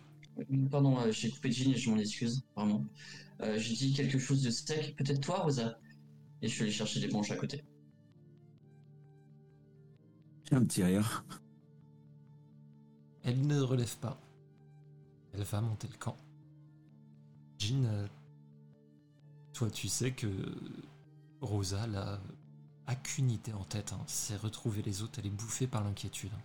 Pardon, 0.71 0.99
euh, 1.01 1.11
j'ai 1.13 1.31
coupé 1.31 1.51
Jean 1.53 1.73
et 1.73 1.77
je 1.77 1.91
m'en 1.91 1.99
excuse, 1.99 2.45
vraiment. 2.57 2.85
Euh, 3.43 3.59
j'ai 3.59 3.75
dit 3.75 3.93
quelque 3.95 4.19
chose 4.19 4.43
de 4.43 4.51
sec, 4.51 4.95
peut-être 4.97 5.21
toi, 5.21 5.41
Rosa? 5.41 5.79
Et 6.43 6.49
je 6.49 6.55
suis 6.55 6.63
allé 6.65 6.73
chercher 6.73 7.01
des 7.01 7.09
branches 7.09 7.31
à 7.33 7.37
côté. 7.37 7.65
Un 10.53 10.65
petit 10.65 10.83
rire. 10.83 11.25
Elle 13.25 13.47
ne 13.47 13.61
relève 13.61 13.97
pas. 13.99 14.19
Elle 15.35 15.43
va 15.43 15.61
monter 15.61 15.89
le 15.89 15.97
camp. 15.99 16.17
Jean, 17.59 17.85
euh, 17.85 18.07
toi 19.53 19.71
tu 19.71 19.89
sais 19.89 20.13
que 20.13 20.29
Rosa, 21.41 21.87
là, 21.87 22.21
a 22.87 22.95
qu'une 22.95 23.31
idée 23.31 23.53
en 23.53 23.65
tête, 23.65 23.93
hein, 23.93 24.01
c'est 24.07 24.37
retrouver 24.37 24.83
les 24.83 25.03
autres, 25.03 25.19
elle 25.19 25.27
est 25.27 25.31
bouffée 25.31 25.67
par 25.67 25.83
l'inquiétude. 25.83 26.31
hein. 26.35 26.43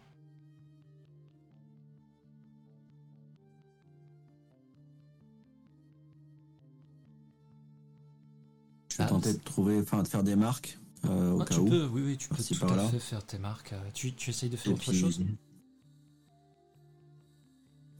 Je 8.90 8.98
vais 8.98 9.03
Ah, 9.03 9.07
tenter 9.07 9.32
c'est- 9.32 9.38
de 9.38 9.44
trouver, 9.44 9.80
enfin 9.80 10.03
de 10.03 10.07
faire 10.07 10.23
des 10.23 10.36
marques 10.36 10.78
euh, 11.06 11.32
au 11.34 11.41
Ah, 11.41 11.45
cas 11.45 11.56
tu 11.56 11.61
où. 11.61 11.65
peux, 11.69 11.86
oui, 11.88 12.02
oui, 12.06 12.18
tu 12.18 12.30
peux 12.30 12.36
tout 12.44 12.65
à 12.65 12.90
fait 12.90 12.99
faire 12.99 13.26
tes 13.26 13.38
marques. 13.40 13.73
euh, 13.73 13.90
Tu, 13.94 14.14
tu 14.14 14.30
essayes 14.30 14.49
de 14.49 14.57
faire 14.57 14.72
Et 14.72 14.76
autre 14.76 14.84
puis, 14.91 14.99
chose? 14.99 15.23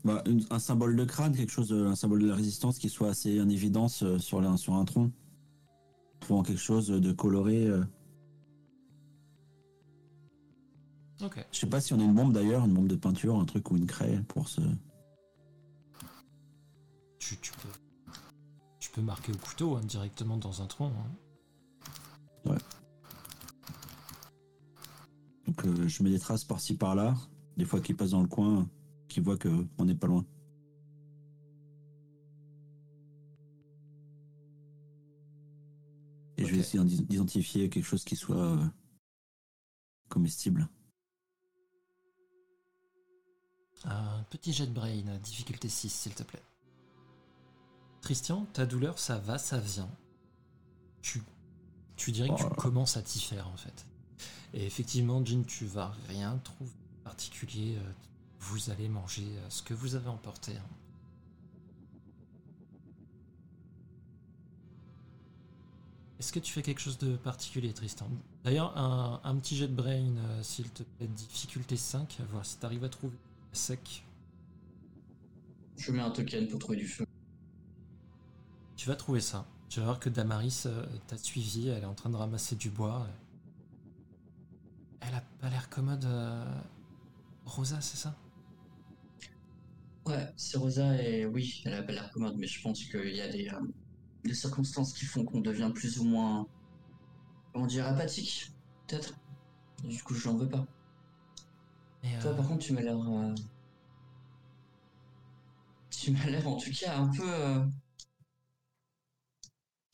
Bah, 0.04 0.24
une- 0.26 0.46
un 0.50 0.58
symbole 0.60 0.96
de 0.96 1.06
crâne, 1.06 1.36
quelque 1.36 1.52
chose, 1.52 1.70
de- 1.70 1.86
un 1.86 1.96
symbole 1.96 2.22
de 2.24 2.28
la 2.28 2.36
résistance 2.36 2.80
qui 2.80 2.90
soit 2.90 3.10
assez 3.10 3.40
en 3.40 3.48
évidence 3.50 4.02
euh, 4.04 4.18
sur, 4.18 4.42
la- 4.42 4.58
sur 4.58 4.74
un 4.74 4.86
tronc. 4.86 5.12
Trouvant 6.20 6.44
quelque 6.44 6.60
chose 6.60 6.88
de 6.88 7.12
coloré. 7.12 7.66
euh. 7.68 7.84
Ok. 11.24 11.46
Je 11.52 11.58
sais 11.60 11.68
pas 11.68 11.80
si 11.82 11.94
on 11.94 12.00
a 12.00 12.04
une 12.04 12.16
bombe 12.16 12.34
d'ailleurs, 12.34 12.66
une 12.66 12.74
bombe 12.74 12.88
de 12.88 12.96
peinture, 12.96 13.40
un 13.40 13.46
truc 13.46 13.70
ou 13.72 13.78
une 13.78 13.86
craie 13.86 14.24
pour 14.28 14.48
se. 14.48 14.62
Tu, 17.20 17.38
tu 17.38 17.52
peux, 17.52 17.70
tu 18.80 18.90
peux 18.90 19.02
marquer 19.02 19.32
au 19.32 19.38
couteau 19.38 19.76
hein, 19.76 19.82
directement 19.84 20.38
dans 20.38 20.64
un 20.64 20.66
tronc. 20.66 20.88
hein. 20.98 21.12
Donc 25.52 25.66
euh, 25.66 25.86
je 25.86 26.02
mets 26.02 26.10
des 26.10 26.20
traces 26.20 26.46
par-ci 26.46 26.78
par-là, 26.78 27.14
des 27.58 27.66
fois 27.66 27.82
qu'ils 27.82 27.98
passent 27.98 28.12
dans 28.12 28.22
le 28.22 28.28
coin, 28.30 28.70
qu'ils 29.10 29.22
voient 29.22 29.38
que 29.38 29.50
on 29.78 29.84
n'est 29.84 29.96
pas 29.96 30.08
loin. 30.08 30.26
Et 36.38 36.46
je 36.46 36.52
vais 36.54 36.60
essayer 36.60 36.82
d'ident- 36.84 37.04
d'identifier 37.04 37.70
quelque 37.70 37.84
chose 37.84 38.06
qui 38.06 38.16
soit 38.16 38.38
euh, 38.38 38.66
comestible. 40.08 40.70
Un 43.84 44.24
petit 44.30 44.54
jet 44.54 44.68
de 44.68 44.74
brain, 44.74 45.02
difficulté 45.22 45.68
6, 45.68 45.90
s'il 45.90 46.14
te 46.14 46.24
plaît. 46.24 46.42
Christian, 48.02 48.46
ta 48.54 48.66
douleur, 48.66 49.00
ça 49.00 49.18
va, 49.20 49.38
ça 49.38 49.60
vient. 49.60 49.90
Tu, 51.02 51.22
tu 51.98 52.14
dirais 52.14 52.30
que 52.30 52.36
tu 52.36 52.46
Oh 52.50 52.56
commences 52.56 52.96
à 52.96 53.02
t'y 53.02 53.20
faire, 53.20 53.50
en 53.50 53.58
fait. 53.58 53.86
Et 54.54 54.66
effectivement, 54.66 55.24
Jean, 55.26 55.44
tu 55.46 55.66
vas 55.66 55.94
rien 56.08 56.38
trouver 56.44 56.70
de 56.72 57.04
particulier. 57.04 57.78
euh, 57.78 57.92
Vous 58.40 58.70
allez 58.70 58.90
manger 58.90 59.26
euh, 59.38 59.50
ce 59.50 59.62
que 59.64 59.74
vous 59.74 59.96
avez 59.96 60.10
emporté. 60.10 60.58
hein. 60.58 60.70
Est-ce 66.20 66.32
que 66.32 66.40
tu 66.40 66.54
fais 66.54 66.62
quelque 66.62 66.80
chose 66.82 67.00
de 67.00 67.16
particulier, 67.16 67.74
Tristan? 67.74 68.08
D'ailleurs, 68.44 68.78
un, 68.78 69.20
un 69.24 69.36
petit 69.38 69.56
jet 69.56 69.68
de 69.68 69.74
brain, 69.74 70.16
euh, 70.18 70.44
s'il 70.44 70.70
te 70.70 70.84
plaît, 70.84 71.08
difficulté 71.08 71.76
5, 71.78 72.18
à 72.20 72.24
voir 72.26 72.46
si 72.46 72.58
tu 72.60 72.66
arrives 72.66 72.84
à 72.84 72.90
trouver 72.90 73.18
sec. 73.54 74.04
Je 75.78 75.92
mets 75.92 76.00
un 76.02 76.12
token 76.12 76.48
pour 76.48 76.60
trouver 76.60 76.78
du 76.78 76.88
feu. 76.88 77.06
Tu 78.78 78.88
vas 78.88 78.96
trouver 78.96 79.22
ça. 79.22 79.46
Tu 79.70 79.80
vas 79.80 79.86
voir 79.86 80.00
que 80.00 80.10
Damaris 80.10 80.64
euh, 80.68 80.86
t'a 81.08 81.18
suivi, 81.18 81.70
elle 81.70 81.84
est 81.84 81.88
en 81.88 81.94
train 81.96 82.10
de 82.10 82.16
ramasser 82.18 82.56
du 82.56 82.70
bois. 82.70 83.08
Elle 85.02 85.16
a 85.16 85.22
pas 85.40 85.50
l'air 85.50 85.70
commode. 85.70 86.06
euh, 86.06 86.62
Rosa, 87.46 87.82
c'est 87.82 87.98
ça? 87.98 88.16
Ouais, 90.06 90.28
c'est 90.38 90.58
Rosa 90.60 91.02
et 91.02 91.26
oui, 91.26 91.62
elle 91.66 91.74
a 91.76 91.84
pas 91.84 91.92
l'air 91.94 92.12
commode, 92.12 92.36
mais 92.38 92.48
je 92.48 92.62
pense 92.62 92.84
qu'il 92.86 93.16
y 93.16 93.22
a 93.22 93.28
des, 93.30 93.48
euh, 93.50 93.60
des 94.26 94.34
circonstances 94.36 94.94
qui 94.94 95.06
font 95.06 95.26
qu'on 95.26 95.42
devient 95.42 95.72
plus 95.76 96.00
ou 96.00 96.06
moins, 96.06 96.48
comment 97.54 97.68
dire, 97.68 97.88
apathique, 97.88 98.52
peut-être. 98.88 99.14
Du 99.84 100.02
coup, 100.04 100.14
je 100.16 100.30
n'en 100.30 100.38
veux 100.38 100.50
pas. 100.50 100.66
Mais 102.04 102.18
Toi, 102.20 102.32
euh, 102.32 102.36
par 102.36 102.48
contre, 102.48 102.64
tu 102.66 102.74
m'as 102.74 102.82
l'air. 102.82 102.98
euh, 103.00 103.34
Tu 105.92 106.12
m'as 106.12 106.26
l'air, 106.26 106.48
en 106.48 106.58
tout 106.58 106.72
cas, 106.72 106.98
un 106.98 107.10
peu. 107.10 107.24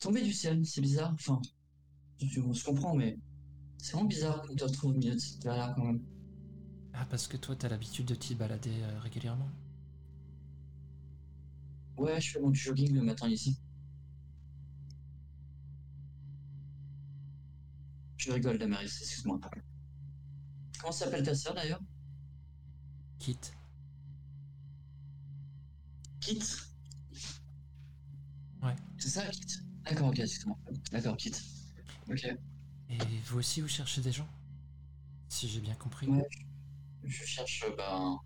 Tombé 0.00 0.22
du 0.22 0.32
ciel, 0.32 0.66
c'est 0.66 0.80
bizarre. 0.80 1.12
Enfin, 1.14 1.40
je, 2.20 2.40
on 2.40 2.54
se 2.54 2.64
comprend, 2.64 2.94
mais 2.94 3.18
c'est 3.88 3.94
vraiment 3.94 4.06
bizarre 4.08 4.42
qu'on 4.42 4.54
te 4.54 4.64
retrouve 4.64 4.90
au 4.90 4.94
milieu 4.98 5.14
de 5.14 5.18
cette 5.18 5.44
là 5.44 5.72
quand 5.74 5.84
même. 5.84 6.02
ah, 6.92 7.06
parce 7.08 7.26
que 7.26 7.38
toi, 7.38 7.56
t'as 7.56 7.68
l'habitude 7.70 8.04
de 8.06 8.14
t'y 8.14 8.34
balader 8.34 8.82
euh, 8.82 9.00
régulièrement. 9.00 9.48
Ouais, 11.96 12.20
je 12.20 12.32
fais 12.32 12.40
mon 12.40 12.52
jogging 12.52 12.94
le 12.94 13.02
matin 13.02 13.28
ici. 13.28 13.58
Je 18.18 18.30
rigole, 18.32 18.58
Damaris, 18.58 18.84
excuse-moi. 19.00 19.40
Comment 20.80 20.92
s'appelle 20.92 21.22
ta 21.22 21.34
sœur 21.34 21.54
d'ailleurs? 21.54 21.80
Quitte. 23.18 23.52
Kit? 26.20 26.42
Ouais. 28.62 28.76
C'est 28.98 29.08
ça, 29.08 29.26
Kit? 29.28 29.46
D'accord, 29.84 30.08
ok, 30.08 30.18
excuse-moi. 30.18 30.58
D'accord, 30.92 31.16
Kit. 31.16 31.32
Ok. 32.10 32.26
Et 32.90 32.98
vous 33.26 33.38
aussi, 33.38 33.60
vous 33.60 33.68
cherchez 33.68 34.00
des 34.00 34.12
gens? 34.12 34.28
Si 35.28 35.48
j'ai 35.48 35.60
bien 35.60 35.74
compris. 35.74 36.08
Ouais, 36.08 36.28
je 37.04 37.24
cherche 37.24 37.64
euh, 37.64 37.76
ben, 37.76 38.18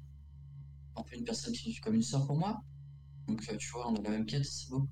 un 0.96 1.02
peu 1.02 1.16
une 1.16 1.24
personne 1.24 1.52
qui 1.52 1.70
est 1.72 1.80
comme 1.80 1.94
une 1.94 2.02
sœur 2.02 2.26
pour 2.26 2.36
moi. 2.36 2.62
Donc 3.26 3.48
euh, 3.48 3.56
tu 3.56 3.70
vois, 3.70 3.88
on 3.90 3.96
a 3.96 4.02
la 4.02 4.10
même 4.10 4.26
quête, 4.26 4.44
c'est 4.44 4.68
beau. 4.70 4.88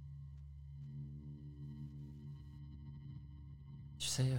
Tu 3.98 4.08
sais, 4.08 4.32
euh, 4.32 4.38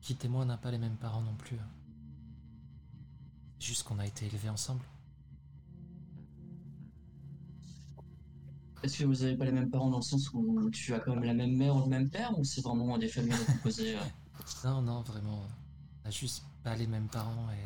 Quitte 0.00 0.24
et 0.24 0.28
moi, 0.28 0.42
on 0.42 0.46
n'a 0.46 0.56
pas 0.56 0.70
les 0.70 0.78
mêmes 0.78 0.96
parents 0.96 1.22
non 1.22 1.34
plus. 1.34 1.58
C'est 3.58 3.66
Juste 3.66 3.82
qu'on 3.84 3.98
a 3.98 4.06
été 4.06 4.26
élevés 4.26 4.48
ensemble. 4.50 4.84
Est-ce 8.84 8.98
que 8.98 9.04
vous 9.04 9.22
avez 9.22 9.34
pas 9.34 9.46
les 9.46 9.52
mêmes 9.52 9.70
parents 9.70 9.88
dans 9.88 9.96
le 9.96 10.02
sens 10.02 10.30
où 10.34 10.68
tu 10.68 10.92
as 10.92 11.00
quand 11.00 11.14
même 11.14 11.24
la 11.24 11.32
même 11.32 11.56
mère 11.56 11.74
ou 11.74 11.80
le 11.80 11.88
même 11.88 12.10
père 12.10 12.38
ou 12.38 12.44
c'est 12.44 12.60
vraiment 12.60 12.98
des 12.98 13.08
familles 13.08 13.32
recomposées 13.32 13.96
euh? 13.96 14.00
Non, 14.62 14.82
non, 14.82 15.00
vraiment. 15.00 15.42
On 16.04 16.08
a 16.08 16.10
juste 16.10 16.44
pas 16.62 16.76
les 16.76 16.86
mêmes 16.86 17.08
parents 17.08 17.48
et. 17.50 17.64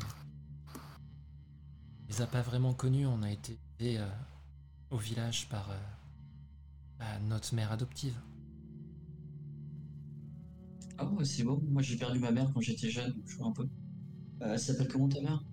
On 0.73 2.07
les 2.07 2.21
a 2.21 2.25
pas 2.25 2.41
vraiment 2.41 2.73
connus. 2.73 3.05
On 3.05 3.21
a 3.21 3.29
été 3.29 3.59
élevés 3.81 3.97
euh, 3.97 4.07
au 4.91 4.97
village 4.97 5.49
par 5.49 5.69
euh, 5.71 5.77
bah, 6.99 7.19
notre 7.27 7.53
mère 7.53 7.73
adoptive. 7.73 8.15
Ah 10.97 11.05
ouais, 11.05 11.25
c'est 11.25 11.43
beau. 11.43 11.61
Moi 11.67 11.81
j'ai 11.81 11.97
perdu 11.97 12.19
ma 12.19 12.31
mère 12.31 12.49
quand 12.53 12.61
j'étais 12.61 12.89
jeune, 12.89 13.13
je 13.25 13.35
vois 13.35 13.47
un 13.47 13.51
peu. 13.51 13.67
Euh, 14.41 14.53
elle 14.53 14.59
s'appelle 14.59 14.87
comment 14.87 15.09
ta 15.09 15.19
mère? 15.19 15.43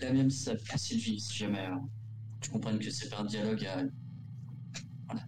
La 0.00 0.10
mienne 0.12 0.30
s'appelle 0.30 0.78
Sylvie, 0.78 1.20
si 1.20 1.36
jamais 1.38 1.66
euh, 1.66 1.76
tu 2.40 2.50
comprennes 2.50 2.78
que 2.78 2.90
c'est 2.90 3.08
pas 3.10 3.20
un 3.20 3.24
dialogue 3.26 3.64
à. 3.66 3.84
Voilà. 5.08 5.22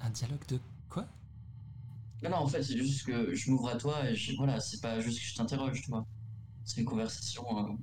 Un 0.00 0.10
dialogue 0.10 0.44
de 0.48 0.58
quoi? 0.88 1.06
Non, 2.22 2.30
non, 2.30 2.36
en 2.38 2.46
fait, 2.48 2.62
c'est 2.62 2.76
juste 2.76 3.06
que 3.06 3.34
je 3.34 3.50
m'ouvre 3.50 3.68
à 3.68 3.76
toi 3.76 4.08
et 4.10 4.14
je... 4.16 4.34
voilà, 4.36 4.60
c'est 4.60 4.80
pas 4.80 5.00
juste 5.00 5.18
que 5.20 5.24
je 5.26 5.34
t'interroge, 5.34 5.80
tu 5.82 5.90
vois. 5.90 6.06
C'est 6.64 6.80
une 6.80 6.86
conversation 6.86 7.44
euh, 7.58 7.74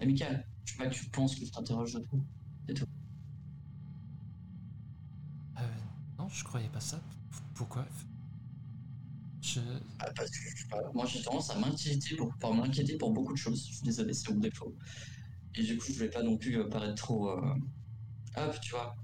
amicale. 0.00 0.46
Je 0.64 0.74
veux 0.74 0.78
pas 0.84 0.90
que 0.90 0.94
tu 0.96 1.10
penses 1.10 1.36
que 1.36 1.46
je 1.46 1.50
t'interroge 1.52 1.94
de 1.94 2.00
tout. 2.00 2.26
C'est 2.68 2.74
tout. 2.74 2.86
Euh, 5.58 5.62
Non, 6.18 6.28
je 6.28 6.44
croyais 6.44 6.68
pas 6.68 6.80
ça. 6.80 6.96
P- 6.98 7.36
Pourquoi? 7.54 7.84
Je. 9.54 9.60
Ah, 10.00 10.10
parce 10.16 10.30
que 10.30 10.36
je 10.36 10.62
sais 10.62 10.68
pas, 10.70 10.80
moi 10.94 11.06
j'ai 11.06 11.22
tendance 11.22 11.50
à 11.50 11.58
m'inquiéter 11.58 12.16
pour, 12.16 12.32
pour 12.40 12.54
m'inquiéter 12.54 12.96
pour 12.98 13.12
beaucoup 13.12 13.32
de 13.32 13.38
choses. 13.38 13.66
Je 13.68 13.72
suis 13.74 13.82
désolé, 13.84 14.12
c'est 14.14 14.30
mon 14.32 14.40
défaut. 14.40 14.74
Et 15.56 15.62
du 15.64 15.78
coup, 15.78 15.86
je 15.92 15.98
vais 16.00 16.10
pas 16.10 16.22
non 16.22 16.36
plus 16.38 16.58
euh, 16.58 16.68
paraître 16.68 16.96
trop. 16.96 17.30
euh, 17.30 17.54
Hop, 18.36 18.60
tu 18.60 18.72
vois. 18.72 18.94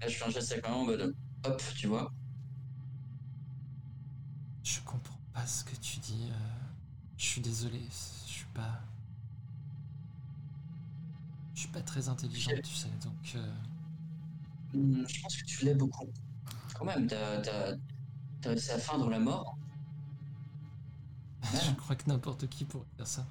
Là, 0.00 0.08
je 0.08 0.16
fais 0.16 0.24
un 0.26 0.30
geste 0.30 0.52
avec 0.52 0.64
ma 0.64 0.70
main 0.70 0.76
en 0.76 0.84
mode 0.84 1.14
hop, 1.44 1.62
tu 1.76 1.86
vois. 1.86 2.12
Je 4.64 4.80
comprends 4.80 5.18
pas 5.34 5.46
ce 5.46 5.64
que 5.64 5.76
tu 5.76 5.98
dis. 6.00 6.28
euh, 6.30 6.34
Je 7.16 7.24
suis 7.24 7.40
désolé. 7.40 7.80
Je 8.26 8.32
suis 8.32 8.46
pas. 8.54 8.80
Je 11.54 11.60
suis 11.60 11.68
pas 11.68 11.80
très 11.82 12.08
intelligent, 12.08 12.50
tu 12.62 12.74
sais, 12.74 12.88
donc. 13.04 13.32
euh, 13.36 13.52
Hmm, 14.72 15.04
je 15.06 15.20
pense 15.20 15.36
que 15.36 15.44
tu 15.44 15.64
l'es 15.64 15.74
beaucoup. 15.74 16.08
Quand 16.74 16.84
même, 16.86 17.06
t'as 17.06 17.40
t'as- 17.42 17.76
t'as 18.42 18.50
réussi 18.50 18.72
à 18.72 18.78
feindre 18.78 19.08
la 19.08 19.20
mort. 19.20 19.56
Je 21.42 21.72
crois 21.74 21.96
que 21.96 22.08
n'importe 22.08 22.48
qui 22.48 22.64
pourrait 22.64 22.86
faire 22.96 23.06
ça. 23.06 23.26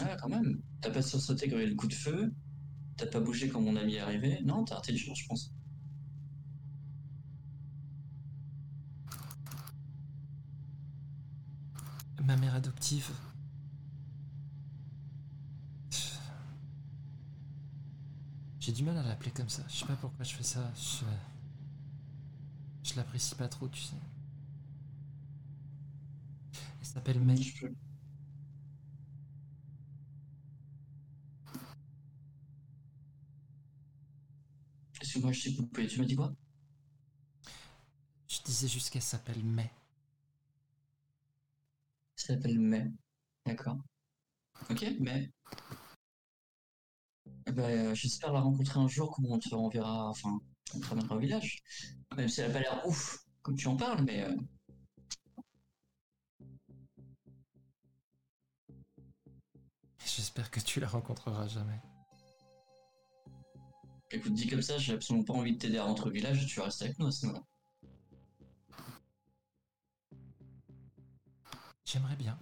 Ah, 0.00 0.16
quand 0.20 0.28
même. 0.28 0.60
T'as 0.80 0.90
pas 0.90 1.02
sursauté 1.02 1.48
quand 1.48 1.56
il 1.56 1.62
y 1.62 1.64
a 1.64 1.66
eu 1.66 1.70
le 1.70 1.76
coup 1.76 1.86
de 1.86 1.94
feu. 1.94 2.32
T'as 2.96 3.06
pas 3.06 3.20
bougé 3.20 3.48
quand 3.48 3.60
mon 3.60 3.76
ami 3.76 3.96
est 3.96 4.00
arrivé. 4.00 4.40
Non, 4.44 4.64
t'es 4.64 4.74
intelligent, 4.74 5.14
je 5.14 5.26
pense. 5.26 5.52
Ma 12.22 12.36
mère 12.36 12.54
adoptive. 12.54 13.10
J'ai 18.60 18.72
du 18.72 18.82
mal 18.82 18.96
à 18.96 19.02
l'appeler 19.02 19.30
comme 19.30 19.50
ça. 19.50 19.62
Je 19.68 19.74
sais 19.74 19.84
pas 19.84 19.96
pourquoi 19.96 20.24
je 20.24 20.34
fais 20.34 20.42
ça. 20.42 20.72
Je. 20.74 21.04
Je 22.94 22.98
l'apprécie 22.98 23.34
pas 23.34 23.46
trop, 23.48 23.68
tu 23.68 23.82
sais. 23.82 23.96
Elle 26.80 26.86
s'appelle 26.86 27.18
May. 27.20 27.36
Je 27.36 27.66
peux- 27.66 27.74
Excuse-moi, 35.00 35.30
je 35.32 35.42
t'ai 35.44 35.54
coupé. 35.54 35.86
Tu 35.86 36.00
m'as 36.00 36.04
dit 36.06 36.16
quoi? 36.16 36.34
Je 38.28 38.42
disais 38.42 38.68
juste 38.68 38.90
qu'elle 38.90 39.00
s'appelle 39.00 39.42
May. 39.42 39.70
Ça 42.16 42.34
s'appelle 42.34 42.58
Mai. 42.58 42.90
D'accord. 43.46 43.78
Ok, 44.70 44.84
mais. 45.00 45.30
Eh 47.46 47.52
ben, 47.52 47.62
euh, 47.90 47.94
J'espère 47.94 48.32
la 48.34 48.40
rencontrer 48.40 48.78
un 48.80 48.86
jour, 48.88 49.14
comme 49.16 49.24
on 49.30 49.38
te 49.38 49.54
renverra, 49.54 50.08
enfin, 50.10 50.40
on 50.74 50.80
te 50.80 50.86
ramènera 50.86 51.16
au 51.16 51.18
village. 51.18 51.62
Même 52.16 52.28
si 52.28 52.40
elle 52.40 52.50
a 52.50 52.54
pas 52.54 52.60
l'air 52.60 52.86
ouf, 52.86 53.18
comme 53.42 53.56
tu 53.56 53.68
en 53.68 53.76
parles, 53.76 54.02
mais. 54.04 54.22
euh, 54.24 54.34
J'espère 60.06 60.52
que 60.52 60.60
tu 60.60 60.78
la 60.78 60.86
rencontreras 60.86 61.48
jamais. 61.48 61.80
écoute, 64.10 64.32
dit 64.32 64.46
comme 64.48 64.62
ça, 64.62 64.78
j'ai 64.78 64.94
absolument 64.94 65.24
pas 65.26 65.34
envie 65.34 65.52
de 65.52 65.58
t'aider 65.58 65.76
à 65.76 65.84
rentrer 65.84 66.08
au 66.08 66.12
village, 66.12 66.46
tu 66.46 66.58
vas 66.58 66.64
rester 66.66 66.86
avec 66.86 66.98
nous 66.98 67.06
à 67.08 67.12
ce 67.12 67.26
moment-là. 67.26 67.44
J'aimerais 71.84 72.16
bien. 72.16 72.38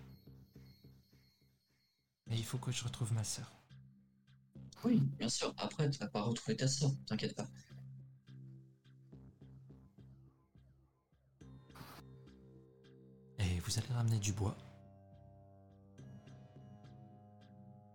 Mais 2.27 2.37
il 2.37 2.45
faut 2.45 2.59
que 2.59 2.73
je 2.73 2.83
retrouve 2.83 3.13
ma 3.13 3.23
sœur. 3.23 3.49
Oui, 4.85 5.01
bien 5.19 5.29
sûr. 5.29 5.55
Après, 5.57 5.89
tu 5.91 5.99
vas 5.99 6.09
pas 6.09 6.23
retrouver 6.23 6.57
ta 6.57 6.69
sœur, 6.69 6.91
t'inquiète 7.07 7.35
pas. 7.35 7.49
Vous 13.73 13.79
allez 13.79 13.95
ramener 13.95 14.19
du 14.19 14.33
bois. 14.33 14.55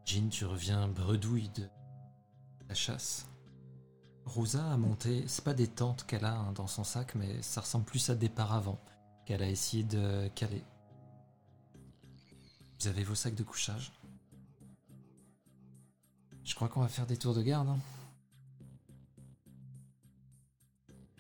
Jean, 0.06 0.30
tu 0.30 0.46
reviens 0.46 0.88
bredouille 0.88 1.50
de 1.50 1.70
la 2.68 2.74
chasse. 2.74 3.28
Rosa 4.26 4.72
a 4.72 4.78
monté, 4.78 5.28
c'est 5.28 5.44
pas 5.44 5.54
des 5.54 5.68
tentes 5.68 6.06
qu'elle 6.06 6.26
a 6.26 6.36
hein, 6.36 6.52
dans 6.54 6.66
son 6.68 6.84
sac, 6.84 7.14
mais 7.16 7.42
ça 7.42 7.62
ressemble 7.62 7.86
plus 7.86 8.10
à 8.10 8.16
des 8.16 8.30
paravents 8.30 8.80
qu'elle 9.26 9.44
a 9.44 9.50
essayé 9.50 9.84
de 9.84 10.28
caler. 10.30 10.64
Vous 12.80 12.88
avez 12.88 13.04
vos 13.04 13.16
sacs 13.16 13.36
de 13.36 13.44
couchage. 13.44 13.92
Je 16.44 16.56
crois 16.56 16.70
qu'on 16.70 16.82
va 16.82 16.88
faire 16.88 17.06
des 17.06 17.18
tours 17.18 17.36
de 17.36 17.42
garde. 17.44 17.70
hein. 17.70 17.80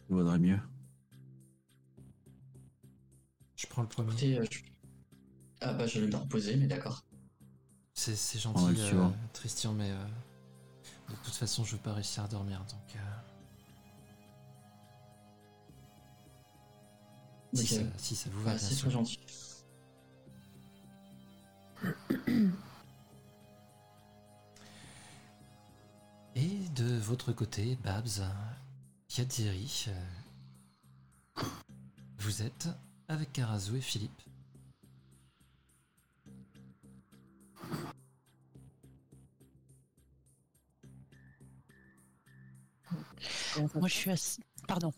Vaudrait 0.09 0.39
mieux. 0.39 0.59
Je 3.57 3.65
prends 3.65 3.81
le 3.81 3.87
premier. 3.87 4.37
Euh, 4.37 4.45
ah 5.61 5.73
bah 5.73 5.87
je 5.87 5.99
vais 5.99 6.07
me 6.07 6.15
reposer, 6.15 6.55
mais 6.55 6.67
d'accord. 6.67 7.03
C'est 7.93 8.39
gentil, 8.39 8.63
ouais, 8.63 8.93
euh, 8.93 9.09
Tristian, 9.33 9.73
mais 9.73 9.89
euh, 9.89 10.05
de 11.09 11.15
toute 11.25 11.33
façon, 11.33 11.65
je 11.65 11.71
veux 11.71 11.81
pas 11.81 11.93
réussir 11.93 12.23
à 12.23 12.27
dormir, 12.27 12.59
donc. 12.69 12.95
Euh... 12.95 12.99
Si, 17.97 18.15
ça, 18.15 18.29
vous 18.31 18.43
va, 18.43 18.59
C'est 18.59 18.75
très 18.75 18.91
gentil. 18.91 19.19
Et 26.35 26.59
de 26.75 26.97
votre 26.99 27.33
côté, 27.33 27.79
Babs, 27.83 28.21
Kadiri, 29.07 29.85
euh, 29.87 31.43
vous 32.19 32.43
êtes 32.43 32.69
avec 33.07 33.33
Karazu 33.33 33.77
et 33.77 33.81
Philippe. 33.81 34.21
Moi, 43.75 43.87
je 43.87 43.93
suis 43.93 44.11
assis. 44.11 44.41
Pardon. 44.67 44.93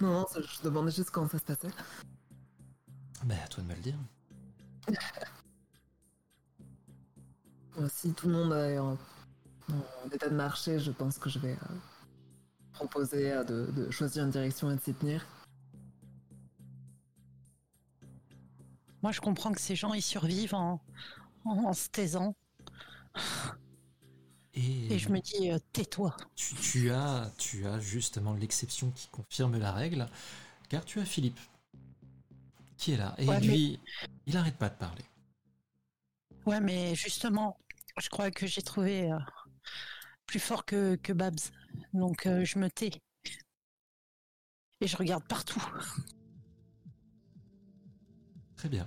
Non, 0.00 0.26
je 0.34 0.62
demandais 0.62 0.90
juste 0.92 1.10
comment 1.10 1.28
ça 1.28 1.38
se 1.38 1.44
passait. 1.44 1.70
Ben, 3.24 3.38
à 3.44 3.48
toi 3.48 3.62
de 3.62 3.68
me 3.68 3.74
le 3.74 3.80
dire. 3.80 3.96
Euh, 7.78 7.88
Si 7.88 8.12
tout 8.12 8.28
le 8.28 8.32
monde 8.34 8.52
est 8.52 8.78
en, 8.78 8.92
en 9.72 10.10
état 10.12 10.28
de 10.28 10.34
marché, 10.34 10.78
je 10.78 10.90
pense 10.90 11.18
que 11.18 11.28
je 11.28 11.38
vais 11.38 11.52
euh, 11.52 11.76
proposer 12.72 13.32
euh, 13.32 13.44
de, 13.44 13.70
de 13.72 13.90
choisir 13.90 14.24
une 14.24 14.30
direction 14.30 14.70
et 14.70 14.76
de 14.76 14.80
s'y 14.80 14.94
tenir. 14.94 15.26
Moi, 19.02 19.12
je 19.12 19.20
comprends 19.20 19.52
que 19.52 19.60
ces 19.60 19.76
gens, 19.76 19.94
ils 19.94 20.02
survivent 20.02 20.54
en, 20.54 20.80
en, 21.44 21.64
en 21.66 21.72
se 21.72 21.88
taisant. 21.88 22.34
Et, 24.54 24.94
Et 24.94 24.98
je 24.98 25.08
me 25.10 25.20
dis, 25.20 25.50
euh, 25.50 25.58
tais-toi. 25.72 26.16
tu, 26.34 26.54
tu 26.56 26.90
as, 26.90 27.30
tu 27.38 27.66
as 27.66 27.78
justement 27.80 28.34
l'exception 28.34 28.90
qui 28.90 29.08
confirme 29.08 29.58
la 29.58 29.72
règle, 29.72 30.08
car 30.68 30.84
tu 30.84 31.00
as 31.00 31.04
Philippe 31.04 31.38
qui 32.76 32.92
est 32.92 32.96
là. 32.96 33.14
Et 33.18 33.26
Ouais, 33.26 33.40
mais- 33.40 33.46
lui, 33.46 33.80
il 34.26 34.36
arrête 34.36 34.56
pas 34.56 34.68
de 34.68 34.74
parler. 34.74 35.04
Ouais, 36.46 36.60
mais 36.60 36.94
justement, 36.94 37.58
je 37.98 38.08
crois 38.08 38.30
que 38.30 38.46
j'ai 38.46 38.62
trouvé 38.62 39.10
euh, 39.12 39.18
plus 40.26 40.40
fort 40.40 40.64
que, 40.64 40.96
que 40.96 41.12
Babs. 41.12 41.38
Donc, 41.92 42.26
euh, 42.26 42.44
je 42.44 42.58
me 42.58 42.68
tais. 42.70 42.90
Et 44.80 44.86
je 44.86 44.96
regarde 44.96 45.24
partout. 45.28 45.62
Très 48.60 48.68
bien. 48.68 48.86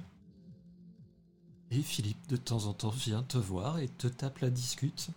Et 1.72 1.82
Philippe, 1.82 2.28
de 2.28 2.38
temps 2.38 2.66
en 2.66 2.74
temps, 2.74 2.92
vient 2.92 3.24
te 3.24 3.40
voir 3.40 3.80
et 3.80 3.88
te 3.88 4.06
tape 4.06 4.38
la 4.38 4.52
discute. 4.52 5.08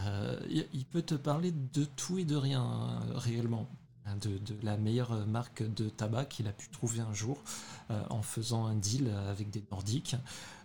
Euh, 0.00 0.38
il, 0.50 0.84
peut 0.84 1.00
te 1.00 1.14
parler 1.14 1.50
de 1.72 1.86
tout 1.86 2.18
et 2.18 2.26
de 2.26 2.36
rien, 2.36 2.60
hein, 2.62 3.00
réellement. 3.14 3.66
Hein, 4.04 4.16
De, 4.16 4.38
la 4.62 4.76
meilleure 4.76 5.26
marque 5.26 5.62
de 5.62 5.88
tabac 5.88 6.26
qu'il 6.26 6.46
a 6.46 6.52
pu 6.52 6.68
trouver 6.68 7.00
un 7.00 7.14
jour 7.14 7.42
euh, 7.90 8.02
en 8.10 8.20
faisant 8.20 8.66
un 8.66 8.74
deal 8.74 9.08
avec 9.30 9.48
des 9.48 9.64
Nordiques. 9.70 10.16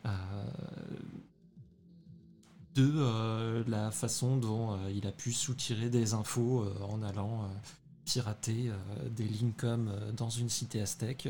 Euh, 0.06 0.10
de 2.76 2.92
euh, 2.98 3.64
la 3.66 3.92
façon 3.92 4.36
dont 4.36 4.74
euh, 4.74 4.92
il 4.94 5.08
a 5.08 5.14
pu 5.14 5.32
soutirer 5.32 5.90
des 5.90 6.14
infos 6.14 6.64
euh, 6.64 6.84
en 6.84 7.02
allant 7.02 7.46
euh, 7.46 7.48
pirater 8.04 8.70
euh, 8.70 9.10
des 9.10 9.30
euh, 9.64 10.12
dans 10.12 10.30
une 10.30 10.50
cité 10.50 10.82
aztèque. 10.82 11.30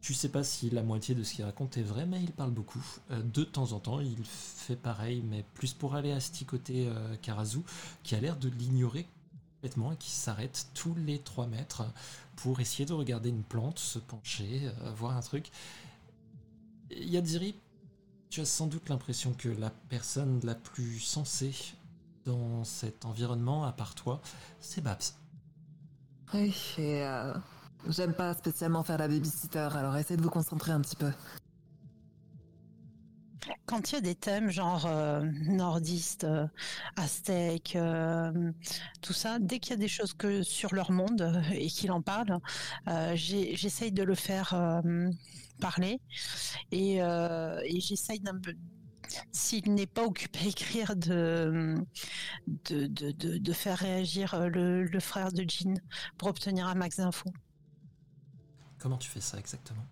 Tu 0.00 0.14
sais 0.14 0.28
pas 0.28 0.44
si 0.44 0.70
la 0.70 0.82
moitié 0.82 1.14
de 1.14 1.22
ce 1.22 1.34
qu'il 1.34 1.44
raconte 1.44 1.76
est 1.76 1.82
vrai, 1.82 2.06
mais 2.06 2.22
il 2.22 2.32
parle 2.32 2.52
beaucoup. 2.52 2.84
Euh, 3.10 3.20
de 3.22 3.44
temps 3.44 3.72
en 3.72 3.80
temps, 3.80 4.00
il 4.00 4.24
fait 4.24 4.76
pareil, 4.76 5.22
mais 5.28 5.44
plus 5.54 5.74
pour 5.74 5.94
aller 5.94 6.12
asticoter 6.12 6.88
euh, 6.88 7.16
Karazu, 7.16 7.60
qui 8.04 8.14
a 8.14 8.20
l'air 8.20 8.36
de 8.36 8.48
l'ignorer 8.48 9.06
complètement 9.56 9.92
et 9.92 9.96
qui 9.96 10.10
s'arrête 10.10 10.68
tous 10.74 10.94
les 10.94 11.18
3 11.18 11.48
mètres 11.48 11.84
pour 12.36 12.60
essayer 12.60 12.86
de 12.86 12.92
regarder 12.92 13.28
une 13.28 13.42
plante, 13.42 13.80
se 13.80 13.98
pencher, 13.98 14.70
euh, 14.82 14.92
voir 14.92 15.16
un 15.16 15.20
truc. 15.20 15.50
Yadiri, 16.90 17.56
tu 18.30 18.40
as 18.40 18.44
sans 18.44 18.66
doute 18.66 18.88
l'impression 18.88 19.32
que 19.32 19.48
la 19.48 19.70
personne 19.70 20.40
la 20.44 20.54
plus 20.54 21.00
sensée 21.00 21.54
dans 22.24 22.62
cet 22.62 23.04
environnement, 23.04 23.64
à 23.64 23.72
part 23.72 23.94
toi, 23.94 24.20
c'est 24.60 24.80
Babs. 24.80 25.02
Oui, 26.34 26.54
et 26.76 27.02
euh, 27.02 27.34
j'aime 27.86 28.14
pas 28.14 28.34
spécialement 28.34 28.82
faire 28.82 28.98
la 28.98 29.08
babysitter, 29.08 29.68
alors 29.74 29.96
essayez 29.96 30.16
de 30.16 30.22
vous 30.22 30.30
concentrer 30.30 30.72
un 30.72 30.80
petit 30.80 30.96
peu. 30.96 31.10
Quand 33.66 33.90
il 33.90 33.94
y 33.94 33.98
a 33.98 34.00
des 34.00 34.14
thèmes 34.14 34.50
genre 34.50 34.86
euh, 34.86 35.22
nordiste, 35.46 36.24
euh, 36.24 36.46
aztèque, 36.96 37.76
euh, 37.76 38.52
tout 39.00 39.12
ça, 39.12 39.38
dès 39.38 39.58
qu'il 39.58 39.70
y 39.70 39.74
a 39.74 39.76
des 39.76 39.88
choses 39.88 40.14
que 40.14 40.42
sur 40.42 40.74
leur 40.74 40.90
monde 40.90 41.22
euh, 41.22 41.42
et 41.52 41.68
qu'il 41.68 41.92
en 41.92 42.02
parle, 42.02 42.38
j'essaye 43.14 43.92
de 43.92 44.02
le 44.02 44.14
faire 44.14 44.82
parler 45.60 46.00
et, 46.72 47.00
j'essaye 47.80 48.20
d'un 48.20 48.38
peu 48.38 48.54
s'il 49.32 49.72
n'est 49.72 49.86
pas 49.86 50.04
occupé 50.04 50.38
à 50.40 50.48
écrire 50.48 50.96
de, 50.96 51.74
faire 53.52 53.78
réagir 53.78 54.48
le, 54.48 54.84
le 54.84 55.00
frère 55.00 55.32
de 55.32 55.44
Jean 55.48 55.74
pour 56.18 56.28
obtenir 56.28 56.68
un 56.68 56.74
max 56.74 56.96
d'infos. 56.96 57.32
Comment 58.78 58.96
tu 58.98 59.08
fais 59.08 59.20
ça 59.20 59.38
exactement? 59.38 59.86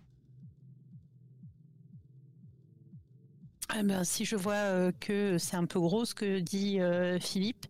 Eh 3.77 3.83
ben, 3.83 4.03
si 4.05 4.23
je 4.25 4.35
vois 4.37 4.53
euh, 4.53 4.91
que 4.99 5.37
c'est 5.37 5.57
un 5.57 5.65
peu 5.65 5.79
gros 5.79 6.05
ce 6.05 6.15
que 6.15 6.39
dit 6.39 6.79
euh, 6.79 7.19
Philippe, 7.19 7.65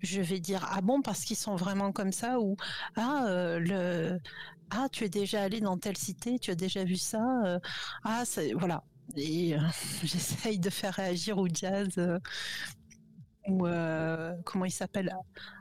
je 0.00 0.20
vais 0.20 0.38
dire 0.40 0.64
ah 0.70 0.80
bon 0.80 1.02
parce 1.02 1.24
qu'ils 1.24 1.36
sont 1.36 1.56
vraiment 1.56 1.90
comme 1.92 2.12
ça 2.12 2.38
ou 2.40 2.56
ah 2.96 3.26
euh, 3.28 3.58
le 3.58 4.20
ah 4.70 4.88
tu 4.92 5.04
es 5.04 5.08
déjà 5.08 5.42
allé 5.42 5.60
dans 5.60 5.76
telle 5.78 5.96
cité, 5.96 6.38
tu 6.38 6.50
as 6.52 6.54
déjà 6.54 6.84
vu 6.84 6.96
ça 6.96 7.44
euh, 7.44 7.58
ah 8.04 8.22
c'est 8.24 8.52
voilà. 8.52 8.84
Et 9.16 9.56
euh, 9.56 9.58
j'essaye 10.04 10.58
de 10.60 10.70
faire 10.70 10.94
réagir 10.94 11.38
ou 11.38 11.48
Jazz 11.52 11.90
euh, 11.98 12.18
ou 13.48 13.66
euh, 13.66 14.34
comment 14.44 14.64
il 14.64 14.70
s'appelle 14.70 15.12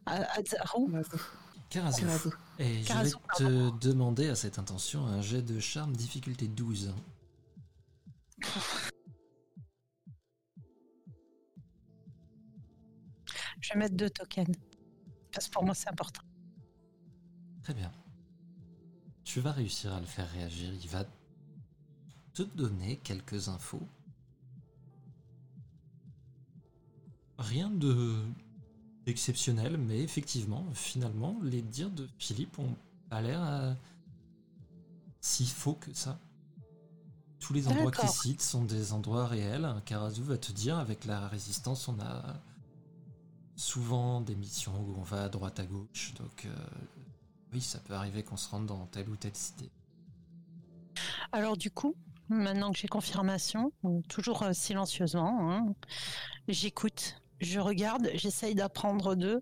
Azaru. 0.06 0.92
Et 2.60 2.84
je 2.84 2.94
vais 2.94 3.12
te 3.38 3.80
demander 3.80 4.28
à 4.28 4.36
cette 4.36 4.60
intention 4.60 5.06
un 5.06 5.22
jet 5.22 5.42
de 5.42 5.60
charme 5.60 5.96
difficulté 5.96 6.48
12. 6.48 6.94
Je 13.62 13.74
vais 13.74 13.80
mettre 13.80 13.96
deux 13.96 14.10
tokens 14.10 14.54
parce 15.32 15.48
que 15.48 15.54
pour 15.54 15.64
moi 15.64 15.74
c'est 15.74 15.90
important. 15.90 16.24
Très 17.64 17.74
bien. 17.74 17.92
Tu 19.24 19.40
vas 19.40 19.54
réussir 19.54 19.94
à 19.94 20.02
le 20.02 20.06
faire 20.06 20.30
réagir. 20.30 20.74
Il 20.74 20.90
va 20.90 21.06
te 22.34 22.44
donner 22.44 22.98
quelques 22.98 23.48
infos. 23.48 23.88
Rien 27.38 27.70
de 27.70 28.26
d'exceptionnel, 29.06 29.78
mais 29.78 30.00
effectivement, 30.02 30.66
finalement, 30.74 31.38
les 31.44 31.62
dires 31.62 31.90
de 31.90 32.08
Philippe 32.18 32.60
ont 32.60 32.76
pas 33.10 33.22
l'air 33.22 33.44
euh, 33.44 33.74
si 35.20 35.46
faux 35.46 35.74
que 35.74 35.94
ça. 35.94 36.20
Tous 37.40 37.54
les 37.54 37.68
endroits 37.68 37.92
qu'il 37.92 38.10
cite 38.10 38.42
sont 38.42 38.64
des 38.64 38.94
endroits 38.94 39.26
réels. 39.26 39.68
Karazu 39.86 40.22
va 40.22 40.38
te 40.38 40.52
dire, 40.52 40.78
avec 40.78 41.06
la 41.06 41.28
résistance, 41.28 41.88
on 41.88 42.00
a 42.00 42.40
souvent 43.56 44.22
des 44.22 44.36
missions 44.36 44.74
où 44.80 44.96
on 44.98 45.04
va 45.04 45.24
à 45.24 45.30
droite 45.30 45.60
à 45.60 45.66
gauche, 45.66 46.14
donc 46.16 46.46
euh, 46.46 46.56
oui, 47.54 47.62
ça 47.62 47.80
peut 47.80 47.94
arriver 47.94 48.24
qu'on 48.24 48.38
se 48.38 48.50
rende 48.50 48.66
dans 48.66 48.86
telle 48.88 49.10
ou 49.10 49.16
telle 49.16 49.36
cité. 49.36 49.70
Alors 51.32 51.58
du 51.58 51.70
coup, 51.70 51.96
maintenant 52.30 52.72
que 52.72 52.78
j'ai 52.78 52.88
confirmation, 52.88 53.72
toujours 54.10 54.44
euh, 54.44 54.54
silencieusement, 54.54 55.52
hein, 55.52 55.76
j'écoute, 56.48 57.21
je 57.42 57.60
regarde, 57.60 58.10
j'essaye 58.14 58.56
d'apprendre 58.56 59.16
d'eux 59.16 59.42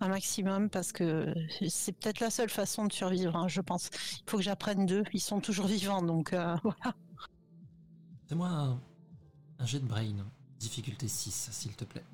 un 0.00 0.08
maximum 0.08 0.68
parce 0.68 0.92
que 0.92 1.32
c'est 1.68 1.92
peut-être 1.92 2.20
la 2.20 2.30
seule 2.30 2.50
façon 2.50 2.86
de 2.86 2.92
survivre, 2.92 3.36
hein, 3.36 3.48
je 3.48 3.60
pense. 3.60 3.90
Il 4.26 4.30
faut 4.30 4.36
que 4.36 4.42
j'apprenne 4.42 4.86
d'eux, 4.86 5.04
ils 5.12 5.20
sont 5.20 5.40
toujours 5.40 5.66
vivants, 5.66 6.02
donc 6.02 6.32
euh, 6.32 6.56
voilà. 6.62 6.94
Fais-moi 8.26 8.48
un, 8.48 8.80
un 9.60 9.66
jet 9.66 9.80
de 9.80 9.86
brain, 9.86 10.26
difficulté 10.58 11.08
6, 11.08 11.50
s'il 11.52 11.76
te 11.76 11.84
plaît. 11.84 12.04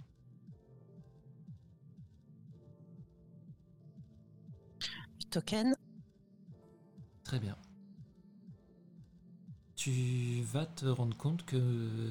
Token. 5.31 5.75
Très 7.25 7.39
bien. 7.39 7.57
Tu 9.77 10.43
vas 10.43 10.67
te 10.67 10.85
rendre 10.87 11.17
compte 11.17 11.45
que 11.47 11.57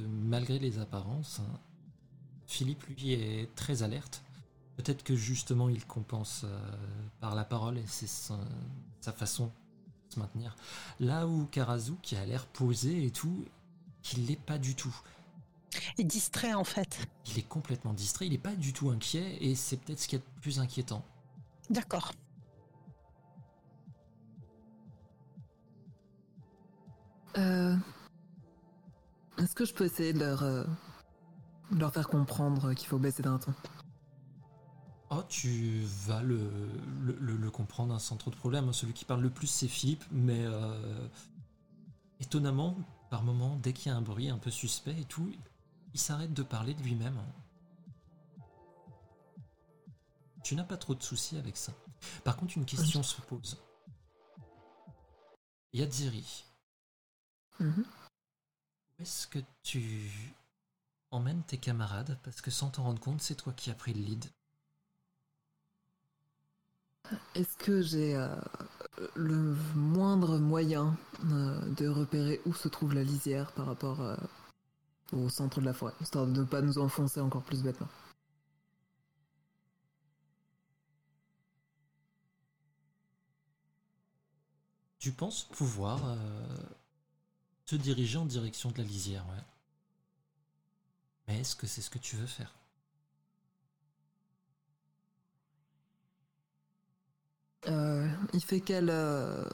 malgré 0.10 0.58
les 0.58 0.80
apparences, 0.80 1.40
hein, 1.40 1.60
Philippe 2.52 2.84
lui 2.84 3.14
est 3.14 3.50
très 3.56 3.82
alerte. 3.82 4.24
Peut-être 4.76 5.04
que 5.04 5.16
justement 5.16 5.70
il 5.70 5.86
compense 5.86 6.42
euh, 6.44 6.60
par 7.22 7.34
la 7.34 7.46
parole 7.46 7.78
et 7.78 7.86
c'est 7.88 8.08
sa, 8.08 8.38
sa 9.00 9.14
façon 9.14 9.46
de 9.46 10.14
se 10.16 10.20
maintenir. 10.20 10.58
Là 11.00 11.28
où 11.28 11.46
Karazu, 11.46 11.94
qui 12.02 12.18
a 12.18 12.26
l'air 12.26 12.46
posé 12.48 13.06
et 13.06 13.12
tout, 13.12 13.46
qu'il 14.02 14.26
l'est 14.26 14.36
pas 14.40 14.58
du 14.58 14.76
tout. 14.76 14.94
Et 15.98 16.04
distrait 16.04 16.54
en 16.54 16.66
fait. 16.66 17.08
Il 17.28 17.40
est 17.40 17.48
complètement 17.48 17.94
distrait, 17.94 18.26
il 18.28 18.34
n'est 18.34 18.38
pas 18.38 18.56
du 18.56 18.74
tout 18.74 18.90
inquiet 18.90 19.38
et 19.40 19.56
c'est 19.56 19.78
peut-être 19.78 20.02
ce 20.02 20.10
qui 20.10 20.18
est 20.18 20.20
le 20.36 20.42
plus 20.42 20.60
inquiétant. 20.60 21.06
D'accord. 21.70 22.12
Euh, 27.38 27.78
Est-ce 29.38 29.56
que 29.56 29.64
je 29.64 29.74
peux 29.74 29.86
essayer 29.86 30.12
de 30.12 30.20
leur, 30.20 30.44
euh, 30.44 30.66
leur 31.72 31.94
faire 31.94 32.08
comprendre 32.10 32.74
qu'il 32.74 32.88
faut 32.88 33.00
baisser 33.00 33.24
d'un 33.24 33.38
ton 33.40 33.54
Oh, 35.14 35.24
tu 35.28 35.82
vas 36.08 36.22
le, 36.22 36.50
le, 37.02 37.18
le- 37.20 37.36
le 37.36 37.52
comprendre 37.52 37.94
hein, 37.94 38.00
sans 38.00 38.16
trop 38.16 38.32
de 38.32 38.36
problème. 38.38 38.72
Celui 38.72 38.94
qui 38.94 39.04
parle 39.04 39.22
le 39.22 39.30
plus, 39.30 39.48
c'est 39.48 39.68
Philippe, 39.68 40.06
mais 40.12 40.46
euh, 40.46 41.08
étonnamment, 42.22 42.78
par 43.10 43.22
moment, 43.24 43.58
dès 43.58 43.74
qu'il 43.74 43.92
y 43.92 43.94
a 43.94 43.98
un 43.98 44.02
bruit 44.02 44.30
un 44.30 44.38
peu 44.38 44.50
suspect 44.52 44.98
et 44.98 45.04
tout, 45.04 45.30
il 45.94 46.00
s'arrête 46.00 46.34
de 46.34 46.44
parler 46.44 46.74
de 46.74 46.82
lui-même. 46.82 47.20
Tu 50.44 50.56
n'as 50.56 50.64
pas 50.64 50.78
trop 50.78 50.96
de 50.96 51.04
soucis 51.04 51.38
avec 51.38 51.58
ça. 51.58 51.74
Par 52.24 52.38
contre, 52.38 52.58
une 52.58 52.66
question 52.66 53.04
se 53.04 53.20
pose. 53.22 53.62
Yadziri, 55.74 56.46
Mhm. 57.60 57.84
où 57.84 59.02
est-ce 59.02 59.28
que 59.28 59.40
tu 59.64 60.10
emmènes 61.12 61.44
tes 61.44 61.58
camarades 61.58 62.18
Parce 62.24 62.42
que 62.42 62.52
sans 62.52 62.70
t'en 62.70 62.84
rendre 62.84 63.02
compte, 63.02 63.22
c'est 63.22 63.36
toi 63.36 63.54
qui 63.54 63.70
as 63.70 63.76
pris 63.76 63.94
le 63.94 64.02
lead. 64.02 64.26
Est-ce 67.36 67.58
que 67.58 67.82
j'ai 67.82 68.16
euh, 68.16 68.28
le 69.16 69.56
moindre 69.76 70.38
moyen 70.38 70.98
euh, 71.26 71.60
de 71.76 71.88
repérer 71.88 72.42
où 72.46 72.54
se 72.54 72.68
trouve 72.68 72.94
la 72.94 73.04
lisière 73.04 73.52
par 73.52 73.66
rapport 73.66 74.02
euh, 74.02 74.16
au 75.12 75.30
centre 75.30 75.60
de 75.60 75.66
la 75.66 75.74
forêt, 75.74 75.94
histoire 76.02 76.26
de 76.26 76.32
ne 76.32 76.46
pas 76.46 76.62
nous 76.62 76.78
enfoncer 76.78 77.20
encore 77.20 77.44
plus 77.44 77.64
bêtement? 77.64 77.90
Tu 85.00 85.12
penses 85.12 85.46
pouvoir 85.46 86.00
te 87.66 87.76
diriger 87.76 88.20
en 88.20 88.26
direction 88.26 88.70
de 88.70 88.78
la 88.78 88.84
lisière, 88.84 89.26
ouais. 89.30 89.51
Mais 91.32 91.40
est-ce 91.40 91.56
que 91.56 91.66
c'est 91.66 91.80
ce 91.82 91.90
que 91.90 91.98
tu 91.98 92.18
veux 92.18 92.28
faire? 92.28 92.54
Euh, 97.68 98.06
Il 98.34 98.44
fait 98.44 98.60
quelle... 98.60 98.90
euh, 98.90 99.46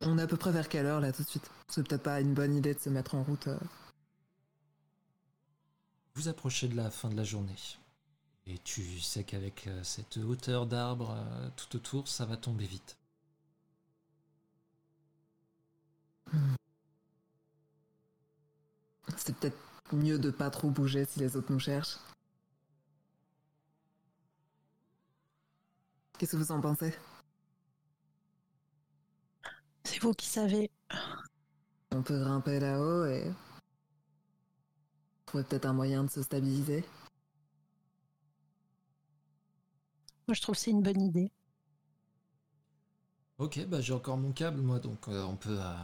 On 0.00 0.16
est 0.16 0.22
à 0.22 0.26
peu 0.26 0.38
près 0.38 0.50
vers 0.50 0.66
quelle 0.70 0.86
heure 0.86 1.00
là 1.00 1.12
tout 1.12 1.22
de 1.22 1.28
suite? 1.28 1.50
C'est 1.68 1.86
peut-être 1.86 2.04
pas 2.04 2.22
une 2.22 2.32
bonne 2.32 2.56
idée 2.56 2.72
de 2.72 2.80
se 2.80 2.88
mettre 2.88 3.14
en 3.16 3.22
route. 3.22 3.48
euh. 3.48 3.58
Vous 6.14 6.28
approchez 6.28 6.68
de 6.68 6.74
la 6.76 6.90
fin 6.90 7.10
de 7.10 7.16
la 7.16 7.24
journée. 7.24 7.54
Et 8.46 8.56
tu 8.58 8.98
sais 8.98 9.24
qu'avec 9.24 9.68
cette 9.82 10.16
hauteur 10.16 10.66
d'arbre 10.66 11.10
euh, 11.18 11.50
tout 11.54 11.76
autour, 11.76 12.08
ça 12.08 12.24
va 12.24 12.38
tomber 12.38 12.64
vite. 12.64 12.96
C'est 19.18 19.36
peut-être 19.36 19.67
mieux 19.96 20.18
de 20.18 20.30
pas 20.30 20.50
trop 20.50 20.70
bouger 20.70 21.04
si 21.04 21.20
les 21.20 21.36
autres 21.36 21.52
nous 21.52 21.60
cherchent. 21.60 21.98
Qu'est-ce 26.18 26.32
que 26.32 26.36
vous 26.36 26.52
en 26.52 26.60
pensez? 26.60 26.94
C'est 29.84 30.02
vous 30.02 30.12
qui 30.12 30.26
savez. 30.26 30.70
On 31.92 32.02
peut 32.02 32.18
grimper 32.18 32.60
là-haut 32.60 33.06
et 33.06 33.32
trouver 35.26 35.44
peut-être 35.44 35.66
un 35.66 35.72
moyen 35.72 36.04
de 36.04 36.10
se 36.10 36.22
stabiliser. 36.22 36.84
Moi, 40.26 40.34
je 40.34 40.42
trouve 40.42 40.56
que 40.56 40.60
c'est 40.60 40.70
une 40.72 40.82
bonne 40.82 41.00
idée. 41.00 41.32
Ok, 43.38 43.64
bah 43.66 43.80
j'ai 43.80 43.92
encore 43.92 44.18
mon 44.18 44.32
câble 44.32 44.60
moi, 44.60 44.80
donc 44.80 45.06
euh, 45.08 45.22
on 45.22 45.36
peut... 45.36 45.58
euh, 45.58 45.74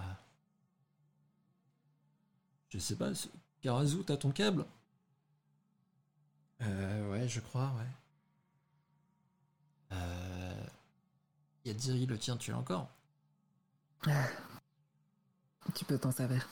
Je 2.68 2.78
sais 2.78 2.97
pas, 2.97 3.12
Karazu, 3.65 4.05
t'as 4.05 4.19
ton 4.19 4.31
câble 4.31 4.66
Euh, 6.61 7.11
ouais, 7.11 7.27
je 7.27 7.41
crois, 7.41 7.73
ouais. 7.78 7.86
Euh... 9.93 10.66
Yadziri, 11.65 12.05
le 12.05 12.19
tien, 12.19 12.36
tu 12.36 12.51
l'as 12.51 12.59
encore? 12.59 12.91
Ah. 14.07 14.27
Tu 15.74 15.86
peux 15.86 15.97
t'en 15.97 16.12
servir. 16.12 16.47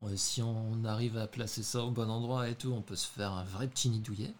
Ouais, 0.00 0.16
si 0.16 0.40
on 0.40 0.82
arrive 0.86 1.18
à 1.18 1.26
placer 1.26 1.62
ça 1.62 1.82
au 1.82 1.90
bon 1.90 2.08
endroit 2.08 2.48
et 2.48 2.54
tout, 2.54 2.72
on 2.72 2.80
peut 2.80 2.96
se 2.96 3.06
faire 3.06 3.32
un 3.32 3.44
vrai 3.44 3.68
petit 3.68 3.90
nid 3.90 4.00
douillet. 4.00 4.32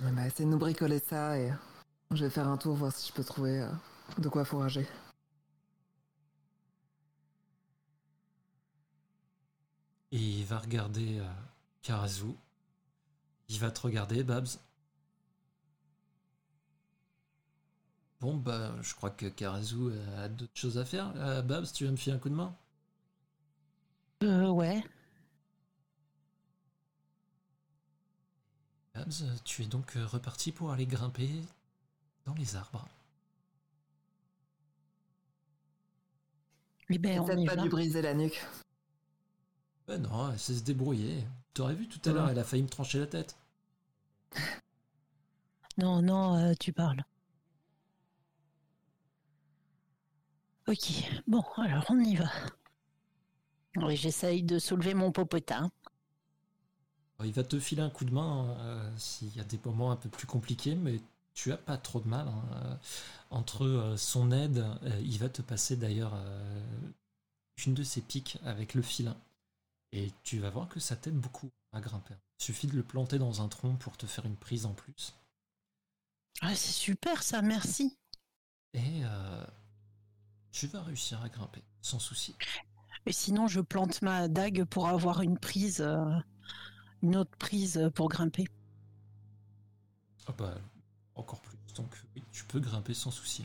Essayez 0.00 0.46
de 0.46 0.50
nous 0.50 0.58
bricoler 0.58 0.98
ça 0.98 1.38
et 1.38 1.52
je 2.10 2.24
vais 2.24 2.30
faire 2.30 2.48
un 2.48 2.56
tour 2.56 2.74
voir 2.74 2.90
si 2.90 3.08
je 3.08 3.12
peux 3.12 3.24
trouver 3.24 3.60
euh, 3.60 3.70
de 4.16 4.30
quoi 4.30 4.46
fourrager. 4.46 4.88
Et 10.12 10.18
il 10.18 10.44
va 10.44 10.58
regarder 10.58 11.18
euh, 11.18 11.24
Karazu. 11.82 12.34
Il 13.48 13.58
va 13.58 13.70
te 13.70 13.80
regarder, 13.80 14.22
Babs. 14.22 14.46
Bon, 18.20 18.36
bah, 18.36 18.74
je 18.82 18.94
crois 18.94 19.10
que 19.10 19.26
Karazu 19.26 19.92
a 20.18 20.28
d'autres 20.28 20.52
choses 20.56 20.78
à 20.78 20.84
faire. 20.84 21.12
Euh, 21.16 21.42
Babs, 21.42 21.66
tu 21.72 21.84
veux 21.84 21.90
me 21.90 21.96
filer 21.96 22.14
un 22.16 22.18
coup 22.18 22.28
de 22.30 22.34
main? 22.34 22.56
Euh, 24.22 24.48
ouais. 24.50 24.82
Babs, 28.94 29.40
tu 29.44 29.62
es 29.62 29.66
donc 29.66 29.96
euh, 29.96 30.06
reparti 30.06 30.52
pour 30.52 30.70
aller 30.70 30.86
grimper 30.86 31.30
dans 32.26 32.34
les 32.34 32.56
arbres. 32.56 32.86
Eh 36.90 36.98
ben, 36.98 37.20
on 37.20 37.24
Peut-être 37.24 37.40
y 37.40 37.46
pas 37.46 37.56
va. 37.56 37.62
lui 37.62 37.68
briser 37.70 38.02
la 38.02 38.14
nuque. 38.14 38.40
Ben 39.86 39.98
non, 40.02 40.32
elle 40.32 40.40
sait 40.40 40.54
se 40.56 40.64
débrouiller. 40.64 41.24
T'aurais 41.54 41.76
vu 41.76 41.86
tout 41.86 42.00
à 42.10 42.12
l'heure, 42.12 42.28
elle 42.28 42.38
a 42.40 42.42
failli 42.44 42.64
me 42.64 42.68
trancher 42.68 42.98
la 42.98 43.06
tête. 43.06 43.36
Non, 45.76 46.00
non, 46.00 46.34
euh, 46.38 46.54
tu 46.58 46.72
parles. 46.72 47.04
Ok, 50.66 50.90
bon, 51.28 51.44
alors 51.56 51.84
on 51.90 52.00
y 52.00 52.16
va. 52.16 52.28
Oui, 53.76 53.96
j'essaye 53.96 54.42
de 54.42 54.58
soulever 54.58 54.94
mon 54.94 55.12
popotin. 55.12 55.70
Alors, 57.18 57.26
Il 57.26 57.32
va 57.34 57.42
te 57.44 57.58
filer 57.58 57.80
un 57.82 57.88
coup 57.90 58.04
de 58.04 58.12
main 58.12 58.50
euh, 58.60 58.90
s'il 58.98 59.34
y 59.36 59.40
a 59.40 59.44
des 59.44 59.58
moments 59.64 59.90
un 59.92 59.96
peu 59.96 60.08
plus 60.10 60.26
compliqués, 60.26 60.74
mais 60.74 61.00
tu 61.34 61.50
as 61.52 61.56
pas 61.56 61.76
trop 61.78 62.00
de 62.00 62.08
mal. 62.08 62.28
hein. 62.28 62.42
Euh, 62.64 62.74
Entre 63.30 63.64
euh, 63.64 63.96
son 63.96 64.30
aide, 64.32 64.64
il 65.02 65.18
va 65.18 65.28
te 65.28 65.42
passer 65.42 65.76
d'ailleurs 65.76 66.14
une 67.64 67.72
de 67.72 67.82
ses 67.82 68.02
piques 68.02 68.36
avec 68.44 68.74
le 68.74 68.82
filin. 68.82 69.16
Et 69.92 70.10
tu 70.22 70.38
vas 70.38 70.50
voir 70.50 70.68
que 70.68 70.80
ça 70.80 70.96
t'aide 70.96 71.18
beaucoup 71.18 71.50
à 71.72 71.80
grimper. 71.80 72.14
Il 72.40 72.44
suffit 72.44 72.66
de 72.66 72.74
le 72.74 72.82
planter 72.82 73.18
dans 73.18 73.42
un 73.42 73.48
tronc 73.48 73.76
pour 73.76 73.96
te 73.96 74.06
faire 74.06 74.24
une 74.24 74.36
prise 74.36 74.66
en 74.66 74.72
plus. 74.72 75.14
Ah, 76.40 76.54
c'est 76.54 76.72
super 76.72 77.22
ça, 77.22 77.42
merci. 77.42 77.96
Et 78.72 79.04
euh, 79.04 79.46
tu 80.50 80.66
vas 80.66 80.82
réussir 80.82 81.20
à 81.22 81.28
grimper, 81.28 81.62
sans 81.82 81.98
souci. 81.98 82.34
Et 83.04 83.12
sinon, 83.12 83.48
je 83.48 83.60
plante 83.60 84.00
ma 84.02 84.28
dague 84.28 84.64
pour 84.64 84.88
avoir 84.88 85.20
une 85.20 85.38
prise, 85.38 85.80
euh, 85.80 86.04
une 87.02 87.16
autre 87.16 87.36
prise 87.38 87.90
pour 87.94 88.08
grimper. 88.08 88.46
Ah 90.26 90.32
bah, 90.32 90.54
encore 91.14 91.40
plus. 91.42 91.58
Donc 91.74 91.94
oui, 92.16 92.22
tu 92.32 92.44
peux 92.44 92.60
grimper 92.60 92.94
sans 92.94 93.10
souci. 93.10 93.44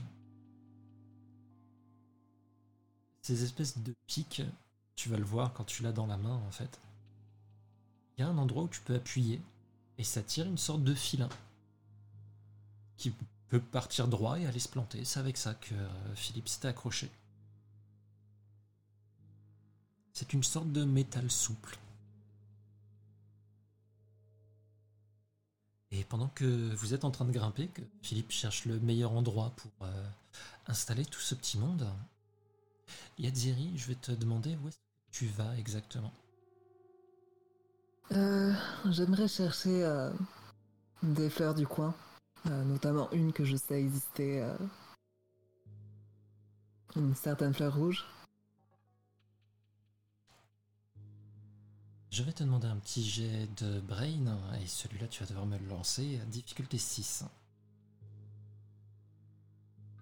Ces 3.22 3.44
espèces 3.44 3.78
de 3.80 3.94
pics, 4.06 4.42
tu 4.98 5.08
vas 5.10 5.18
le 5.18 5.24
voir 5.24 5.54
quand 5.54 5.64
tu 5.64 5.84
l'as 5.84 5.94
dans 5.94 6.08
la 6.08 6.18
main 6.18 6.42
en 6.48 6.52
fait. 6.52 6.82
Il 8.18 8.22
y 8.22 8.24
a 8.24 8.28
un 8.28 8.38
endroit 8.38 8.64
où 8.64 8.68
tu 8.68 8.82
peux 8.82 8.96
appuyer 8.96 9.40
et 9.98 10.04
ça 10.04 10.22
tire 10.22 10.48
une 10.48 10.58
sorte 10.58 10.84
de 10.84 10.94
filin 10.94 11.30
qui 12.98 13.14
peut 13.48 13.62
partir 13.62 14.08
droit 14.08 14.40
et 14.40 14.48
aller 14.48 14.60
se 14.60 14.68
planter. 14.68 15.06
C'est 15.06 15.20
avec 15.20 15.38
ça 15.38 15.54
que 15.54 15.76
euh, 15.76 16.16
Philippe 16.16 16.50
s'était 16.50 16.68
accroché. 16.68 17.10
C'est 20.14 20.34
une 20.34 20.44
sorte 20.44 20.72
de 20.72 20.84
métal 20.84 21.30
souple. 21.30 21.78
Et 25.92 26.04
pendant 26.04 26.28
que 26.28 26.74
vous 26.74 26.96
êtes 26.96 27.06
en 27.06 27.12
train 27.12 27.26
de 27.26 27.32
grimper, 27.32 27.68
que 27.68 27.84
Philippe 28.02 28.32
cherche 28.32 28.66
le 28.66 28.80
meilleur 28.80 29.12
endroit 29.12 29.52
pour 29.56 29.72
euh, 29.84 30.10
installer 30.66 31.06
tout 31.06 31.20
ce 31.20 31.36
petit 31.36 31.60
monde, 31.60 31.88
Yadziri, 33.20 33.78
je 33.78 33.88
vais 33.88 33.96
te 33.96 34.12
demander 34.12 34.58
où 34.58 34.68
est-ce 34.68 34.78
que 34.78 34.87
tu 35.18 35.26
vas 35.26 35.58
exactement. 35.58 36.14
Euh, 38.12 38.54
J'aimerais 38.86 39.28
chercher 39.28 39.84
euh, 39.84 40.12
des 41.02 41.32
fleurs 41.32 41.56
du 41.56 41.66
coin, 41.66 41.96
euh, 42.46 42.64
notamment 42.64 43.10
une 43.12 43.34
que 43.34 43.44
je 43.44 43.56
sais 43.56 43.82
exister, 43.82 44.48
une 46.96 47.16
certaine 47.16 47.52
fleur 47.56 47.76
rouge. 47.76 48.06
Je 52.12 52.22
vais 52.22 52.32
te 52.32 52.44
demander 52.44 52.68
un 52.68 52.78
petit 52.78 53.04
jet 53.04 53.48
de 53.58 53.80
brain, 53.80 54.38
et 54.62 54.68
celui-là 54.68 55.08
tu 55.08 55.24
vas 55.24 55.30
devoir 55.30 55.48
me 55.48 55.58
le 55.58 55.68
lancer, 55.68 56.20
difficulté 56.28 56.78
6. 56.78 57.24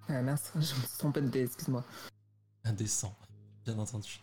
Ah 0.10 0.22
mince, 0.22 0.52
je 0.56 0.60
me 0.60 0.62
suis 0.64 0.98
trompé 0.98 1.22
de 1.22 1.30
dé, 1.30 1.44
excuse-moi. 1.44 1.86
Indécent. 2.66 3.16
Bien 3.64 3.80
entendu. 3.80 4.20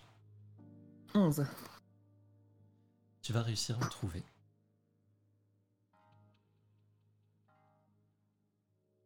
11. 1.14 1.44
Tu 3.22 3.32
vas 3.32 3.42
réussir 3.42 3.76
à 3.80 3.84
en 3.84 3.88
trouver. 3.88 4.22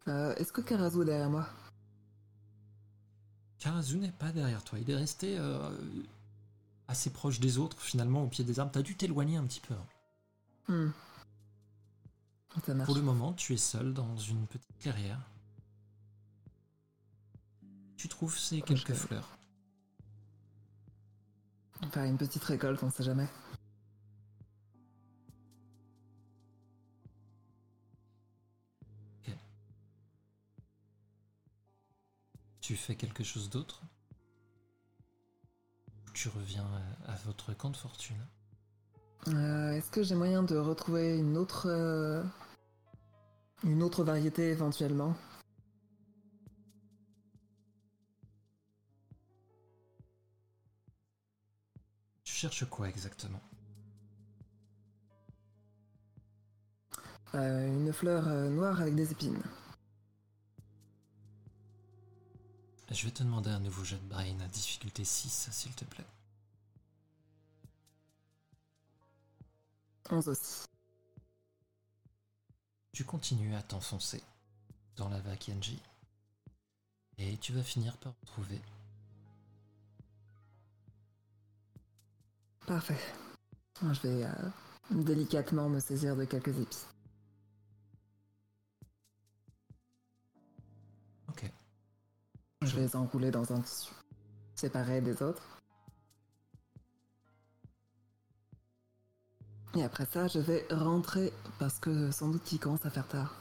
Euh, 0.09 0.35
Est-ce 0.37 0.53
que 0.53 0.61
Karazu 0.61 1.03
est 1.03 1.07
derrière 1.07 1.31
moi? 1.31 1.49
Karazu 3.59 3.99
n'est 3.99 4.13
pas 4.13 4.31
derrière 4.33 4.63
toi. 4.63 4.79
Il 4.79 4.89
est 4.91 4.97
resté 4.97 5.37
euh, 5.39 5.71
assez 6.89 7.11
proche 7.11 7.41
des 7.41 7.59
autres, 7.59 7.81
finalement, 7.81 8.23
au 8.23 8.29
pied 8.29 8.45
des 8.45 8.61
arbres. 8.61 8.71
T'as 8.73 8.83
dû 8.83 8.97
t'éloigner 8.97 9.37
un 9.37 9.45
petit 9.45 9.61
peu. 9.61 9.75
hein. 9.75 9.87
Hmm. 10.69 10.91
Pour 12.85 12.95
le 12.95 13.03
moment, 13.03 13.35
tu 13.35 13.53
es 13.53 13.59
seul 13.59 13.93
dans 13.93 14.17
une 14.17 14.47
petite 14.47 14.79
clairière. 14.81 15.21
Tu 17.99 18.09
trouves 18.09 18.39
ces 18.39 18.63
quelques 18.63 18.95
fleurs. 18.95 19.36
Faire 21.93 22.05
une 22.05 22.19
petite 22.19 22.45
récolte, 22.45 22.83
on 22.83 22.91
sait 22.91 23.05
jamais. 23.05 23.27
Tu 32.61 32.77
fais 32.77 32.97
quelque 32.97 33.23
chose 33.23 33.49
d'autre? 33.51 33.83
Ou 36.07 36.11
Tu 36.13 36.29
reviens 36.29 36.67
à, 37.07 37.13
à 37.13 37.17
votre 37.27 37.53
camp 37.57 37.71
de 37.71 37.77
fortune. 37.77 38.17
Euh, 39.29 39.73
Est-ce 39.73 39.91
que 39.91 40.03
j'ai 40.03 40.15
moyen 40.15 40.43
de 40.43 40.57
retrouver 40.57 41.17
une 41.17 41.37
autre. 41.37 41.67
euh, 41.69 42.23
Une 43.65 43.83
autre 43.83 44.03
variété 44.05 44.51
éventuellement? 44.51 45.15
Cherches 52.37 52.67
quoi 52.67 52.89
exactement? 52.89 53.41
Euh, 57.35 57.67
Une 57.67 57.93
fleur 57.93 58.29
euh, 58.29 58.51
noire 58.51 58.81
avec 58.81 58.95
des 58.95 59.11
épines. 59.11 59.43
Je 62.91 63.05
vais 63.05 63.11
te 63.11 63.23
demander 63.23 63.51
un 63.51 63.59
nouveau 63.59 63.83
jet 63.85 63.97
de 63.97 64.09
brain 64.09 64.39
à 64.41 64.49
difficulté 64.49 65.05
6, 65.05 65.49
s'il 65.51 65.75
te 65.75 65.85
plaît. 65.85 66.05
11 70.11 70.29
aussi. 70.29 70.67
Tu 72.93 73.05
continues 73.05 73.55
à 73.57 73.63
t'enfoncer 73.63 74.23
dans 74.97 75.09
la 75.09 75.21
vague 75.21 75.49
Yanji. 75.49 75.81
Et 77.19 77.37
tu 77.39 77.53
vas 77.53 77.63
finir 77.63 77.97
par 77.97 78.13
retrouver 78.21 78.61
Parfait. 82.67 82.99
Je 83.81 84.01
vais 84.01 84.25
euh, 84.25 84.51
délicatement 84.91 85.69
me 85.69 85.79
saisir 85.79 86.17
de 86.17 86.25
quelques 86.25 86.59
épis. 86.59 86.85
Ok. 91.29 91.51
Je 92.63 92.75
vais 92.75 92.83
les 92.83 92.97
enrouler 92.97 93.31
dans 93.31 93.53
un 93.53 93.61
tissu. 93.61 93.93
Séparé 94.57 95.01
des 95.01 95.23
autres. 95.23 95.61
Et 99.77 99.85
après 99.85 100.07
ça, 100.07 100.27
je 100.27 100.39
vais 100.39 100.67
rentrer 100.71 101.33
parce 101.59 101.79
que 101.79 102.11
sans 102.11 102.31
doute 102.31 102.43
qu'il 102.43 102.59
commence 102.59 102.85
à 102.87 102.91
faire 102.91 103.07
tard. 103.07 103.37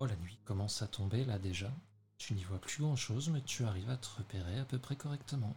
Oh, 0.00 0.06
la 0.06 0.16
nuit 0.16 0.38
commence 0.44 0.82
à 0.82 0.88
tomber 0.88 1.24
là 1.24 1.38
déjà. 1.38 1.70
Tu 2.18 2.34
n'y 2.34 2.42
vois 2.44 2.58
plus 2.58 2.82
grand 2.82 2.96
chose, 2.96 3.30
mais 3.30 3.40
tu 3.42 3.64
arrives 3.64 3.88
à 3.88 3.96
te 3.96 4.08
repérer 4.18 4.58
à 4.58 4.64
peu 4.64 4.78
près 4.78 4.96
correctement. 4.96 5.54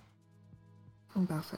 Parfait. 1.27 1.57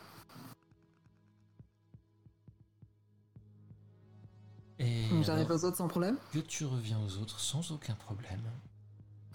Et 4.83 5.23
J'arrive 5.23 5.45
alors 5.45 5.51
aux 5.51 5.65
autres 5.65 5.77
sans 5.77 5.87
problème 5.87 6.17
que 6.31 6.39
tu 6.39 6.65
reviens 6.65 6.99
aux 6.99 7.17
autres 7.17 7.39
sans 7.39 7.71
aucun 7.71 7.95
problème. 7.95 8.41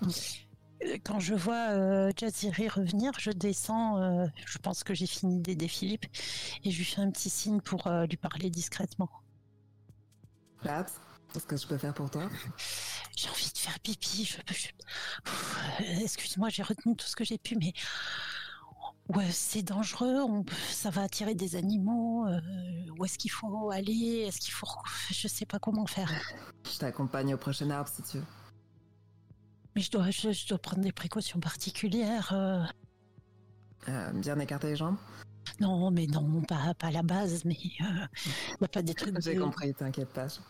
Euh, 0.02 0.96
Quand 1.04 1.18
je 1.20 1.34
vois 1.34 1.70
euh, 1.70 2.12
Jaziri 2.16 2.68
revenir, 2.68 3.12
je 3.18 3.30
descends. 3.30 3.98
euh, 4.02 4.26
je 4.46 4.58
pense 4.58 4.84
que 4.84 4.94
j'ai 4.94 5.06
fini 5.06 5.40
d'aider 5.40 5.68
Philippe 5.68 6.06
et 6.64 6.70
je 6.70 6.78
lui 6.78 6.84
fais 6.84 7.00
un 7.00 7.10
petit 7.10 7.30
signe 7.30 7.60
pour 7.60 7.86
euh, 7.86 8.06
lui 8.06 8.16
parler 8.16 8.50
discrètement. 8.50 9.10
Pat, 10.62 10.90
qu'est-ce 11.32 11.46
que 11.46 11.56
je 11.56 11.66
peux 11.66 11.78
faire 11.78 11.94
pour 11.94 12.10
toi 12.10 12.28
J'ai 13.16 13.28
envie 13.30 13.50
de 13.52 13.58
faire 13.58 13.78
pipi. 13.80 14.24
Je 14.24 14.36
peux. 14.42 14.54
je- 14.54 14.68
Pff, 15.24 16.00
Excuse-moi, 16.02 16.48
j'ai 16.48 16.62
retenu 16.62 16.94
tout 16.96 17.06
ce 17.06 17.16
que 17.16 17.24
j'ai 17.24 17.38
pu, 17.38 17.56
mais 17.56 17.72
ouais, 19.08 19.30
c'est 19.30 19.62
dangereux. 19.62 20.20
on 20.22 20.44
Ça 20.70 20.90
va 20.90 21.02
attirer 21.02 21.34
des 21.34 21.56
animaux. 21.56 22.26
euh, 22.26 22.40
Où 22.98 23.04
est-ce 23.04 23.18
qu'il 23.18 23.30
faut 23.30 23.70
aller 23.70 24.24
Est-ce 24.26 24.38
qu'il 24.40 24.52
faut 24.52 24.66
Je 25.10 25.28
sais 25.28 25.46
pas 25.46 25.58
comment 25.58 25.86
faire. 25.86 26.10
Je 26.70 26.78
t'accompagne 26.78 27.34
au 27.34 27.38
prochain 27.38 27.70
arbre 27.70 27.88
si 27.88 28.02
tu 28.02 28.18
veux. 28.18 28.24
Mais 29.76 29.82
je 29.82 29.90
dois, 29.90 30.10
je, 30.10 30.32
je 30.32 30.48
dois 30.48 30.58
prendre 30.58 30.82
des 30.82 30.92
précautions 30.92 31.40
particulières. 31.40 32.30
euh. 32.32 32.64
Euh, 33.88 34.12
bien 34.12 34.38
écarter 34.40 34.68
les 34.68 34.76
jambes? 34.76 34.96
Non, 35.60 35.90
mais 35.90 36.06
non, 36.06 36.42
pas, 36.42 36.74
pas 36.74 36.90
la 36.90 37.02
base, 37.02 37.44
mais 37.44 37.56
euh, 37.80 38.66
pas 38.66 38.82
des 38.82 38.94
trucs. 38.94 39.18
J'ai 39.22 39.34
de- 39.36 39.40
compris, 39.42 39.72
t'inquiète 39.74 40.12
pas. 40.12 40.28
Je... 40.28 40.40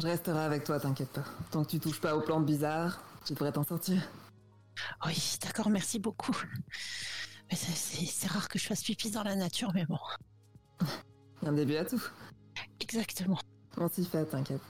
je 0.00 0.06
resterai 0.06 0.40
avec 0.44 0.64
toi, 0.64 0.80
t'inquiète 0.80 1.10
pas. 1.10 1.24
Tant 1.50 1.64
que 1.64 1.70
tu 1.70 1.80
touches 1.80 2.00
pas 2.00 2.16
aux 2.16 2.20
plantes 2.22 2.46
bizarres, 2.46 3.02
tu 3.26 3.34
devrais 3.34 3.52
t'en 3.52 3.64
sortir. 3.64 4.00
Oui, 5.06 5.16
d'accord, 5.42 5.70
merci 5.70 5.98
beaucoup. 5.98 6.36
Mais 7.50 7.56
c'est- 7.56 8.26
rare 8.28 8.48
que 8.48 8.58
je 8.58 8.66
fasse 8.66 8.82
pipi 8.82 9.10
dans 9.10 9.22
la 9.22 9.36
nature, 9.36 9.72
mais 9.74 9.84
bon, 9.86 9.98
Un 11.42 11.52
début 11.52 11.76
à 11.76 11.84
tout. 11.84 12.02
exactement. 12.80 13.38
On 13.76 13.88
s'y 13.88 14.04
fait, 14.04 14.24
t'inquiète. 14.24 14.62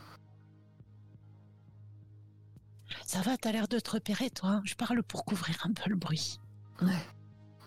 Ça 3.06 3.20
va, 3.22 3.36
t'as 3.36 3.52
l'air 3.52 3.68
de 3.68 3.78
te 3.78 3.90
repérer, 3.90 4.30
toi. 4.30 4.48
hein 4.50 4.62
je 4.64 4.74
parle 4.74 5.02
pour 5.02 5.24
couvrir 5.24 5.56
un 5.64 5.72
peu 5.72 5.88
le 5.90 5.96
bruit. 5.96 6.40
Ouais. 6.82 7.06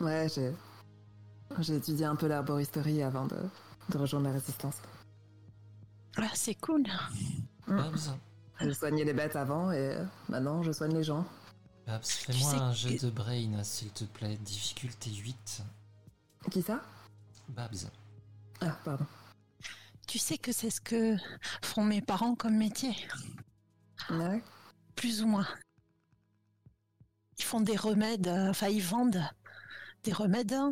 Ouais, 0.02 0.28
j'ai. 0.34 0.52
J'ai 1.60 1.76
étudié 1.78 2.06
un 2.06 2.16
peu 2.16 2.28
l'arboristerie 2.28 3.02
avant 3.04 3.26
de, 3.28 3.38
de 3.90 3.98
rejoindre 3.98 4.28
la 4.28 4.34
résistance. 4.34 4.76
Ah, 6.18 6.30
c'est 6.34 6.56
cool. 6.56 6.84
Mm. 7.68 7.80
J'ai 8.62 8.74
soigné 8.74 9.06
les 9.06 9.14
bêtes 9.14 9.36
avant 9.36 9.72
et 9.72 9.96
euh, 9.96 10.06
maintenant 10.30 10.62
je 10.64 10.72
soigne 10.72 10.94
les 10.94 11.04
gens. 11.04 11.26
Babs, 11.88 12.04
fais-moi 12.06 12.52
sais 12.52 12.58
un 12.58 12.74
jet 12.74 12.98
que- 12.98 13.06
de 13.06 13.10
brain, 13.12 13.64
s'il 13.64 13.92
te 13.92 14.04
plaît. 14.04 14.36
Difficulté 14.38 15.10
8. 15.12 15.64
Qui 16.52 16.62
ça? 16.62 16.82
Babs. 17.50 17.90
Ah, 18.62 18.78
pardon. 18.84 19.06
Tu 20.08 20.20
sais 20.20 20.38
que 20.38 20.52
c'est 20.52 20.70
ce 20.70 20.82
que 20.82 21.16
font 21.64 21.84
mes 21.84 22.02
parents 22.02 22.36
comme 22.36 22.56
métier, 22.58 22.96
Ouais. 24.10 24.42
plus 24.96 25.22
ou 25.22 25.28
moins. 25.28 25.48
Ils 27.40 27.44
font 27.44 27.62
des 27.62 27.76
remèdes, 27.76 28.28
euh, 28.28 28.50
enfin 28.50 28.68
ils 28.68 28.82
vendent 28.84 29.24
des 30.04 30.14
remèdes 30.14 30.54
hein, 30.54 30.72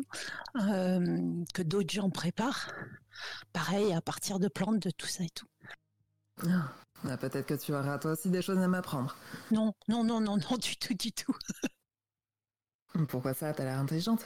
euh, 0.56 1.44
que 1.54 1.62
d'autres 1.62 1.92
gens 1.92 2.10
préparent. 2.10 2.70
Pareil, 3.52 3.92
à 3.94 4.00
partir 4.00 4.38
de 4.38 4.48
plantes, 4.48 4.80
de 4.80 4.90
tout 4.90 5.06
ça 5.06 5.22
et 5.24 5.30
tout. 5.30 5.46
Ah, 6.46 6.72
ah, 7.08 7.16
Peut-être 7.16 7.46
que 7.46 7.54
tu 7.54 7.72
auras 7.74 7.98
toi 7.98 8.12
aussi 8.12 8.30
des 8.30 8.42
choses 8.42 8.58
à 8.58 8.68
m'apprendre. 8.68 9.16
Non, 9.50 9.74
non, 9.88 10.04
non, 10.04 10.20
non, 10.20 10.36
non, 10.36 10.56
du 10.56 10.76
tout, 10.76 10.94
du 10.94 11.12
tout. 11.12 11.34
Pourquoi 13.08 13.34
ça? 13.34 13.52
T'as 13.52 13.64
l'air 13.64 13.78
intelligente. 13.78 14.24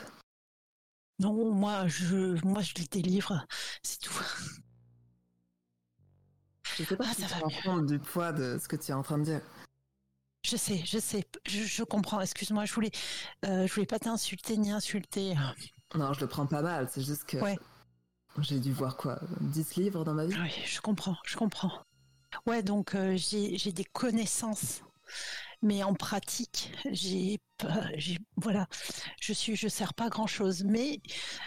Non, 1.19 1.53
moi, 1.53 1.87
je, 1.87 2.43
moi, 2.47 2.63
je 2.63 2.75
les 2.75 2.87
délivre, 2.87 3.47
c'est 3.83 4.01
tout. 4.01 4.15
Je 6.77 6.85
sais 6.85 6.97
pas 6.97 7.05
Ah, 7.09 7.15
si 7.15 7.23
ça 7.23 7.29
tu 7.29 7.35
va 7.35 7.49
te 7.49 7.63
compte 7.63 7.87
du 7.87 7.99
poids 7.99 8.33
de 8.33 8.59
ce 8.59 8.69
que 8.69 8.77
tu 8.77 8.91
es 8.91 8.95
en 8.95 9.03
train 9.03 9.19
de 9.19 9.25
dire. 9.25 9.41
Je 10.43 10.57
sais, 10.57 10.81
je 10.87 10.99
sais, 10.99 11.27
je, 11.47 11.65
je 11.65 11.83
comprends. 11.85 12.21
Excuse-moi, 12.21 12.65
je 12.65 12.73
voulais, 12.73 12.91
euh, 13.45 13.67
je 13.67 13.75
voulais 13.75 13.87
pas 13.87 13.99
t'insulter 13.99 14.57
ni 14.57 14.71
insulter. 14.71 15.35
Non, 15.95 16.15
je 16.15 16.21
le 16.21 16.27
prends 16.29 16.47
pas 16.47 16.63
mal, 16.63 16.89
c'est 16.91 17.03
juste 17.03 17.25
que. 17.25 17.37
Ouais. 17.39 17.59
J'ai 18.39 18.61
dû 18.61 18.73
voir 18.73 18.97
quoi 18.97 19.19
10 19.41 19.75
livres 19.77 20.05
dans 20.05 20.15
ma 20.15 20.25
vie? 20.25 20.35
Oui, 20.41 20.53
je 20.65 20.81
comprends, 20.81 21.17
je 21.27 21.37
comprends. 21.37 21.73
Ouais, 22.47 22.63
donc 22.63 22.95
euh, 22.95 23.17
j'ai 23.17 23.73
des 23.73 23.85
connaissances, 23.85 24.83
mais 25.63 25.83
en 25.83 25.95
pratique, 25.95 26.73
j'ai 26.91 27.39
voilà, 28.37 28.67
je 29.21 29.33
suis, 29.33 29.57
je 29.57 29.69
sers 29.69 29.95
pas 29.95 30.09
grand 30.09 30.27
chose, 30.27 30.65
mais 30.65 31.01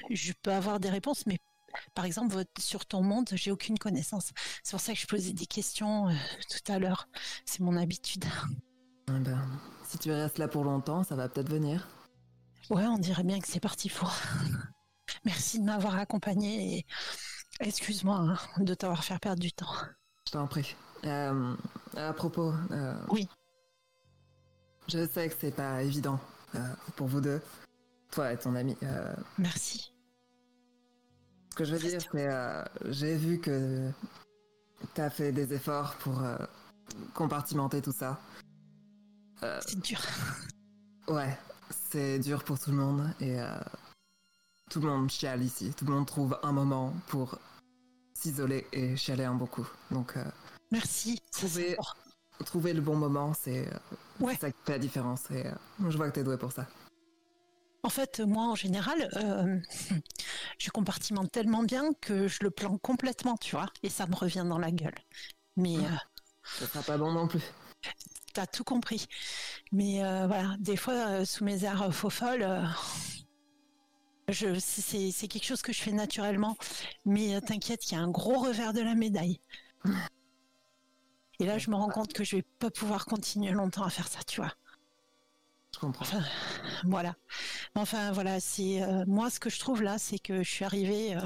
je 0.10 0.34
peux 0.44 0.52
avoir 0.54 0.80
des 0.80 0.90
réponses. 0.90 1.26
Mais 1.26 1.40
par 1.96 2.06
exemple, 2.06 2.34
votre- 2.34 2.62
sur 2.62 2.86
ton 2.86 3.02
monde, 3.02 3.30
j'ai 3.34 3.52
aucune 3.52 3.80
connaissance. 3.80 4.32
C'est 4.64 4.72
pour 4.72 4.80
ça 4.82 4.94
que 4.94 5.00
je 5.00 5.08
posais 5.08 5.34
des 5.34 5.48
questions 5.48 6.10
euh, 6.10 6.14
tout 6.50 6.72
à 6.72 6.80
l'heure. 6.80 7.08
C'est 7.46 7.62
mon 7.62 7.78
habitude. 7.78 8.26
Ah 9.08 9.20
ben, 9.20 9.48
si 9.86 9.98
tu 9.98 10.12
restes 10.12 10.38
là 10.38 10.48
pour 10.48 10.64
longtemps, 10.64 11.04
ça 11.04 11.16
va 11.16 11.30
peut-être 11.30 11.50
venir. 11.50 11.88
Ouais, 12.70 12.86
on 12.86 12.98
dirait 12.98 13.24
bien 13.24 13.40
que 13.40 13.48
c'est 13.48 13.60
parti 13.60 13.90
pour. 13.90 14.14
Merci 15.26 15.60
de 15.60 15.66
m'avoir 15.66 15.98
accompagné 15.98 16.78
et 16.80 16.86
excuse-moi 17.60 18.16
hein, 18.18 18.64
de 18.64 18.74
t'avoir 18.74 19.04
fait 19.04 19.18
perdre 19.20 19.42
du 19.42 19.52
temps. 19.52 19.74
Je 20.34 20.40
t'en 20.40 20.48
prie. 20.48 20.76
Euh, 21.06 21.56
à 21.96 22.12
propos. 22.12 22.54
euh, 22.72 22.96
Oui. 23.12 23.30
Je 24.88 25.06
sais 25.06 25.30
que 25.30 25.36
c'est 25.40 25.52
pas 25.56 25.84
évident 25.84 26.20
euh, 26.56 26.60
pour 26.96 27.06
vous 27.06 27.22
deux. 27.22 27.40
toi 28.10 28.34
et 28.34 28.38
ton 28.40 28.56
ami. 28.56 28.76
Euh, 28.82 29.14
Merci. 29.38 29.94
ce 31.52 31.56
que 31.56 31.66
je 31.66 31.76
veux 31.76 31.88
dire, 31.88 32.02
c'est 32.12 32.92
j'ai 32.92 33.16
vu 33.16 33.40
que 33.40 33.92
t'as 34.96 35.12
fait 35.12 35.32
des 35.32 35.54
efforts 35.54 35.98
pour 35.98 36.24
compartimenter 37.14 37.84
tout 37.84 37.92
ça. 37.94 38.20
C'est 39.40 39.80
dur. 39.82 40.00
ouais, 41.10 41.38
c'est 41.92 42.18
dur 42.18 42.44
pour 42.44 42.60
tout 42.60 42.72
le 42.72 42.78
monde 42.78 43.08
et 43.22 43.38
tout 44.72 44.80
le 44.80 44.88
monde 44.88 45.12
chiale 45.12 45.44
ici. 45.44 45.72
Tout 45.78 45.86
le 45.86 45.92
monde 45.94 46.08
trouve 46.08 46.40
un 46.42 46.54
moment 46.54 46.92
pour 47.06 47.38
s'isoler 48.24 48.66
et 48.72 48.96
chialer 48.96 49.26
un 49.26 49.36
bon 49.36 49.46
coup. 49.46 49.68
Donc, 49.92 50.16
euh, 50.18 50.24
Merci. 50.72 51.22
Trouver- 51.32 51.78
trouver 52.46 52.74
le 52.74 52.82
bon 52.82 52.96
moment, 52.96 53.34
c'est 53.34 53.68
euh, 53.68 53.78
Ouais. 54.22 54.38
ça 54.40 54.50
qui 54.50 54.58
fait 54.66 54.72
la 54.74 54.80
différence. 54.80 55.30
Et 55.32 55.46
euh, 55.46 55.52
je 55.90 55.98
vois 55.98 56.10
que 56.10 56.16
t'es 56.16 56.24
doué 56.24 56.38
pour 56.38 56.52
ça. 56.52 56.68
En 57.84 57.90
fait, 57.90 58.22
moi, 58.22 58.46
en 58.46 58.56
général, 58.56 59.10
euh, 59.18 59.60
je 60.58 60.70
compartimente 60.72 61.32
tellement 61.32 61.64
bien 61.64 61.92
que 62.02 62.28
je 62.30 62.40
le 62.42 62.50
plante 62.50 62.82
complètement, 62.82 63.36
tu 63.38 63.56
vois, 63.56 63.68
et 63.84 63.90
ça 63.90 64.08
me 64.08 64.16
revient 64.16 64.46
dans 64.48 64.58
la 64.58 64.72
gueule. 64.72 64.96
Mais 65.58 65.76
euh, 65.78 65.90
Ça 66.60 66.66
sera 66.68 66.82
pas 66.82 66.98
bon 66.98 67.12
non 67.12 67.28
plus. 67.28 67.44
t'as 68.34 68.48
tout 68.48 68.64
compris. 68.64 69.06
Mais 69.74 70.04
euh, 70.04 70.28
voilà, 70.28 70.56
des 70.60 70.78
fois, 70.78 71.26
sous 71.26 71.44
mes 71.44 71.66
airs 71.66 71.94
faux 71.94 72.10
folles, 72.10 72.48
c'est- 74.32 75.28
quelque 75.28 75.46
chose 75.46 75.62
que 75.62 75.74
je 75.74 75.82
fais 75.82 75.92
naturellement. 75.92 76.58
Mais 77.06 77.36
euh, 77.36 77.42
t'inquiète, 77.42 77.90
il 77.92 77.96
y 77.96 77.98
a 77.98 78.02
un 78.02 78.10
gros 78.10 78.40
revers 78.40 78.74
de 78.74 78.82
la 78.82 78.96
médaille. 78.96 79.40
Et 81.40 81.46
là, 81.46 81.58
je 81.58 81.70
me 81.70 81.76
rends 81.76 81.90
compte 81.90 82.14
que 82.14 82.24
je 82.24 82.38
vais 82.38 82.46
pas 82.60 82.70
pouvoir 82.72 83.06
continuer 83.06 83.52
longtemps 83.52 83.84
à 83.84 83.90
faire 83.90 84.08
ça, 84.08 84.20
tu 84.26 84.40
vois. 84.42 84.54
Je 85.74 85.80
comprends. 85.80 86.06
Enfin, 86.06 86.24
voilà. 86.86 87.16
Enfin, 87.76 88.12
voilà, 88.12 88.40
c'est 88.40 88.84
euh, 88.84 89.04
moi 89.08 89.30
ce 89.30 89.40
que 89.40 89.50
je 89.50 89.60
trouve 89.60 89.82
là, 89.82 89.98
c'est 89.98 90.20
que 90.20 90.44
je 90.44 90.50
suis 90.50 90.64
arrivée. 90.66 91.16
euh, 91.16 91.22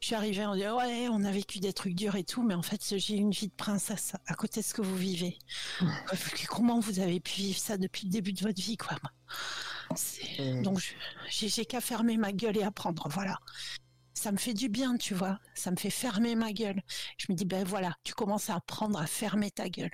je 0.00 0.06
suis 0.06 0.14
arrivée, 0.14 0.46
on 0.46 0.54
dit 0.54 0.62
ouais, 0.66 1.08
on 1.10 1.22
a 1.24 1.30
vécu 1.30 1.58
des 1.60 1.74
trucs 1.74 1.94
durs 1.94 2.16
et 2.16 2.24
tout, 2.24 2.42
mais 2.42 2.54
en 2.54 2.62
fait, 2.62 2.80
j'ai 2.96 3.16
une 3.16 3.32
vie 3.32 3.48
de 3.48 3.52
princesse 3.54 4.14
à 4.26 4.34
côté 4.34 4.60
de 4.62 4.64
ce 4.64 4.72
que 4.72 4.80
vous 4.80 4.96
vivez. 4.96 5.38
Euh, 5.82 5.86
Comment 6.48 6.80
vous 6.80 7.00
avez 7.00 7.20
pu 7.20 7.32
vivre 7.42 7.58
ça 7.58 7.76
depuis 7.76 8.06
le 8.06 8.10
début 8.10 8.32
de 8.32 8.40
votre 8.40 8.60
vie, 8.62 8.78
quoi 8.78 8.96
Et- 10.38 10.62
Donc, 10.62 10.96
j'ai 11.28 11.64
qu'à 11.66 11.80
fermer 11.80 12.16
ma 12.16 12.32
gueule 12.32 12.56
et 12.58 12.62
apprendre, 12.62 13.08
voilà. 13.08 13.38
Ça 14.14 14.32
me 14.32 14.36
fait 14.36 14.54
du 14.54 14.68
bien, 14.68 14.96
tu 14.96 15.14
vois. 15.14 15.38
Ça 15.54 15.70
me 15.70 15.76
fait 15.76 15.90
fermer 15.90 16.34
ma 16.34 16.52
gueule. 16.52 16.82
Je 17.16 17.26
me 17.30 17.36
dis, 17.36 17.44
ben 17.44 17.64
voilà, 17.64 17.94
tu 18.04 18.12
commences 18.14 18.50
à 18.50 18.56
apprendre 18.56 18.98
à 19.00 19.06
fermer 19.06 19.50
ta 19.50 19.68
gueule. 19.68 19.90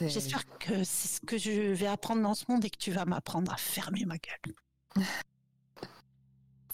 J'espère 0.00 0.44
que 0.58 0.82
c'est 0.84 1.08
ce 1.08 1.20
que 1.20 1.38
je 1.38 1.72
vais 1.72 1.86
apprendre 1.86 2.22
dans 2.22 2.34
ce 2.34 2.44
monde 2.48 2.64
et 2.64 2.70
que 2.70 2.78
tu 2.78 2.90
vas 2.90 3.04
m'apprendre 3.04 3.52
à 3.52 3.56
fermer 3.56 4.04
ma 4.04 4.16
gueule. 4.18 4.54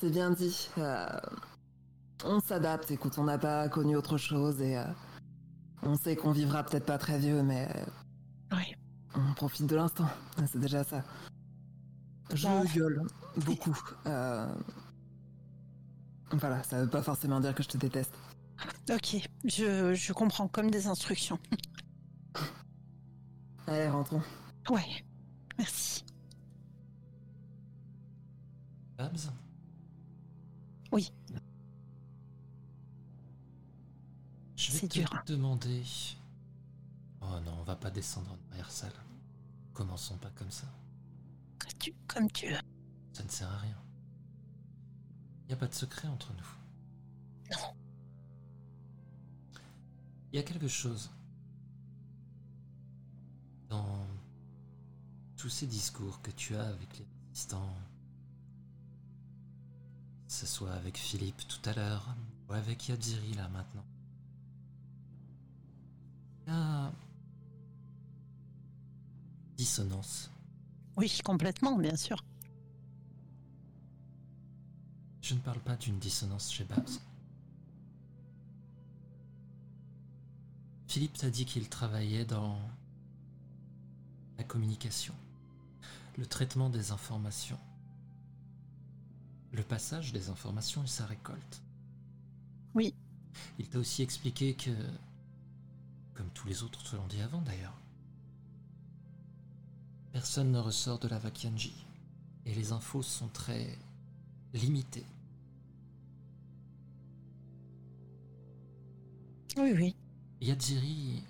C'est 0.01 0.11
bien 0.11 0.31
dit. 0.31 0.69
euh, 0.79 1.07
on 2.25 2.41
s'adapte. 2.41 2.91
Écoute, 2.91 3.19
on 3.19 3.25
n'a 3.25 3.37
pas 3.39 3.69
connu 3.69 3.97
autre 3.97 4.17
chose 4.17 4.61
et 4.63 4.79
euh, 4.79 4.85
on 5.83 5.95
sait 5.97 6.17
qu'on 6.17 6.33
vivra 6.33 6.65
peut-être 6.65 6.87
pas 6.87 6.97
très 6.99 7.19
vieux, 7.19 7.43
mais 7.43 7.69
euh, 7.77 8.57
Oui. 8.57 8.75
on 9.15 9.35
profite 9.35 9.67
de 9.67 9.77
l'instant. 9.77 10.09
C'est 10.51 10.59
déjà 10.61 10.85
ça. 10.85 11.05
Je 12.35 12.47
Bon. 12.47 12.65
gueule 12.65 13.03
beaucoup. 13.39 13.77
euh, 14.07 14.55
Voilà, 16.33 16.63
ça 16.63 16.81
veut 16.83 16.89
pas 16.89 17.03
forcément 17.03 17.41
dire 17.41 17.55
que 17.55 17.63
je 17.63 17.69
te 17.69 17.77
déteste. 17.77 18.13
Ok, 18.91 19.17
je, 19.45 19.95
je 19.95 20.13
comprends 20.13 20.47
comme 20.49 20.71
des 20.71 20.87
instructions. 20.87 21.39
Allez, 23.67 23.89
rentrons. 23.89 24.23
Ouais, 24.69 25.05
merci. 25.59 26.05
Babs 28.99 29.31
Oui. 30.93 31.13
Je 34.57 34.73
vais 34.73 34.79
C'est 34.81 34.89
te 34.89 34.99
dur. 34.99 35.23
demander. 35.27 35.83
Oh 37.23 37.41
non, 37.45 37.57
on 37.61 37.63
va 37.65 37.77
pas 37.77 37.91
descendre 37.91 38.31
en 38.33 38.53
arrière 38.53 38.71
salle. 38.71 38.93
Commençons 39.73 40.19
pas 40.19 40.31
comme 40.37 40.51
ça. 40.51 40.67
Tu, 41.81 41.95
comme 42.07 42.31
tu 42.31 42.49
veux. 42.49 42.61
Ça 43.13 43.25
ne 43.25 43.29
sert 43.29 43.51
à 43.51 43.59
rien. 43.59 43.79
Il 45.45 45.49
n'y 45.49 45.55
a 45.55 45.57
pas 45.57 45.67
de 45.67 45.75
secret 45.75 46.07
entre 46.09 46.33
nous. 46.35 47.57
Non. 47.57 47.75
Il 50.33 50.37
y 50.37 50.39
a 50.39 50.43
quelque 50.43 50.69
chose 50.69 51.11
dans 53.69 54.07
tous 55.37 55.49
ces 55.49 55.67
discours 55.67 56.21
que 56.23 56.31
tu 56.31 56.55
as 56.55 56.69
avec 56.69 56.99
les 56.99 57.07
résistants, 57.29 57.75
que 60.27 60.33
ce 60.33 60.47
soit 60.47 60.73
avec 60.73 60.99
Philippe 60.99 61.49
tout 61.49 61.69
à 61.69 61.73
l'heure 61.73 62.15
ou 62.49 62.53
avec 62.53 62.89
Yadziri 62.89 63.35
là 63.35 63.49
maintenant. 63.49 63.85
Il 66.47 66.53
y 66.53 66.57
a 66.57 66.93
dissonance. 69.57 70.31
Oui, 70.97 71.19
complètement, 71.25 71.77
bien 71.77 71.97
sûr. 71.97 72.25
Je 75.23 75.35
ne 75.35 75.41
parle 75.41 75.61
pas 75.61 75.77
d'une 75.77 75.99
dissonance 75.99 76.53
chez 76.53 76.65
Babs. 76.65 76.91
Philippe 80.89 81.19
t'a 81.19 81.31
dit 81.31 81.45
qu'il 81.45 81.69
travaillait 81.69 82.25
dans 82.25 82.59
la 84.39 84.45
communication, 84.45 85.15
le 86.19 86.27
traitement 86.27 86.69
des 86.69 86.91
informations, 86.91 87.59
le 89.53 89.63
passage 89.63 90.13
des 90.13 90.29
informations 90.31 90.83
et 90.83 90.89
sa 90.89 91.07
récolte. 91.07 91.63
Oui. 92.75 92.93
Il 93.59 93.69
t'a 93.69 93.79
aussi 93.79 94.03
expliqué 94.03 94.55
que, 94.55 94.71
comme 96.15 96.31
tous 96.31 96.49
les 96.49 96.63
autres 96.65 96.83
te 96.83 96.97
l'ont 96.97 97.07
dit 97.07 97.21
avant 97.21 97.41
d'ailleurs, 97.43 97.80
personne 100.13 100.51
ne 100.53 100.59
ressort 100.59 100.99
de 100.99 101.09
la 101.09 101.19
Vakianji 101.19 101.87
et 102.47 102.55
les 102.55 102.73
infos 102.73 103.03
sont 103.03 103.29
très 103.29 103.79
limitées. 104.55 105.07
Oui, 109.57 109.73
oui. 109.75 109.97
Yadziri 110.41 111.23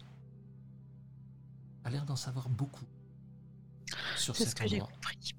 a 1.85 1.91
l'air 1.91 2.05
d'en 2.05 2.17
savoir 2.17 2.49
beaucoup 2.49 2.85
sur 4.17 4.37
C'est 4.37 4.47
ce 4.47 4.55
que 4.55 4.69
j'ai 4.69 4.79
compris. 4.81 5.35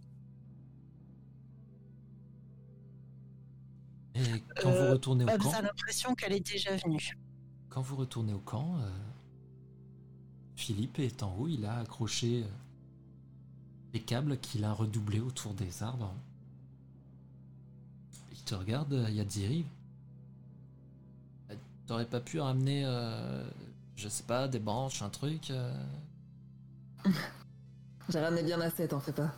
Et 4.15 4.43
quand 4.61 4.69
Euh, 4.69 4.85
vous 4.85 4.91
retournez 4.91 5.23
au 5.23 5.38
camp, 5.38 5.53
a 5.53 5.61
l'impression 5.61 6.15
qu'elle 6.15 6.34
est 6.34 6.45
déjà 6.45 6.76
venue. 6.76 7.18
quand 7.69 7.81
vous 7.81 7.95
retournez 7.95 8.34
au 8.34 8.39
camp, 8.39 8.77
euh, 8.80 8.89
Philippe 10.55 10.99
est 10.99 11.23
en 11.23 11.34
haut, 11.38 11.47
il 11.47 11.65
a 11.65 11.80
accroché 11.80 12.43
euh, 12.43 12.47
les 13.93 14.01
câbles 14.01 14.38
qu'il 14.39 14.63
a 14.63 14.73
redoublés 14.73 15.19
autour 15.19 15.53
des 15.53 15.84
arbres. 15.84 16.13
Il 18.31 18.41
te 18.43 18.55
regarde, 18.55 18.93
Yadziri. 19.09 19.65
Euh, 21.49 21.55
T'aurais 21.88 22.05
pas 22.05 22.22
pu 22.22 22.39
ramener, 22.39 22.84
euh, 22.85 23.43
je 23.95 24.07
sais 24.07 24.23
pas, 24.23 24.47
des 24.47 24.59
branches, 24.59 25.01
un 25.01 25.09
truc 25.09 25.51
euh 25.51 25.73
J'ai 28.09 28.19
ramené 28.19 28.43
bien 28.43 28.59
assez, 28.61 28.88
t'en 28.88 28.99
fais 28.99 29.13
pas. 29.13 29.34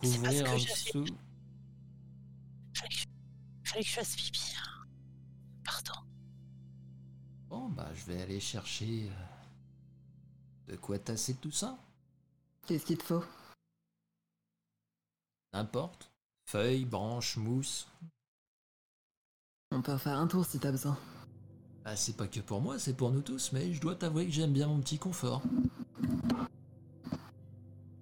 Couvrir 0.00 0.44
que 0.44 0.50
en 0.50 0.54
dessous. 0.54 1.04
Fallait 2.74 2.88
que, 2.88 2.94
je... 2.94 3.04
fallait 3.64 3.82
que 3.82 3.88
je 3.88 3.94
fasse 3.94 4.16
pipi. 4.16 4.54
Pardon. 5.64 6.00
Bon, 7.48 7.68
bah, 7.68 7.88
je 7.94 8.04
vais 8.04 8.22
aller 8.22 8.40
chercher 8.40 9.08
euh, 9.10 9.29
de 10.70 10.76
quoi 10.76 10.98
tasser 10.98 11.34
tout 11.34 11.50
ça. 11.50 11.76
Qu'est-ce 12.66 12.86
qu'il 12.86 12.98
te 12.98 13.02
faut 13.02 13.24
N'importe. 15.52 16.12
Feuilles, 16.46 16.84
branches, 16.84 17.36
mousse. 17.36 17.88
On 19.72 19.82
peut 19.82 19.98
faire 19.98 20.18
un 20.18 20.28
tour 20.28 20.44
si 20.44 20.60
t'as 20.60 20.70
besoin. 20.70 20.96
Bah, 21.84 21.96
c'est 21.96 22.16
pas 22.16 22.28
que 22.28 22.40
pour 22.40 22.60
moi, 22.60 22.78
c'est 22.78 22.94
pour 22.94 23.10
nous 23.10 23.22
tous, 23.22 23.52
mais 23.52 23.72
je 23.72 23.80
dois 23.80 23.96
t'avouer 23.96 24.26
que 24.26 24.32
j'aime 24.32 24.52
bien 24.52 24.68
mon 24.68 24.80
petit 24.80 24.98
confort. 24.98 25.42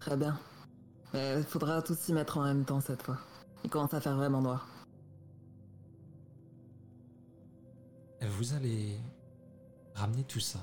Très 0.01 0.17
bien. 0.17 0.39
Mais 1.15 1.43
faudra 1.45 1.81
tous 1.81 1.99
s'y 1.99 2.13
mettre 2.13 2.37
en 2.37 2.45
même 2.45 2.67
temps 2.67 2.81
cette 2.81 3.03
fois. 3.03 3.19
Il 3.65 3.71
commence 3.71 3.95
à 3.95 4.01
faire 4.01 4.17
vraiment 4.17 4.43
noir. 4.43 4.69
Vous 8.21 8.53
allez 8.53 8.99
ramener 9.95 10.25
tout 10.25 10.41
ça. 10.41 10.59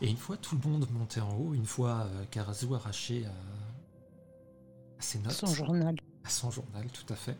Et 0.00 0.08
une 0.08 0.16
fois 0.16 0.36
tout 0.36 0.56
le 0.62 0.68
monde 0.68 0.88
monté 0.92 1.20
en 1.20 1.36
haut, 1.36 1.54
une 1.54 1.66
fois 1.66 2.06
euh, 2.06 2.24
Karazu 2.30 2.72
arraché 2.74 3.26
euh, 3.26 3.30
à, 4.98 5.02
ses 5.02 5.18
notes. 5.18 5.32
Son 5.32 5.46
journal. 5.46 5.96
À 6.24 6.28
son 6.28 6.50
journal, 6.50 6.86
tout 6.92 7.12
à 7.12 7.16
fait. 7.16 7.36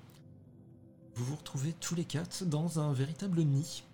Vous 1.14 1.24
vous 1.24 1.36
retrouvez 1.36 1.72
tous 1.74 1.94
les 1.94 2.04
quatre 2.04 2.44
dans 2.44 2.80
un 2.80 2.92
véritable 2.92 3.42
nid. 3.42 3.84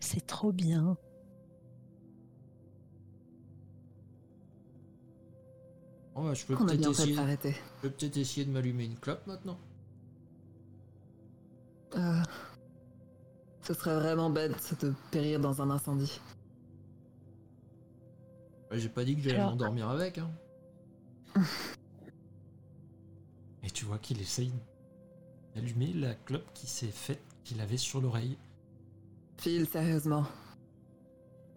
C'est 0.00 0.26
trop 0.26 0.52
bien. 0.52 0.96
Oh, 6.16 6.22
bah, 6.22 6.34
je 6.34 6.44
peux 6.44 6.56
peut-être 6.56 6.90
essayer, 6.90 7.16
peut 7.82 7.92
essayer 8.00 8.46
de 8.46 8.50
m'allumer 8.50 8.84
une 8.84 8.98
clope 8.98 9.26
maintenant. 9.26 9.58
Euh 11.96 12.22
ce 13.66 13.74
serait 13.74 13.94
vraiment 13.98 14.30
bête 14.30 14.74
de 14.82 14.92
périr 15.10 15.40
dans 15.40 15.60
un 15.62 15.70
incendie. 15.70 16.20
J'ai 18.72 18.88
pas 18.88 19.04
dit 19.04 19.14
que 19.16 19.22
j'allais 19.22 19.36
Alors- 19.36 19.50
m'endormir 19.50 19.88
avec. 19.88 20.18
Hein. 20.18 20.30
Et 23.62 23.70
tu 23.70 23.84
vois 23.84 23.98
qu'il 23.98 24.20
essaye 24.20 24.52
d'allumer 25.54 25.92
la 25.94 26.14
clope 26.14 26.46
qui 26.54 26.66
s'est 26.66 26.86
faite, 26.88 27.22
qu'il 27.44 27.60
avait 27.60 27.76
sur 27.76 28.00
l'oreille. 28.00 28.36
Phil, 29.38 29.66
sérieusement. 29.68 30.24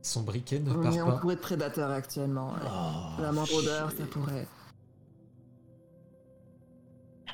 Son 0.02 0.22
briquet 0.24 0.60
ne 0.60 0.72
On 0.72 0.84
part 0.84 0.94
est 0.96 1.00
pas. 1.00 1.16
entouré 1.16 1.36
de 1.36 1.42
prédateurs 1.42 1.92
actuellement. 1.92 2.54
ouais. 2.54 2.60
Oh, 2.66 3.22
La 3.22 3.32
moindre 3.32 3.54
odeur, 3.56 3.92
ça 3.92 4.06
pourrait. 4.06 4.48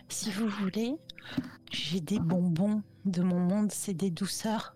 Si 0.10 0.32
vous 0.32 0.48
voulez, 0.48 0.96
j'ai 1.74 2.00
des 2.02 2.20
bonbons 2.20 2.84
de 3.06 3.22
mon 3.24 3.40
monde, 3.40 3.72
c'est 3.72 3.94
des 3.94 4.12
douceurs 4.12 4.76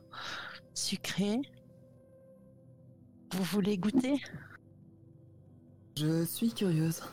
sucrées. 0.73 1.41
Vous 3.33 3.43
voulez 3.43 3.77
goûter? 3.77 4.21
Je 5.95 6.25
suis 6.25 6.53
curieuse. 6.53 7.03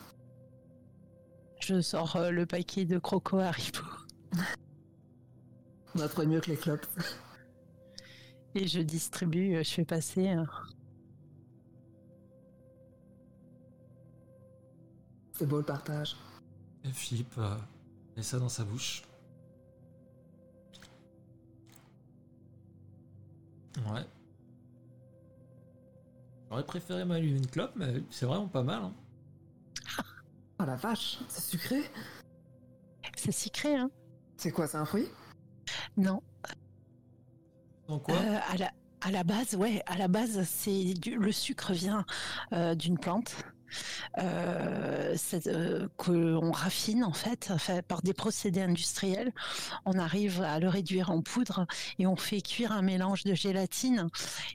Je 1.60 1.80
sors 1.80 2.16
euh, 2.16 2.30
le 2.30 2.46
paquet 2.46 2.84
de 2.84 2.98
croco 2.98 3.38
Haribo 3.38 3.80
On 5.94 6.00
a 6.00 6.08
trouvé 6.08 6.26
mieux 6.26 6.40
que 6.40 6.50
les 6.50 6.56
clopes. 6.56 6.86
et 8.54 8.66
je 8.66 8.80
distribue, 8.80 9.56
euh, 9.56 9.62
je 9.62 9.70
fais 9.70 9.84
passer. 9.84 10.28
euh, 10.28 10.44
C'est 15.32 15.46
beau 15.46 15.58
le 15.58 15.64
partage. 15.64 16.16
Et 16.84 16.92
Philippe 16.92 17.34
euh, 17.38 17.56
met 18.16 18.22
ça 18.22 18.38
dans 18.38 18.48
sa 18.48 18.64
bouche. 18.64 19.02
Ouais. 23.78 24.04
J'aurais 26.50 26.64
préféré 26.64 27.04
m'allumer 27.04 27.38
une 27.38 27.46
clope, 27.46 27.72
mais 27.76 27.94
c'est 28.10 28.26
vraiment 28.26 28.48
pas 28.48 28.62
mal. 28.62 28.82
Hein. 28.82 28.92
Oh 30.60 30.64
la 30.64 30.76
vache, 30.76 31.18
c'est 31.28 31.42
sucré 31.42 31.82
C'est 33.16 33.32
sucré, 33.32 33.74
hein 33.74 33.90
C'est 34.36 34.52
quoi, 34.52 34.68
c'est 34.68 34.76
un 34.76 34.84
fruit? 34.84 35.08
Non. 35.96 36.22
Donc 37.88 38.04
quoi? 38.04 38.14
Euh, 38.14 38.38
à, 38.48 38.56
la, 38.56 38.70
à 39.00 39.10
la 39.10 39.24
base, 39.24 39.56
ouais, 39.56 39.82
à 39.86 39.96
la 39.98 40.06
base, 40.06 40.44
c'est 40.44 40.94
du- 40.94 41.16
le 41.18 41.32
sucre 41.32 41.72
vient 41.72 42.06
euh, 42.52 42.76
d'une 42.76 42.98
plante 42.98 43.34
euh, 44.18 45.16
euh, 45.46 45.88
qu'on 45.96 46.50
raffine 46.52 47.04
en 47.04 47.12
fait, 47.12 47.52
fait 47.58 47.82
par 47.86 48.02
des 48.02 48.14
procédés 48.14 48.62
industriels. 48.62 49.32
On 49.84 49.98
arrive 49.98 50.42
à 50.42 50.58
le 50.58 50.68
réduire 50.68 51.10
en 51.10 51.22
poudre 51.22 51.66
et 51.98 52.06
on 52.06 52.16
fait 52.16 52.40
cuire 52.40 52.72
un 52.72 52.82
mélange 52.82 53.24
de 53.24 53.34
gélatine. 53.34 54.08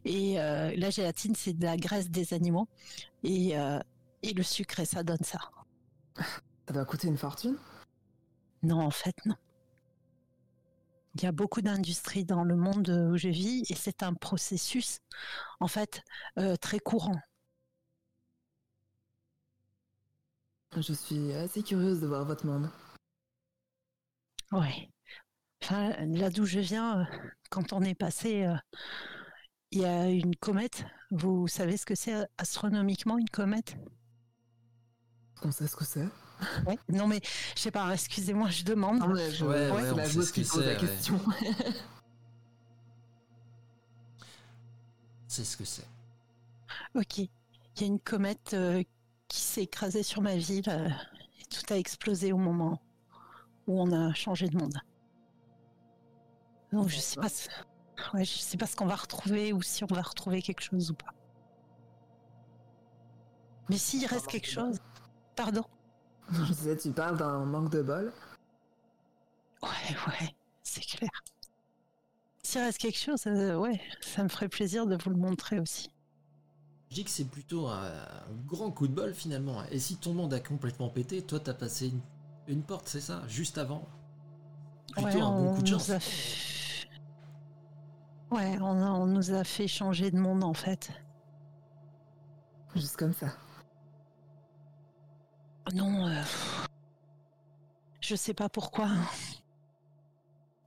Et 0.06 0.40
euh, 0.40 0.74
la 0.76 0.90
gélatine, 0.90 1.36
c'est 1.36 1.54
de 1.54 1.66
la 1.66 1.78
graisse 1.78 2.10
des 2.10 2.34
animaux 2.34 2.68
et, 3.24 3.58
euh, 3.58 3.80
et 4.24 4.34
le 4.34 4.44
sucre 4.44 4.80
et 4.80 4.86
ça 4.86 5.04
donne 5.04 5.24
ça. 5.24 5.40
Ça 6.68 6.74
doit 6.74 6.86
coûter 6.86 7.08
une 7.08 7.18
fortune? 7.18 7.58
Non, 8.64 8.82
en 8.82 8.92
fait, 8.92 9.16
non. 9.26 9.36
Il 11.16 11.24
y 11.24 11.26
a 11.26 11.32
beaucoup 11.32 11.62
d'industries 11.62 12.24
dans 12.24 12.44
le 12.44 12.56
monde 12.56 12.90
où 12.90 13.18
je 13.18 13.30
vis 13.30 13.64
et 13.70 13.76
c'est 13.76 14.04
un 14.04 14.14
processus, 14.14 15.00
en 15.60 15.68
fait, 15.68 16.04
euh, 16.38 16.56
très 16.56 16.80
courant. 16.80 17.20
Je 20.78 20.94
suis 20.94 21.34
assez 21.34 21.64
curieuse 21.64 22.00
de 22.00 22.08
voir 22.08 22.26
votre 22.26 22.46
monde. 22.46 22.70
Ouais. 24.52 24.90
Enfin, 25.64 25.90
là 26.06 26.30
d'où 26.30 26.46
je 26.46 26.60
viens, 26.60 27.02
euh, 27.02 27.06
quand 27.50 27.74
on 27.74 27.82
est 27.82 27.96
passé, 27.96 28.46
euh, 28.46 28.56
il 29.72 29.82
y 29.82 29.86
a 29.86 30.08
une 30.08 30.36
comète. 30.36 30.86
Vous 31.12 31.48
savez 31.48 31.76
ce 31.76 31.86
que 31.86 31.96
c'est 31.96 32.16
euh, 32.16 32.26
astronomiquement 32.38 33.18
une 33.18 33.30
comète? 33.30 33.76
On 35.44 35.52
sait 35.52 35.68
ce 35.68 35.76
que 35.76 35.86
c'est. 35.86 36.08
Ouais. 36.66 36.78
Non 36.88 37.08
mais 37.08 37.20
je 37.56 37.62
sais 37.62 37.72
pas. 37.72 37.92
Excusez-moi, 37.94 38.50
je 38.50 38.64
demande. 38.64 39.00
Non, 39.00 39.10
mais 39.10 39.32
je... 39.32 39.46
Ouais, 39.46 39.72
ouais, 39.72 39.96
la 39.96 40.06
ce 40.08 40.32
qui 40.32 40.44
que 40.44 40.50
pose 40.50 40.66
la 40.66 40.76
question. 40.76 41.20
C'est 45.30 45.46
ce 45.46 45.56
que 45.56 45.64
c'est. 45.64 45.88
Ok. 46.96 47.20
Il 47.20 47.30
y 47.80 47.84
a 47.84 47.86
une 47.86 48.00
comète 48.00 48.56
euh, 48.56 48.84
qui 49.30 49.40
s'est 49.40 49.64
écrasée 49.64 50.04
sur 50.04 50.22
ma 50.22 50.36
ville 50.36 50.68
euh, 50.68 50.90
et 51.40 51.46
tout 51.46 51.62
a 51.74 51.78
explosé 51.78 52.34
au 52.34 52.38
moment 52.38 52.82
où 53.68 53.80
on 53.82 53.92
a 53.94 54.14
changé 54.14 54.50
de 54.50 54.58
monde. 54.58 54.78
Donc 56.74 56.90
je 56.90 57.00
sais 57.00 57.20
pas. 57.20 57.30
ce- 57.30 57.48
Ouais, 58.14 58.24
je 58.24 58.38
sais 58.38 58.56
pas 58.58 58.66
ce 58.66 58.76
qu'on 58.78 58.86
va 58.86 58.96
retrouver 58.96 59.52
ou 59.52 59.62
si 59.62 59.84
on 59.84 59.88
va 59.88 60.02
retrouver 60.02 60.42
quelque 60.42 60.62
chose 60.62 60.90
ou 60.92 60.94
pas. 60.96 61.14
Mais 63.70 63.78
s'il 63.78 64.06
reste 64.06 64.28
quelque 64.28 64.48
chose, 64.50 64.78
pardon. 65.36 65.64
je 66.32 66.54
sais, 66.54 66.78
tu 66.78 66.92
parles 66.92 67.18
d'un 67.18 67.44
manque 67.46 67.70
de 67.72 67.82
bol. 67.82 68.14
Ouais, 69.62 69.70
ouais, 70.08 70.36
c'est 70.64 70.82
clair. 70.86 71.10
S'il 72.42 72.62
reste 72.62 72.78
quelque 72.78 72.98
chose, 72.98 73.28
euh, 73.28 73.58
ouais, 73.58 73.82
ça 74.02 74.24
me 74.24 74.30
ferait 74.30 74.48
plaisir 74.50 74.88
de 74.88 74.98
vous 75.04 75.10
le 75.10 75.18
montrer 75.18 75.60
aussi. 75.60 75.92
Je 76.90 76.96
dis 76.96 77.04
que 77.04 77.10
c'est 77.12 77.26
plutôt 77.30 77.68
un, 77.68 77.84
un 77.84 78.34
grand 78.48 78.72
coup 78.72 78.88
de 78.88 78.94
bol 78.94 79.14
finalement. 79.14 79.64
Et 79.72 79.80
si 79.80 79.98
ton 79.98 80.14
monde 80.14 80.34
a 80.34 80.40
complètement 80.40 80.90
pété, 80.90 81.22
toi 81.22 81.40
t'as 81.40 81.54
passé 81.54 81.90
une, 81.90 82.02
une 82.48 82.64
porte, 82.64 82.88
c'est 82.88 83.02
ça, 83.02 83.22
juste 83.28 83.58
avant. 83.60 83.88
Plutôt 84.94 85.08
ouais, 85.08 85.22
un 85.22 85.30
bon 85.32 85.50
on 85.52 85.56
coup 85.56 85.62
de 85.62 85.70
nous 85.72 85.78
chance. 85.80 85.90
a 85.92 86.00
fait- 86.00 86.88
Ouais, 88.32 88.58
on, 88.62 88.82
a- 88.84 88.92
on 88.92 89.06
nous 89.08 89.32
a 89.32 89.44
fait 89.44 89.68
changer 89.68 90.10
de 90.12 90.18
monde 90.18 90.44
en 90.44 90.54
fait. 90.54 90.92
Juste 92.76 92.98
comme 92.98 93.14
ça. 93.14 93.28
Non, 95.74 96.08
euh, 96.08 96.24
je 98.02 98.16
sais 98.16 98.34
pas 98.34 98.50
pourquoi. 98.50 98.90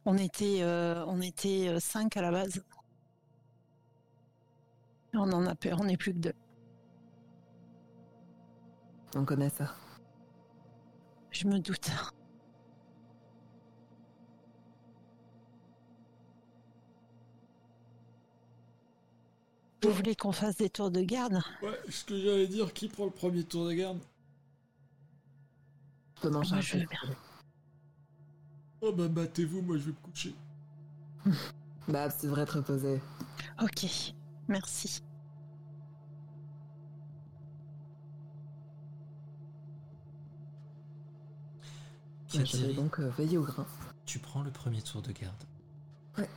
On 0.04 0.16
était, 0.16 0.58
euh, 0.62 1.04
on 1.06 1.20
était 1.20 1.68
euh, 1.68 1.80
cinq 1.80 2.16
à 2.16 2.22
la 2.22 2.30
base. 2.30 2.62
On 5.14 5.30
en 5.32 5.46
a 5.46 5.54
peur, 5.54 5.78
on 5.80 5.84
n'est 5.84 5.96
plus 5.96 6.12
que 6.14 6.18
deux. 6.18 6.32
On 9.14 9.24
connaît 9.24 9.50
ça. 9.50 9.74
Je 11.30 11.46
me 11.46 11.58
doute. 11.58 11.90
Vous 19.82 19.90
voulez 19.90 20.14
qu'on 20.14 20.32
fasse 20.32 20.56
des 20.56 20.70
tours 20.70 20.90
de 20.90 21.00
garde? 21.00 21.40
Ouais, 21.62 21.78
ce 21.88 22.04
que 22.04 22.16
j'allais 22.16 22.46
dire, 22.46 22.72
qui 22.72 22.88
prend 22.88 23.04
le 23.06 23.10
premier 23.10 23.42
tour 23.42 23.66
de 23.66 23.72
garde? 23.72 23.98
Je 26.16 26.20
peux 26.22 26.30
manger 26.30 26.50
Moi, 26.50 26.58
un 26.58 26.60
je 26.60 26.76
veux 26.78 26.82
peu. 26.84 26.88
bien. 26.88 27.16
Oh 28.80 28.92
bah 28.92 29.08
battez-vous, 29.08 29.62
moi 29.62 29.76
je 29.76 29.82
vais 29.84 29.90
me 29.92 29.96
coucher. 30.10 30.34
Bah, 31.88 32.08
tu 32.12 32.26
devrais 32.26 32.46
te 32.46 32.52
reposer. 32.52 33.00
Ok, 33.60 34.14
merci. 34.48 35.02
Je 42.28 42.56
vais 42.56 42.72
donc 42.74 42.98
euh, 42.98 43.10
veiller 43.10 43.36
au 43.36 43.44
grain. 43.44 43.66
tu 44.06 44.18
prends 44.18 44.42
le 44.42 44.50
premier 44.50 44.80
tour 44.80 45.02
de 45.02 45.12
garde. 45.12 45.44
Ouais. 46.16 46.28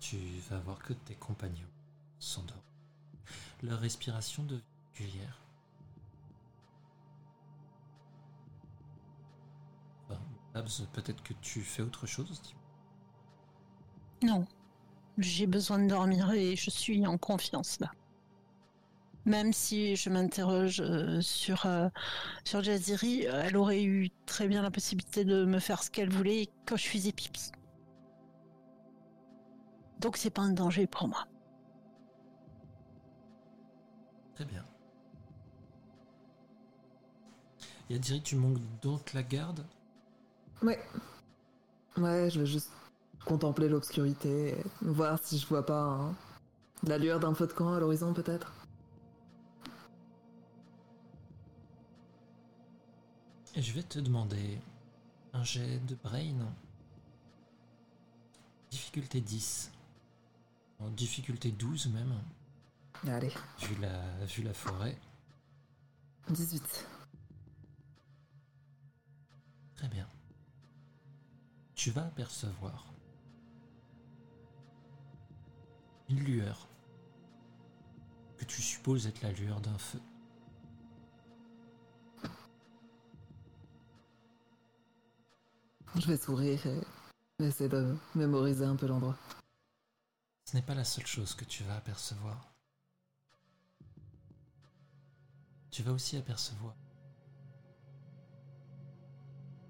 Tu 0.00 0.18
vas 0.50 0.58
voir 0.58 0.78
que 0.78 0.92
tes 0.92 1.14
compagnons 1.14 1.70
s'endorment. 2.18 2.60
Leur 3.62 3.80
respiration 3.80 4.44
devient 4.44 4.62
régulière. 4.98 5.40
Enfin, 10.08 10.20
peut-être 10.92 11.22
que 11.22 11.34
tu 11.40 11.62
fais 11.62 11.82
autre 11.82 12.06
chose 12.06 12.40
dis-moi. 12.42 12.65
Non, 14.22 14.46
j'ai 15.18 15.46
besoin 15.46 15.78
de 15.78 15.88
dormir 15.88 16.30
et 16.32 16.56
je 16.56 16.70
suis 16.70 17.06
en 17.06 17.18
confiance 17.18 17.78
là. 17.80 17.90
Même 19.24 19.52
si 19.52 19.96
je 19.96 20.08
m'interroge 20.08 20.80
euh, 20.80 21.20
sur, 21.20 21.66
euh, 21.66 21.88
sur 22.44 22.62
Jaziri, 22.62 23.26
euh, 23.26 23.42
elle 23.44 23.56
aurait 23.56 23.82
eu 23.82 24.10
très 24.24 24.46
bien 24.46 24.62
la 24.62 24.70
possibilité 24.70 25.24
de 25.24 25.44
me 25.44 25.58
faire 25.58 25.82
ce 25.82 25.90
qu'elle 25.90 26.10
voulait 26.10 26.48
quand 26.64 26.76
je 26.76 26.86
faisais 26.86 27.10
pipi. 27.10 27.50
Donc 29.98 30.16
c'est 30.16 30.30
pas 30.30 30.42
un 30.42 30.52
danger 30.52 30.86
pour 30.86 31.08
moi. 31.08 31.26
Très 34.36 34.44
bien. 34.44 34.64
Yadiri, 37.90 38.22
tu 38.22 38.36
manques 38.36 38.60
donc 38.82 39.12
la 39.12 39.22
garde 39.24 39.64
Ouais. 40.62 40.78
Ouais, 41.96 42.30
je 42.30 42.40
vais 42.40 42.46
juste 42.46 42.70
contempler 43.26 43.68
l'obscurité, 43.68 44.56
voir 44.80 45.18
si 45.20 45.38
je 45.38 45.46
vois 45.46 45.66
pas 45.66 45.82
hein, 45.82 46.14
la 46.84 46.96
lueur 46.96 47.20
d'un 47.20 47.34
feu 47.34 47.46
de 47.46 47.52
camp 47.52 47.74
à 47.74 47.80
l'horizon 47.80 48.14
peut-être. 48.14 48.52
Je 53.54 53.72
vais 53.72 53.82
te 53.82 53.98
demander 53.98 54.58
un 55.32 55.42
jet 55.42 55.78
de 55.86 55.94
brain. 55.96 56.52
Difficulté 58.70 59.20
10. 59.20 59.72
Difficulté 60.90 61.50
12 61.50 61.88
même. 61.88 62.14
Allez. 63.08 63.32
Vu 63.60 63.74
la, 63.80 64.24
vu 64.26 64.42
la 64.42 64.52
forêt. 64.54 64.96
18. 66.28 66.86
Très 69.76 69.88
bien. 69.88 70.06
Tu 71.74 71.90
vas 71.90 72.06
apercevoir 72.06 72.84
une 76.08 76.20
lueur 76.20 76.68
que 78.36 78.44
tu 78.44 78.62
supposes 78.62 79.06
être 79.06 79.22
la 79.22 79.32
lueur 79.32 79.60
d'un 79.60 79.78
feu. 79.78 80.00
Je 85.96 86.06
vais 86.06 86.16
sourire 86.16 86.60
et 86.66 87.44
essayer 87.44 87.70
de 87.70 87.96
mémoriser 88.14 88.64
un 88.64 88.76
peu 88.76 88.86
l'endroit. 88.86 89.16
Ce 90.44 90.56
n'est 90.56 90.62
pas 90.62 90.74
la 90.74 90.84
seule 90.84 91.06
chose 91.06 91.34
que 91.34 91.44
tu 91.44 91.64
vas 91.64 91.76
apercevoir. 91.76 92.52
Tu 95.70 95.82
vas 95.82 95.92
aussi 95.92 96.16
apercevoir 96.16 96.74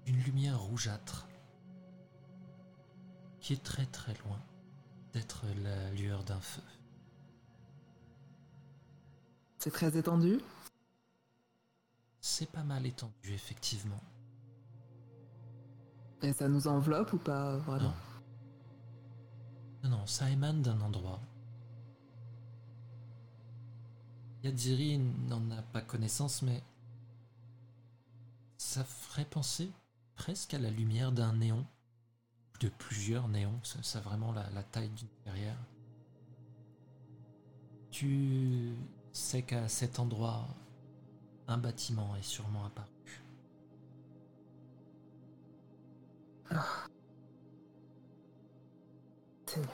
une 0.05 0.21
lumière 0.23 0.59
rougeâtre 0.59 1.27
qui 3.39 3.53
est 3.53 3.63
très 3.63 3.85
très 3.85 4.13
loin 4.25 4.39
la 5.63 5.91
lueur 5.91 6.23
d'un 6.23 6.39
feu. 6.39 6.61
C'est 9.59 9.71
très 9.71 9.97
étendu. 9.97 10.39
C'est 12.21 12.49
pas 12.51 12.63
mal 12.63 12.85
étendu, 12.85 13.33
effectivement. 13.33 14.01
Et 16.21 16.33
ça 16.33 16.47
nous 16.47 16.67
enveloppe 16.67 17.13
ou 17.13 17.17
pas 17.17 17.57
vraiment? 17.57 17.93
Non. 19.83 19.89
Non, 19.89 19.97
non, 19.97 20.05
ça 20.07 20.29
émane 20.29 20.61
d'un 20.61 20.81
endroit. 20.81 21.21
Yadziri 24.43 24.97
n'en 24.97 25.49
a 25.51 25.61
pas 25.61 25.81
connaissance, 25.81 26.41
mais 26.41 26.61
ça 28.57 28.83
ferait 28.83 29.25
penser 29.25 29.71
presque 30.15 30.53
à 30.53 30.59
la 30.59 30.71
lumière 30.71 31.11
d'un 31.11 31.33
néon, 31.33 31.65
de 32.59 32.69
plusieurs 32.69 33.27
néons, 33.27 33.59
ça, 33.63 33.81
ça 33.83 33.99
a 33.99 34.01
vraiment 34.01 34.31
la, 34.31 34.49
la 34.51 34.63
taille 34.63 34.89
d'une 34.89 35.07
carrière. 35.25 35.57
Tu 37.91 38.75
sais 39.11 39.41
qu'à 39.43 39.67
cet 39.67 39.99
endroit, 39.99 40.47
un 41.47 41.57
bâtiment 41.57 42.15
est 42.15 42.23
sûrement 42.23 42.65
apparu. 42.65 42.87
Seigneur. 49.45 49.69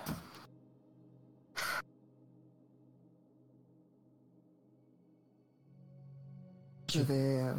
Je 6.90 7.02
vais. 7.02 7.42
euh, 7.42 7.56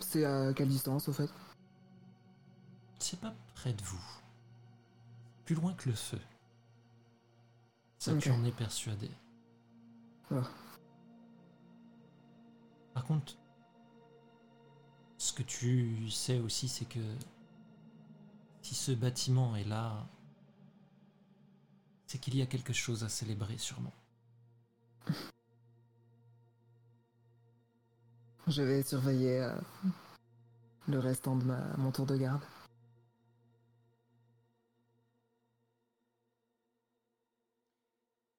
c'est 0.00 0.24
à 0.24 0.52
quelle 0.52 0.68
distance 0.68 1.08
au 1.08 1.12
fait? 1.12 1.30
C'est 2.98 3.20
pas 3.20 3.34
près 3.64 3.72
de 3.72 3.82
vous. 3.82 4.04
Plus 5.46 5.54
loin 5.54 5.72
que 5.72 5.88
le 5.88 5.94
feu. 5.94 6.20
Ça, 7.98 8.14
tu 8.18 8.30
en 8.30 8.44
es 8.44 8.52
persuadé. 8.52 9.10
Par 12.92 13.04
contre, 13.06 13.38
ce 15.16 15.32
que 15.32 15.42
tu 15.42 16.10
sais 16.10 16.40
aussi, 16.40 16.68
c'est 16.68 16.84
que 16.84 17.00
si 18.60 18.74
ce 18.74 18.92
bâtiment 18.92 19.56
est 19.56 19.64
là, 19.64 20.06
c'est 22.06 22.18
qu'il 22.18 22.36
y 22.36 22.42
a 22.42 22.46
quelque 22.46 22.74
chose 22.74 23.02
à 23.02 23.08
célébrer 23.08 23.56
sûrement. 23.56 23.94
Je 28.46 28.62
vais 28.62 28.82
surveiller 28.82 29.40
euh, 29.40 29.56
le 30.86 30.98
restant 30.98 31.36
de 31.36 31.44
ma, 31.44 31.74
mon 31.78 31.92
tour 31.92 32.04
de 32.04 32.18
garde. 32.18 32.42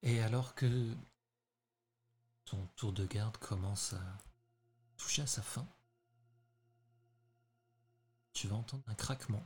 Et 0.06 0.20
alors 0.20 0.54
que 0.54 0.94
ton 2.44 2.64
tour 2.76 2.92
de 2.92 3.04
garde 3.04 3.36
commence 3.38 3.92
à 3.92 4.18
toucher 4.96 5.22
à 5.22 5.26
sa 5.26 5.42
fin, 5.42 5.66
tu 8.32 8.46
vas 8.46 8.54
entendre 8.54 8.84
un 8.86 8.94
craquement 8.94 9.44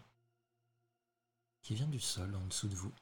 qui 1.62 1.74
vient 1.74 1.86
du 1.86 1.98
sol 1.98 2.34
en 2.34 2.44
dessous 2.44 2.68
de 2.68 2.74
vous. 2.74 2.92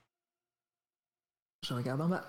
Je 1.64 1.74
regarde 1.74 2.00
en 2.00 2.08
bas. 2.08 2.24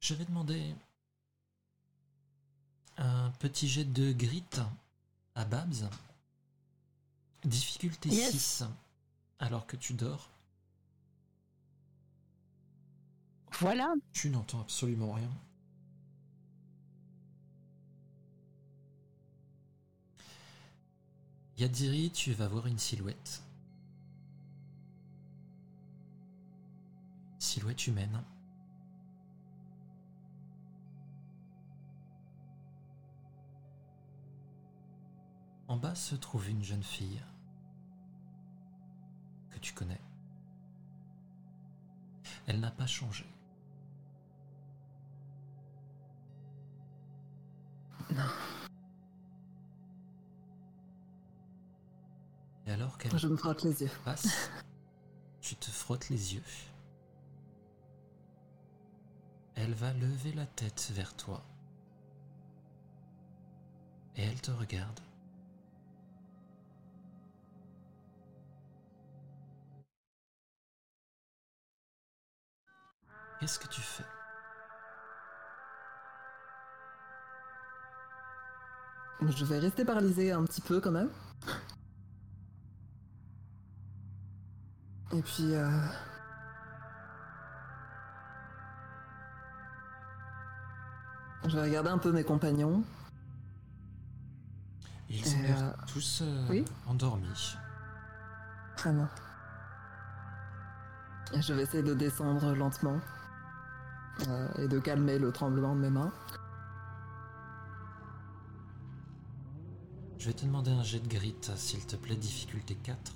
Je 0.00 0.12
vais 0.12 0.26
demander 0.26 0.74
un 2.98 3.30
petit 3.38 3.68
jet 3.68 3.86
de 3.86 4.12
grit 4.12 4.44
à 5.34 5.46
Babs. 5.46 5.88
Difficulté 7.42 8.10
Yes. 8.10 8.32
6 8.32 8.64
alors 9.44 9.66
que 9.66 9.76
tu 9.76 9.92
dors. 9.92 10.30
Voilà. 13.58 13.94
Tu 14.12 14.30
n'entends 14.30 14.62
absolument 14.62 15.12
rien. 15.12 15.30
Yadiri, 21.58 22.10
tu 22.10 22.32
vas 22.32 22.48
voir 22.48 22.66
une 22.66 22.78
silhouette. 22.78 23.42
Silhouette 27.38 27.86
humaine. 27.86 28.24
En 35.68 35.76
bas 35.76 35.94
se 35.94 36.14
trouve 36.14 36.48
une 36.48 36.64
jeune 36.64 36.82
fille 36.82 37.22
tu 39.64 39.72
connais. 39.72 40.00
Elle 42.46 42.60
n'a 42.60 42.70
pas 42.70 42.86
changé. 42.86 43.26
Et 52.66 52.70
alors 52.70 52.98
qu'elle 52.98 53.18
Je 53.18 53.26
me 53.26 53.36
frotte 53.36 53.62
les 53.62 53.82
yeux. 53.82 53.90
passe, 54.04 54.50
tu 55.40 55.56
te 55.56 55.70
frottes 55.70 56.10
les 56.10 56.34
yeux. 56.34 56.42
Elle 59.54 59.72
va 59.72 59.94
lever 59.94 60.32
la 60.32 60.46
tête 60.46 60.90
vers 60.92 61.16
toi. 61.16 61.42
Et 64.16 64.22
elle 64.24 64.40
te 64.42 64.50
regarde. 64.50 65.00
Qu'est-ce 73.44 73.58
que 73.58 73.68
tu 73.68 73.82
fais? 73.82 74.04
Je 79.20 79.44
vais 79.44 79.58
rester 79.58 79.84
paralysée 79.84 80.32
un 80.32 80.44
petit 80.44 80.62
peu 80.62 80.80
quand 80.80 80.90
même. 80.92 81.10
Et 85.12 85.20
puis... 85.20 85.54
euh, 85.54 85.68
Je 91.46 91.54
vais 91.54 91.64
regarder 91.64 91.90
un 91.90 91.98
peu 91.98 92.12
mes 92.12 92.24
compagnons. 92.24 92.82
Ils 95.10 95.22
ont 95.36 95.44
Euh, 95.50 95.72
tous 95.92 96.22
euh, 96.22 96.46
oui 96.48 96.64
endormis. 96.86 97.58
Très 98.78 98.90
bien. 98.90 99.10
Et 101.34 101.42
Je 101.42 101.52
vais 101.52 101.64
essayer 101.64 101.82
de 101.82 101.92
descendre 101.92 102.54
lentement. 102.54 102.98
Euh, 104.28 104.48
et 104.58 104.68
de 104.68 104.78
calmer 104.78 105.18
le 105.18 105.32
tremblement 105.32 105.74
de 105.74 105.80
mes 105.80 105.90
mains. 105.90 106.12
Je 110.18 110.26
vais 110.26 110.32
te 110.34 110.44
demander 110.46 110.70
un 110.70 110.82
jet 110.82 111.00
de 111.00 111.08
grit, 111.08 111.36
s'il 111.56 111.84
te 111.86 111.96
plaît, 111.96 112.16
difficulté 112.16 112.74
4. 112.76 113.12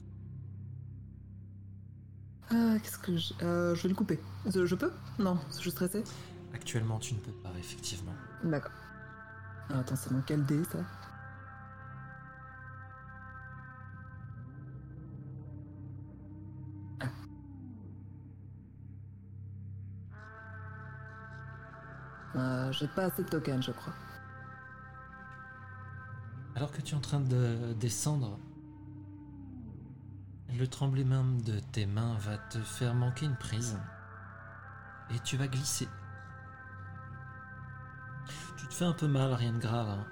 Ah, 2.50 2.74
qu'est-ce 2.82 2.98
que 2.98 3.16
je... 3.16 3.32
euh, 3.42 3.74
je 3.74 3.82
vais 3.82 3.88
le 3.90 3.94
couper. 3.94 4.18
Je, 4.46 4.66
je 4.66 4.74
peux? 4.74 4.92
Non, 5.18 5.38
je 5.50 5.56
suis 5.58 5.70
stressée. 5.70 6.04
Actuellement, 6.52 6.98
tu 6.98 7.14
ne 7.14 7.18
peux 7.20 7.32
pas, 7.32 7.52
effectivement. 7.58 8.12
D'accord. 8.44 8.72
Ah, 9.70 9.80
attends, 9.80 9.96
c'est 9.96 10.10
mon 10.10 10.22
quel 10.22 10.44
dé, 10.44 10.62
ça? 10.64 10.78
J'ai 22.72 22.88
pas 22.88 23.04
assez 23.04 23.22
de 23.22 23.28
tokens, 23.28 23.64
je 23.64 23.72
crois. 23.72 23.94
Alors 26.54 26.72
que 26.72 26.80
tu 26.80 26.94
es 26.94 26.96
en 26.96 27.00
train 27.00 27.20
de 27.20 27.72
descendre, 27.74 28.38
le 30.56 30.66
tremblement 30.66 31.24
de 31.24 31.60
tes 31.60 31.86
mains 31.86 32.16
va 32.18 32.36
te 32.36 32.58
faire 32.58 32.94
manquer 32.94 33.26
une 33.26 33.36
prise 33.36 33.78
et 35.10 35.18
tu 35.20 35.36
vas 35.36 35.46
glisser. 35.46 35.88
Tu 38.56 38.66
te 38.66 38.74
fais 38.74 38.84
un 38.84 38.92
peu 38.92 39.06
mal, 39.06 39.32
rien 39.32 39.52
de 39.52 39.58
grave, 39.58 39.88
hein, 39.88 40.06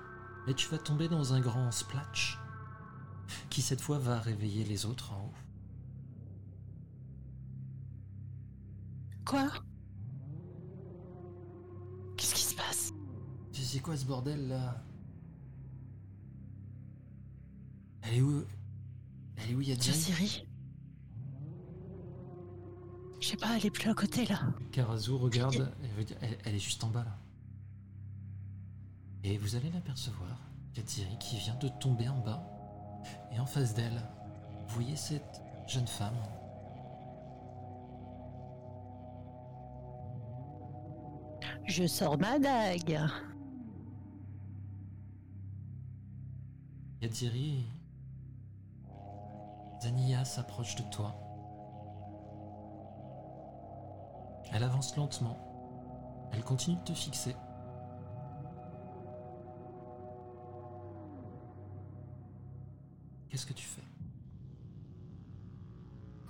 mais 0.47 0.55
tu 0.55 0.69
vas 0.69 0.79
tomber 0.79 1.09
dans 1.09 1.35
un 1.35 1.41
grand 1.41 1.71
splash 1.73 2.39
qui 3.51 3.61
cette 3.61 3.81
fois 3.81 3.99
va 3.99 4.21
réveiller 4.21 4.65
les 4.65 4.87
autres 4.87 5.13
en 5.13 5.25
haut. 5.25 5.35
Quoi? 9.25 9.49
C'est 13.69 13.81
quoi 13.81 13.97
ce 13.97 14.05
bordel 14.05 14.47
là 14.47 14.77
Elle 18.03 18.15
est 18.15 18.21
où? 18.21 18.45
Elle 19.37 19.51
est 19.51 19.55
où 19.55 19.61
Yadiri 19.61 19.93
Jaziri 19.93 20.47
Je 23.21 23.27
sais 23.27 23.37
pas, 23.37 23.57
elle 23.57 23.67
est 23.67 23.71
plus 23.71 23.91
à 23.91 23.95
côté 23.95 24.25
là. 24.27 24.39
Karazu 24.71 25.11
regarde, 25.15 25.73
elle, 25.83 25.91
veut 25.91 26.05
dire- 26.05 26.17
elle- 26.21 26.39
elle 26.45 26.55
est 26.55 26.61
juste 26.61 26.85
en 26.85 26.89
bas 26.91 27.03
là. 27.03 27.19
Et 29.25 29.37
vous 29.37 29.57
allez 29.57 29.71
l'apercevoir, 29.71 30.39
Yadiri 30.77 31.19
qui 31.19 31.37
vient 31.39 31.57
de 31.57 31.69
tomber 31.81 32.09
en 32.09 32.21
bas. 32.21 32.47
Et 33.33 33.41
en 33.41 33.47
face 33.47 33.75
d'elle, 33.75 34.01
vous 34.69 34.75
voyez 34.77 34.95
cette 34.95 35.43
jeune 35.67 35.89
femme. 35.89 36.15
Je 41.67 41.87
sors 41.87 42.17
ma 42.19 42.39
dague. 42.39 43.01
Yadiri. 47.03 47.67
Zania 49.83 50.25
s'approche 50.25 50.77
de 50.77 50.83
toi. 50.91 51.15
Elle 54.53 54.63
avance 54.63 54.97
lentement. 54.97 55.37
Elle 56.33 56.43
continue 56.43 56.77
de 56.77 56.83
te 56.83 56.93
fixer. 56.93 57.37
Qu'est-ce 63.29 63.47
que 63.47 63.53
tu 63.53 63.67
fais? 63.67 63.83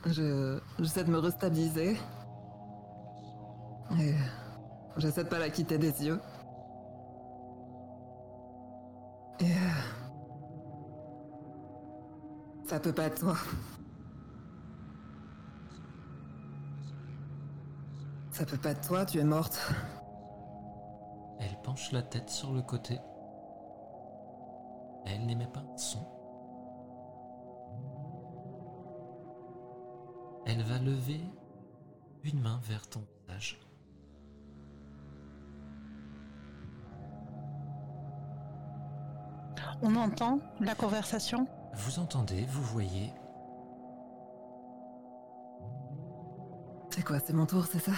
Je 0.07 0.61
j'essaie 0.79 1.05
de 1.05 1.11
me 1.11 1.19
restabiliser. 1.19 1.97
Et 4.01 4.15
j'essaie 4.97 5.25
de 5.25 5.29
pas 5.29 5.39
la 5.39 5.51
quitter 5.51 5.79
des 5.79 6.05
yeux. 6.05 6.21
Ça 12.77 12.81
peut 12.81 12.93
pas 12.93 13.05
être 13.05 13.21
toi. 13.21 13.37
Ça 18.31 18.45
peut 18.45 18.59
pas 18.59 18.73
être 18.73 18.87
toi, 18.87 19.07
tu 19.07 19.19
es 19.19 19.25
morte. 19.25 19.59
Elle 21.41 21.57
penche 21.63 21.91
la 21.93 22.03
tête 22.03 22.29
sur 22.29 22.53
le 22.53 22.61
côté. 22.61 22.99
Elle 25.07 25.25
n'émet 25.25 25.47
pas 25.47 25.61
un 25.61 25.77
son. 25.79 26.07
Elle 30.45 30.63
va 30.63 30.79
lever 30.79 31.23
une 32.25 32.43
main 32.43 32.61
vers 32.65 32.87
ton 32.91 33.07
visage. 33.23 33.59
On 39.81 39.97
entend 39.97 40.41
la 40.61 40.75
conversation? 40.75 41.49
Vous 41.77 41.99
entendez, 41.99 42.45
vous 42.49 42.63
voyez, 42.63 43.13
C'est 46.91 47.05
quoi, 47.05 47.21
c'est 47.21 47.35
mon 47.35 47.45
tour, 47.45 47.67
c'est 47.67 47.79
ça? 47.79 47.93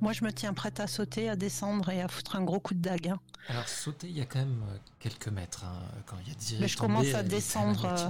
Moi, 0.00 0.12
je 0.12 0.24
me 0.24 0.32
tiens 0.32 0.52
prête 0.52 0.80
à 0.80 0.86
sauter, 0.86 1.28
à 1.28 1.36
descendre 1.36 1.88
et 1.88 2.02
à 2.02 2.08
foutre 2.08 2.36
un 2.36 2.42
gros 2.44 2.60
coup 2.60 2.74
de 2.74 2.80
dague. 2.80 3.08
hein. 3.08 3.20
Alors 3.48 3.68
sauter, 3.68 4.08
il 4.08 4.16
y 4.16 4.20
a 4.20 4.26
quand 4.26 4.38
même 4.38 4.62
euh, 4.68 4.76
quelques 4.98 5.28
mètres. 5.28 5.64
hein, 5.64 5.80
Quand 6.06 6.16
il 6.24 6.28
y 6.28 6.56
a 6.56 6.60
Mais 6.60 6.68
je 6.68 6.76
tombé, 6.76 6.86
commence 6.94 7.14
à 7.14 7.22
la 7.22 7.28
descendre, 7.28 7.84
euh. 7.86 8.08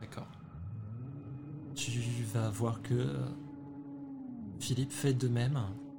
D'accord. 0.00 0.26
Tu 1.74 2.00
vas 2.32 2.50
voir 2.50 2.82
que 2.82 2.94
euh, 2.94 3.26
Philippe 4.60 4.92
fait 4.92 5.14
de 5.14 5.28
même, 5.28 5.56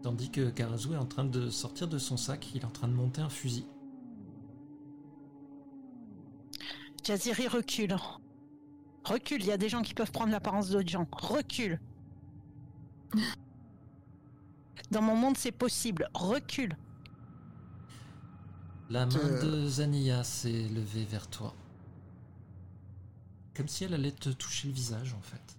tandis 0.08 0.30
que 0.32 0.50
Karazu 0.50 0.94
est 0.94 0.98
en 0.98 1.06
train 1.06 1.26
de 1.26 1.50
sortir 1.50 1.90
de 1.90 1.98
son 1.98 2.16
sac. 2.16 2.48
Il 2.56 2.62
est 2.62 2.66
en 2.66 2.70
train 2.70 2.88
de 2.88 2.94
monter 2.94 3.20
un 3.20 3.28
fusil. 3.28 3.66
Jaziri 7.04 7.50
recule. 7.50 7.94
Recule, 9.04 9.42
il 9.42 9.48
y 9.48 9.52
a 9.52 9.58
des 9.58 9.68
gens 9.68 9.82
qui 9.82 9.94
peuvent 9.94 10.14
prendre 10.14 10.32
l'apparence 10.32 10.70
d'autres 10.70 10.88
gens. 10.88 11.06
Recule. 11.12 11.82
Dans 14.92 15.02
mon 15.02 15.18
monde, 15.18 15.36
c'est 15.38 15.52
possible. 15.52 16.10
Recule. 16.14 16.78
La 18.90 19.06
main 19.08 19.12
Euh. 19.22 19.42
de 19.44 19.68
Zania 19.68 20.24
s'est 20.24 20.70
levée 20.70 21.04
vers 21.04 21.28
toi. 21.28 21.54
Comme 23.58 23.68
si 23.68 23.84
elle 23.84 23.94
allait 23.94 24.12
te 24.14 24.30
toucher 24.30 24.70
le 24.70 24.74
visage, 24.74 25.14
en 25.14 25.22
fait. 25.22 25.57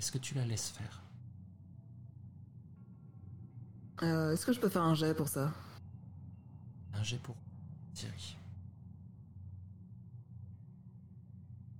Est-ce 0.00 0.10
que 0.10 0.16
tu 0.18 0.34
la 0.34 0.46
laisses 0.46 0.70
faire? 0.70 1.02
Euh, 4.02 4.32
Est-ce 4.32 4.46
que 4.46 4.52
je 4.54 4.58
peux 4.58 4.70
faire 4.70 4.80
un 4.82 4.94
jet 4.94 5.12
pour 5.12 5.28
ça? 5.28 5.52
Un 6.94 7.02
jet 7.02 7.18
pour 7.18 7.36
Thierry. 7.92 8.34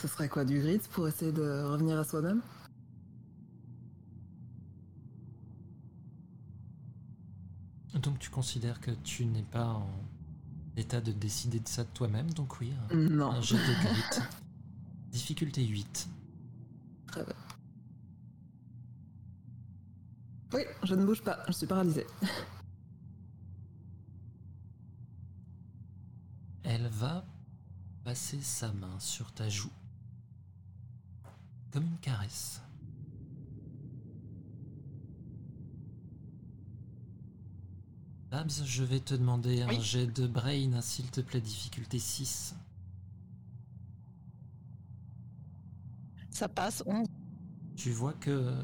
Ce 0.02 0.06
serait 0.08 0.28
quoi, 0.28 0.44
du 0.44 0.60
grit 0.60 0.80
pour 0.92 1.08
essayer 1.08 1.32
de 1.32 1.62
revenir 1.64 1.98
à 1.98 2.04
soi-même? 2.04 2.42
Donc 7.94 8.18
tu 8.18 8.30
considères 8.30 8.80
que 8.80 8.90
tu 9.02 9.24
n'es 9.26 9.42
pas 9.42 9.66
en 9.66 9.88
état 10.76 11.00
de 11.00 11.12
décider 11.12 11.58
de 11.60 11.68
ça 11.68 11.84
de 11.84 11.88
toi-même, 11.88 12.30
donc 12.32 12.60
oui, 12.60 12.72
un, 12.90 12.96
Non. 12.96 13.32
un 13.32 13.40
jet 13.40 13.56
de 13.56 13.82
grit. 13.82 14.22
Difficulté 15.10 15.66
8. 15.66 16.08
Très 17.08 17.24
bien. 17.24 17.34
Oui, 20.52 20.62
je 20.82 20.94
ne 20.94 21.04
bouge 21.04 21.22
pas, 21.22 21.42
je 21.46 21.52
suis 21.52 21.66
paralysée. 21.66 22.06
Elle 26.64 26.88
va 26.88 27.24
passer 28.04 28.40
sa 28.40 28.72
main 28.72 28.98
sur 28.98 29.32
ta 29.32 29.48
joue. 29.48 29.70
Comme 31.72 31.84
une 31.84 31.98
caresse. 31.98 32.60
Babs, 38.30 38.50
je 38.64 38.84
vais 38.84 39.00
te 39.00 39.14
demander 39.14 39.62
un 39.62 39.68
Oui. 39.68 39.80
jet 39.80 40.06
de 40.06 40.26
brain, 40.26 40.80
s'il 40.82 41.10
te 41.10 41.20
plaît, 41.20 41.40
difficulté 41.40 41.98
6. 41.98 42.54
Ça 46.30 46.48
passe. 46.48 46.82
On... 46.86 47.04
Tu 47.74 47.90
vois 47.90 48.12
que 48.14 48.54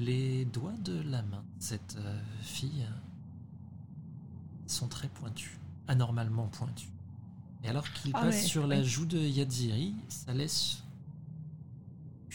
les 0.00 0.46
doigts 0.46 0.76
de 0.78 1.00
la 1.02 1.22
main 1.22 1.44
de 1.58 1.62
cette 1.62 1.96
euh, 1.98 2.20
fille 2.40 2.86
sont 4.66 4.88
très 4.88 5.08
pointus, 5.08 5.58
anormalement 5.88 6.48
pointus. 6.48 6.88
Et 7.62 7.68
alors 7.68 7.90
qu'il 7.92 8.12
Ah 8.14 8.22
passe 8.22 8.36
ouais, 8.36 8.42
sur 8.42 8.66
la 8.66 8.82
joue 8.82 9.04
de 9.04 9.18
Yadziri, 9.18 9.94
ça 10.08 10.32
laisse 10.32 10.82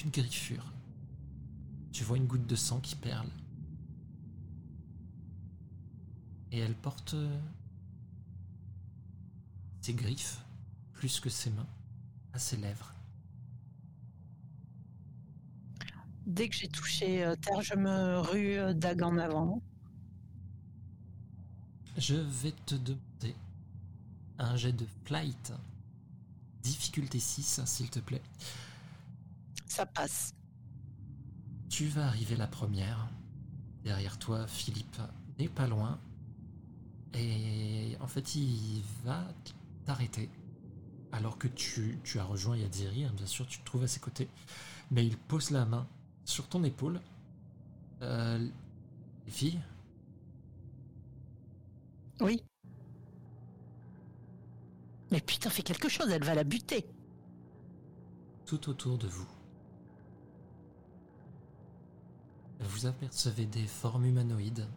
une 0.04 0.12
griffure. 0.12 0.72
Tu 1.92 2.04
vois 2.04 2.18
une 2.18 2.28
goutte 2.28 2.46
de 2.46 2.56
sang 2.56 2.80
qui 2.80 2.96
perle. 2.96 3.30
Et 6.52 6.60
elle 6.60 6.76
porte 6.76 7.16
euh, 7.16 7.40
ses 9.82 9.94
griffes, 9.94 10.40
plus 10.94 11.20
que 11.20 11.30
ses 11.30 11.50
mains, 11.50 11.68
à 12.34 12.40
ses 12.40 12.58
lèvres. 12.58 12.95
Dès 16.26 16.50
que 16.50 16.56
j'ai 16.56 16.68
touché 16.68 17.24
euh, 17.24 17.36
terre, 17.36 17.62
je 17.62 17.76
me 17.76 18.20
rue 18.20 18.58
euh, 18.58 18.74
dague 18.74 19.04
en 19.04 19.18
avant. 19.18 19.62
Je 21.98 22.16
vais 22.16 22.54
te 22.66 22.76
demander 22.76 23.36
un 24.40 24.56
jet 24.56 24.74
de 24.74 24.86
flight. 25.06 25.54
Difficulté 26.64 27.20
6, 27.20 27.62
s'il 27.66 27.90
te 27.90 28.00
plaît. 28.00 28.24
Ça 29.68 29.86
passe. 29.86 30.34
Tu 31.70 31.88
vas 31.88 32.08
arriver 32.08 32.36
la 32.36 32.48
première. 32.48 33.08
Derrière 33.84 34.18
toi, 34.18 34.48
Philippe 34.48 34.98
n'est 35.38 35.48
pas 35.48 35.68
loin. 35.68 36.00
Et 37.14 37.96
en 38.02 38.08
fait, 38.08 38.36
il 38.36 38.82
va 39.04 39.24
t'arrêter 39.86 40.30
alors 41.12 41.38
que 41.38 41.48
tu, 41.48 41.98
tu 42.04 42.20
as 42.20 42.26
rejoint 42.26 42.58
Yadiri, 42.58 43.06
hein, 43.06 43.14
bien 43.16 43.26
sûr, 43.26 43.48
tu 43.48 43.60
te 43.60 43.66
trouves 43.66 43.84
à 43.84 43.88
ses 43.88 44.02
côtés, 44.02 44.28
mais 44.92 45.06
il 45.06 45.16
pose 45.18 45.52
la 45.52 45.66
main 45.66 45.88
sur 46.26 46.48
ton 46.48 46.64
épaule. 46.64 47.00
Euh, 48.02 48.38
les 49.26 49.32
filles, 49.32 49.62
Oui. 52.22 52.42
Mais 55.12 55.22
putain, 55.22 55.50
fais 55.50 55.64
quelque 55.64 55.90
chose, 55.90 56.10
elle 56.10 56.24
va 56.24 56.34
la 56.34 56.44
buter. 56.44 56.86
tout 58.46 58.70
autour 58.70 58.98
de 58.98 59.08
vous. 59.08 59.28
Vous 62.60 62.86
apercevez 62.86 63.46
des 63.48 63.66
formes 63.66 64.06
humanoïdes. 64.06 64.68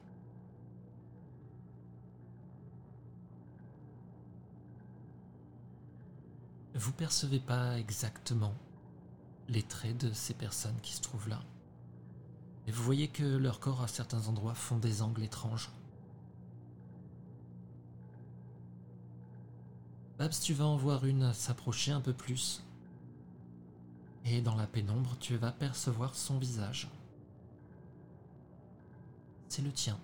Vous 6.75 6.93
percevez 6.93 7.41
pas 7.41 7.79
exactement 7.79 8.55
les 9.49 9.63
traits 9.63 9.97
de 9.97 10.13
ces 10.13 10.35
personnes 10.35 10.79
qui 10.83 10.93
se 10.93 11.01
trouvent 11.01 11.29
là. 11.29 11.43
Et 12.67 12.71
vous 12.71 12.83
voyez 12.83 13.09
que 13.09 13.25
leurs 13.25 13.61
corps 13.61 13.83
à 13.83 13.89
certains 13.89 14.29
endroits 14.29 14.55
font 14.55 14.77
des 14.79 15.01
angles 15.01 15.23
étranges. 15.23 15.71
Babs, 20.19 20.35
tu 20.43 20.53
vas 20.53 20.67
en 20.67 20.77
voir 20.77 21.07
une 21.07 21.33
s'approcher 21.33 21.93
un 21.93 22.01
peu 22.01 22.13
plus. 22.13 22.63
Et 24.25 24.43
dans 24.43 24.57
la 24.57 24.67
pénombre, 24.67 25.17
tu 25.19 25.37
vas 25.37 25.53
percevoir 25.53 26.15
son 26.15 26.39
visage. 26.39 26.91
C'est 29.49 29.63
le 29.63 29.73
tien. 29.73 29.99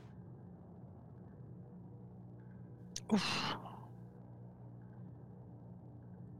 Ouf. 3.11 3.59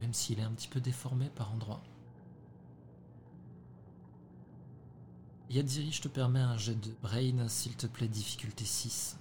Même 0.01 0.13
s'il 0.13 0.39
est 0.39 0.43
un 0.43 0.51
petit 0.51 0.67
peu 0.67 0.81
déformé 0.81 1.29
par 1.29 1.53
endroits. 1.53 1.83
Yadiri, 5.49 5.91
je 5.91 6.01
te 6.01 6.07
permets 6.07 6.39
un 6.39 6.57
jet 6.57 6.75
de 6.75 6.91
brain, 7.01 7.47
s'il 7.47 7.75
te 7.75 7.87
plaît, 7.87 8.07
difficulté 8.07 8.65
6. 8.65 9.17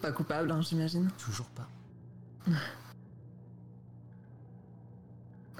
Pas 0.00 0.12
coupable, 0.12 0.50
hein, 0.50 0.62
j'imagine. 0.62 1.10
Toujours 1.18 1.48
pas. 1.50 1.68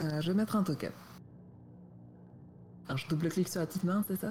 Euh, 0.03 0.19
je 0.23 0.29
vais 0.29 0.35
mettre 0.35 0.57
un 0.57 0.63
token. 0.63 0.93
Alors, 2.87 2.97
je 2.97 3.07
double-clique 3.09 3.51
sur 3.51 3.61
la 3.61 3.67
petite 3.67 3.85
main, 3.85 4.03
c'est 4.09 4.17
ça? 4.17 4.31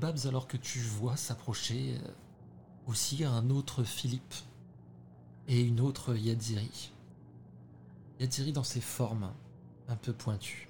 Babs, 0.00 0.26
alors 0.26 0.48
que 0.48 0.56
tu 0.56 0.78
vois 0.78 1.18
s'approcher 1.18 1.98
euh, 1.98 2.08
aussi 2.86 3.22
un 3.22 3.50
autre 3.50 3.84
Philippe 3.84 4.34
et 5.46 5.60
une 5.60 5.80
autre 5.80 6.14
Yadiri. 6.14 6.90
Yadiri 8.18 8.52
dans 8.52 8.64
ses 8.64 8.80
formes 8.80 9.30
un 9.88 9.96
peu 9.96 10.14
pointues. 10.14 10.69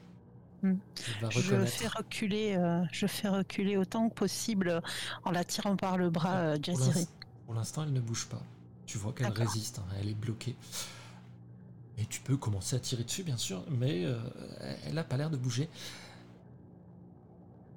Vas 0.63 1.31
Je 1.31 1.65
fais 1.65 1.89
reculer, 1.89 2.57
euh, 2.57 2.85
je 2.93 3.07
fais 3.07 3.29
reculer 3.29 3.77
autant 3.77 4.09
que 4.09 4.15
possible 4.15 4.69
euh, 4.69 4.81
en 5.25 5.31
la 5.31 5.45
tirant 5.45 5.77
par 5.77 5.97
le 5.97 6.11
bras, 6.11 6.37
euh, 6.37 6.55
Pour 6.57 6.65
Jaziri. 6.65 7.09
Pour 7.47 7.55
l'instant, 7.55 7.83
elle 7.85 7.93
ne 7.93 8.01
bouge 8.01 8.27
pas. 8.27 8.43
Tu 8.87 8.99
vois 8.99 9.13
qu'elle 9.13 9.33
résiste, 9.33 9.79
hein, 9.79 9.87
elle 10.01 10.09
est 10.09 10.15
bloquée. 10.15 10.57
Et 11.99 12.07
tu 12.07 12.21
peux 12.21 12.37
commencer 12.37 12.77
à 12.77 12.81
tirer 12.81 13.05
dessus, 13.05 13.23
bien 13.23 13.37
sûr, 13.37 13.65
mais 13.71 14.05
euh, 14.05 14.19
elle 14.85 14.95
n'a 14.95 15.05
pas 15.05 15.17
l'air 15.17 15.31
de 15.31 15.37
bouger. 15.37 15.69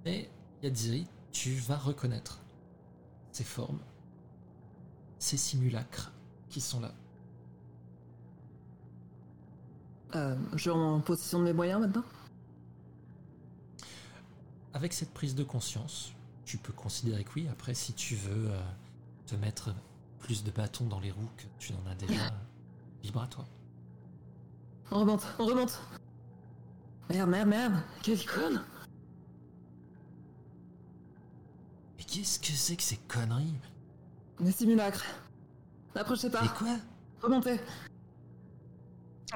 Mais 0.05 0.29
Yadiri, 0.61 1.07
tu 1.31 1.51
vas 1.55 1.77
reconnaître 1.77 2.39
ces 3.31 3.43
formes, 3.43 3.79
ces 5.19 5.37
simulacres 5.37 6.11
qui 6.49 6.61
sont 6.61 6.79
là. 6.79 6.93
euh, 10.15 10.35
Je 10.53 10.57
suis 10.57 10.69
en 10.69 10.99
possession 11.01 11.39
de 11.39 11.45
mes 11.45 11.53
moyens 11.53 11.81
maintenant? 11.81 12.03
Avec 14.73 14.93
cette 14.93 15.13
prise 15.13 15.35
de 15.35 15.43
conscience, 15.43 16.13
tu 16.45 16.57
peux 16.57 16.73
considérer 16.73 17.23
que 17.23 17.31
oui. 17.35 17.47
Après, 17.51 17.73
si 17.73 17.93
tu 17.93 18.15
veux 18.15 18.51
euh, 18.51 18.59
te 19.27 19.35
mettre 19.35 19.73
plus 20.19 20.43
de 20.43 20.51
bâtons 20.51 20.85
dans 20.85 20.99
les 20.99 21.11
roues 21.11 21.29
que 21.37 21.43
tu 21.59 21.73
n'en 21.73 21.85
as 21.91 21.95
déjà, 21.95 22.31
libre 23.03 23.21
à 23.21 23.27
toi. 23.27 23.45
On 24.91 24.99
remonte, 24.99 25.25
on 25.39 25.45
remonte 25.45 25.81
Merde, 27.09 27.29
merde, 27.29 27.49
merde 27.49 27.73
Quelle 28.01 28.25
conne 28.25 28.63
Mais 31.97 32.03
qu'est-ce 32.03 32.39
que 32.39 32.51
c'est 32.51 32.75
que 32.75 32.83
ces 32.83 32.97
conneries? 32.97 33.53
Des 34.39 34.51
simulacres 34.51 35.05
N'approchez 35.95 36.29
pas 36.29 36.43
Et 36.43 36.49
quoi? 36.49 36.77
Remontez 37.21 37.59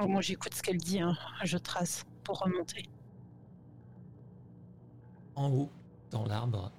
Oh, 0.00 0.06
moi, 0.06 0.20
j'écoute 0.20 0.54
ce 0.54 0.62
qu'elle 0.62 0.78
dit, 0.78 1.00
hein. 1.00 1.16
je 1.42 1.58
trace 1.58 2.04
pour 2.22 2.38
remonter. 2.38 2.88
En 5.38 5.50
haut, 5.52 5.70
dans 6.10 6.26
l'arbre, 6.26 6.72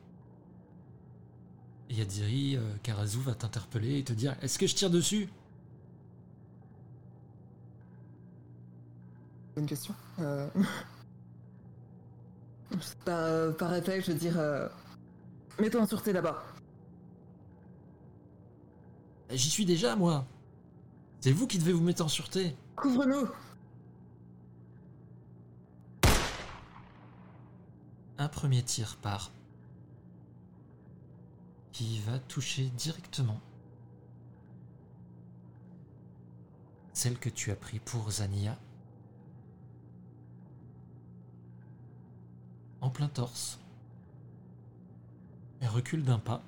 Yadiri, 1.89 2.57
euh, 2.57 2.75
Karazu 2.83 3.19
va 3.19 3.33
t'interpeller 3.33 3.99
et 3.99 4.03
te 4.03 4.11
dire 4.11 4.35
Est-ce 4.41 4.59
que 4.59 4.67
je 4.67 4.75
tire 4.75 4.89
dessus? 4.89 5.29
Une 9.55 9.65
question. 9.65 9.95
Euh... 10.19 10.49
par, 13.05 13.55
par 13.55 13.69
réflexe, 13.69 14.07
je 14.07 14.11
veux 14.11 14.19
dire... 14.19 14.37
Euh... 14.37 14.67
Mets-toi 15.57 15.79
en 15.79 15.87
sûreté 15.87 16.11
d'abord. 16.11 16.43
J'y 19.29 19.49
suis 19.49 19.65
déjà, 19.65 19.95
moi. 19.95 20.25
C'est 21.21 21.31
vous 21.31 21.47
qui 21.47 21.59
devez 21.59 21.71
vous 21.71 21.83
mettre 21.83 22.03
en 22.03 22.09
sûreté. 22.09 22.57
Couvre-nous 22.75 23.29
Un 28.21 28.27
premier 28.27 28.61
tir 28.61 28.97
part. 28.97 29.31
Qui 31.71 32.01
va 32.01 32.19
toucher 32.19 32.65
directement. 32.71 33.39
Celle 36.91 37.17
que 37.17 37.29
tu 37.29 37.49
as 37.51 37.55
pris 37.55 37.79
pour 37.79 38.11
Zania. 38.11 38.57
En 42.81 42.89
plein 42.89 43.07
torse. 43.07 43.57
Elle 45.61 45.69
recule 45.69 46.03
d'un 46.03 46.19
pas. 46.19 46.43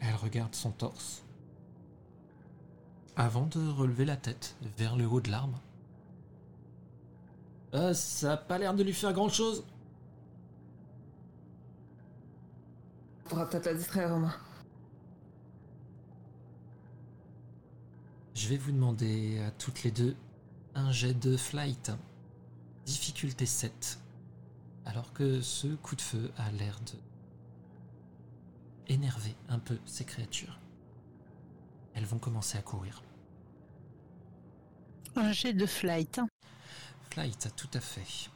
Elle 0.00 0.16
regarde 0.16 0.56
son 0.56 0.72
torse. 0.72 1.22
Avant 3.14 3.46
de 3.46 3.64
relever 3.68 4.04
la 4.04 4.16
tête 4.16 4.56
vers 4.76 4.96
le 4.96 5.06
haut 5.06 5.20
de 5.20 5.30
l'arbre. 5.30 5.60
Euh, 7.74 7.94
ça 7.94 8.32
a 8.32 8.36
pas 8.36 8.58
l'air 8.58 8.74
de 8.74 8.82
lui 8.82 8.92
faire 8.92 9.12
grand 9.12 9.28
chose. 9.28 9.64
On 13.24 13.28
pourra 13.28 13.48
peut-être 13.48 13.66
la 13.66 13.74
distraire. 13.74 14.40
Je 18.34 18.48
vais 18.48 18.56
vous 18.56 18.72
demander 18.72 19.38
à 19.40 19.50
toutes 19.52 19.84
les 19.84 19.90
deux 19.90 20.16
un 20.74 20.90
jet 20.90 21.14
de 21.14 21.36
flight. 21.36 21.92
Difficulté 22.86 23.46
7. 23.46 24.00
Alors 24.84 25.12
que 25.12 25.40
ce 25.40 25.68
coup 25.68 25.94
de 25.94 26.00
feu 26.00 26.32
a 26.36 26.50
l'air 26.52 26.80
de 26.80 26.98
énerver 28.92 29.36
un 29.48 29.60
peu 29.60 29.78
ces 29.84 30.04
créatures. 30.04 30.58
Elles 31.94 32.06
vont 32.06 32.18
commencer 32.18 32.58
à 32.58 32.62
courir. 32.62 33.02
Un 35.14 35.32
jet 35.32 35.52
de 35.52 35.66
flight. 35.66 36.20
Hein. 37.10 37.14
Flight, 37.14 37.52
tout 37.56 37.68
à 37.74 37.80
fait. 37.80 38.30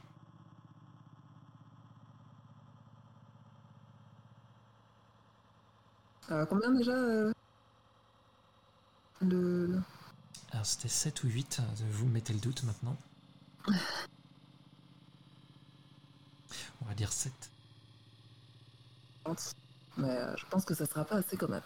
Euh, 6.31 6.45
combien 6.45 6.71
déjà 6.71 6.91
euh, 6.93 7.31
le... 9.21 9.67
le- 9.67 9.81
Alors 10.51 10.65
c'était 10.65 10.87
7 10.89 11.23
ou 11.23 11.27
8, 11.27 11.61
vous 11.91 12.05
me 12.05 12.13
mettez 12.13 12.33
le 12.33 12.39
doute 12.39 12.63
maintenant. 12.63 12.97
On 16.81 16.85
va 16.85 16.93
dire 16.95 17.11
7. 17.11 17.31
Mais 19.97 20.09
euh, 20.09 20.35
je 20.37 20.45
pense 20.47 20.65
que 20.65 20.73
ça 20.73 20.85
sera 20.85 21.05
pas 21.05 21.15
assez 21.17 21.37
quand 21.37 21.49
même. 21.49 21.61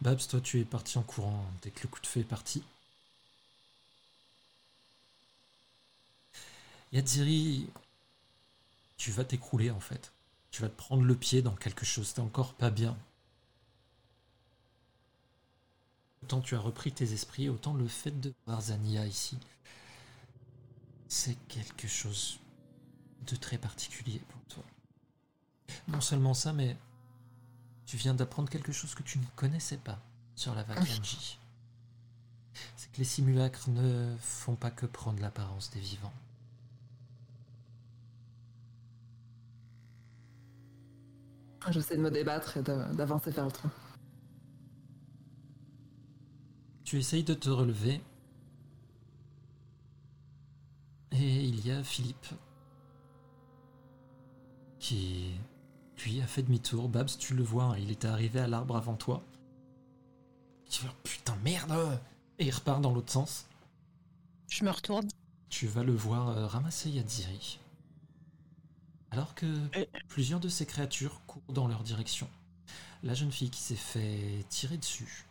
Babs, 0.00 0.20
toi 0.28 0.40
tu 0.40 0.60
es 0.60 0.64
parti 0.64 0.98
en 0.98 1.02
courant 1.02 1.44
dès 1.62 1.70
que 1.70 1.82
le 1.82 1.88
coup 1.88 2.00
de 2.00 2.06
feu 2.06 2.20
est 2.20 2.24
parti. 2.24 2.62
Yadziri, 6.92 7.70
tu 8.96 9.10
vas 9.12 9.24
t'écrouler 9.24 9.70
en 9.70 9.80
fait. 9.80 10.12
Tu 10.50 10.62
vas 10.62 10.68
te 10.68 10.76
prendre 10.76 11.04
le 11.04 11.14
pied 11.14 11.42
dans 11.42 11.54
quelque 11.54 11.84
chose, 11.84 12.12
t'es 12.12 12.20
encore 12.20 12.54
pas 12.54 12.70
bien. 12.70 12.96
Autant 16.22 16.40
tu 16.40 16.54
as 16.54 16.60
repris 16.60 16.92
tes 16.92 17.12
esprits, 17.12 17.48
autant 17.48 17.74
le 17.74 17.86
fait 17.86 18.20
de 18.20 18.32
voir 18.46 18.60
Zania 18.60 19.06
ici, 19.06 19.38
c'est 21.08 21.36
quelque 21.48 21.88
chose 21.88 22.40
de 23.26 23.36
très 23.36 23.58
particulier 23.58 24.20
pour 24.28 24.40
toi. 24.44 24.64
Non 25.88 26.00
seulement 26.00 26.34
ça, 26.34 26.52
mais 26.52 26.76
tu 27.86 27.96
viens 27.96 28.14
d'apprendre 28.14 28.50
quelque 28.50 28.72
chose 28.72 28.94
que 28.94 29.02
tu 29.02 29.18
ne 29.18 29.26
connaissais 29.36 29.78
pas 29.78 30.00
sur 30.34 30.54
la 30.54 30.62
Vakanji. 30.62 31.38
C'est 32.76 32.90
que 32.92 32.98
les 32.98 33.04
simulacres 33.04 33.68
ne 33.70 34.16
font 34.18 34.56
pas 34.56 34.70
que 34.70 34.86
prendre 34.86 35.20
l'apparence 35.20 35.70
des 35.70 35.80
vivants. 35.80 36.12
J'essaie 41.68 41.96
de 41.96 42.02
me 42.02 42.10
débattre 42.10 42.56
et 42.56 42.62
d'avancer 42.62 43.30
vers 43.30 43.44
le 43.44 43.52
tronc. 43.52 43.70
Tu 46.84 46.98
essayes 46.98 47.22
de 47.22 47.34
te 47.34 47.50
relever. 47.50 48.00
Et 51.12 51.44
il 51.44 51.66
y 51.66 51.70
a 51.70 51.84
Philippe 51.84 52.26
qui, 54.78 55.32
lui, 56.04 56.20
a 56.20 56.26
fait 56.26 56.42
demi-tour. 56.42 56.88
Babs, 56.88 57.10
tu 57.18 57.34
le 57.34 57.42
vois, 57.42 57.64
hein, 57.64 57.76
il 57.78 57.90
était 57.90 58.08
arrivé 58.08 58.40
à 58.40 58.48
l'arbre 58.48 58.76
avant 58.76 58.96
toi. 58.96 59.22
Tu 60.68 60.84
vas, 60.84 60.92
putain, 61.02 61.36
merde 61.44 62.00
Et 62.38 62.46
il 62.46 62.50
repart 62.54 62.80
dans 62.80 62.92
l'autre 62.92 63.12
sens. 63.12 63.46
Je 64.48 64.64
me 64.64 64.70
retourne. 64.70 65.06
Tu 65.48 65.66
vas 65.66 65.84
le 65.84 65.94
voir 65.94 66.30
euh, 66.30 66.46
ramasser 66.46 66.90
Yadiri. 66.90 67.60
Alors 69.10 69.34
que 69.34 69.46
plusieurs 70.08 70.40
de 70.40 70.48
ces 70.48 70.66
créatures 70.66 71.20
courent 71.26 71.42
dans 71.52 71.66
leur 71.68 71.82
direction. 71.82 72.28
La 73.02 73.14
jeune 73.14 73.32
fille 73.32 73.50
qui 73.50 73.60
s'est 73.60 73.74
fait 73.74 74.44
tirer 74.48 74.76
dessus 74.76 75.26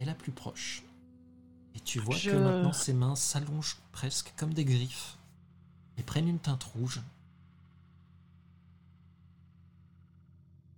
est 0.00 0.04
la 0.04 0.14
plus 0.14 0.30
proche. 0.32 0.82
Et 1.74 1.80
tu 1.80 1.98
vois 2.00 2.16
Je- 2.16 2.30
que 2.30 2.36
maintenant 2.36 2.72
ses 2.72 2.92
mains 2.92 3.16
s'allongent 3.16 3.78
presque 3.92 4.32
comme 4.36 4.54
des 4.54 4.64
griffes 4.64 5.16
et 5.96 6.02
prennent 6.02 6.28
une 6.28 6.38
teinte 6.38 6.62
rouge. 6.64 7.00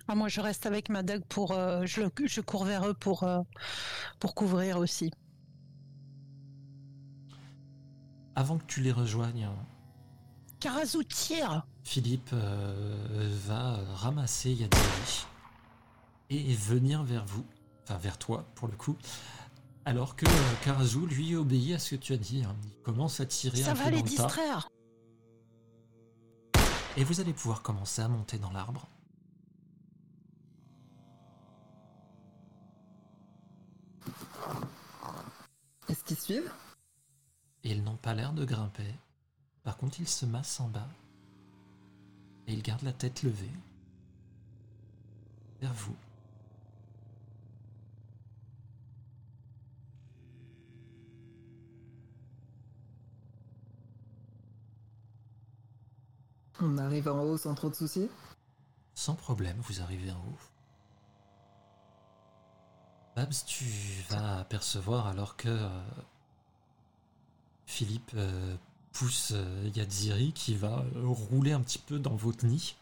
Ah, 0.09 0.15
moi, 0.16 0.28
je 0.28 0.41
reste 0.41 0.66
avec 0.66 0.89
ma 0.89 1.03
dague 1.03 1.24
pour. 1.28 1.53
euh, 1.53 1.85
je, 1.87 2.41
cours 2.41 2.65
vers 2.65 2.87
eux 2.89 2.95
pour, 2.95 3.23
euh, 3.23 3.43
pour 4.19 4.35
couvrir 4.35 4.78
aussi. 4.78 5.11
Avant 8.35 8.59
que 8.59 8.65
tu 8.65 8.81
les 8.81 8.93
rejoignes, 8.93 9.49
Karazu 10.61 11.05
tire 11.05 11.66
Philippe 11.85 12.31
euh, 12.32 13.31
va 13.47 13.78
ramasser 13.95 14.53
Yadiri 14.53 15.27
et 16.28 16.55
venir 16.55 17.03
vers 17.03 17.24
vous, 17.24 17.45
enfin 17.82 17.97
vers 17.97 18.19
toi 18.19 18.45
pour 18.55 18.69
le 18.69 18.77
coup, 18.77 18.97
alors 19.85 20.15
que 20.16 20.27
euh, 20.27 20.55
Karazu 20.62 21.07
lui 21.07 21.35
obéit 21.35 21.74
à 21.74 21.78
ce 21.78 21.95
que 21.95 22.01
tu 22.01 22.12
as 22.12 22.16
dit. 22.19 22.45
hein. 22.45 22.55
Il 22.65 22.82
commence 22.82 23.20
à 23.20 23.27
tirer 23.27 23.57
Ça 23.57 23.73
un 23.73 23.74
va 23.74 23.85
peu 23.85 23.91
les 23.91 24.03
dans 24.03 24.05
le 24.05 24.16
tas 24.16 24.24
distraire 24.27 24.69
et 26.97 27.05
vous 27.05 27.20
allez 27.20 27.32
pouvoir 27.32 27.62
commencer 27.62 28.03
à 28.03 28.09
monter 28.09 28.37
dans 28.39 28.51
l'arbre. 28.51 28.87
Est-ce 35.89 36.05
qu'ils 36.05 36.19
suivent? 36.19 36.53
Ils 37.65 37.82
n'ont 37.82 37.97
pas 37.97 38.15
l'air 38.15 38.32
de 38.32 38.45
grimper. 38.45 38.95
Par 39.70 39.76
contre, 39.76 40.01
ils 40.01 40.09
se 40.09 40.26
massent 40.26 40.59
en 40.59 40.66
bas 40.66 40.88
et 42.48 42.55
ils 42.55 42.60
gardent 42.60 42.82
la 42.82 42.92
tête 42.92 43.22
levée 43.22 43.52
vers 45.60 45.72
vous. 45.72 45.94
On 56.60 56.76
arrive 56.78 57.06
en 57.06 57.22
haut 57.22 57.38
sans 57.38 57.55
trop 57.55 57.70
de 57.70 57.76
soucis? 57.76 58.09
Sans 58.97 59.14
problème, 59.14 59.60
vous 59.60 59.80
arrivez 59.80 60.10
en 60.10 60.18
haut. 60.18 60.38
Babs, 63.14 63.44
tu 63.47 63.66
vas 64.09 64.40
apercevoir 64.40 65.06
alors 65.06 65.36
que 65.36 65.48
euh, 65.48 65.80
Philippe 67.66 68.10
euh, 68.16 68.56
pousse 68.93 69.33
euh, 69.35 69.71
Yadziri 69.75 70.33
qui 70.33 70.55
va 70.55 70.85
euh, 70.97 71.07
rouler 71.07 71.53
un 71.53 71.61
petit 71.61 71.79
peu 71.79 71.99
dans 71.99 72.15
votre 72.15 72.45
nid. 72.45 72.77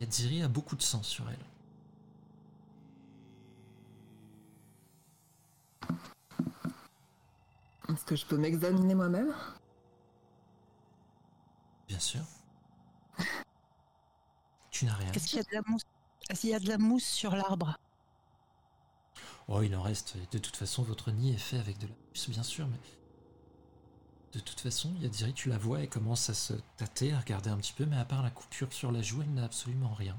Yadziri 0.00 0.42
a 0.42 0.48
beaucoup 0.48 0.76
de 0.76 0.82
sang 0.82 1.02
sur 1.02 1.28
elle. 1.30 1.38
Est-ce 7.92 8.04
que 8.04 8.16
je 8.16 8.26
peux 8.26 8.38
m'examiner 8.38 8.94
moi-même? 8.94 9.34
Bien 11.88 11.98
sûr. 11.98 12.22
Tu 14.70 14.86
n'as 14.86 14.94
rien. 14.94 15.12
Est-ce 15.12 15.28
qu'il 15.28 15.36
y 15.36 15.40
a 15.40 15.44
de 15.44 15.54
la 15.54 15.62
mousse 15.66 15.82
Est-ce 16.28 16.40
qu'il 16.40 16.50
y 16.50 16.54
a 16.54 16.58
de 16.58 16.68
la 16.68 16.78
mousse 16.78 17.04
sur 17.04 17.36
l'arbre? 17.36 17.78
Oh, 19.48 19.62
il 19.62 19.74
en 19.76 19.82
reste. 19.82 20.16
De 20.32 20.38
toute 20.38 20.56
façon, 20.56 20.82
votre 20.82 21.10
nid 21.10 21.32
est 21.32 21.38
fait 21.38 21.58
avec 21.58 21.78
de 21.78 21.86
la 21.86 21.94
mousse, 22.10 22.30
bien 22.30 22.42
sûr, 22.42 22.66
mais. 22.66 22.78
De 24.32 24.40
toute 24.40 24.58
façon, 24.58 24.92
Yadiri, 24.96 25.32
tu 25.32 25.48
la 25.48 25.58
vois, 25.58 25.80
elle 25.80 25.88
commence 25.88 26.28
à 26.28 26.34
se 26.34 26.54
tâter, 26.76 27.12
à 27.12 27.20
regarder 27.20 27.50
un 27.50 27.56
petit 27.56 27.72
peu, 27.72 27.86
mais 27.86 27.96
à 27.96 28.04
part 28.04 28.22
la 28.22 28.30
coupure 28.30 28.72
sur 28.72 28.90
la 28.90 29.00
joue, 29.00 29.22
elle 29.22 29.32
n'a 29.32 29.44
absolument 29.44 29.94
rien. 29.94 30.18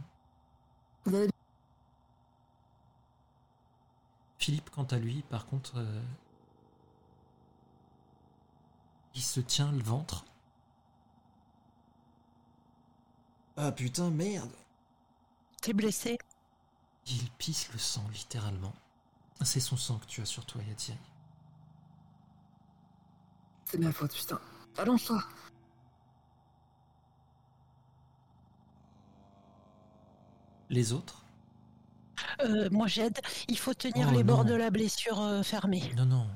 Philippe, 4.38 4.70
quant 4.70 4.86
à 4.86 4.98
lui, 4.98 5.22
par 5.24 5.46
contre, 5.46 5.74
euh, 5.78 6.02
il 9.16 9.22
se 9.22 9.42
tient 9.42 9.72
le 9.72 9.84
ventre. 9.84 10.24
Ah 13.58 13.72
putain, 13.72 14.12
merde 14.12 14.52
T'es 15.62 15.74
blessé 15.74 16.18
Il 17.08 17.30
pisse 17.32 17.72
le 17.74 17.80
sang, 17.80 18.08
littéralement. 18.14 18.74
C'est 19.44 19.60
son 19.60 19.78
sang 19.78 19.98
que 20.00 20.06
tu 20.06 20.22
as 20.22 20.26
sur 20.26 20.46
toi, 20.46 20.62
Yadiri. 20.68 20.98
C'est 23.66 23.78
ma 23.78 23.92
faute, 23.92 24.14
putain. 24.14 24.40
Allonge-toi. 24.78 25.22
Les 30.70 30.94
autres 30.94 31.24
Euh, 32.42 32.70
Moi, 32.72 32.88
j'aide. 32.88 33.20
Il 33.48 33.58
faut 33.58 33.74
tenir 33.74 34.08
Oh, 34.12 34.16
les 34.16 34.24
bords 34.24 34.46
de 34.46 34.54
la 34.56 34.70
blessure 34.70 35.22
euh, 35.22 35.44
fermés. 35.44 35.94
Non, 35.96 36.06
non. 36.06 36.28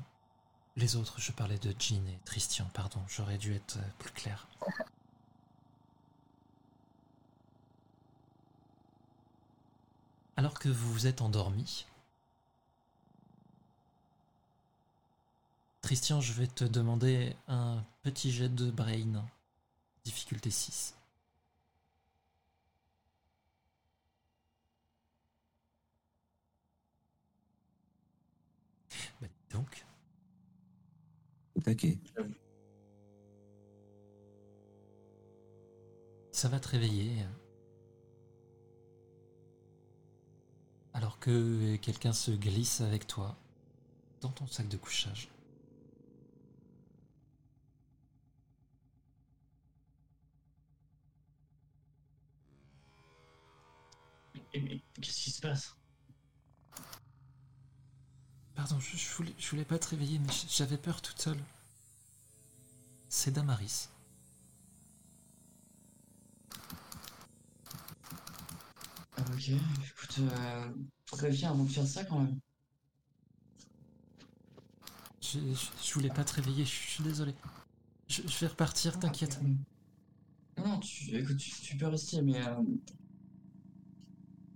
Les 0.76 0.96
autres, 0.96 1.20
je 1.20 1.32
parlais 1.32 1.58
de 1.58 1.74
Jean 1.78 2.06
et 2.08 2.18
Christian, 2.24 2.66
pardon, 2.72 3.00
j'aurais 3.08 3.38
dû 3.38 3.54
être 3.54 3.76
euh, 3.78 3.90
plus 3.98 4.12
clair. 4.12 4.46
Alors 10.36 10.58
que 10.58 10.68
vous 10.68 10.92
vous 10.92 11.06
êtes 11.06 11.20
endormi, 11.22 11.86
Christian, 15.82 16.20
je 16.20 16.32
vais 16.34 16.46
te 16.46 16.64
demander 16.64 17.34
un 17.48 17.84
petit 18.02 18.30
jet 18.30 18.48
de 18.48 18.70
brain, 18.70 19.24
difficulté 20.04 20.50
6. 20.50 20.94
Bah, 29.20 29.26
dis 29.28 29.54
donc, 29.56 29.84
Taquet. 31.62 31.98
Ça 36.32 36.48
va 36.48 36.60
te 36.60 36.68
réveiller. 36.68 37.24
Alors 40.94 41.18
que 41.18 41.76
quelqu'un 41.76 42.12
se 42.12 42.30
glisse 42.30 42.80
avec 42.80 43.06
toi 43.06 43.36
dans 44.20 44.30
ton 44.30 44.46
sac 44.46 44.68
de 44.68 44.76
couchage. 44.76 45.28
Et- 54.54 54.60
mais 54.60 54.80
Qu'est-ce 55.00 55.20
qui 55.24 55.30
se 55.30 55.40
passe? 55.40 55.74
Pardon, 58.54 58.78
je, 58.78 58.96
je 58.96 59.12
voulais, 59.16 59.34
je 59.38 59.48
voulais 59.50 59.64
pas 59.64 59.78
te 59.78 59.88
réveiller, 59.88 60.18
mais 60.18 60.32
j'avais 60.48 60.76
peur 60.76 61.00
toute 61.02 61.20
seule. 61.20 61.38
C'est 63.08 63.32
Damaris. 63.32 63.88
Ok, 69.18 69.48
écoute, 69.48 70.18
euh, 70.20 70.68
préviens 71.06 71.50
avant 71.50 71.64
de 71.64 71.70
faire 71.70 71.86
ça 71.86 72.04
quand 72.04 72.20
même. 72.20 72.40
Je, 75.20 75.38
voulais 75.94 76.08
pas 76.08 76.24
te 76.24 76.34
réveiller, 76.34 76.64
je, 76.64 76.70
suis 76.70 77.04
désolé. 77.04 77.34
Je, 78.08 78.22
je 78.22 78.38
vais 78.40 78.48
repartir, 78.48 78.98
t'inquiète. 78.98 79.40
Non, 80.58 80.68
non, 80.68 80.78
tu, 80.80 81.16
écoute, 81.16 81.36
tu, 81.38 81.50
tu 81.50 81.76
peux 81.76 81.86
rester, 81.86 82.22
mais 82.22 82.36
euh, 82.46 82.54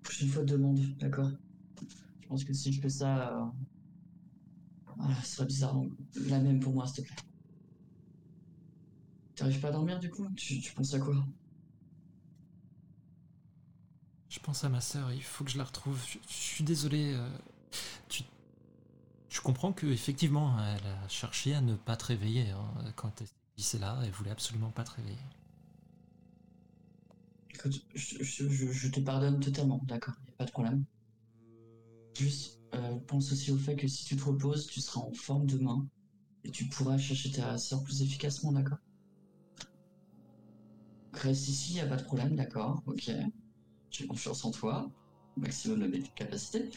prochaine 0.04 0.28
fois 0.28 0.44
demande, 0.44 0.78
d'accord 0.98 1.30
Je 2.20 2.28
pense 2.28 2.44
que 2.44 2.52
si 2.52 2.72
je 2.72 2.80
fais 2.80 2.88
ça, 2.88 3.36
euh, 5.00 5.02
ce 5.22 5.36
serait 5.36 5.46
bizarre. 5.46 5.80
La 6.28 6.38
même 6.38 6.60
pour 6.60 6.72
moi, 6.72 6.86
s'il 6.86 7.04
te 7.04 7.08
plaît. 7.08 7.24
T'arrives 9.34 9.60
pas 9.60 9.68
à 9.68 9.72
dormir 9.72 9.98
du 9.98 10.10
coup? 10.10 10.28
Tu, 10.36 10.60
penses 10.72 10.94
à 10.94 11.00
quoi? 11.00 11.16
Pense 14.42 14.62
à 14.62 14.68
ma 14.68 14.82
sœur, 14.82 15.10
il 15.10 15.22
faut 15.22 15.42
que 15.42 15.50
je 15.50 15.56
la 15.56 15.64
retrouve. 15.64 15.98
Je, 16.06 16.18
je 16.28 16.34
suis 16.34 16.64
désolé. 16.64 17.14
euh, 17.14 17.28
tu, 18.10 18.24
je 19.30 19.40
comprends 19.40 19.72
que 19.72 19.86
effectivement, 19.86 20.54
elle 20.62 20.86
a 20.86 21.08
cherché 21.08 21.54
à 21.54 21.62
ne 21.62 21.74
pas 21.74 21.96
te 21.96 22.04
réveiller 22.04 22.50
hein, 22.50 22.92
quand 22.94 23.22
elle 23.22 23.26
c'est 23.56 23.78
là. 23.78 23.98
Elle 24.02 24.10
voulait 24.10 24.30
absolument 24.30 24.70
pas 24.70 24.84
te 24.84 24.90
réveiller. 24.92 25.16
Écoute, 27.54 27.86
je, 27.94 28.88
te 28.88 29.00
pardonne 29.00 29.38
totalement, 29.40 29.80
d'accord, 29.84 30.14
y 30.26 30.30
a 30.30 30.36
pas 30.36 30.44
de 30.44 30.50
problème. 30.50 30.84
Juste, 32.18 32.60
euh, 32.74 32.96
pense 33.06 33.32
aussi 33.32 33.52
au 33.52 33.58
fait 33.58 33.76
que 33.76 33.86
si 33.86 34.04
tu 34.04 34.16
te 34.16 34.24
reposes, 34.24 34.66
tu 34.66 34.80
seras 34.80 35.00
en 35.00 35.12
forme 35.12 35.46
demain 35.46 35.86
et 36.44 36.50
tu 36.50 36.66
pourras 36.68 36.98
chercher 36.98 37.30
ta 37.30 37.56
sœur 37.58 37.82
plus 37.84 38.02
efficacement, 38.02 38.52
d'accord? 38.52 38.78
Reste 41.12 41.48
ici, 41.48 41.74
y 41.74 41.80
a 41.80 41.86
pas 41.86 41.96
de 41.96 42.04
problème, 42.04 42.34
d'accord, 42.34 42.82
ok. 42.86 43.10
J'ai 43.90 44.06
confiance 44.06 44.44
en 44.44 44.50
toi, 44.50 44.90
maximum 45.36 45.80
de 45.80 45.86
mes 45.86 46.02
capacités. 46.02 46.70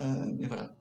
Euh, 0.00 0.26
mais 0.38 0.46
voilà. 0.46 0.74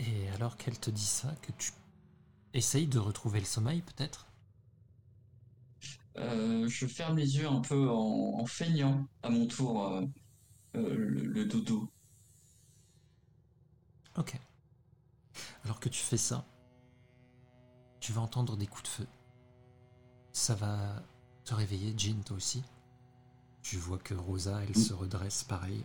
Et 0.00 0.28
alors 0.30 0.56
qu'elle 0.56 0.78
te 0.78 0.90
dit 0.90 1.04
ça, 1.04 1.34
que 1.42 1.52
tu 1.52 1.72
essayes 2.54 2.86
de 2.86 2.98
retrouver 2.98 3.40
le 3.40 3.46
sommeil, 3.46 3.82
peut-être 3.82 4.26
Euh, 6.18 6.68
je 6.68 6.86
ferme 6.86 7.16
les 7.18 7.36
yeux 7.38 7.48
un 7.48 7.60
peu 7.60 7.88
en, 7.90 8.38
en 8.40 8.46
feignant 8.46 9.06
à 9.22 9.30
mon 9.30 9.46
tour 9.46 9.86
euh, 9.86 10.02
euh, 10.76 10.94
le, 10.96 11.24
le 11.26 11.46
dodo. 11.46 11.90
Ok. 14.16 14.38
Alors 15.64 15.80
que 15.80 15.88
tu 15.88 16.00
fais 16.02 16.16
ça, 16.16 16.44
tu 18.00 18.12
vas 18.12 18.20
entendre 18.20 18.56
des 18.56 18.66
coups 18.66 18.82
de 18.84 18.88
feu. 18.88 19.06
Ça 20.32 20.56
va 20.56 21.04
te 21.44 21.54
réveiller, 21.54 21.94
Jean, 21.96 22.20
toi 22.24 22.36
aussi. 22.36 22.64
Tu 23.62 23.78
vois 23.78 23.98
que 23.98 24.12
Rosa, 24.14 24.62
elle 24.62 24.76
se 24.76 24.92
redresse 24.92 25.44
pareil. 25.44 25.82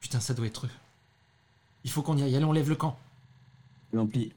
Putain, 0.00 0.20
ça 0.20 0.34
doit 0.34 0.46
être 0.46 0.66
eux. 0.66 0.70
Il 1.84 1.90
faut 1.90 2.02
qu'on 2.02 2.16
y 2.16 2.22
aille. 2.22 2.34
Allez, 2.36 2.44
on 2.44 2.52
lève 2.52 2.68
le 2.68 2.76
camp. 2.76 2.98
L'ampli. 3.92 4.32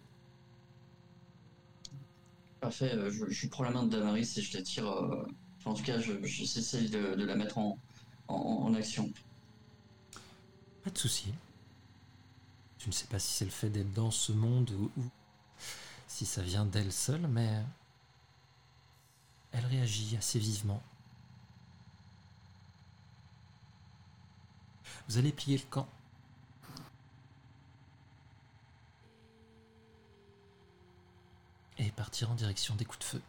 Parfait, 2.59 2.93
euh, 2.93 3.09
je, 3.11 3.25
je 3.29 3.47
prends 3.47 3.63
la 3.63 3.71
main 3.71 3.83
de 3.83 3.89
Damaris 3.89 4.33
et 4.37 4.41
je 4.41 4.55
la 4.57 4.63
tire. 4.63 4.87
euh, 4.87 5.25
enfin, 5.59 5.71
en 5.71 5.73
tout 5.73 5.83
cas, 5.83 5.99
je, 5.99 6.13
je- 6.23 6.87
de, 6.87 7.15
de 7.15 7.23
la 7.25 7.35
mettre 7.35 7.57
en, 7.57 7.77
en, 8.27 8.35
en 8.35 8.73
action. 8.75 9.11
Pas 10.83 10.89
de 10.89 10.97
souci. 10.97 11.33
Tu 12.79 12.89
ne 12.89 12.93
sais 12.93 13.07
pas 13.07 13.19
si 13.19 13.33
c'est 13.33 13.45
le 13.45 13.51
fait 13.51 13.69
d'être 13.69 13.93
dans 13.93 14.11
ce 14.11 14.31
monde 14.31 14.71
ou, 14.71 14.91
ou 14.99 15.03
si 16.07 16.25
ça 16.25 16.41
vient 16.41 16.65
d'elle 16.65 16.91
seule, 16.91 17.27
mais 17.27 17.63
elle 19.51 19.65
réagit 19.65 20.15
assez 20.17 20.39
vivement. 20.39 20.81
Vous 25.09 25.17
allez 25.17 25.31
plier 25.31 25.57
le 25.57 25.63
camp. 25.69 25.87
Et 31.79 31.91
partir 31.91 32.31
en 32.31 32.35
direction 32.35 32.75
des 32.75 32.85
coups 32.85 32.99
de 32.99 33.03
feu. 33.03 33.21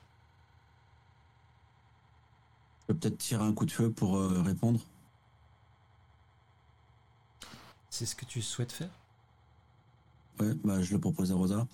Je 2.81 2.87
peux 2.87 2.95
peut-être 2.99 3.19
tirer 3.19 3.45
un 3.45 3.53
coup 3.53 3.67
de 3.67 3.71
feu 3.71 3.93
pour 3.93 4.17
euh, 4.17 4.43
répondre. 4.43 4.81
C'est 7.91 8.07
ce 8.07 8.17
que 8.17 8.25
tu 8.25 8.41
souhaites 8.41 8.73
faire? 8.73 8.91
Ouais, 10.41 10.55
bah 10.65 10.83
je 10.83 10.93
le 10.95 11.01
propose 11.01 11.33
à 11.33 11.35
Rosa. 11.35 11.67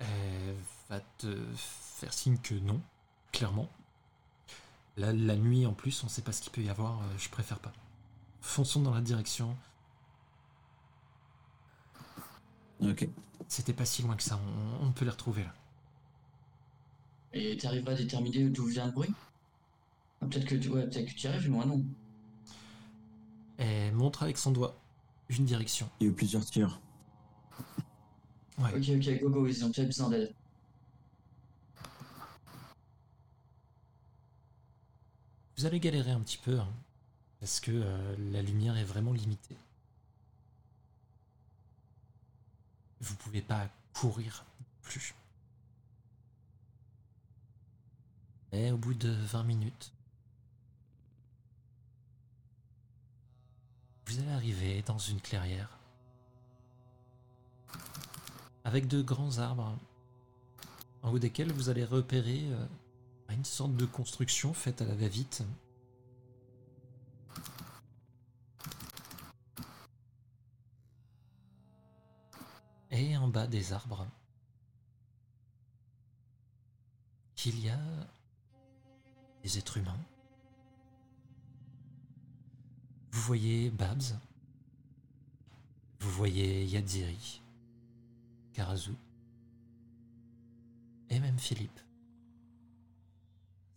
Elle 0.00 0.56
va 0.90 1.00
te 1.18 1.42
faire 1.54 2.12
signe 2.12 2.36
que 2.38 2.54
non, 2.54 2.80
clairement. 3.32 3.68
La, 4.98 5.12
la 5.12 5.36
nuit 5.36 5.66
en 5.66 5.72
plus, 5.72 6.04
on 6.04 6.08
sait 6.08 6.22
pas 6.22 6.32
ce 6.32 6.42
qu'il 6.42 6.52
peut 6.52 6.62
y 6.62 6.68
avoir, 6.68 7.00
euh, 7.00 7.18
je 7.18 7.28
préfère 7.30 7.60
pas. 7.60 7.72
Fonçons 8.42 8.82
dans 8.82 8.94
la 8.94 9.00
direction. 9.00 9.56
Ok. 12.82 13.08
C'était 13.48 13.72
pas 13.72 13.84
si 13.84 14.02
loin 14.02 14.16
que 14.16 14.22
ça, 14.22 14.38
on, 14.80 14.86
on 14.86 14.92
peut 14.92 15.04
les 15.04 15.10
retrouver 15.10 15.42
là. 15.42 15.52
Et 17.32 17.56
tu 17.56 17.66
arriveras 17.68 17.92
à 17.92 17.94
déterminer 17.94 18.48
d'où 18.50 18.66
vient 18.66 18.86
le 18.86 18.90
bruit? 18.92 19.14
Ah, 20.20 20.26
Peut-être 20.26 20.44
que 20.44 20.56
tu 20.56 20.68
ouais, 20.68 20.86
peut-être 20.86 21.06
que 21.06 21.14
tu 21.14 21.24
y 21.24 21.28
arrives, 21.28 21.44
mais 21.44 21.56
moi 21.56 21.64
non. 21.64 21.82
Elle 23.58 23.92
montre 23.94 24.22
avec 24.22 24.38
son 24.38 24.50
doigt 24.50 24.80
une 25.28 25.44
direction. 25.44 25.90
Il 26.00 26.04
y 26.06 26.08
a 26.08 26.12
eu 26.12 26.14
plusieurs 26.14 26.44
tirs. 26.46 26.80
Ouais. 28.58 28.74
Ok, 28.74 28.84
ok, 28.96 29.20
go 29.20 29.30
go, 29.30 29.46
ils 29.46 29.64
ont 29.64 29.70
peut-être 29.72 29.86
besoin 29.88 30.10
d'aide. 30.10 30.32
Vous 35.58 35.66
allez 35.66 35.80
galérer 35.80 36.12
un 36.12 36.20
petit 36.20 36.38
peu, 36.38 36.58
hein, 36.60 36.72
parce 37.40 37.60
que 37.60 37.70
euh, 37.72 38.16
la 38.32 38.42
lumière 38.42 38.76
est 38.76 38.84
vraiment 38.84 39.12
limitée. 39.12 39.56
Vous 43.00 43.14
pouvez 43.16 43.42
pas 43.42 43.68
courir 43.92 44.44
plus. 44.82 45.14
Et 48.52 48.70
au 48.70 48.78
bout 48.78 48.94
de 48.94 49.10
20 49.10 49.42
minutes, 49.44 49.92
vous 54.06 54.18
allez 54.18 54.30
arriver 54.30 54.82
dans 54.82 54.98
une 54.98 55.20
clairière 55.20 55.68
avec 58.64 58.88
de 58.88 59.02
grands 59.02 59.38
arbres 59.38 59.78
en 61.02 61.12
haut 61.12 61.18
desquels 61.18 61.52
vous 61.52 61.68
allez 61.68 61.84
repérer 61.84 62.40
euh, 62.50 62.66
une 63.30 63.44
sorte 63.44 63.76
de 63.76 63.86
construction 63.86 64.52
faite 64.54 64.82
à 64.82 64.84
la 64.84 64.94
va-vite. 64.94 65.44
Et 72.90 73.16
en 73.16 73.28
bas 73.28 73.46
des 73.46 73.72
arbres, 73.72 74.06
il 77.44 77.60
y 77.60 77.68
a 77.68 77.78
des 79.42 79.58
êtres 79.58 79.76
humains. 79.76 80.00
Vous 83.12 83.20
voyez 83.22 83.70
Babs, 83.70 84.18
vous 86.00 86.10
voyez 86.10 86.64
Yadziri, 86.64 87.40
Karazu, 88.52 88.94
et 91.08 91.20
même 91.20 91.38
Philippe 91.38 91.80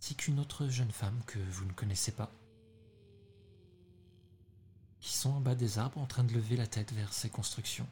ainsi 0.10 0.16
qu'une 0.16 0.40
autre 0.40 0.68
jeune 0.68 0.90
femme 0.90 1.22
que 1.28 1.38
vous 1.38 1.66
ne 1.66 1.72
connaissez 1.72 2.12
pas, 2.12 2.32
qui 5.00 5.14
sont 5.14 5.30
en 5.30 5.40
bas 5.40 5.54
des 5.54 5.78
arbres 5.78 6.00
en 6.00 6.08
train 6.08 6.24
de 6.24 6.34
lever 6.34 6.56
la 6.56 6.66
tête 6.66 6.92
vers 6.94 7.14
ces 7.14 7.30
constructions. 7.30 7.88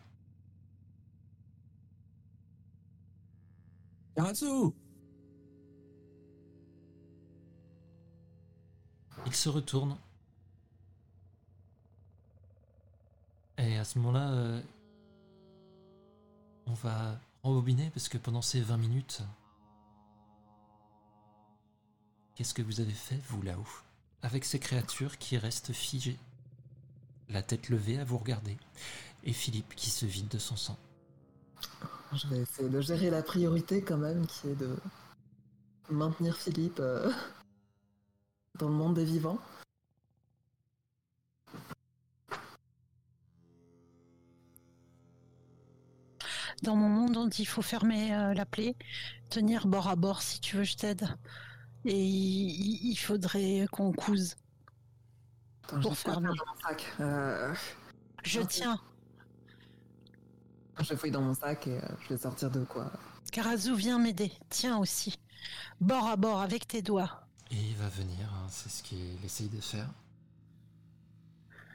Ils 9.27 9.35
se 9.35 9.49
retournent. 9.49 9.97
Et 13.57 13.77
à 13.77 13.83
ce 13.83 13.99
moment-là, 13.99 14.31
euh, 14.31 14.61
on 16.65 16.73
va 16.73 17.19
rembobiner 17.43 17.89
parce 17.91 18.09
que 18.09 18.17
pendant 18.17 18.41
ces 18.41 18.61
20 18.61 18.77
minutes, 18.77 19.21
qu'est-ce 22.35 22.53
que 22.53 22.61
vous 22.61 22.79
avez 22.79 22.93
fait, 22.93 23.19
vous, 23.29 23.41
là-haut 23.41 23.67
Avec 24.21 24.45
ces 24.45 24.59
créatures 24.59 25.17
qui 25.17 25.37
restent 25.37 25.73
figées, 25.73 26.17
la 27.29 27.41
tête 27.41 27.69
levée 27.69 27.99
à 27.99 28.03
vous 28.03 28.17
regarder, 28.17 28.57
et 29.23 29.33
Philippe 29.33 29.75
qui 29.75 29.89
se 29.89 30.05
vide 30.05 30.27
de 30.27 30.39
son 30.39 30.55
sang? 30.55 30.77
Je 32.13 32.27
vais 32.27 32.37
essayer 32.39 32.69
de 32.69 32.81
gérer 32.81 33.09
la 33.09 33.21
priorité 33.21 33.81
quand 33.81 33.97
même, 33.97 34.25
qui 34.27 34.47
est 34.49 34.55
de 34.55 34.75
maintenir 35.89 36.35
Philippe 36.37 36.79
euh, 36.79 37.11
dans 38.59 38.69
le 38.69 38.75
monde 38.75 38.95
des 38.95 39.05
vivants. 39.05 39.39
Dans 46.63 46.75
mon 46.75 46.89
monde, 46.89 47.37
il 47.37 47.45
faut 47.45 47.61
fermer 47.61 48.15
euh, 48.15 48.33
la 48.33 48.45
plaie, 48.45 48.75
tenir 49.29 49.67
bord 49.67 49.87
à 49.87 49.95
bord 49.95 50.21
si 50.21 50.39
tu 50.39 50.57
veux, 50.57 50.63
je 50.63 50.75
t'aide. 50.75 51.07
Et 51.85 52.03
il, 52.03 52.91
il 52.91 52.95
faudrait 52.95 53.67
qu'on 53.71 53.91
couse. 53.93 54.35
Attends, 55.65 55.81
Pour 55.81 55.97
fermer. 55.97 56.29
dans 56.29 56.33
mon 56.33 56.59
sac. 56.67 56.85
Euh, 56.99 57.53
Je 58.23 58.41
tiens. 58.41 58.79
Je 60.83 60.95
fouille 60.95 61.11
dans 61.11 61.21
mon 61.21 61.33
sac 61.33 61.67
et 61.67 61.77
euh, 61.77 61.81
je 62.03 62.09
vais 62.13 62.17
sortir 62.19 62.49
de 62.51 62.63
quoi. 62.63 62.91
Karazu, 63.31 63.75
viens 63.75 63.99
m'aider. 63.99 64.31
Tiens 64.49 64.77
aussi. 64.77 65.17
Bord 65.81 66.07
à 66.07 66.15
bord 66.15 66.41
avec 66.41 66.67
tes 66.67 66.81
doigts. 66.81 67.23
Et 67.51 67.55
il 67.55 67.75
va 67.75 67.87
venir, 67.89 68.31
hein, 68.33 68.47
c'est 68.49 68.69
ce 68.69 68.83
qu'il 68.83 69.23
essaye 69.23 69.49
de 69.49 69.61
faire. 69.61 69.89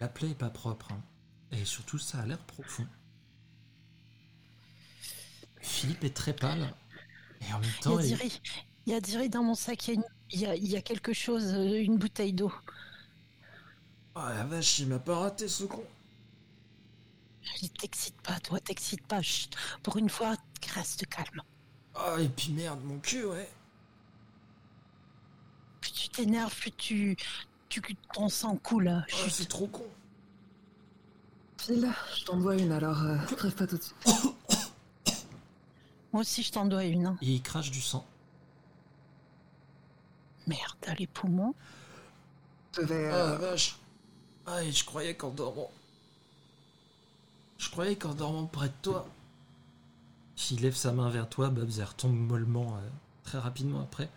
La 0.00 0.08
plaie 0.08 0.30
est 0.30 0.34
pas 0.34 0.50
propre. 0.50 0.92
hein. 0.92 1.00
Et 1.52 1.64
surtout, 1.64 1.98
ça 1.98 2.18
a 2.18 2.26
l'air 2.26 2.38
profond. 2.38 2.86
Philippe 5.60 6.04
est 6.04 6.16
très 6.16 6.32
pâle. 6.34 6.74
Et 7.40 7.52
en 7.52 7.58
même 7.60 7.68
Il 7.70 7.76
y 7.78 7.80
temps, 7.82 7.96
a 7.96 8.02
il- 8.02 8.06
Diri. 8.08 8.40
Il 8.86 8.92
y 8.92 8.96
a 8.96 9.00
Diri 9.00 9.28
dans 9.28 9.44
mon 9.44 9.54
sac. 9.54 9.86
Il 9.88 9.90
y 9.90 9.92
a, 9.92 9.94
une- 9.94 10.04
il 10.30 10.40
y 10.40 10.46
a- 10.46 10.56
il 10.56 10.68
y 10.68 10.76
a 10.76 10.82
quelque 10.82 11.12
chose, 11.12 11.44
euh, 11.54 11.80
une 11.82 11.98
bouteille 11.98 12.32
d'eau. 12.32 12.52
Oh 14.14 14.20
la 14.28 14.44
vache, 14.44 14.80
il 14.80 14.88
m'a 14.88 14.98
pas 14.98 15.16
raté 15.18 15.48
ce 15.48 15.64
con. 15.64 15.84
Il 17.60 17.70
t'excite 17.70 18.20
pas, 18.22 18.38
toi, 18.40 18.60
t'excite 18.60 19.06
pas. 19.06 19.20
Chut. 19.22 19.54
Pour 19.82 19.96
une 19.96 20.08
fois, 20.08 20.36
reste 20.74 21.06
calme. 21.06 21.42
Ah, 21.94 22.16
et 22.18 22.28
puis 22.28 22.52
merde, 22.52 22.80
mon 22.84 22.98
cul, 22.98 23.24
ouais. 23.24 23.48
Plus 25.80 25.92
tu 25.92 26.08
t'énerves, 26.08 26.54
plus 26.54 26.72
tu, 26.72 27.16
tu, 27.68 27.82
ton 28.14 28.28
sang 28.28 28.56
coule. 28.56 29.04
Oh, 29.12 29.28
c'est 29.28 29.48
trop 29.48 29.66
con. 29.66 29.84
Phil, 31.58 31.88
je 32.16 32.24
t'en 32.24 32.36
dois 32.38 32.56
une, 32.56 32.72
alors 32.72 33.02
euh, 33.02 33.16
crève 33.36 33.54
pas 33.54 33.66
tout 33.66 33.76
de 33.76 33.82
suite. 33.82 33.96
Moi 36.12 36.20
aussi, 36.22 36.42
je 36.42 36.52
t'en 36.52 36.64
dois 36.66 36.84
une. 36.84 37.06
hein. 37.06 37.18
Et 37.22 37.26
il 37.34 37.42
crache 37.42 37.70
du 37.70 37.80
sang. 37.80 38.06
Merde, 40.46 40.76
t'as 40.80 40.94
les 40.94 41.06
poumons. 41.06 41.54
Je 42.76 42.82
vais... 42.82 43.08
Ah 43.10 43.14
euh, 43.14 43.30
la 43.30 43.36
vache. 43.36 43.76
Ah, 44.46 44.62
et 44.62 44.72
je 44.72 44.84
croyais 44.84 45.14
qu'en 45.14 45.30
dormant. 45.30 45.70
Je 47.62 47.70
croyais 47.70 47.94
qu'en 47.94 48.12
dormant 48.12 48.46
près 48.46 48.66
de 48.66 48.74
toi. 48.82 49.06
S'il 50.34 50.60
lève 50.62 50.74
sa 50.74 50.90
main 50.90 51.08
vers 51.10 51.28
toi, 51.28 51.48
Babs 51.48 51.70
elle 51.78 51.84
retombe 51.84 52.16
mollement 52.16 52.76
euh, 52.76 52.88
très 53.22 53.38
rapidement 53.38 53.80
après. 53.80 54.10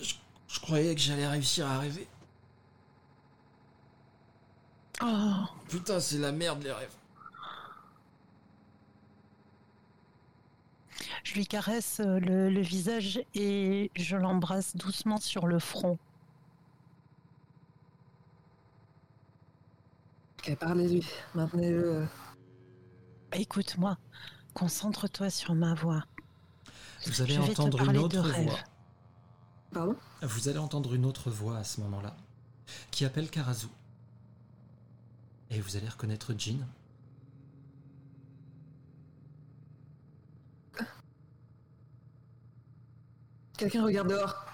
Je, 0.00 0.14
je 0.46 0.60
croyais 0.60 0.94
que 0.94 1.00
j'allais 1.00 1.26
réussir 1.26 1.66
à 1.66 1.80
rêver. 1.80 2.06
Oh, 5.02 5.32
Putain, 5.68 5.98
c'est 5.98 6.18
la 6.18 6.30
merde 6.30 6.62
les 6.62 6.72
rêves. 6.72 6.94
je 11.24 11.34
lui 11.34 11.46
caresse 11.46 12.00
euh, 12.00 12.20
le, 12.20 12.48
le 12.48 12.60
visage 12.60 13.20
et 13.34 13.90
je 13.96 14.16
l'embrasse 14.16 14.76
doucement 14.76 15.18
sur 15.18 15.46
le 15.48 15.58
front. 15.58 15.98
Ok, 20.42 20.56
parlez-lui. 20.56 21.06
Maintenez-le... 21.34 22.06
Bah, 23.30 23.38
Écoute-moi, 23.38 23.96
concentre-toi 24.54 25.30
sur 25.30 25.54
ma 25.54 25.74
voix. 25.74 26.04
Vous 27.06 27.22
allez 27.22 27.34
Je 27.34 27.40
vais 27.40 27.46
te 27.54 27.60
entendre 27.60 27.78
une 27.78 27.84
parler 27.84 27.98
de 27.98 28.04
autre 28.04 28.20
rêve. 28.20 28.44
voix. 28.48 28.58
Pardon? 29.72 29.96
Vous 30.22 30.48
allez 30.48 30.58
entendre 30.58 30.94
une 30.94 31.04
autre 31.06 31.30
voix 31.30 31.58
à 31.58 31.64
ce 31.64 31.80
moment-là, 31.82 32.16
qui 32.90 33.04
appelle 33.04 33.30
Karazu. 33.30 33.68
Et 35.50 35.60
vous 35.60 35.76
allez 35.76 35.88
reconnaître 35.88 36.34
Jean. 36.36 36.58
Quelqu'un 43.56 43.84
regarde 43.84 44.08
dehors. 44.08 44.51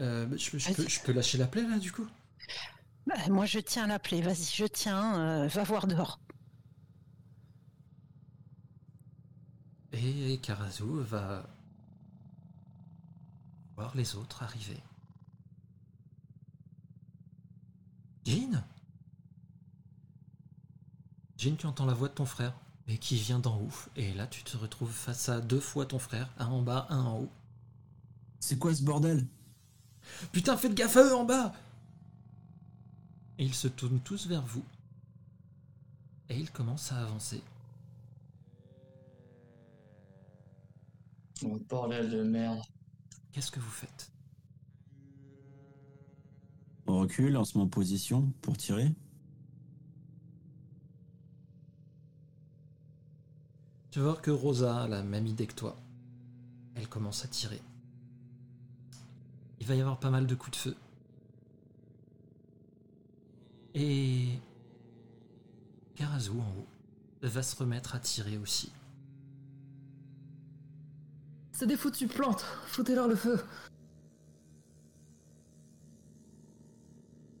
Euh, 0.00 0.26
je, 0.36 0.58
je 0.58 0.70
peux, 0.72 0.82
Vas-y. 0.82 0.88
je 0.88 1.00
peux 1.02 1.12
lâcher 1.12 1.38
la 1.38 1.46
plaie 1.46 1.62
là 1.68 1.78
du 1.78 1.92
coup? 1.92 2.06
Bah, 3.06 3.14
moi, 3.28 3.44
je 3.46 3.58
tiens 3.58 3.86
la 3.86 3.98
plaie. 3.98 4.20
Vas-y, 4.22 4.44
je 4.54 4.64
tiens. 4.66 5.44
euh, 5.44 5.48
va 5.48 5.64
voir 5.64 5.86
dehors. 5.86 6.20
Et 9.92 10.38
Karazu 10.42 10.84
va 11.02 11.48
voir 13.76 13.94
les 13.96 14.14
autres 14.16 14.42
arriver. 14.42 14.82
Jean 18.24 18.64
Jean, 21.36 21.56
tu 21.56 21.66
entends 21.66 21.86
la 21.86 21.94
voix 21.94 22.08
de 22.08 22.14
ton 22.14 22.26
frère, 22.26 22.54
et 22.86 22.98
qui 22.98 23.16
vient 23.16 23.38
d'en 23.40 23.56
haut. 23.58 23.72
Et 23.96 24.12
là, 24.14 24.26
tu 24.26 24.42
te 24.44 24.56
retrouves 24.56 24.92
face 24.92 25.28
à 25.28 25.40
deux 25.40 25.60
fois 25.60 25.86
ton 25.86 25.98
frère, 25.98 26.32
un 26.38 26.46
en 26.46 26.62
bas, 26.62 26.86
un 26.90 27.00
en 27.04 27.18
haut. 27.20 27.32
C'est 28.40 28.58
quoi 28.58 28.74
ce 28.74 28.82
bordel? 28.82 29.26
Putain, 30.32 30.56
faites 30.56 30.74
gaffe 30.74 30.96
à 30.96 31.04
eux 31.04 31.14
en 31.14 31.24
bas 31.24 31.52
Et 33.38 33.44
ils 33.44 33.54
se 33.54 33.68
tournent 33.68 34.00
tous 34.00 34.26
vers 34.26 34.44
vous. 34.44 34.64
Et 36.28 36.38
ils 36.38 36.50
commencent 36.50 36.92
à 36.92 37.02
avancer. 37.02 37.42
Oh, 41.44 41.58
bordel 41.68 42.10
de 42.10 42.22
merde. 42.22 42.60
Qu'est-ce 43.32 43.50
que 43.50 43.60
vous 43.60 43.70
faites? 43.70 44.10
On 46.86 46.98
recule, 47.00 47.36
on 47.36 47.44
se 47.44 47.56
met 47.56 47.64
en 47.64 47.68
position 47.68 48.32
pour 48.42 48.56
tirer. 48.56 48.92
Tu 53.90 53.98
vas 53.98 54.06
voir 54.06 54.22
que 54.22 54.30
Rosa 54.30 54.82
a 54.82 54.88
la 54.88 55.02
même 55.02 55.26
idée 55.26 55.46
que 55.46 55.54
toi. 55.54 55.76
Elle 56.74 56.88
commence 56.88 57.24
à 57.24 57.28
tirer. 57.28 57.60
Il 59.60 59.66
va 59.66 59.74
y 59.74 59.80
avoir 59.80 59.98
pas 59.98 60.10
mal 60.10 60.26
de 60.26 60.34
coups 60.34 60.52
de 60.52 60.56
feu. 60.70 60.76
Et 63.74 64.38
Karazu 65.94 66.30
en 66.30 66.34
haut 66.58 66.66
va 67.22 67.42
se 67.42 67.54
remettre 67.56 67.94
à 67.94 68.00
tirer 68.00 68.38
aussi. 68.38 68.72
C'est 71.52 71.66
des 71.66 71.76
foutues 71.76 72.08
plantes. 72.08 72.44
Foutez-leur 72.66 73.06
le 73.06 73.16
feu. 73.16 73.44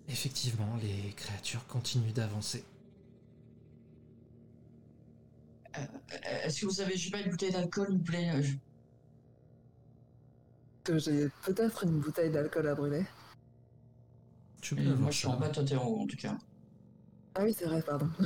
Effectivement, 0.08 0.76
les 0.82 1.12
créatures 1.14 1.66
continuent 1.66 2.12
d'avancer. 2.12 2.64
Euh, 5.78 5.86
Est-ce 6.44 6.60
que 6.62 6.66
vous 6.66 6.80
avez 6.80 6.96
juste 6.96 7.12
pas 7.12 7.20
une 7.20 7.30
bouteille 7.30 7.52
d'alcool, 7.52 7.86
s'il 7.88 7.96
vous 7.98 8.02
plaît 8.02 8.30
Euh, 8.34 8.42
je- 8.42 8.56
Que 10.84 10.98
j'ai 10.98 11.28
peut-être 11.44 11.84
une 11.84 12.00
bouteille 12.00 12.30
d'alcool 12.30 12.66
à 12.68 12.74
brûler. 12.74 13.04
Tu 14.62 14.74
Et 14.74 14.84
peux 14.84 14.94
Moi, 14.94 15.10
je 15.10 15.18
suis 15.18 15.26
en 15.26 15.38
bas, 15.38 15.48
toi, 15.48 15.62
t'es 15.64 15.76
en 15.76 15.84
haut, 15.86 16.00
en 16.00 16.06
tout 16.06 16.16
cas. 16.16 16.36
Ah 17.34 17.42
oui, 17.44 17.54
c'est 17.56 17.66
vrai, 17.66 17.82
pardon. 17.82 18.08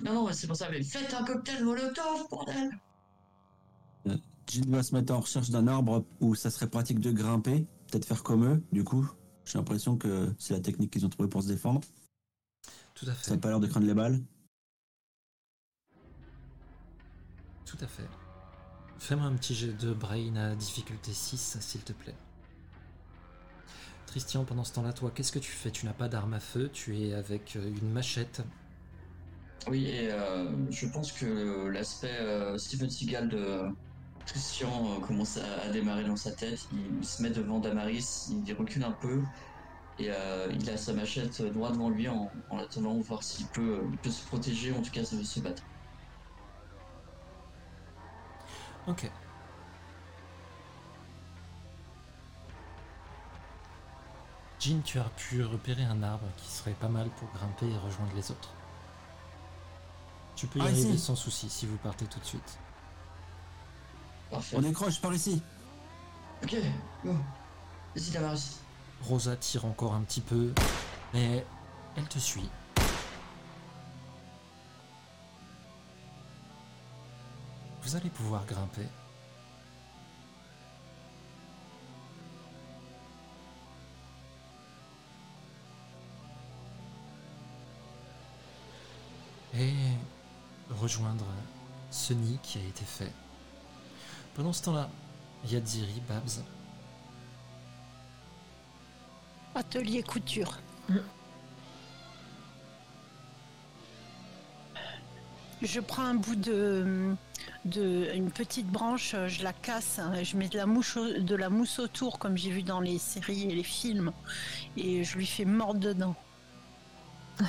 Non, 0.00 0.12
non, 0.14 0.32
c'est 0.32 0.48
pour 0.48 0.56
ça, 0.56 0.68
mais 0.68 0.82
faites 0.82 1.14
un 1.14 1.22
cocktail 1.24 1.64
molotov, 1.64 2.28
bordel 2.28 2.70
Jean 4.04 4.68
va 4.70 4.82
se 4.82 4.92
mettre 4.94 5.12
en 5.14 5.20
recherche 5.20 5.50
d'un 5.50 5.68
arbre 5.68 6.04
où 6.20 6.34
ça 6.34 6.50
serait 6.50 6.68
pratique 6.68 6.98
de 6.98 7.12
grimper, 7.12 7.66
peut-être 7.90 8.04
faire 8.04 8.22
comme 8.24 8.44
eux, 8.44 8.62
du 8.72 8.82
coup. 8.82 9.08
J'ai 9.44 9.58
l'impression 9.58 9.96
que 9.96 10.34
c'est 10.38 10.54
la 10.54 10.60
technique 10.60 10.92
qu'ils 10.92 11.06
ont 11.06 11.08
trouvée 11.08 11.28
pour 11.28 11.42
se 11.42 11.48
défendre. 11.48 11.80
Tout 12.94 13.06
à 13.08 13.14
Ça 13.14 13.30
n'a 13.30 13.36
fait. 13.36 13.40
pas 13.40 13.48
l'air 13.50 13.60
de 13.60 13.66
craindre 13.68 13.86
les 13.86 13.94
balles. 13.94 14.20
Tout 17.64 17.78
à 17.80 17.86
fait. 17.86 18.08
Fais-moi 18.98 19.26
un 19.26 19.34
petit 19.34 19.54
jet 19.54 19.72
de 19.72 19.92
brain 19.92 20.36
à 20.36 20.54
difficulté 20.54 21.12
6, 21.12 21.58
s'il 21.60 21.82
te 21.82 21.92
plaît. 21.92 22.14
Christian, 24.06 24.44
pendant 24.44 24.64
ce 24.64 24.72
temps-là, 24.72 24.92
toi, 24.92 25.12
qu'est-ce 25.14 25.32
que 25.32 25.38
tu 25.38 25.52
fais? 25.52 25.70
Tu 25.70 25.84
n'as 25.84 25.92
pas 25.92 26.08
d'arme 26.08 26.34
à 26.34 26.40
feu, 26.40 26.70
tu 26.72 26.98
es 26.98 27.12
avec 27.12 27.56
euh, 27.56 27.70
une 27.82 27.90
machette. 27.92 28.42
Oui, 29.68 29.86
et 29.86 30.10
euh, 30.10 30.48
je 30.70 30.86
pense 30.86 31.12
que 31.12 31.68
l'aspect 31.68 32.16
euh, 32.20 32.56
Steven 32.56 32.88
Seagal 32.88 33.28
de 33.28 33.68
Christian 34.24 35.00
commence 35.00 35.38
à, 35.38 35.68
démarrer 35.70 36.04
dans 36.04 36.16
sa 36.16 36.30
tête. 36.30 36.66
Il, 36.72 37.04
se 37.04 37.22
met 37.22 37.30
devant 37.30 37.58
Damaris, 37.58 38.30
il 38.46 38.54
recule 38.54 38.84
un 38.84 38.92
peu, 38.92 39.22
et 39.98 40.10
il 40.50 40.70
a 40.70 40.76
sa 40.76 40.92
machette 40.92 41.42
droit 41.52 41.70
devant 41.70 41.90
lui 41.90 42.08
en, 42.08 42.30
en 42.50 42.58
attendant 42.58 42.98
voir 42.98 43.22
s'il 43.22 43.46
peut, 43.46 43.82
se 44.04 44.26
protéger, 44.26 44.72
en 44.72 44.82
tout 44.82 44.90
cas 44.90 45.04
se 45.04 45.40
battre. 45.40 45.62
Ok. 48.86 49.10
Jean, 54.60 54.80
tu 54.82 54.98
as 54.98 55.04
pu 55.16 55.44
repérer 55.44 55.84
un 55.84 56.02
arbre 56.02 56.26
qui 56.38 56.48
serait 56.48 56.72
pas 56.72 56.88
mal 56.88 57.08
pour 57.10 57.28
grimper 57.32 57.66
et 57.66 57.76
rejoindre 57.78 58.12
les 58.14 58.30
autres. 58.30 58.50
Tu 60.34 60.46
peux 60.46 60.58
y 60.58 60.62
Ah, 60.62 60.66
arriver 60.66 60.90
ici. 60.90 60.98
sans 60.98 61.14
souci 61.16 61.48
si 61.50 61.66
vous 61.66 61.76
partez 61.76 62.06
tout 62.06 62.18
de 62.18 62.24
suite. 62.24 62.58
Parfait. 64.30 64.56
On 64.56 64.60
décroche 64.62 65.00
par 65.00 65.12
ici. 65.14 65.42
Ok, 66.42 66.56
go. 67.04 67.12
Vas-y, 67.94 68.10
Damaris. 68.10 68.58
Rosa 69.02 69.36
tire 69.36 69.64
encore 69.66 69.94
un 69.94 70.00
petit 70.02 70.20
peu, 70.20 70.52
mais 71.12 71.44
elle 71.96 72.08
te 72.08 72.18
suit. 72.18 72.48
Vous 77.86 77.94
allez 77.94 78.10
pouvoir 78.10 78.44
grimper. 78.46 78.88
Et 89.54 89.72
rejoindre 90.68 91.26
ce 91.92 92.12
nid 92.12 92.40
qui 92.42 92.58
a 92.58 92.62
été 92.62 92.84
fait. 92.84 93.12
Pendant 94.34 94.52
ce 94.52 94.64
temps-là, 94.64 94.90
Yadziri, 95.44 96.02
Babs, 96.08 96.42
Atelier 99.54 100.02
couture. 100.02 100.58
Je 105.62 105.80
prends 105.80 106.02
un 106.04 106.14
bout 106.14 106.36
de, 106.36 107.14
de 107.64 108.10
une 108.14 108.30
petite 108.30 108.66
branche, 108.66 109.14
je 109.26 109.42
la 109.42 109.52
casse, 109.54 109.98
hein, 109.98 110.22
je 110.22 110.36
mets 110.36 110.48
de 110.48 110.56
la, 110.58 110.66
mouche 110.66 110.96
au- 110.96 111.18
de 111.20 111.34
la 111.34 111.48
mousse 111.48 111.78
autour 111.78 112.18
comme 112.18 112.36
j'ai 112.36 112.50
vu 112.50 112.62
dans 112.62 112.80
les 112.80 112.98
séries 112.98 113.44
et 113.50 113.54
les 113.54 113.62
films 113.62 114.12
et 114.76 115.02
je 115.02 115.16
lui 115.16 115.26
fais 115.26 115.44
mordre 115.44 115.80
dedans. 115.80 116.14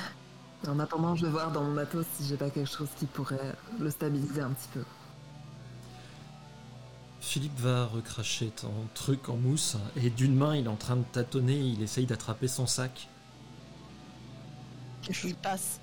En 0.66 0.80
attendant, 0.80 1.14
je 1.14 1.24
vais 1.24 1.30
voir 1.30 1.52
dans 1.52 1.62
mon 1.62 1.70
matos 1.70 2.04
si 2.16 2.26
j'ai 2.26 2.36
pas 2.36 2.50
quelque 2.50 2.68
chose 2.68 2.88
qui 2.98 3.06
pourrait 3.06 3.54
le 3.78 3.90
stabiliser 3.90 4.40
un 4.40 4.50
petit 4.50 4.66
peu. 4.74 4.82
Philippe 7.20 7.56
va 7.60 7.86
recracher 7.86 8.48
ton 8.48 8.72
truc 8.92 9.28
en 9.28 9.36
mousse 9.36 9.76
et 9.96 10.10
d'une 10.10 10.34
main 10.34 10.56
il 10.56 10.64
est 10.64 10.68
en 10.68 10.74
train 10.74 10.96
de 10.96 11.04
tâtonner, 11.04 11.56
il 11.56 11.80
essaye 11.80 12.06
d'attraper 12.06 12.48
son 12.48 12.66
sac 12.66 13.08
Je 15.08 15.28
lui 15.28 15.34
passe. 15.34 15.78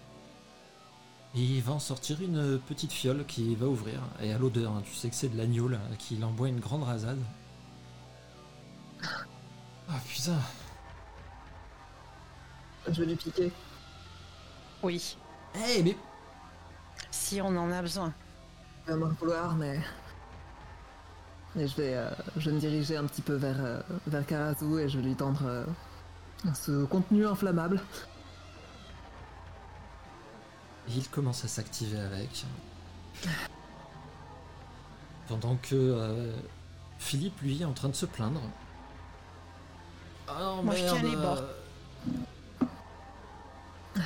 Et 1.35 1.39
il 1.41 1.61
va 1.61 1.73
en 1.73 1.79
sortir 1.79 2.21
une 2.21 2.59
petite 2.59 2.91
fiole 2.91 3.25
qui 3.25 3.55
va 3.55 3.67
ouvrir 3.67 3.99
et 4.21 4.31
à 4.33 4.37
l'odeur, 4.37 4.71
hein, 4.71 4.81
tu 4.85 4.93
sais 4.95 5.09
que 5.09 5.15
c'est 5.15 5.29
de 5.29 5.37
l'agneau 5.37 5.67
là, 5.67 5.79
qu'il 5.99 6.23
en 6.23 6.31
boit 6.31 6.47
une 6.47 6.59
grande 6.59 6.83
rasade. 6.83 7.19
Ah 9.89 9.99
putain, 10.07 10.39
Je 12.87 13.01
vais 13.01 13.05
lui 13.07 13.15
piquer. 13.15 13.51
Oui, 14.81 15.17
Eh 15.67 15.83
mais 15.83 15.95
si 17.11 17.41
on 17.41 17.47
en 17.47 17.71
a 17.71 17.81
besoin. 17.81 18.13
Il 18.87 18.91
va 18.91 18.97
m'en 18.97 19.09
vouloir, 19.13 19.55
mais. 19.55 19.79
Mais 21.55 21.67
je 21.67 21.75
vais, 21.77 21.95
euh, 21.95 22.09
je 22.37 22.49
vais 22.49 22.55
me 22.55 22.59
diriger 22.59 22.97
un 22.97 23.05
petit 23.05 23.21
peu 23.21 23.33
vers, 23.35 23.55
euh, 23.59 23.79
vers 24.07 24.25
Karazu 24.25 24.79
et 24.79 24.89
je 24.89 24.97
vais 24.99 25.05
lui 25.05 25.15
tendre 25.15 25.41
euh, 25.45 25.65
ce 26.53 26.83
contenu 26.85 27.25
inflammable. 27.25 27.81
Il 30.89 31.07
commence 31.09 31.43
à 31.45 31.47
s'activer 31.47 31.99
avec. 31.99 32.45
Pendant 35.27 35.55
que 35.57 35.75
euh, 35.75 36.35
Philippe 36.99 37.39
lui 37.41 37.61
est 37.61 37.65
en 37.65 37.73
train 37.73 37.89
de 37.89 37.95
se 37.95 38.05
plaindre. 38.05 38.41
Ah 40.27 40.39
non, 40.39 40.63
Moi, 40.63 40.75
je 40.75 40.83
tiens 40.83 41.01
les 41.01 41.15
bords. 41.15 41.43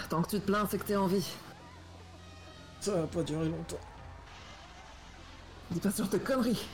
Tant 0.10 0.22
que 0.22 0.30
tu 0.30 0.40
te 0.40 0.46
plains, 0.46 0.68
c'est 0.70 0.78
que 0.78 0.86
t'es 0.86 0.96
en 0.96 1.08
vie. 1.08 1.28
Ça 2.80 2.94
va 2.94 3.08
pas 3.08 3.24
durer 3.24 3.50
longtemps. 3.50 3.80
Dis 5.72 5.80
pas 5.80 5.92
sur 5.92 6.10
tes 6.10 6.20
conneries. 6.20 6.66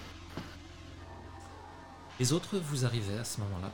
Les 2.20 2.32
autres, 2.32 2.58
vous 2.58 2.86
arrivez 2.86 3.18
à 3.18 3.24
ce 3.24 3.42
moment-là. 3.42 3.72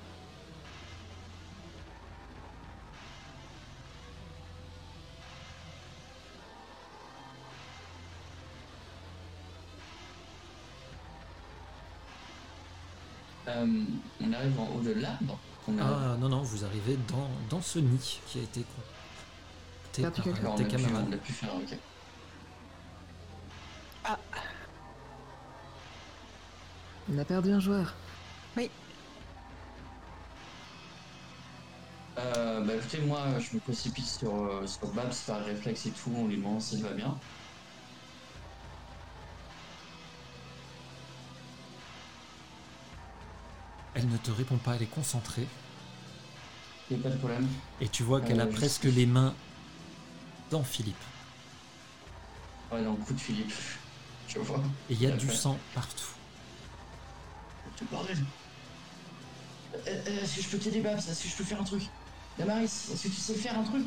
Euh, 13.52 13.84
on 14.22 14.34
arrive 14.34 14.60
en 14.60 14.68
haut 14.76 14.82
de 14.82 14.94
l'arbre. 14.94 15.38
On 15.68 15.78
a... 15.78 15.84
Ah 15.84 16.18
non, 16.20 16.30
non, 16.30 16.42
vous 16.42 16.64
arrivez 16.66 16.98
dans, 17.08 17.30
dans 17.50 17.62
ce 17.62 17.80
nid 17.80 18.20
qui 18.28 18.40
a 18.40 18.44
été 18.44 18.62
compté 18.62 20.06
Ah, 20.06 20.12
tu 20.12 20.22
par 20.22 20.40
Alors, 20.40 20.54
on 20.54 20.58
tes 20.58 20.64
a 20.64 20.68
pu, 20.68 20.76
on 20.76 20.78
camarades. 20.84 21.20
pu 21.20 21.34
faire, 21.34 21.56
ok. 21.56 21.78
On 27.12 27.18
a 27.18 27.26
perdu 27.26 27.52
un 27.52 27.60
joueur. 27.60 27.94
Euh, 32.18 32.62
bah 32.66 32.74
écoutez, 32.76 33.00
moi 33.02 33.22
je 33.40 33.56
me 33.56 33.62
précipite 33.62 34.06
sur, 34.06 34.34
euh, 34.36 34.68
sur 34.68 34.88
Babs 34.94 35.14
par 35.26 35.44
réflexe 35.46 35.86
et 35.86 35.92
tout, 35.92 36.12
on 36.16 36.28
lui 36.28 36.38
demande 36.38 36.62
s'il 36.62 36.84
va 36.84 36.92
bien. 36.92 37.18
Elle 44.02 44.10
ne 44.10 44.18
te 44.18 44.32
répond 44.32 44.58
pas, 44.58 44.76
elle 44.76 44.82
est 44.82 44.86
concentrée. 44.88 45.48
A 46.92 46.96
pas 46.96 47.10
de 47.10 47.18
problème. 47.18 47.48
Et 47.80 47.88
tu 47.88 48.02
vois 48.04 48.20
qu'elle 48.20 48.40
a 48.42 48.46
Euh, 48.46 48.52
je- 48.52 48.56
presque 48.58 48.84
les 48.86 49.06
mains 49.06 49.34
dans 50.50 50.64
Philippe. 50.64 50.96
Ouais, 52.72 52.84
dans 52.84 52.92
le 52.92 52.98
coup 52.98 53.14
de 53.14 53.20
Philippe. 53.20 53.54
Je 54.28 54.40
vois. 54.40 54.58
Et 54.90 54.94
il 54.94 55.02
y 55.02 55.06
a 55.06 55.12
du 55.12 55.28
fait. 55.28 55.36
sang 55.36 55.58
partout. 55.76 56.08
Tout 57.78 57.86
bordel. 57.92 58.18
Euh, 59.76 59.78
euh, 59.88 60.22
Est-ce 60.24 60.36
que 60.38 60.42
je 60.42 60.50
peux 60.50 60.58
t'aider, 60.58 60.82
Babs 60.82 60.98
Est-ce 60.98 61.24
que 61.24 61.30
je 61.30 61.36
peux 61.36 61.44
faire 61.44 61.62
un 61.62 61.64
truc 61.64 61.84
Damaris, 62.38 62.64
est-ce 62.66 63.04
que 63.04 63.08
tu 63.10 63.16
sais 63.16 63.36
faire 63.36 63.58
un 63.60 63.64
truc? 63.64 63.84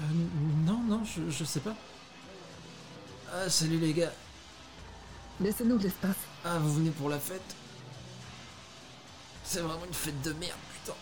Euh, 0.00 0.02
non, 0.66 0.80
non, 0.86 1.02
je, 1.04 1.30
je 1.30 1.44
sais 1.44 1.60
pas. 1.60 1.74
Ah, 3.32 3.48
salut 3.48 3.78
les 3.78 3.92
gars. 3.94 4.12
Laissez-nous 5.40 5.78
de 5.78 5.84
l'espace. 5.84 6.16
Ah, 6.44 6.58
vous 6.58 6.74
venez 6.74 6.90
pour 6.90 7.08
la 7.08 7.18
fête? 7.18 7.54
C'est 9.44 9.60
vraiment 9.60 9.84
une 9.86 9.94
fête 9.94 10.20
de 10.22 10.32
merde, 10.32 10.58
putain. 10.72 10.96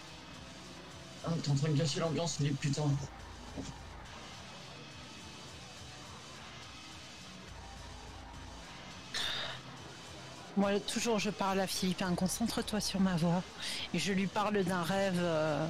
Ah, 1.25 1.31
t'es 1.43 1.51
en 1.51 1.55
train 1.55 1.69
de 1.69 1.77
gâcher 1.77 2.01
l'ambiance, 2.01 2.37
Philippe, 2.37 2.61
putain. 2.61 2.83
Moi, 10.57 10.79
toujours, 10.81 11.19
je 11.19 11.31
parle 11.31 11.61
à 11.61 11.67
Philippe. 11.67 12.03
hein, 12.03 12.15
Concentre-toi 12.15 12.81
sur 12.81 13.01
ma 13.01 13.17
voix. 13.17 13.43
Et 13.95 13.99
je 13.99 14.13
lui 14.13 14.27
parle 14.27 14.63
d'un 14.65 14.83
rêve, 14.83 15.19
euh, 15.19 15.67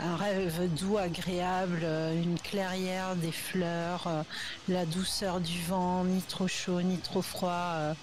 un 0.00 0.16
rêve 0.16 0.68
doux, 0.74 0.98
agréable, 0.98 1.80
euh, 1.82 2.20
une 2.22 2.38
clairière, 2.38 3.16
des 3.16 3.32
fleurs, 3.32 4.06
euh, 4.06 4.22
la 4.68 4.84
douceur 4.84 5.40
du 5.40 5.62
vent, 5.62 6.04
ni 6.04 6.20
trop 6.22 6.46
chaud, 6.46 6.82
ni 6.82 6.98
trop 6.98 7.22
froid, 7.22 7.94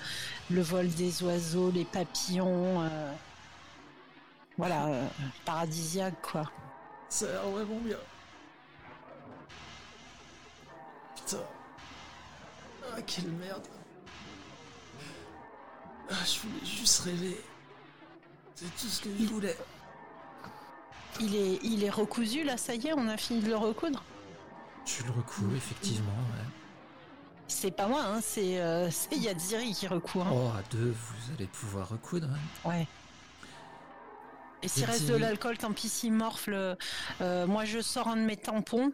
le 0.49 0.61
vol 0.61 0.87
des 0.89 1.21
oiseaux, 1.23 1.69
les 1.69 1.85
papillons. 1.85 2.89
Voilà, 4.57 4.85
euh, 4.87 5.07
paradisiaque, 5.45 6.21
quoi. 6.21 6.49
Ça 7.09 7.25
a 7.25 7.31
l'air 7.31 7.49
vraiment 7.49 7.79
bien. 7.81 7.97
Putain. 11.15 11.37
Ah, 12.93 13.01
quelle 13.01 13.27
merde. 13.31 13.67
Ah, 16.09 16.13
je 16.25 16.39
voulais 16.41 16.65
juste 16.65 16.99
rêver. 17.01 17.41
C'est 18.55 18.65
tout 18.77 18.87
ce 18.87 19.01
que 19.01 19.09
je 19.19 19.25
voulais. 19.25 19.57
Il 21.19 21.35
est, 21.35 21.59
il 21.63 21.83
est 21.83 21.89
recousu, 21.89 22.43
là, 22.43 22.57
ça 22.57 22.75
y 22.75 22.87
est, 22.87 22.93
on 22.93 23.07
a 23.07 23.17
fini 23.17 23.41
de 23.41 23.47
le 23.49 23.55
recoudre. 23.57 24.03
Tu 24.85 25.03
le 25.03 25.11
recous, 25.11 25.53
effectivement, 25.55 26.11
ouais. 26.11 26.45
C'est 27.47 27.71
pas 27.71 27.87
moi, 27.87 28.01
hein, 28.03 28.19
c'est 28.21 28.59
euh, 28.59 28.89
c'est 28.91 29.15
Yadziri 29.17 29.71
qui 29.73 29.87
recourt. 29.87 30.25
hein. 30.27 30.31
Oh, 30.33 30.47
à 30.57 30.61
deux, 30.71 30.91
vous 30.91 31.33
allez 31.33 31.45
pouvoir 31.47 31.89
recoudre. 31.89 32.27
hein. 32.29 32.69
Ouais. 32.69 32.87
Et 34.65 34.67
s'il 34.67 34.83
reste 34.85 35.07
de 35.07 35.15
l'alcool, 35.15 35.57
tant 35.59 35.71
pis 35.73 35.89
s'il 35.89 36.11
morfle. 36.11 36.75
euh, 37.21 37.47
moi, 37.47 37.65
je 37.65 37.79
sors 37.81 38.07
un 38.07 38.15
de 38.15 38.21
mes 38.21 38.35
tampons. 38.35 38.91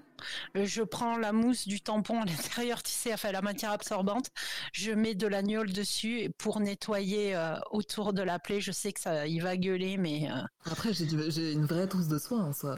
euh, 0.57 0.65
Je 0.65 0.83
prends 0.83 1.17
la 1.17 1.31
mousse 1.31 1.65
du 1.67 1.79
tampon 1.79 2.21
à 2.21 2.25
l'intérieur, 2.25 2.83
tu 2.83 2.91
sais, 2.91 3.13
enfin 3.13 3.31
la 3.31 3.41
matière 3.41 3.71
absorbante. 3.71 4.27
Je 4.73 4.91
mets 4.91 5.15
de 5.15 5.27
l'agnole 5.27 5.71
dessus 5.71 6.29
pour 6.37 6.59
nettoyer 6.59 7.35
euh, 7.35 7.55
autour 7.71 8.11
de 8.11 8.21
la 8.21 8.37
plaie. 8.37 8.59
Je 8.59 8.71
sais 8.73 8.91
que 8.91 8.99
ça, 8.99 9.27
il 9.27 9.41
va 9.41 9.55
gueuler, 9.55 9.95
mais 9.97 10.29
euh, 10.29 10.41
Après, 10.69 10.93
j'ai 10.93 11.05
du- 11.05 11.31
j'ai 11.31 11.53
une 11.53 11.65
vraie 11.65 11.87
trousse 11.87 12.07
de 12.09 12.19
soins 12.19 12.43
en 12.43 12.53
soi. 12.53 12.75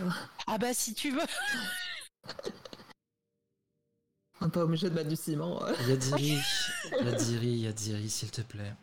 ah 0.48 0.58
bah 0.60 0.74
si 0.74 0.94
tu 0.94 1.10
veux. 1.12 1.20
On 4.42 4.46
n'est 4.46 4.52
pas 4.52 4.64
obligé 4.64 4.90
de 4.90 4.96
mettre 4.96 5.10
du 5.10 5.16
ciment. 5.16 5.60
Yadiri, 5.88 6.38
Yadiri, 7.04 7.58
Yadiri, 7.60 8.10
s'il 8.10 8.30
te 8.32 8.42
plaît. 8.42 8.74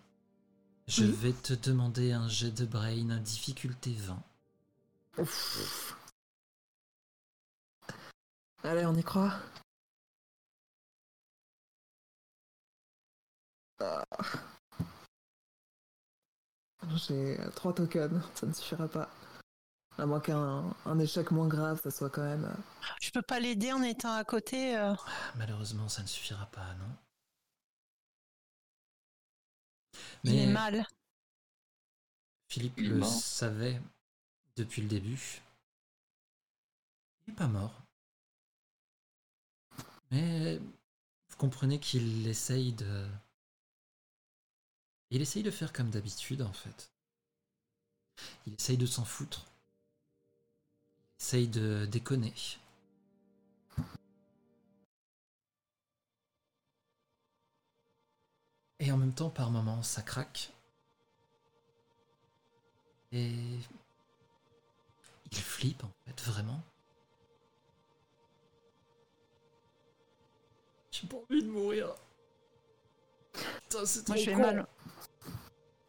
Je 0.90 1.04
vais 1.04 1.32
te 1.32 1.52
demander 1.54 2.10
un 2.12 2.28
jet 2.28 2.50
de 2.50 2.66
brain 2.66 3.10
à 3.10 3.18
difficulté 3.18 3.92
20. 3.92 4.22
Ouf. 5.18 5.96
Allez, 8.64 8.84
on 8.86 8.94
y 8.96 9.02
croit. 9.04 9.34
Ah. 13.80 14.04
J'ai 16.96 17.38
trois 17.54 17.72
tokens, 17.74 18.20
ça 18.34 18.46
ne 18.46 18.52
suffira 18.52 18.88
pas. 18.88 19.08
À 19.98 20.06
moins 20.06 20.20
qu'un 20.20 20.74
un 20.86 20.98
échec 20.98 21.30
moins 21.30 21.46
grave, 21.46 21.80
ça 21.82 21.90
soit 21.90 22.10
quand 22.10 22.22
même. 22.24 22.44
euh, 22.46 22.62
Je 23.00 23.10
peux 23.10 23.22
pas 23.22 23.38
l'aider 23.38 23.72
en 23.72 23.82
étant 23.82 24.14
à 24.14 24.24
côté. 24.24 24.76
euh. 24.76 24.94
Malheureusement, 25.36 25.88
ça 25.88 26.02
ne 26.02 26.06
suffira 26.08 26.46
pas, 26.46 26.74
non 26.80 26.96
Il 30.24 30.34
est 30.36 30.46
mal. 30.46 30.86
Philippe 32.48 32.80
Il 32.80 32.88
le 32.88 32.96
mort. 32.96 33.08
savait 33.08 33.80
depuis 34.56 34.82
le 34.82 34.88
début. 34.88 35.40
Il 37.26 37.30
n'est 37.30 37.36
pas 37.36 37.48
mort. 37.48 37.82
Mais 40.10 40.58
vous 40.58 41.36
comprenez 41.36 41.78
qu'il 41.78 42.26
essaye 42.26 42.72
de... 42.72 43.06
Il 45.10 45.22
essaye 45.22 45.42
de 45.42 45.50
faire 45.50 45.72
comme 45.72 45.90
d'habitude, 45.90 46.42
en 46.42 46.52
fait. 46.52 46.90
Il 48.46 48.54
essaye 48.54 48.76
de 48.76 48.86
s'en 48.86 49.04
foutre. 49.04 49.46
essaye 51.18 51.48
de 51.48 51.86
déconner. 51.86 52.34
Et 58.80 58.90
en 58.90 58.96
même 58.96 59.12
temps, 59.12 59.30
par 59.30 59.50
moments, 59.50 59.82
ça 59.82 60.02
craque. 60.02 60.50
Et 63.12 63.34
il 65.30 65.38
flippe 65.38 65.84
en 65.84 65.90
fait, 66.06 66.20
vraiment. 66.22 66.62
J'ai 70.90 71.06
pas 71.06 71.16
envie 71.16 71.42
de 71.42 71.48
mourir. 71.48 71.94
Putain, 73.62 73.84
c'est 73.84 74.04
trop 74.04 74.14
Moi, 74.14 74.22
je 74.22 74.30
vais 74.30 74.36
con. 74.36 74.40
mal. 74.40 74.66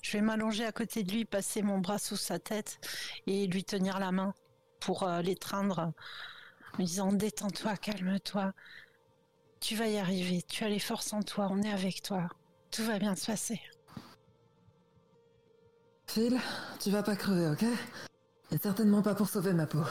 Je 0.02 0.12
vais 0.18 0.22
m'allonger 0.22 0.66
à 0.66 0.72
côté 0.72 1.04
de 1.04 1.12
lui, 1.12 1.26
passer 1.26 1.62
mon 1.62 1.78
bras 1.78 1.98
sous 1.98 2.18
sa 2.18 2.40
tête 2.40 2.80
et 3.28 3.48
lui 3.48 3.64
tenir 3.64 4.00
la 4.00 4.12
main 4.12 4.34
pour 4.80 5.04
euh, 5.04 5.22
l'étreindre, 5.22 5.80
en 6.74 6.78
lui 6.78 6.86
disant 6.86 7.14
détends-toi, 7.14 7.78
calme-toi. 7.78 8.54
Tu 9.62 9.76
vas 9.76 9.88
y 9.88 9.98
arriver, 9.98 10.42
tu 10.42 10.64
as 10.66 10.70
les 10.70 10.80
forces 10.80 11.14
en 11.14 11.22
toi, 11.22 11.48
on 11.52 11.62
est 11.62 11.72
avec 11.72 12.02
toi. 12.02 12.30
Tout 12.72 12.84
va 12.84 13.00
bien 13.00 13.16
se 13.16 13.26
passer. 13.26 13.60
Phil, 16.08 16.38
tu 16.80 16.90
vas 16.90 17.04
pas 17.04 17.16
crever, 17.16 17.48
ok? 17.50 17.64
Et 18.52 18.58
certainement 18.58 19.02
pas 19.02 19.16
pour 19.16 19.30
sauver 19.30 19.54
ma 19.54 19.66
peau. 19.68 19.84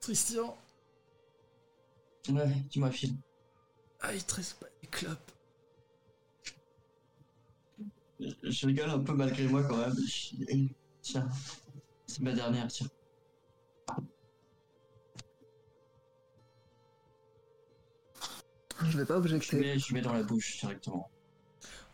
Christian, 0.00 0.56
Ouais, 2.30 2.46
dis-moi, 2.70 2.90
Phil. 2.90 3.14
ah, 4.00 4.14
il 4.14 4.22
te 4.24 4.34
reste 4.34 4.58
pas 4.60 4.66
des 4.82 4.88
clopes. 4.88 5.32
Je 8.20 8.66
rigole 8.66 8.90
un 8.90 8.98
peu 8.98 9.14
malgré 9.14 9.46
moi 9.46 9.62
quand 9.64 9.76
même. 9.78 9.94
Tiens, 11.00 11.28
c'est 12.06 12.20
ma 12.20 12.32
dernière, 12.32 12.68
tiens. 12.68 12.88
Je 18.84 18.96
vais 18.98 19.04
pas 19.04 19.14
Je 19.14 19.18
objecter. 19.18 19.60
mets, 19.60 19.78
je 19.78 19.92
mets 19.94 20.00
dans 20.02 20.12
la 20.12 20.22
bouche 20.22 20.58
directement. 20.60 21.10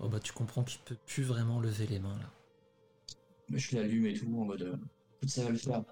Oh 0.00 0.08
bah 0.08 0.20
tu 0.20 0.32
comprends 0.32 0.64
qu'il 0.64 0.80
peut 0.80 0.96
plus 1.06 1.22
vraiment 1.22 1.60
lever 1.60 1.86
les 1.86 1.98
mains 1.98 2.18
là. 2.18 2.30
Mais 3.48 3.58
je 3.58 3.76
l'allume 3.76 4.06
et 4.06 4.14
tout 4.14 4.26
en 4.26 4.44
mode. 4.44 4.62
euh, 4.62 4.76
ça 5.26 5.44
va 5.44 5.50
le 5.50 5.56
faire. 5.58 5.82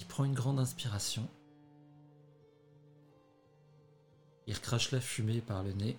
Il 0.00 0.06
prend 0.06 0.24
une 0.24 0.34
grande 0.34 0.58
inspiration. 0.58 1.28
Il 4.46 4.54
recrache 4.54 4.92
la 4.92 5.00
fumée 5.00 5.40
par 5.42 5.62
le 5.62 5.72
nez. 5.72 5.98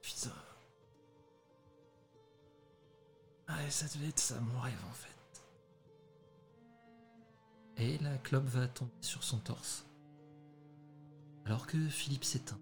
Putain. 0.00 0.32
Ah, 3.48 3.58
ça 3.70 3.86
devait 3.94 4.08
être 4.08 4.18
ça 4.18 4.40
mon 4.40 4.60
rêve 4.60 4.82
en 4.88 4.92
fait. 4.94 5.08
Et 7.78 7.96
la 7.98 8.18
clope 8.18 8.46
va 8.46 8.66
tomber 8.66 8.90
sur 9.00 9.22
son 9.22 9.38
torse. 9.38 9.86
Alors 11.44 11.66
que 11.66 11.88
Philippe 11.88 12.24
s'éteint. 12.24 12.58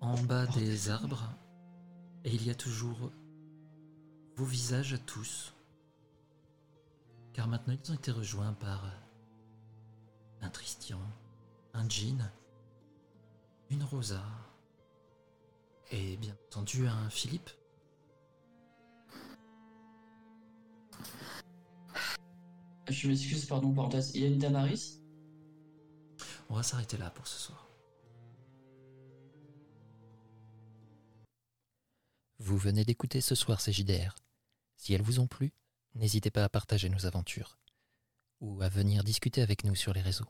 En 0.00 0.20
bas 0.22 0.46
des 0.48 0.90
arbres, 0.90 1.32
et 2.24 2.34
il 2.34 2.44
y 2.44 2.50
a 2.50 2.54
toujours 2.54 3.12
vos 4.36 4.44
visages 4.44 4.92
à 4.92 4.98
tous. 4.98 5.54
Car 7.32 7.46
maintenant 7.46 7.74
ils 7.82 7.92
ont 7.92 7.94
été 7.94 8.10
rejoints 8.10 8.52
par 8.54 8.84
un 10.42 10.50
Tristian, 10.50 11.00
un 11.72 11.88
Jean, 11.88 12.30
une 13.70 13.82
Rosa, 13.82 14.22
et 15.90 16.16
bien 16.16 16.36
entendu 16.46 16.86
un 16.86 17.10
Philippe. 17.10 17.50
Je 22.88 23.08
m'excuse, 23.08 23.46
pardon, 23.46 23.72
parenthèse. 23.74 24.12
Il 24.14 24.22
y 24.22 24.24
a 24.24 24.28
une 24.28 24.38
Damaris? 24.38 25.00
On 26.48 26.54
va 26.54 26.62
s'arrêter 26.62 26.96
là 26.96 27.10
pour 27.10 27.26
ce 27.26 27.38
soir. 27.38 27.68
Vous 32.38 32.58
venez 32.58 32.84
d'écouter 32.84 33.20
ce 33.20 33.34
soir 33.34 33.60
ces 33.60 33.72
JDR. 33.72 34.14
Si 34.76 34.94
elles 34.94 35.02
vous 35.02 35.18
ont 35.18 35.26
plu, 35.26 35.52
n'hésitez 35.94 36.30
pas 36.30 36.44
à 36.44 36.48
partager 36.48 36.88
nos 36.88 37.06
aventures 37.06 37.58
ou 38.40 38.62
à 38.62 38.68
venir 38.68 39.02
discuter 39.02 39.42
avec 39.42 39.64
nous 39.64 39.74
sur 39.74 39.92
les 39.92 40.02
réseaux. 40.02 40.28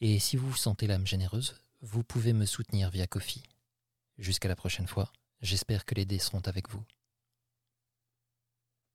Et 0.00 0.18
si 0.18 0.36
vous 0.36 0.48
vous 0.48 0.56
sentez 0.56 0.86
l'âme 0.86 1.06
généreuse, 1.06 1.56
vous 1.82 2.04
pouvez 2.04 2.32
me 2.32 2.46
soutenir 2.46 2.90
via 2.90 3.06
Kofi. 3.06 3.42
Jusqu'à 4.18 4.48
la 4.48 4.56
prochaine 4.56 4.86
fois, 4.86 5.10
j'espère 5.40 5.84
que 5.84 5.94
les 5.94 6.04
dés 6.04 6.18
seront 6.18 6.42
avec 6.46 6.68
vous. 6.68 6.84